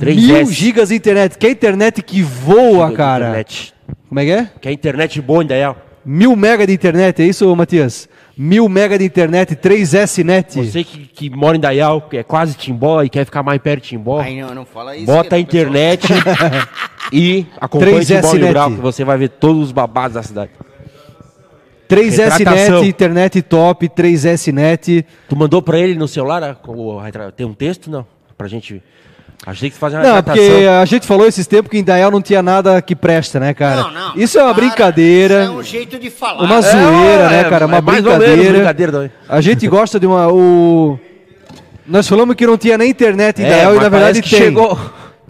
3S. 0.00 0.14
Mil 0.14 0.46
gigas 0.50 0.88
de 0.88 0.96
internet. 0.96 1.38
Que 1.38 1.46
é 1.46 1.50
internet 1.50 2.02
que 2.02 2.22
voa, 2.22 2.90
de 2.90 2.96
cara. 2.96 3.26
Internet. 3.26 3.74
Como 4.08 4.20
é 4.20 4.24
que 4.24 4.30
é? 4.30 4.50
Que 4.60 4.68
é 4.68 4.72
internet 4.72 5.20
boa, 5.20 5.42
Indaial. 5.42 5.76
Mil 6.04 6.34
mega 6.34 6.66
de 6.66 6.72
internet, 6.72 7.22
é 7.22 7.26
isso, 7.26 7.54
Matias? 7.54 8.08
Mil 8.36 8.68
mega 8.68 8.98
de 8.98 9.04
internet, 9.04 9.54
3S 9.54 10.24
Net. 10.24 10.58
Você 10.58 10.82
que, 10.82 11.06
que 11.06 11.30
mora 11.30 11.56
em 11.56 11.58
Indaial, 11.58 12.02
que 12.02 12.16
é 12.16 12.22
quase 12.22 12.54
Timbó 12.54 13.02
e 13.02 13.08
quer 13.08 13.24
ficar 13.24 13.42
mais 13.42 13.60
perto 13.60 13.82
de 13.82 13.90
Timbó, 13.90 14.20
Ai, 14.20 14.40
não, 14.40 14.54
não 14.54 14.64
fala 14.64 14.96
isso. 14.96 15.06
bota 15.06 15.36
a 15.36 15.38
o 15.38 15.40
internet 15.40 16.08
e 17.12 17.46
acompanha 17.60 18.00
3S 18.00 18.16
Timbó. 18.16 18.32
Liberal, 18.32 18.70
que 18.70 18.80
você 18.80 19.04
vai 19.04 19.16
ver 19.16 19.28
todos 19.28 19.62
os 19.62 19.72
babados 19.72 20.14
da 20.14 20.22
cidade. 20.22 20.50
3S 21.88 22.38
Retratação. 22.38 22.80
Net, 22.80 22.88
internet 22.88 23.42
top, 23.42 23.88
3S 23.88 24.52
Net. 24.52 25.06
Tu 25.28 25.36
mandou 25.36 25.62
pra 25.62 25.78
ele 25.78 25.94
no 25.94 26.08
celular 26.08 26.58
o 26.66 27.00
tem 27.36 27.46
um 27.46 27.54
texto, 27.54 27.90
não? 27.90 28.06
Pra 28.36 28.48
gente... 28.48 28.82
Que 29.44 29.70
tu 29.70 29.74
fazia 29.76 29.98
uma 29.98 30.08
Não, 30.08 30.22
porque 30.22 30.68
a 30.80 30.84
gente 30.84 31.04
falou 31.04 31.26
esses 31.26 31.46
tempos 31.48 31.68
que 31.68 31.76
em 31.76 31.80
Indaial 31.80 32.12
não 32.12 32.22
tinha 32.22 32.40
nada 32.40 32.80
que 32.80 32.94
presta, 32.94 33.40
né, 33.40 33.52
cara? 33.52 33.82
Não, 33.82 33.90
não. 33.90 34.14
Isso 34.14 34.38
é 34.38 34.42
uma 34.42 34.54
Para, 34.54 34.64
brincadeira. 34.64 35.42
Isso 35.42 35.52
é 35.52 35.56
um 35.56 35.62
jeito 35.64 35.98
de 35.98 36.10
falar. 36.10 36.44
Uma 36.44 36.60
zoeira, 36.62 37.24
é, 37.24 37.28
né, 37.28 37.44
cara? 37.50 37.66
Uma 37.66 37.78
é 37.78 37.80
mais 37.80 38.06
ou 38.06 38.12
menos 38.12 38.24
brincadeira. 38.24 38.52
brincadeira 38.52 38.92
também. 38.92 39.10
A 39.28 39.40
gente 39.40 39.66
gosta 39.66 39.98
de 39.98 40.06
uma. 40.06 40.28
O... 40.32 40.96
Nós 41.84 42.06
falamos 42.06 42.36
que 42.36 42.46
não 42.46 42.56
tinha 42.56 42.78
nem 42.78 42.88
internet 42.88 43.42
em 43.42 43.44
É, 43.44 43.64
e 43.64 43.80
na 43.80 43.88
verdade 43.88 44.22
tem. 44.22 44.30
chegou. 44.38 44.78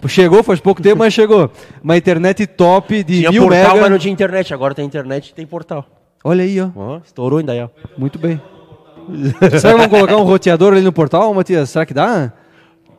Chegou 0.07 0.43
faz 0.43 0.59
pouco 0.59 0.81
tempo, 0.81 0.99
mas 0.99 1.11
chegou. 1.13 1.49
Uma 1.83 1.97
internet 1.97 2.45
top 2.45 3.03
de 3.03 3.19
Tinha 3.19 3.31
mil 3.31 3.43
portal, 3.43 3.69
mega. 3.69 3.81
mas 3.81 3.89
não 3.89 3.97
tinha 3.97 4.13
internet. 4.13 4.53
Agora 4.53 4.75
tem 4.75 4.85
internet 4.85 5.29
e 5.29 5.33
tem 5.33 5.45
portal. 5.45 5.85
Olha 6.23 6.43
aí, 6.43 6.61
ó. 6.61 6.69
Ó, 6.75 6.99
estourou 7.03 7.39
aí, 7.39 7.61
ó. 7.61 7.69
Muito 7.97 8.19
bem. 8.19 8.39
Será 9.39 9.73
que 9.73 9.77
vamos 9.77 9.87
colocar 9.87 10.17
um 10.17 10.23
roteador 10.23 10.73
ali 10.73 10.81
no 10.81 10.91
portal, 10.91 11.33
Matias? 11.33 11.69
Será 11.69 11.85
que 11.85 11.93
dá? 11.93 12.31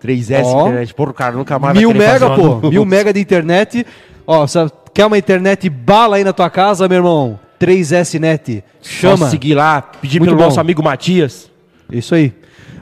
3S 0.03 0.43
Ó. 0.45 0.69
internet. 0.69 0.95
Porra, 0.95 1.13
cara, 1.13 1.37
nunca 1.37 1.59
mais 1.59 1.77
Mil 1.77 1.93
mega, 1.95 2.31
pô. 2.31 2.69
Mil 2.71 2.85
mega 2.85 3.13
de 3.13 3.21
internet. 3.21 3.87
Ó, 4.27 4.47
sabe, 4.47 4.71
quer 4.93 5.07
uma 5.07 5.19
internet 5.19 5.69
bala 5.69 6.17
aí 6.17 6.25
na 6.25 6.33
tua 6.33 6.49
casa, 6.51 6.89
meu 6.89 6.97
irmão? 6.99 7.39
3S 7.61 8.19
Net. 8.19 8.63
Chama. 8.83 9.29
seguir 9.31 9.55
lá, 9.55 9.81
pedir 9.81 10.19
Muito 10.21 10.31
pelo 10.31 10.39
bom. 10.39 10.45
nosso 10.45 10.61
amigo 10.61 10.83
Matias. 10.83 11.51
Isso 11.91 12.15
aí. 12.15 12.33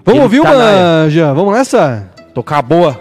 Vamos 0.04 0.14
Ele 0.18 0.22
ouvir 0.24 0.42
tá 0.42 0.52
uma. 0.52 1.10
Jean? 1.10 1.34
Vamos 1.34 1.54
nessa? 1.54 2.10
Tocar 2.34 2.62
boa. 2.62 2.98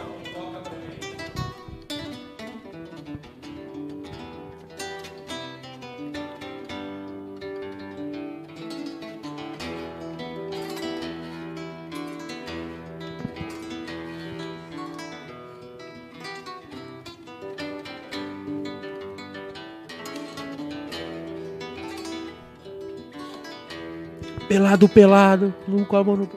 Pelado, 24.51 24.89
pelado, 24.89 25.53
nunca 25.65 25.97
a 25.97 26.03
mão 26.03 26.17
no... 26.17 26.29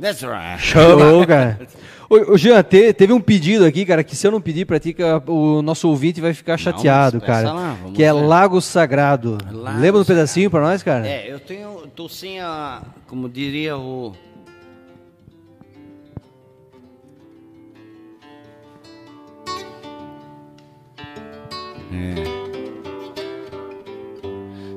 That's 0.00 0.22
right. 0.22 0.60
Show, 0.60 1.26
cara. 1.26 1.58
Ô, 2.08 2.36
Jean, 2.36 2.62
te- 2.62 2.92
teve 2.92 3.12
um 3.12 3.20
pedido 3.20 3.64
aqui, 3.64 3.86
cara, 3.86 4.04
que 4.04 4.14
se 4.14 4.26
eu 4.26 4.30
não 4.30 4.40
pedir 4.40 4.66
pra 4.66 4.78
ti, 4.78 4.94
o 5.26 5.62
nosso 5.62 5.88
ouvinte 5.88 6.20
vai 6.20 6.34
ficar 6.34 6.58
chateado, 6.58 7.20
peça 7.20 7.32
cara. 7.32 7.52
lá, 7.52 7.76
que 7.94 8.04
é 8.04 8.12
ver. 8.12 8.20
Lago 8.20 8.60
Sagrado. 8.60 9.38
Lago 9.50 9.80
Lembra 9.80 10.00
do 10.00 10.04
pedacinho 10.06 10.50
pra 10.50 10.60
nós, 10.60 10.82
cara? 10.82 11.08
É, 11.08 11.32
eu 11.32 11.40
tenho, 11.40 11.84
tô 11.96 12.08
sem 12.08 12.38
a, 12.40 12.82
como 13.08 13.28
diria 13.30 13.78
o, 13.78 14.12
É. 21.92 22.42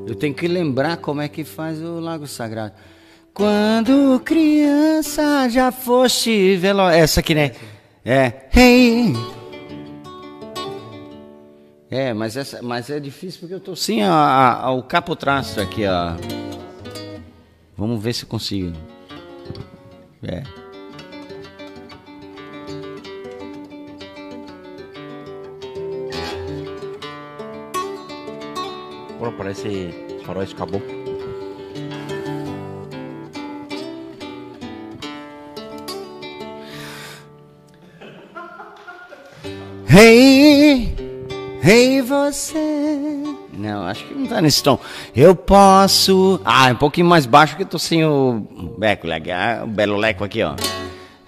Eu 0.08 0.16
tenho 0.16 0.34
que 0.34 0.48
lembrar 0.48 0.98
como 0.98 1.22
é 1.22 1.28
que 1.28 1.44
faz 1.44 1.82
o 1.82 2.00
Lago 2.00 2.28
Sagrado. 2.28 2.74
Quando 3.34 4.20
criança 4.24 5.50
já 5.50 5.72
foste 5.72 6.56
veloz. 6.58 6.96
Essa 6.96 7.20
aqui, 7.20 7.34
né? 7.36 7.52
É. 8.04 8.48
Hey. 8.56 9.14
É, 11.90 12.14
mas, 12.14 12.38
essa, 12.38 12.62
mas 12.62 12.90
é 12.90 13.00
difícil 13.00 13.40
porque 13.40 13.54
eu 13.54 13.60
tô 13.60 13.76
sem 13.76 14.04
a, 14.04 14.12
a, 14.62 14.72
o 14.72 14.84
capotraço 14.84 15.60
aqui, 15.60 15.86
ó. 15.86 16.14
Vamos 17.78 18.02
ver 18.02 18.14
se 18.14 18.26
consigo. 18.26 18.74
É. 20.24 20.65
Pô, 29.20 29.32
parece 29.32 29.90
faróis 30.26 30.54
caboclo. 30.54 31.06
Hey, 39.90 40.94
hey 41.64 42.02
você. 42.02 43.24
Não, 43.54 43.88
acho 43.88 44.06
que 44.06 44.14
não 44.14 44.28
tá 44.28 44.42
nesse 44.42 44.62
tom. 44.62 44.78
Eu 45.16 45.34
posso. 45.34 46.42
Ah, 46.44 46.70
é 46.70 46.74
um 46.74 46.78
pouquinho 46.78 47.08
mais 47.08 47.26
baixo 47.26 47.56
que 47.56 47.64
eu 47.64 47.68
tô 47.68 47.80
sem 47.80 48.04
o 48.04 48.46
beco, 48.78 49.08
legal, 49.08 49.64
o 49.64 49.68
belo 49.68 49.96
leco 49.96 50.26
aqui, 50.26 50.44
ó. 50.44 50.56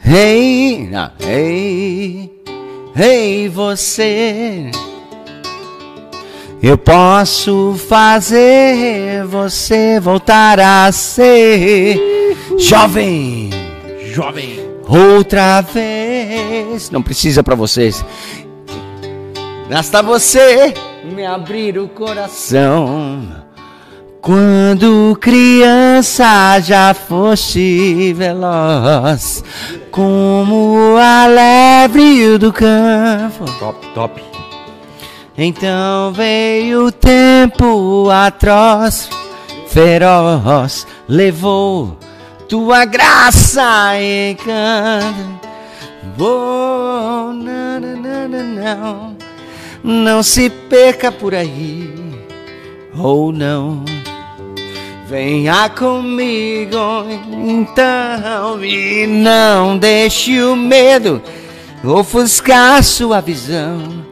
Hey, 0.06 0.88
não, 0.88 1.12
hey, 1.22 2.44
hey 2.96 3.48
você. 3.48 4.70
Eu 6.68 6.78
posso 6.78 7.76
fazer 7.88 9.26
você 9.26 10.02
voltar 10.02 10.60
a 10.60 10.92
ser 10.92 11.98
jovem. 12.60 13.50
Jovem! 14.12 14.60
Outra 14.86 15.62
vez. 15.62 16.92
Não 16.92 17.02
precisa 17.02 17.42
pra 17.42 17.56
vocês. 17.56 18.04
Basta 19.70 20.04
você 20.04 20.74
me 21.06 21.26
abrir 21.26 21.80
o 21.80 21.88
coração. 21.88 23.46
Quando 24.20 25.18
criança 25.22 26.60
já 26.60 26.94
foste 26.94 28.12
veloz, 28.12 29.42
como 29.90 30.98
a 30.98 31.28
lebre 31.28 32.38
do 32.38 32.52
campo. 32.52 33.46
Top, 33.58 33.88
top. 33.94 34.37
Então 35.40 36.12
veio 36.14 36.88
o 36.88 36.92
tempo 36.92 38.10
atroz, 38.10 39.08
feroz, 39.68 40.88
levou 41.08 41.96
tua 42.50 42.86
graça 42.86 44.02
em 44.02 44.36
canto. 44.36 45.48
Oh, 46.20 47.32
não, 47.34 47.80
não, 47.80 48.28
não, 48.28 48.44
não, 48.44 49.18
não, 49.84 50.24
se 50.24 50.50
perca 50.50 51.12
por 51.12 51.36
aí, 51.36 51.94
ou 52.98 53.32
não. 53.32 53.86
Venha 55.08 55.70
comigo 55.70 57.06
então 57.32 58.66
e 58.66 59.06
não 59.06 59.78
deixe 59.78 60.42
o 60.42 60.56
medo 60.56 61.22
ofuscar 61.84 62.84
sua 62.84 63.22
visão. 63.22 64.07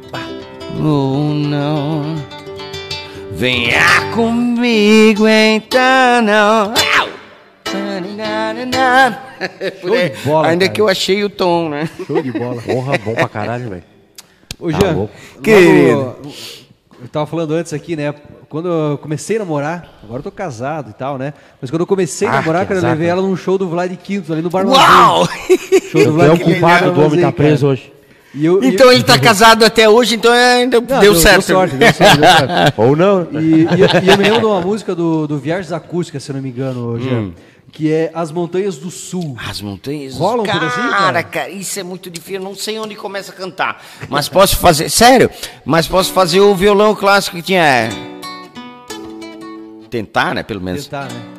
Oh 0.77 1.33
não, 1.33 2.15
venha 3.31 4.11
comigo 4.13 5.27
então 5.27 6.21
não. 6.21 6.73
Show 9.81 9.95
de 9.97 10.09
bola, 10.25 10.47
Ainda 10.47 10.65
cara. 10.65 10.73
que 10.73 10.81
eu 10.81 10.87
achei 10.87 11.23
o 11.23 11.29
tom, 11.29 11.69
né? 11.69 11.89
Show 12.05 12.21
de 12.21 12.31
bola. 12.31 12.61
Porra, 12.61 12.97
bom 12.99 13.13
pra 13.13 13.27
caralho, 13.29 13.69
velho. 13.69 13.83
Ô, 14.59 14.71
Tá 14.71 14.79
Jean. 14.79 15.09
Querido. 15.43 16.15
eu 17.01 17.07
tava 17.11 17.25
falando 17.25 17.53
antes 17.53 17.73
aqui, 17.73 17.95
né? 17.95 18.13
Quando 18.47 18.69
eu 18.69 18.97
comecei 18.97 19.35
a 19.37 19.39
namorar, 19.39 19.99
agora 20.03 20.19
eu 20.19 20.23
tô 20.23 20.31
casado 20.31 20.91
e 20.91 20.93
tal, 20.93 21.17
né? 21.17 21.33
Mas 21.59 21.69
quando 21.69 21.81
eu 21.81 21.87
comecei 21.87 22.27
a 22.27 22.31
Ah, 22.31 22.35
namorar, 22.35 22.65
cara, 22.65 22.79
eu 22.79 22.83
levei 22.83 23.07
ela 23.07 23.21
num 23.21 23.35
show 23.35 23.57
do 23.57 23.67
Vlad 23.67 23.91
Quinto, 23.97 24.31
ali 24.31 24.41
no 24.41 24.49
Bar 24.49 24.65
Uau! 24.67 25.27
Show 25.91 26.03
do 26.05 26.13
Vlad 26.13 26.29
é 26.29 26.33
o 26.33 26.37
Quinto, 26.37 26.51
culpado 26.51 26.85
Bar 26.85 26.93
do 26.93 27.01
homem 27.05 27.21
tá 27.21 27.31
preso 27.31 27.61
cara. 27.65 27.73
hoje. 27.73 27.91
E 28.35 28.45
eu- 28.45 28.61
Então 28.63 28.87
eu- 28.87 28.93
ele 28.93 29.03
tá 29.03 29.17
casado 29.17 29.63
até 29.63 29.87
hoje, 29.89 30.15
então 30.15 30.31
ainda 30.31 30.79
Não, 30.81 30.85
deu, 30.87 30.99
deu 30.99 31.15
certo. 31.15 31.41
sorte, 31.43 31.75
deu 31.75 31.93
sorte, 31.93 32.17
deu 32.17 32.29
sorte. 32.29 32.73
Ou 32.77 32.95
não. 32.95 33.27
E, 33.31 33.63
e 33.63 33.81
eu- 33.81 34.03
e 34.03 34.07
eu 34.09 34.17
me 34.17 34.23
lembro 34.23 34.39
de 34.41 34.45
uma 34.45 34.61
música 34.61 34.93
do, 34.93 35.25
do 35.25 35.37
Viagens 35.37 35.71
Acústicas, 35.71 36.21
se 36.23 36.31
eu 36.31 36.35
não 36.35 36.41
me 36.41 36.49
engano, 36.49 36.99
Jean, 36.99 37.31
que 37.71 37.91
é 37.91 38.11
As 38.13 38.31
Montanhas 38.31 38.77
do 38.77 38.91
Sul. 38.91 39.35
As 39.49 39.61
montanhas. 39.61 40.15
Rola 40.15 40.43
um 40.43 40.45
cara, 40.45 40.59
pedacinho, 40.59 40.89
cara? 40.89 41.23
cara, 41.23 41.49
isso 41.49 41.79
é 41.79 41.83
muito 41.83 42.09
difícil. 42.09 42.35
Eu 42.35 42.43
não 42.43 42.55
sei 42.55 42.77
onde 42.79 42.95
começa 42.95 43.31
a 43.31 43.35
cantar. 43.35 43.81
Mas 44.09 44.27
posso 44.29 44.57
fazer. 44.57 44.89
Sério? 44.89 45.29
Mas 45.65 45.87
posso 45.87 46.11
fazer 46.13 46.39
o 46.41 46.53
violão 46.55 46.93
clássico 46.95 47.37
que 47.37 47.41
tinha. 47.43 47.89
Tentar, 49.89 50.33
né? 50.35 50.43
Pelo 50.43 50.61
menos. 50.61 50.85
Tentar, 50.85 51.05
né? 51.05 51.34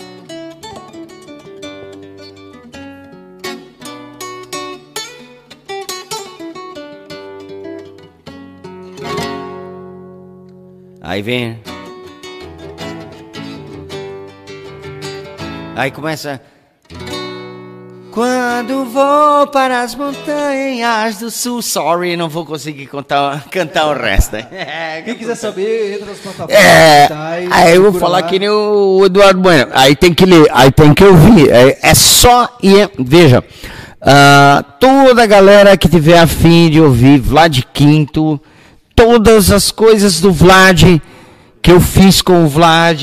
Aí 11.07 11.23
vem. 11.23 11.57
Aí 15.77 15.91
começa. 15.93 16.41
Quando 18.11 18.87
vou 18.87 19.47
para 19.49 19.83
as 19.83 19.95
montanhas 19.95 21.19
do 21.19 21.31
sul. 21.31 21.63
Sorry, 21.63 22.17
não 22.17 22.29
vou 22.29 22.45
conseguir 22.45 22.87
contar, 22.87 23.45
cantar 23.51 23.87
o 23.89 23.93
resto. 23.93 24.35
É, 24.37 25.03
Quem 25.05 25.15
quiser 25.17 25.37
saber, 25.37 25.95
entra 25.95 26.07
nas 26.07 26.19
plataformas 26.19 26.57
É, 26.57 27.03
digitais, 27.03 27.49
aí 27.53 27.77
eu 27.77 27.83
vou 27.83 27.93
falar 28.01 28.21
lá. 28.21 28.23
que 28.23 28.39
nem 28.41 28.49
o 28.49 29.03
Eduardo 29.05 29.39
Bueno. 29.41 29.71
Aí 29.75 29.95
tem 29.95 30.13
que 30.13 30.25
ler, 30.27 30.49
aí 30.51 30.73
tem 30.73 30.93
que 30.93 31.05
ouvir. 31.05 31.51
É, 31.51 31.79
é 31.83 31.95
só 31.95 32.49
ir. 32.63 32.91
Veja, 32.99 33.45
ah, 34.01 34.65
toda 34.81 35.23
a 35.23 35.27
galera 35.27 35.77
que 35.77 35.87
tiver 35.89 36.19
afim 36.19 36.71
de 36.71 36.81
ouvir 36.81 37.19
Vlad 37.21 37.61
Quinto, 37.75 38.41
todas 38.97 39.51
as 39.53 39.71
coisas 39.71 40.21
do 40.21 40.33
Vlad 40.33 40.83
que 41.63 41.71
eu 41.73 41.81
fiz 41.81 42.23
com 42.23 42.45
o 42.45 42.49
Vlad, 42.49 43.03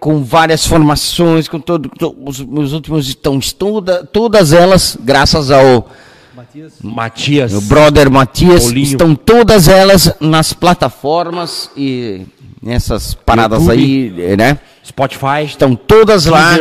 com 0.00 0.24
várias 0.24 0.66
formações, 0.66 1.46
com 1.46 1.60
todo, 1.60 1.88
to- 1.90 2.16
os 2.26 2.40
meus 2.40 2.72
últimos 2.72 3.06
estão 3.06 3.38
toda, 3.38 4.02
todas 4.04 4.52
elas, 4.52 4.96
graças 5.00 5.50
ao 5.50 5.88
Matias. 6.34 6.72
Matias. 6.82 7.52
meu 7.52 7.60
brother 7.62 8.10
Matias, 8.10 8.64
Paulinho. 8.64 8.86
estão 8.86 9.14
todas 9.14 9.68
elas 9.68 10.12
nas 10.20 10.52
plataformas 10.54 11.70
e 11.76 12.22
nessas 12.62 13.12
paradas 13.14 13.62
YouTube. 13.66 14.22
aí, 14.22 14.36
né? 14.36 14.58
Spotify. 14.86 15.44
Estão 15.44 15.74
todas 15.76 16.24
lá. 16.26 16.56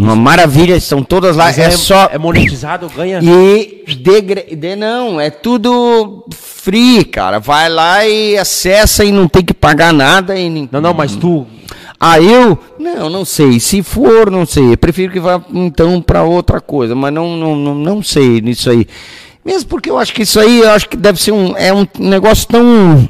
Uma 0.00 0.16
maravilha, 0.16 0.74
estão 0.76 1.02
todas 1.02 1.36
lá. 1.36 1.44
Mas 1.44 1.58
É, 1.58 1.70
só. 1.70 2.08
É 2.12 2.16
monetizado, 2.18 2.88
ganha. 2.88 3.20
E 3.22 3.84
de, 3.86 4.56
de 4.56 4.76
não, 4.76 5.20
é 5.20 5.28
tudo 5.30 6.24
free, 6.30 7.04
cara. 7.04 7.38
Vai 7.38 7.68
lá 7.68 8.06
e 8.06 8.36
acessa 8.38 9.04
e 9.04 9.12
não 9.12 9.28
tem 9.28 9.44
que 9.44 9.52
pagar 9.52 9.92
nada. 9.92 10.34
E 10.38 10.48
nem- 10.48 10.68
Não, 10.72 10.80
não, 10.80 10.94
mas 10.94 11.14
tu. 11.14 11.46
Ah, 11.98 12.18
eu? 12.18 12.58
Não, 12.78 13.10
não 13.10 13.24
sei. 13.26 13.60
Se 13.60 13.82
for, 13.82 14.30
não 14.30 14.46
sei. 14.46 14.72
Eu 14.72 14.78
prefiro 14.78 15.12
que 15.12 15.20
vá 15.20 15.42
então 15.52 16.00
para 16.00 16.22
outra 16.22 16.60
coisa, 16.60 16.94
mas 16.94 17.12
não, 17.12 17.36
não, 17.36 17.54
não, 17.56 17.74
não 17.74 18.02
sei 18.02 18.40
nisso 18.40 18.70
aí. 18.70 18.86
Mesmo 19.44 19.68
porque 19.68 19.90
eu 19.90 19.98
acho 19.98 20.12
que 20.14 20.22
isso 20.22 20.40
aí, 20.40 20.60
eu 20.60 20.70
acho 20.70 20.88
que 20.88 20.96
deve 20.96 21.20
ser 21.20 21.32
um, 21.32 21.54
é 21.56 21.72
um 21.74 21.86
negócio 21.98 22.46
tão 22.48 23.08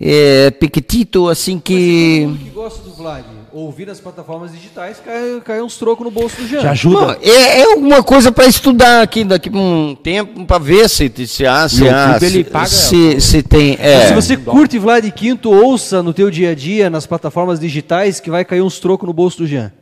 é, 0.00 0.50
pequitito 0.52 1.28
assim 1.28 1.58
que. 1.58 2.20
Todo 2.22 2.28
mundo 2.30 2.44
que 2.44 2.50
gosta 2.50 2.82
do 2.82 2.90
Vlad, 2.94 3.24
ouvir 3.52 3.86
nas 3.86 3.98
plataformas 4.00 4.52
digitais, 4.52 4.98
cai, 5.04 5.40
cai 5.44 5.60
uns 5.62 5.76
trocos 5.76 6.04
no 6.04 6.10
bolso 6.10 6.36
do 6.40 6.46
Jean. 6.46 6.60
Te 6.60 6.66
ajuda. 6.68 7.18
É, 7.22 7.60
é 7.60 7.72
alguma 7.72 8.02
coisa 8.02 8.30
para 8.30 8.46
estudar 8.46 9.02
aqui 9.02 9.24
daqui 9.24 9.48
a 9.48 9.52
um 9.56 9.96
tempo 10.00 10.44
para 10.44 10.58
ver 10.58 10.88
se 10.88 11.10
se 11.26 11.44
há, 11.46 11.68
se, 11.68 11.88
há, 11.88 12.18
se, 12.20 12.44
paga- 12.44 12.66
se, 12.66 13.20
se 13.20 13.42
tem. 13.42 13.76
É. 13.80 14.06
Se 14.08 14.14
você 14.14 14.36
curte 14.36 14.78
Vlad 14.78 15.04
Quinto, 15.10 15.50
ouça 15.50 16.02
no 16.02 16.12
teu 16.12 16.30
dia 16.30 16.50
a 16.50 16.54
dia, 16.54 16.88
nas 16.88 17.06
plataformas 17.06 17.58
digitais, 17.58 18.20
que 18.20 18.30
vai 18.30 18.44
cair 18.44 18.60
uns 18.62 18.78
trocos 18.78 19.06
no 19.06 19.12
bolso 19.12 19.38
do 19.38 19.46
Jean. 19.46 19.72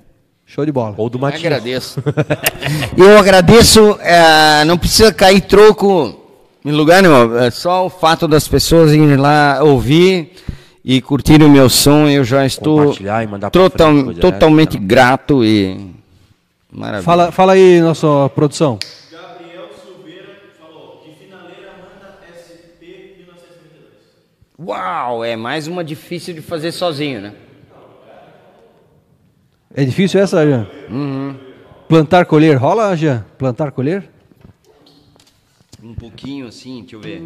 Show 0.49 0.65
de 0.65 0.71
bola. 0.71 0.95
Ou 0.97 1.11
do 1.11 1.19
Eu 1.19 1.23
Matias. 1.23 1.45
agradeço. 1.45 2.03
Eu 2.97 3.19
agradeço. 3.19 3.99
é, 4.01 4.65
não 4.65 4.79
precisa 4.79 5.13
cair 5.13 5.41
troco 5.41 6.23
em 6.67 6.73
lugar 6.73 7.03
nenhum. 7.03 7.37
É 7.39 7.51
só 7.51 7.87
o 7.87 7.91
fato 7.91 8.27
das 8.29 8.47
pessoas 8.49 8.93
irem 8.93 9.17
lá 9.17 9.61
ouvir 9.63 10.33
e 10.85 11.01
curtir 11.01 11.43
o 11.43 11.49
meu 11.49 11.69
som. 11.69 12.07
Eu 12.09 12.25
já 12.25 12.45
estou 12.45 12.93
e 12.93 12.97
total- 13.51 13.93
frente, 13.93 14.05
coisa 14.05 14.21
totalmente 14.21 14.79
grato 14.79 15.45
e 15.45 15.91
maravilha. 16.71 17.03
Fala, 17.05 17.33
fala 17.33 17.53
aí, 17.53 17.81
nossa 17.81 18.07
produção. 18.35 18.79
Gabriel 19.11 19.69
Silveira 19.85 20.27
falou, 20.61 21.03
de 21.05 21.25
finaleira 21.25 21.73
manda 21.81 22.17
SP 22.35 23.17
1972. 23.19 24.69
Uau, 24.69 25.25
é 25.25 25.37
mais 25.37 25.67
uma 25.67 25.83
difícil 25.85 26.35
de 26.35 26.43
fazer 26.43 26.73
sozinho, 26.73 27.21
né? 27.21 27.33
É 29.75 29.85
difícil 29.85 30.19
essa, 30.21 30.45
Jean? 30.47 30.67
Uhum. 30.91 31.37
Plantar, 31.87 32.25
colher. 32.25 32.57
Rola, 32.57 32.97
Jean? 32.97 33.25
Plantar, 33.39 33.71
colher? 33.73 34.09
Um 35.83 35.95
pouquinho 35.95 36.47
assim, 36.49 36.81
deixa 36.81 36.97
eu 36.97 37.01
ver. 37.01 37.23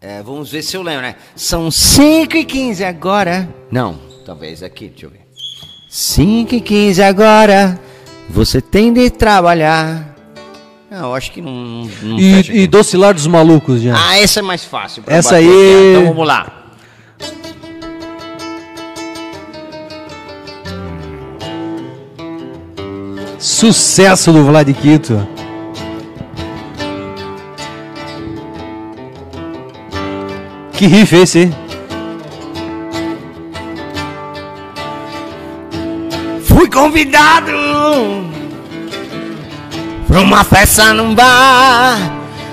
É, 0.00 0.22
vamos 0.22 0.50
ver 0.50 0.62
se 0.62 0.76
eu 0.76 0.82
lembro, 0.82 1.02
né? 1.02 1.16
São 1.34 1.70
5 1.70 2.36
e 2.36 2.44
15 2.44 2.84
agora. 2.84 3.48
Não, 3.70 3.98
talvez 4.24 4.62
aqui, 4.62 4.88
deixa 4.88 5.06
eu 5.06 5.10
ver. 5.10 5.26
5 5.88 6.54
e 6.54 6.60
15 6.60 7.02
agora. 7.02 7.78
Você 8.30 8.60
tem 8.60 8.92
de 8.92 9.10
trabalhar. 9.10 10.14
Não, 10.90 11.08
eu 11.08 11.14
acho 11.14 11.32
que 11.32 11.40
não. 11.40 11.88
não 12.02 12.18
E, 12.18 12.62
e 12.62 12.66
docilar 12.66 13.12
dos 13.12 13.26
malucos, 13.26 13.80
Jean. 13.80 13.94
Ah, 13.96 14.18
essa 14.18 14.38
é 14.38 14.42
mais 14.42 14.64
fácil. 14.64 15.02
Essa 15.06 15.32
bater 15.32 15.48
aí- 15.48 15.90
Então 15.96 16.06
vamos 16.06 16.26
lá. 16.26 16.57
Sucesso 23.38 24.32
do 24.32 24.44
Vlad 24.44 24.68
Quito. 24.72 25.26
Que 30.72 30.86
riff 30.86 31.14
é 31.14 31.22
esse, 31.22 31.38
hein? 31.40 31.54
Fui 36.42 36.68
convidado 36.68 37.52
pra 40.08 40.20
uma 40.20 40.42
festa 40.42 40.92
num 40.92 41.14
bar 41.14 41.96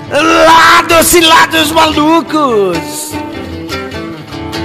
lá 0.08 0.82
doce 0.82 1.20
lá 1.20 1.46
dos 1.46 1.72
malucos. 1.72 3.12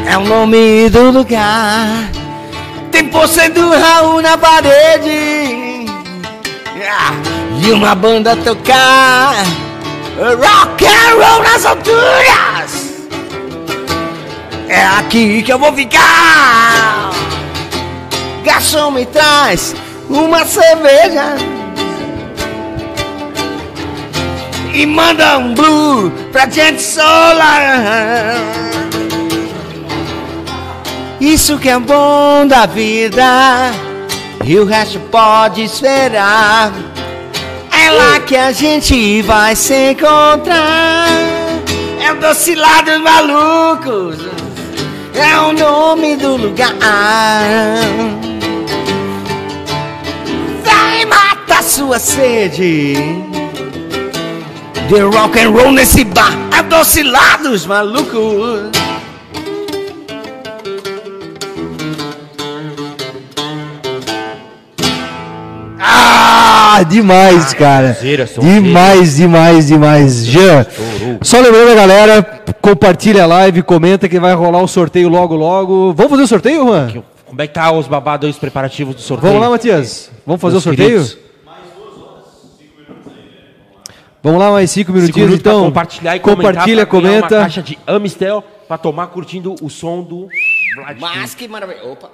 É 0.06 0.18
o 0.18 0.26
nome 0.26 0.88
do 0.91 1.10
lugar. 1.10 2.11
Tem 2.91 3.07
pôster 3.07 3.52
do 3.52 3.72
Raul 3.72 4.22
na 4.22 4.38
parede 4.38 5.70
e 7.63 7.72
uma 7.72 7.95
banda 7.95 8.35
tocar 8.35 9.34
rock 10.18 10.85
and 10.85 11.15
roll 11.15 11.43
nas 11.43 11.65
alturas. 11.65 12.91
É 14.68 14.84
aqui 14.99 15.41
que 15.43 15.51
eu 15.51 15.59
vou 15.59 15.73
ficar. 15.73 17.11
Garçom 18.43 18.91
me 18.91 19.05
traz 19.05 19.76
uma 20.09 20.45
cerveja 20.45 21.35
E 24.73 24.85
manda 24.85 25.38
um 25.38 25.53
blue 25.53 26.11
pra 26.31 26.49
gente 26.49 26.81
solar 26.81 28.35
Isso 31.19 31.57
que 31.59 31.69
é 31.69 31.77
bom 31.77 32.47
da 32.47 32.65
vida 32.65 33.72
E 34.43 34.59
o 34.59 34.65
resto 34.65 34.99
pode 35.11 35.63
esperar. 35.63 36.72
É 37.72 37.91
lá 37.91 38.19
que 38.19 38.35
a 38.35 38.51
gente 38.51 39.22
vai 39.22 39.55
se 39.55 39.91
encontrar. 39.91 41.07
É 41.99 42.11
o 42.11 42.15
doce 42.19 42.55
lá 42.55 42.81
dos 42.81 42.99
malucos. 43.01 44.18
É 45.13 45.38
o 45.39 45.53
nome 45.53 46.15
do 46.15 46.38
lugar. 46.38 46.73
Vai 50.63 51.05
matar 51.05 51.63
sua 51.63 51.99
sede. 51.99 52.95
De 54.88 54.99
rock 55.01 55.39
and 55.39 55.51
roll 55.51 55.72
nesse 55.72 56.03
bar. 56.03 56.31
É 56.57 56.63
doce 56.63 57.03
lá 57.03 57.38
dos 57.38 57.65
malucos 57.65 58.72
Ah, 66.73 66.84
demais, 66.84 67.53
cara. 67.53 67.98
Demais, 68.39 69.15
demais, 69.18 69.68
demais. 69.68 70.26
Jean, 70.26 70.65
só 71.22 71.39
lembrando 71.41 71.72
a 71.72 71.76
galera, 71.76 72.23
compartilha 72.61 73.23
a 73.23 73.27
live, 73.27 73.61
comenta 73.61 74.07
que 74.07 74.19
vai 74.19 74.34
rolar 74.34 74.61
o 74.61 74.68
sorteio 74.68 75.10
logo, 75.10 75.35
logo. 75.35 75.93
Vamos 75.93 76.11
fazer 76.11 76.23
o 76.23 76.27
sorteio, 76.27 76.64
Juan? 76.65 77.03
Como 77.26 77.41
é 77.41 77.48
que 77.48 77.53
tá 77.53 77.72
os 77.72 77.88
babados 77.88 78.26
aí, 78.26 78.31
os 78.31 78.38
preparativos 78.38 78.95
do 78.95 79.02
sorteio? 79.02 79.34
Vamos 79.34 79.45
lá, 79.45 79.52
Matias. 79.52 80.10
Vamos 80.26 80.41
fazer 80.41 80.53
Meus 80.53 80.64
o 80.65 80.69
sorteio? 80.69 80.89
queridos. 80.89 81.18
Vamos 84.23 84.39
lá, 84.39 84.52
mais 84.52 84.69
cinco 84.69 84.91
Cinco 84.91 84.99
minutinhos, 84.99 85.30
pra 85.41 85.52
então. 85.52 85.64
compartilhar 85.65 86.15
e 86.15 86.19
Compartilha, 86.19 86.85
comentar, 86.85 87.11
comenta. 87.19 87.35
uma 87.35 87.41
caixa 87.43 87.61
de 87.61 87.77
Amistel 87.88 88.43
pra 88.68 88.77
tomar 88.77 89.07
curtindo 89.07 89.56
o 89.61 89.69
som 89.69 90.02
do 90.03 90.27
Mas 90.99 91.34
que 91.34 91.48
maravilha 91.48 91.84
Opa 91.85 92.11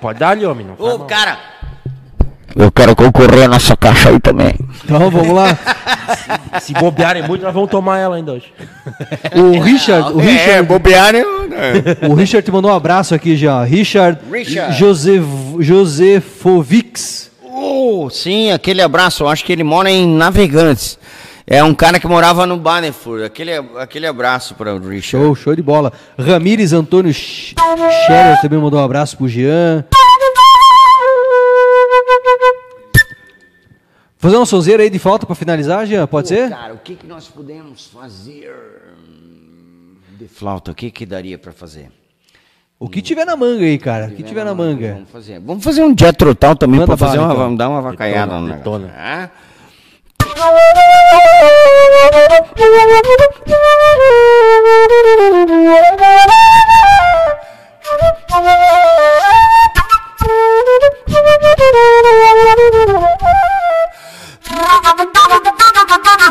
Pode 0.00 0.18
dar 0.18 0.30
ali, 0.30 0.44
homem. 0.44 0.66
Não 0.66 0.74
Ô, 0.84 0.98
mal. 0.98 1.06
cara 1.06 1.38
Eu 2.60 2.72
quero 2.72 2.96
concorrer 2.96 3.48
nessa 3.48 3.76
caixa 3.76 4.08
aí 4.08 4.18
também 4.18 4.52
Então, 4.84 5.08
vamos 5.10 5.32
lá. 5.32 5.56
Se 6.60 6.72
bobearem 6.72 7.22
muito, 7.22 7.42
nós 7.44 7.54
vamos 7.54 7.70
tomar 7.70 7.98
ela 7.98 8.16
ainda 8.16 8.32
hoje. 8.32 8.52
O 9.36 9.60
Richard, 9.60 10.12
o 10.12 10.20
É, 10.20 10.24
Richard, 10.24 10.62
bobear 10.66 11.14
eu... 11.14 11.28
o 12.10 12.14
Richard 12.14 12.44
te 12.44 12.50
mandou 12.50 12.70
um 12.70 12.74
abraço 12.74 13.14
aqui 13.14 13.36
já. 13.36 13.62
Richard, 13.62 14.18
Richard. 14.32 14.76
Josef, 14.76 15.24
Josefovics. 15.60 17.30
Oh, 17.44 18.08
sim, 18.10 18.50
aquele 18.52 18.82
abraço. 18.82 19.22
Eu 19.24 19.28
acho 19.28 19.44
que 19.44 19.52
ele 19.52 19.64
mora 19.64 19.90
em 19.90 20.06
Navegantes. 20.06 20.98
É 21.46 21.62
um 21.64 21.72
cara 21.74 21.98
que 21.98 22.06
morava 22.06 22.44
no 22.46 22.56
Bannerford. 22.56 23.24
Aquele, 23.24 23.52
aquele 23.78 24.06
abraço 24.06 24.54
para 24.54 24.74
o 24.74 24.78
Richard. 24.78 25.02
Show, 25.26 25.34
show 25.34 25.56
de 25.56 25.62
bola. 25.62 25.92
Ramires 26.18 26.72
Antônio 26.72 27.12
Sch- 27.14 27.54
Scherer 28.06 28.40
também 28.42 28.58
mandou 28.58 28.78
um 28.80 28.84
abraço 28.84 29.16
pro 29.16 29.28
Jean. 29.28 29.84
Fazer 34.18 34.36
uma 34.36 34.46
sonzeira 34.46 34.82
aí 34.82 34.90
de 34.90 34.98
falta 34.98 35.24
pra 35.24 35.36
finalizar, 35.36 35.86
Jean? 35.86 36.04
Pode 36.08 36.28
Pô, 36.28 36.34
ser? 36.34 36.50
Cara, 36.50 36.74
o 36.74 36.78
que, 36.78 36.96
que 36.96 37.06
nós 37.06 37.28
podemos 37.28 37.86
fazer 37.86 38.52
hum, 38.98 39.94
de 40.18 40.26
flauta? 40.26 40.72
O 40.72 40.74
que, 40.74 40.90
que 40.90 41.06
daria 41.06 41.38
para 41.38 41.52
fazer? 41.52 41.92
O 42.80 42.88
que 42.88 43.00
tiver 43.00 43.24
na 43.24 43.36
manga 43.36 43.64
aí, 43.64 43.78
cara. 43.78 44.08
O 44.08 44.10
que 44.10 44.24
tiver 44.24 44.44
na 44.44 44.54
manga. 44.56 44.94
Vamos 44.94 45.10
fazer, 45.10 45.40
vamos 45.40 45.62
fazer 45.64 45.84
um 45.84 45.94
Jethro 45.96 46.34
Tull 46.34 46.56
também 46.56 46.84
para 46.84 46.96
fazer 46.96 47.18
uma, 47.18 47.26
então. 47.26 47.36
vamos 47.36 47.58
dar 47.58 47.68
uma 47.68 47.80
vacaiada 47.80 48.40
Detona, 48.40 48.78
no 48.78 48.86
negócio. 48.86 49.30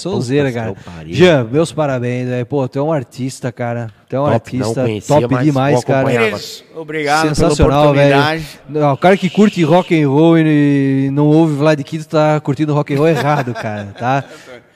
Sonzeira, 0.00 0.52
cara. 0.52 0.74
Jean, 1.06 1.44
meus 1.44 1.72
parabéns, 1.72 2.28
velho. 2.28 2.46
Pô, 2.46 2.66
tu 2.68 2.78
é 2.78 2.82
um 2.82 2.92
artista, 2.92 3.52
cara. 3.52 3.88
Tu 4.08 4.16
é 4.16 4.20
um 4.20 4.24
Top, 4.24 4.34
artista 4.34 4.66
não 4.66 4.74
conhecia, 4.74 5.20
top 5.20 5.44
demais, 5.44 5.84
cara. 5.84 6.08
obrigado 6.74 7.28
Sensacional, 7.28 7.92
pela 7.92 7.94
velho. 7.94 8.16
oportunidade. 8.18 8.60
Não, 8.68 8.92
O 8.92 8.96
cara 8.96 9.16
que 9.16 9.30
curte 9.30 9.62
rock 9.62 10.02
and 10.02 10.08
roll 10.08 10.38
e 10.38 11.10
não 11.12 11.26
ouve 11.26 11.54
Vlad 11.54 11.80
Quito 11.82 12.08
tá 12.08 12.40
curtindo 12.40 12.74
rock 12.74 12.92
and 12.94 12.96
roll 12.98 13.08
errado, 13.08 13.54
cara, 13.54 13.94
tá? 13.98 14.24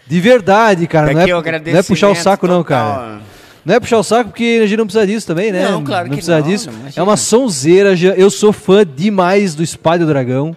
De 0.07 0.21
verdade, 0.21 0.87
cara. 0.87 1.13
Não 1.13 1.21
é, 1.21 1.25
o 1.25 1.43
não 1.43 1.79
é 1.79 1.83
puxar 1.83 2.11
o 2.11 2.15
saco, 2.15 2.47
não, 2.47 2.63
total, 2.63 2.95
cara. 2.95 3.21
Não 3.65 3.75
é 3.75 3.81
puxar 3.81 3.99
o 3.99 4.03
saco 4.03 4.31
porque 4.31 4.61
a 4.63 4.67
gente 4.67 4.77
não 4.77 4.85
precisa 4.85 5.07
disso 5.07 5.27
também, 5.27 5.51
né? 5.51 5.69
Não, 5.69 5.83
claro 5.83 6.05
que 6.05 6.17
precisa 6.17 6.39
não, 6.39 6.47
disso. 6.47 6.71
não, 6.71 6.91
é 6.95 7.03
uma 7.03 7.17
sonzeira. 7.17 7.95
Eu 8.17 8.29
sou 8.31 8.53
fã 8.53 8.85
demais 8.87 9.55
do 9.55 9.63
Espada 9.63 10.05
do 10.05 10.09
Dragão. 10.09 10.55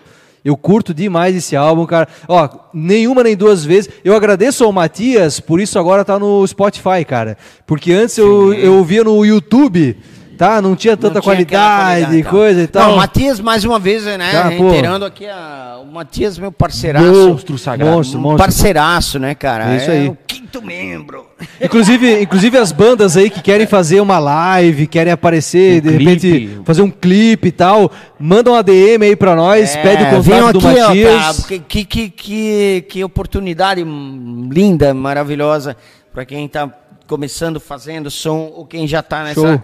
Eu 0.47 0.55
curto 0.55 0.93
demais 0.93 1.35
esse 1.35 1.57
álbum, 1.57 1.85
cara. 1.85 2.07
Ó, 2.25 2.47
nenhuma 2.73 3.21
nem 3.21 3.35
duas 3.35 3.65
vezes. 3.65 3.89
Eu 4.01 4.15
agradeço 4.15 4.63
ao 4.63 4.71
Matias, 4.71 5.41
por 5.41 5.59
isso 5.59 5.77
agora 5.77 6.05
tá 6.05 6.17
no 6.17 6.47
Spotify, 6.47 7.03
cara. 7.05 7.37
Porque 7.65 7.91
antes 7.91 8.17
eu, 8.17 8.53
eu 8.53 8.75
ouvia 8.75 9.03
no 9.03 9.25
YouTube, 9.25 9.97
tá? 10.37 10.61
Não 10.61 10.73
tinha 10.73 10.95
tanta 10.95 11.15
Não 11.15 11.21
tinha 11.21 11.33
aquela 11.33 11.65
qualidade, 11.65 12.23
tal. 12.23 12.31
coisa 12.31 12.61
e 12.61 12.67
tal. 12.67 12.87
Não, 12.87 12.93
o 12.93 12.95
Matias, 12.97 13.41
mais 13.41 13.65
uma 13.65 13.77
vez, 13.77 14.05
né? 14.05 14.31
Tá, 14.31 14.47
reiterando 14.47 15.03
aqui, 15.03 15.25
a, 15.25 15.81
o 15.83 15.91
Matias, 15.91 16.39
meu 16.39 16.49
parceiraço. 16.49 17.05
Monstro 17.05 17.57
sagrado. 17.57 17.91
Monstro, 17.91 18.17
monstro. 18.17 18.37
parceiraço, 18.37 19.19
né, 19.19 19.35
cara? 19.35 19.73
É 19.73 19.75
isso 19.75 19.91
aí. 19.91 20.07
o 20.07 20.17
quinto 20.47 20.65
membro. 20.65 21.27
Inclusive, 21.61 22.21
inclusive 22.21 22.57
as 22.57 22.71
bandas 22.71 23.17
aí 23.17 23.29
que 23.29 23.41
querem 23.41 23.67
fazer 23.67 23.99
uma 23.99 24.17
live, 24.19 24.87
querem 24.87 25.11
aparecer, 25.13 25.79
Um 25.79 25.81
de 25.81 25.97
clipe. 25.97 26.05
repente 26.05 26.61
fazer 26.65 26.81
um 26.81 26.89
clipe 26.89 27.49
e 27.49 27.51
tal, 27.51 27.91
mandam 28.19 28.53
uma 28.53 28.63
DM 28.63 29.05
aí 29.05 29.15
pra 29.15 29.35
nós, 29.35 29.75
pede 29.75 30.03
o 30.03 30.05
É, 30.05 30.19
venham 30.19 30.51
contato 30.51 30.59
do 30.61 30.67
aqui, 30.67 30.79
ó, 30.81 30.87
Matias. 30.87 31.37
tá? 31.37 31.59
que, 31.67 31.85
que, 31.85 32.09
que, 32.09 32.81
que 32.89 33.03
oportunidade 33.03 33.83
linda, 33.83 34.93
maravilhosa 34.93 35.75
para 36.13 36.25
quem 36.25 36.45
está 36.45 36.71
começando 37.07 37.59
fazendo 37.59 38.09
som 38.09 38.51
ou 38.55 38.65
quem 38.65 38.87
já 38.87 38.99
está 38.99 39.23
nessa. 39.23 39.41
Show. 39.41 39.61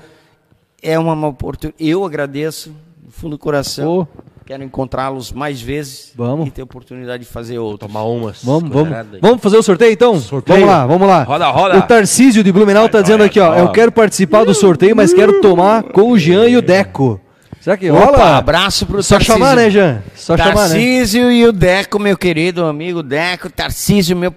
É 0.82 1.00
uma 1.00 1.28
oportunidade. 1.28 1.84
Eu 1.84 2.04
agradeço 2.06 2.76
do 3.02 3.12
fundo 3.12 3.32
do 3.32 3.40
coração. 3.40 4.06
Pô. 4.06 4.24
Quero 4.45 4.64
encontrá-los 4.64 5.32
mais 5.32 5.61
vezes 5.61 6.11
Vamos. 6.15 6.48
e 6.48 6.52
ter 6.52 6.61
oportunidade 6.61 7.24
de 7.24 7.30
fazer 7.30 7.57
outro. 7.60 7.88
Tomar 7.88 8.03
umas. 8.03 8.44
Vamos, 8.44 8.70
vamos. 8.70 8.90
Vamos 9.22 9.41
fazer 9.41 9.57
o 9.57 9.64
sorteio 9.64 9.94
então? 9.94 10.20
Sorteio. 10.20 10.60
Vamos 10.60 10.74
lá, 10.74 10.86
vamos 10.86 11.07
lá. 11.07 11.24
Roda, 11.24 11.48
roda. 11.49 11.78
O 11.78 11.82
Tarcísio 11.84 12.44
de 12.44 12.52
Blumenau 12.52 12.90
tá 12.90 12.98
Vai, 12.98 13.03
dizendo 13.03 13.24
aqui, 13.24 13.40
ó. 13.40 13.56
Eu 13.56 13.72
quero 13.72 13.91
participar 13.91 14.44
do 14.44 14.53
sorteio, 14.53 14.95
mas 14.95 15.14
quero 15.14 15.40
tomar 15.41 15.84
com 15.84 16.11
o 16.11 16.20
Jean 16.20 16.48
e 16.48 16.57
o 16.57 16.61
Deco. 16.61 17.20
Será 17.61 17.78
que 17.78 17.90
Opa, 17.90 18.03
rola? 18.06 18.38
abraço 18.38 18.86
pro 18.86 19.02
Só 19.02 19.15
Tarcísio. 19.15 19.34
chamar, 19.34 19.56
né, 19.56 19.70
Jean? 19.70 20.03
Só 20.15 20.36
chamar, 20.36 20.49
né? 20.53 20.56
Tarcísio 20.56 21.32
e 21.32 21.45
o 21.48 21.53
Deco, 21.53 21.98
meu 21.98 22.18
querido 22.18 22.65
amigo 22.65 23.02
Deco. 23.02 23.49
Tarcísio, 23.49 24.18
meu 24.18 24.34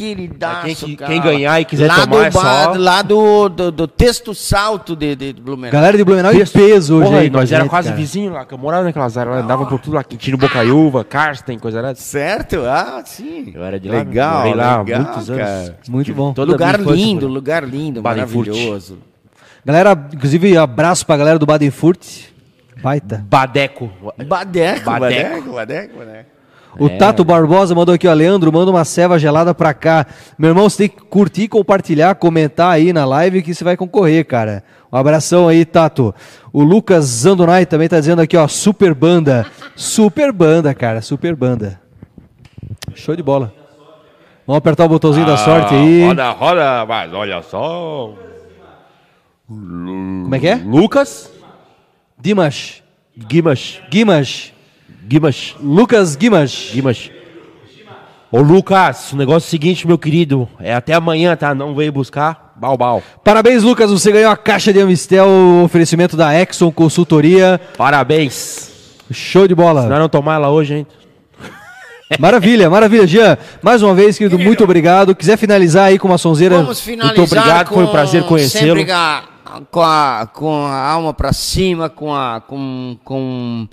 queridaço, 0.00 0.64
Quem 0.66 0.74
que- 0.74 0.96
cara. 0.96 1.12
quem 1.12 1.20
ganhar 1.22 1.60
e 1.60 1.64
quiser 1.64 1.86
lá 1.88 1.94
tomar 2.06 2.06
do, 2.06 2.22
é 2.24 2.30
só- 2.30 2.72
Lá 2.76 3.02
do, 3.02 3.48
do, 3.48 3.70
do 3.72 3.86
texto 3.88 4.34
salto 4.34 4.96
de, 4.96 5.14
de 5.14 5.32
Blumenau. 5.34 5.72
Galera 5.72 5.96
de 5.96 6.04
Blumenau 6.04 6.32
em 6.32 6.44
peso 6.46 6.96
hoje 6.96 7.06
Porra, 7.06 7.18
aí 7.20 7.26
e 7.26 7.30
nós 7.30 7.52
era 7.52 7.62
gente, 7.62 7.70
quase 7.70 7.88
cara. 7.88 8.00
vizinhos 8.00 8.32
lá, 8.32 8.44
que 8.44 8.54
eu 8.54 8.58
morava 8.58 8.84
naquelas 8.84 9.16
áreas, 9.18 9.36
lá, 9.36 9.42
andava 9.42 9.66
por 9.66 9.78
tudo 9.80 9.94
lá, 9.94 10.02
Quintino 10.04 10.38
Bocaiúva, 10.38 11.04
Karsten, 11.04 11.58
coisa 11.58 11.82
nada. 11.82 11.94
Certo? 12.00 12.60
Ah, 12.66 13.02
sim. 13.04 13.52
Eu 13.54 13.62
era 13.64 13.78
de 13.78 13.88
lá, 13.88 13.98
legal, 13.98 14.54
lá 14.54 14.72
há 14.74 14.82
legal, 14.82 15.02
muitos 15.02 15.30
anos. 15.30 15.42
cara. 15.42 15.78
Muito 15.88 16.14
bom. 16.14 16.32
Toda 16.32 16.50
a 16.50 16.54
lugar 16.54 16.80
lindo, 16.80 17.20
por 17.20 17.26
lá. 17.28 17.32
lugar 17.34 17.64
lindo, 17.68 18.02
maravilhoso. 18.02 18.98
Galera, 19.64 19.92
inclusive, 20.14 20.56
abraço 20.56 21.04
pra 21.04 21.16
galera 21.16 21.38
do 21.38 21.44
Baden-Furt. 21.46 22.30
Baita. 22.82 23.22
Badeco. 23.28 23.90
Badeco, 24.00 24.24
Badeco. 24.26 24.90
badeco, 24.90 25.52
badeco, 25.52 25.98
badeco. 25.98 26.39
O 26.78 26.88
Tato 26.88 27.24
Barbosa 27.24 27.74
mandou 27.74 27.94
aqui, 27.94 28.06
ó. 28.06 28.12
Leandro, 28.12 28.52
manda 28.52 28.70
uma 28.70 28.84
ceva 28.84 29.18
gelada 29.18 29.54
pra 29.54 29.74
cá. 29.74 30.06
Meu 30.38 30.50
irmão, 30.50 30.68
você 30.68 30.88
tem 30.88 30.88
que 30.88 31.04
curtir, 31.04 31.48
compartilhar, 31.48 32.14
comentar 32.14 32.72
aí 32.72 32.92
na 32.92 33.04
live 33.04 33.42
que 33.42 33.54
você 33.54 33.64
vai 33.64 33.76
concorrer, 33.76 34.24
cara. 34.24 34.62
Um 34.92 34.96
abração 34.96 35.48
aí, 35.48 35.64
Tato. 35.64 36.14
O 36.52 36.62
Lucas 36.62 37.04
Zandonai 37.04 37.66
também 37.66 37.88
tá 37.88 37.98
dizendo 37.98 38.22
aqui, 38.22 38.36
ó. 38.36 38.46
Super 38.46 38.94
banda. 38.94 39.46
Super 39.74 40.32
banda, 40.32 40.72
cara. 40.74 41.00
Super 41.02 41.34
banda. 41.34 41.80
Show 42.94 43.16
de 43.16 43.22
bola. 43.22 43.52
Vamos 44.46 44.58
apertar 44.58 44.84
o 44.84 44.88
botãozinho 44.88 45.26
da 45.26 45.36
sorte 45.36 45.74
aí. 45.74 46.02
Ah, 46.02 46.08
Roda, 46.08 46.30
roda, 46.30 46.86
mas 46.86 47.12
olha 47.12 47.42
só. 47.42 48.14
Como 49.46 50.34
é 50.34 50.38
que 50.38 50.48
é? 50.48 50.56
Lucas 50.56 51.30
Dimas. 52.20 52.82
Guimas. 53.16 53.80
Guimas. 53.90 54.52
Guimas. 55.10 55.56
Lucas 55.60 56.14
Guimas. 56.14 56.70
Guimas. 56.72 57.10
Ô 58.30 58.40
Lucas, 58.40 59.12
o 59.12 59.16
negócio 59.16 59.44
é 59.44 59.48
o 59.48 59.50
seguinte, 59.50 59.84
meu 59.84 59.98
querido. 59.98 60.48
É 60.60 60.72
até 60.72 60.94
amanhã, 60.94 61.34
tá? 61.34 61.52
Não 61.52 61.74
veio 61.74 61.90
buscar. 61.90 62.54
Bal, 62.54 62.76
bal. 62.76 63.02
Parabéns, 63.24 63.64
Lucas. 63.64 63.90
Você 63.90 64.12
ganhou 64.12 64.30
a 64.30 64.36
caixa 64.36 64.72
de 64.72 64.80
Amistel, 64.80 65.26
oferecimento 65.64 66.16
da 66.16 66.32
Exxon 66.40 66.70
Consultoria. 66.70 67.60
Parabéns. 67.76 68.70
Show 69.10 69.48
de 69.48 69.52
Se 69.52 69.56
bola. 69.56 69.98
não 69.98 70.08
tomar 70.08 70.36
ela 70.36 70.48
hoje, 70.48 70.74
hein? 70.74 70.86
Maravilha, 72.20 72.70
maravilha. 72.70 73.04
Jean, 73.04 73.36
mais 73.60 73.82
uma 73.82 73.94
vez, 73.96 74.16
querido, 74.16 74.38
muito 74.38 74.62
obrigado. 74.62 75.12
Quiser 75.16 75.36
finalizar 75.36 75.86
aí 75.86 75.98
com 75.98 76.06
uma 76.06 76.18
sonzeira. 76.18 76.58
Vamos 76.58 76.78
finalizar 76.78 77.16
muito 77.16 77.32
obrigado, 77.32 77.68
com 77.68 77.74
foi 77.74 77.84
um 77.84 77.88
prazer 77.88 78.22
conhecê-lo. 78.22 78.78
Sempre 78.78 78.86
com 78.86 78.92
a, 78.92 79.22
com 79.72 79.82
a, 79.82 80.28
com 80.32 80.66
a 80.66 80.88
alma 80.88 81.12
para 81.12 81.32
cima, 81.32 81.88
com 81.88 82.14
a 82.14 82.40
com, 82.40 82.96
com 83.02 83.68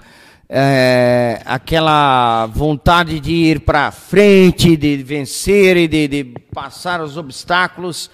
é, 0.50 1.42
aquela 1.46 2.46
vontade 2.48 3.20
de 3.20 3.32
ir 3.34 3.60
para 3.62 3.92
frente, 3.92 4.76
de 4.78 4.98
vencer 4.98 5.76
e 5.78 5.88
de, 5.88 6.08
de 6.08 6.24
passar 6.54 7.02
os 7.02 7.18
obstáculos 7.18 8.10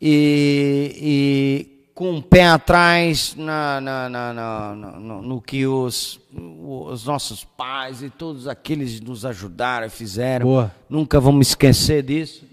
e, 0.00 1.66
e 1.70 1.74
com 1.94 2.16
o 2.16 2.22
pé 2.22 2.46
atrás 2.46 3.34
na, 3.36 3.80
na, 3.80 4.08
na, 4.08 4.32
na- 4.34 4.74
na- 4.74 5.00
no, 5.00 5.22
no 5.22 5.40
que 5.40 5.66
os, 5.66 6.20
os 6.62 7.04
nossos 7.04 7.44
pais 7.44 8.02
e 8.02 8.10
todos 8.10 8.46
aqueles 8.48 8.98
que 9.00 9.06
nos 9.06 9.24
ajudaram 9.24 9.86
e 9.86 9.90
fizeram. 9.90 10.46
Boa. 10.46 10.74
Nunca 10.88 11.20
vamos 11.20 11.48
esquecer 11.48 12.02
disso. 12.02 12.44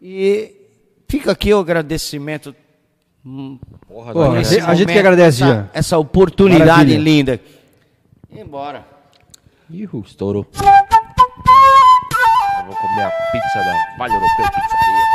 E 0.00 0.52
fica 1.08 1.32
aqui 1.32 1.52
o 1.52 1.58
agradecimento. 1.58 2.54
hum, 3.24 3.58
Porra, 3.86 4.12
nós 4.14 4.52
a 4.58 4.74
gente- 4.74 4.92
que 4.92 4.98
agradece, 4.98 5.42
essa, 5.42 5.52
Jean. 5.52 5.70
essa 5.74 5.98
oportunidade 5.98 6.66
Maravilha. 6.66 6.98
linda. 6.98 7.40
E 8.30 8.40
embora. 8.40 8.86
Ih, 9.70 9.88
estourou. 10.04 10.46
Eu 12.58 12.64
vou 12.66 12.76
comer 12.76 13.04
a 13.04 13.10
pizza 13.32 13.58
da 13.58 13.96
Vale 13.98 14.14
Europeu 14.14 14.46
Pizzaria. 14.52 15.06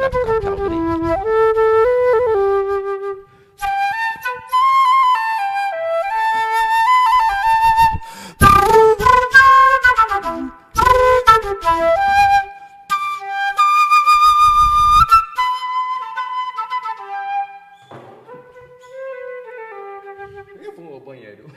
Da 0.00 1.95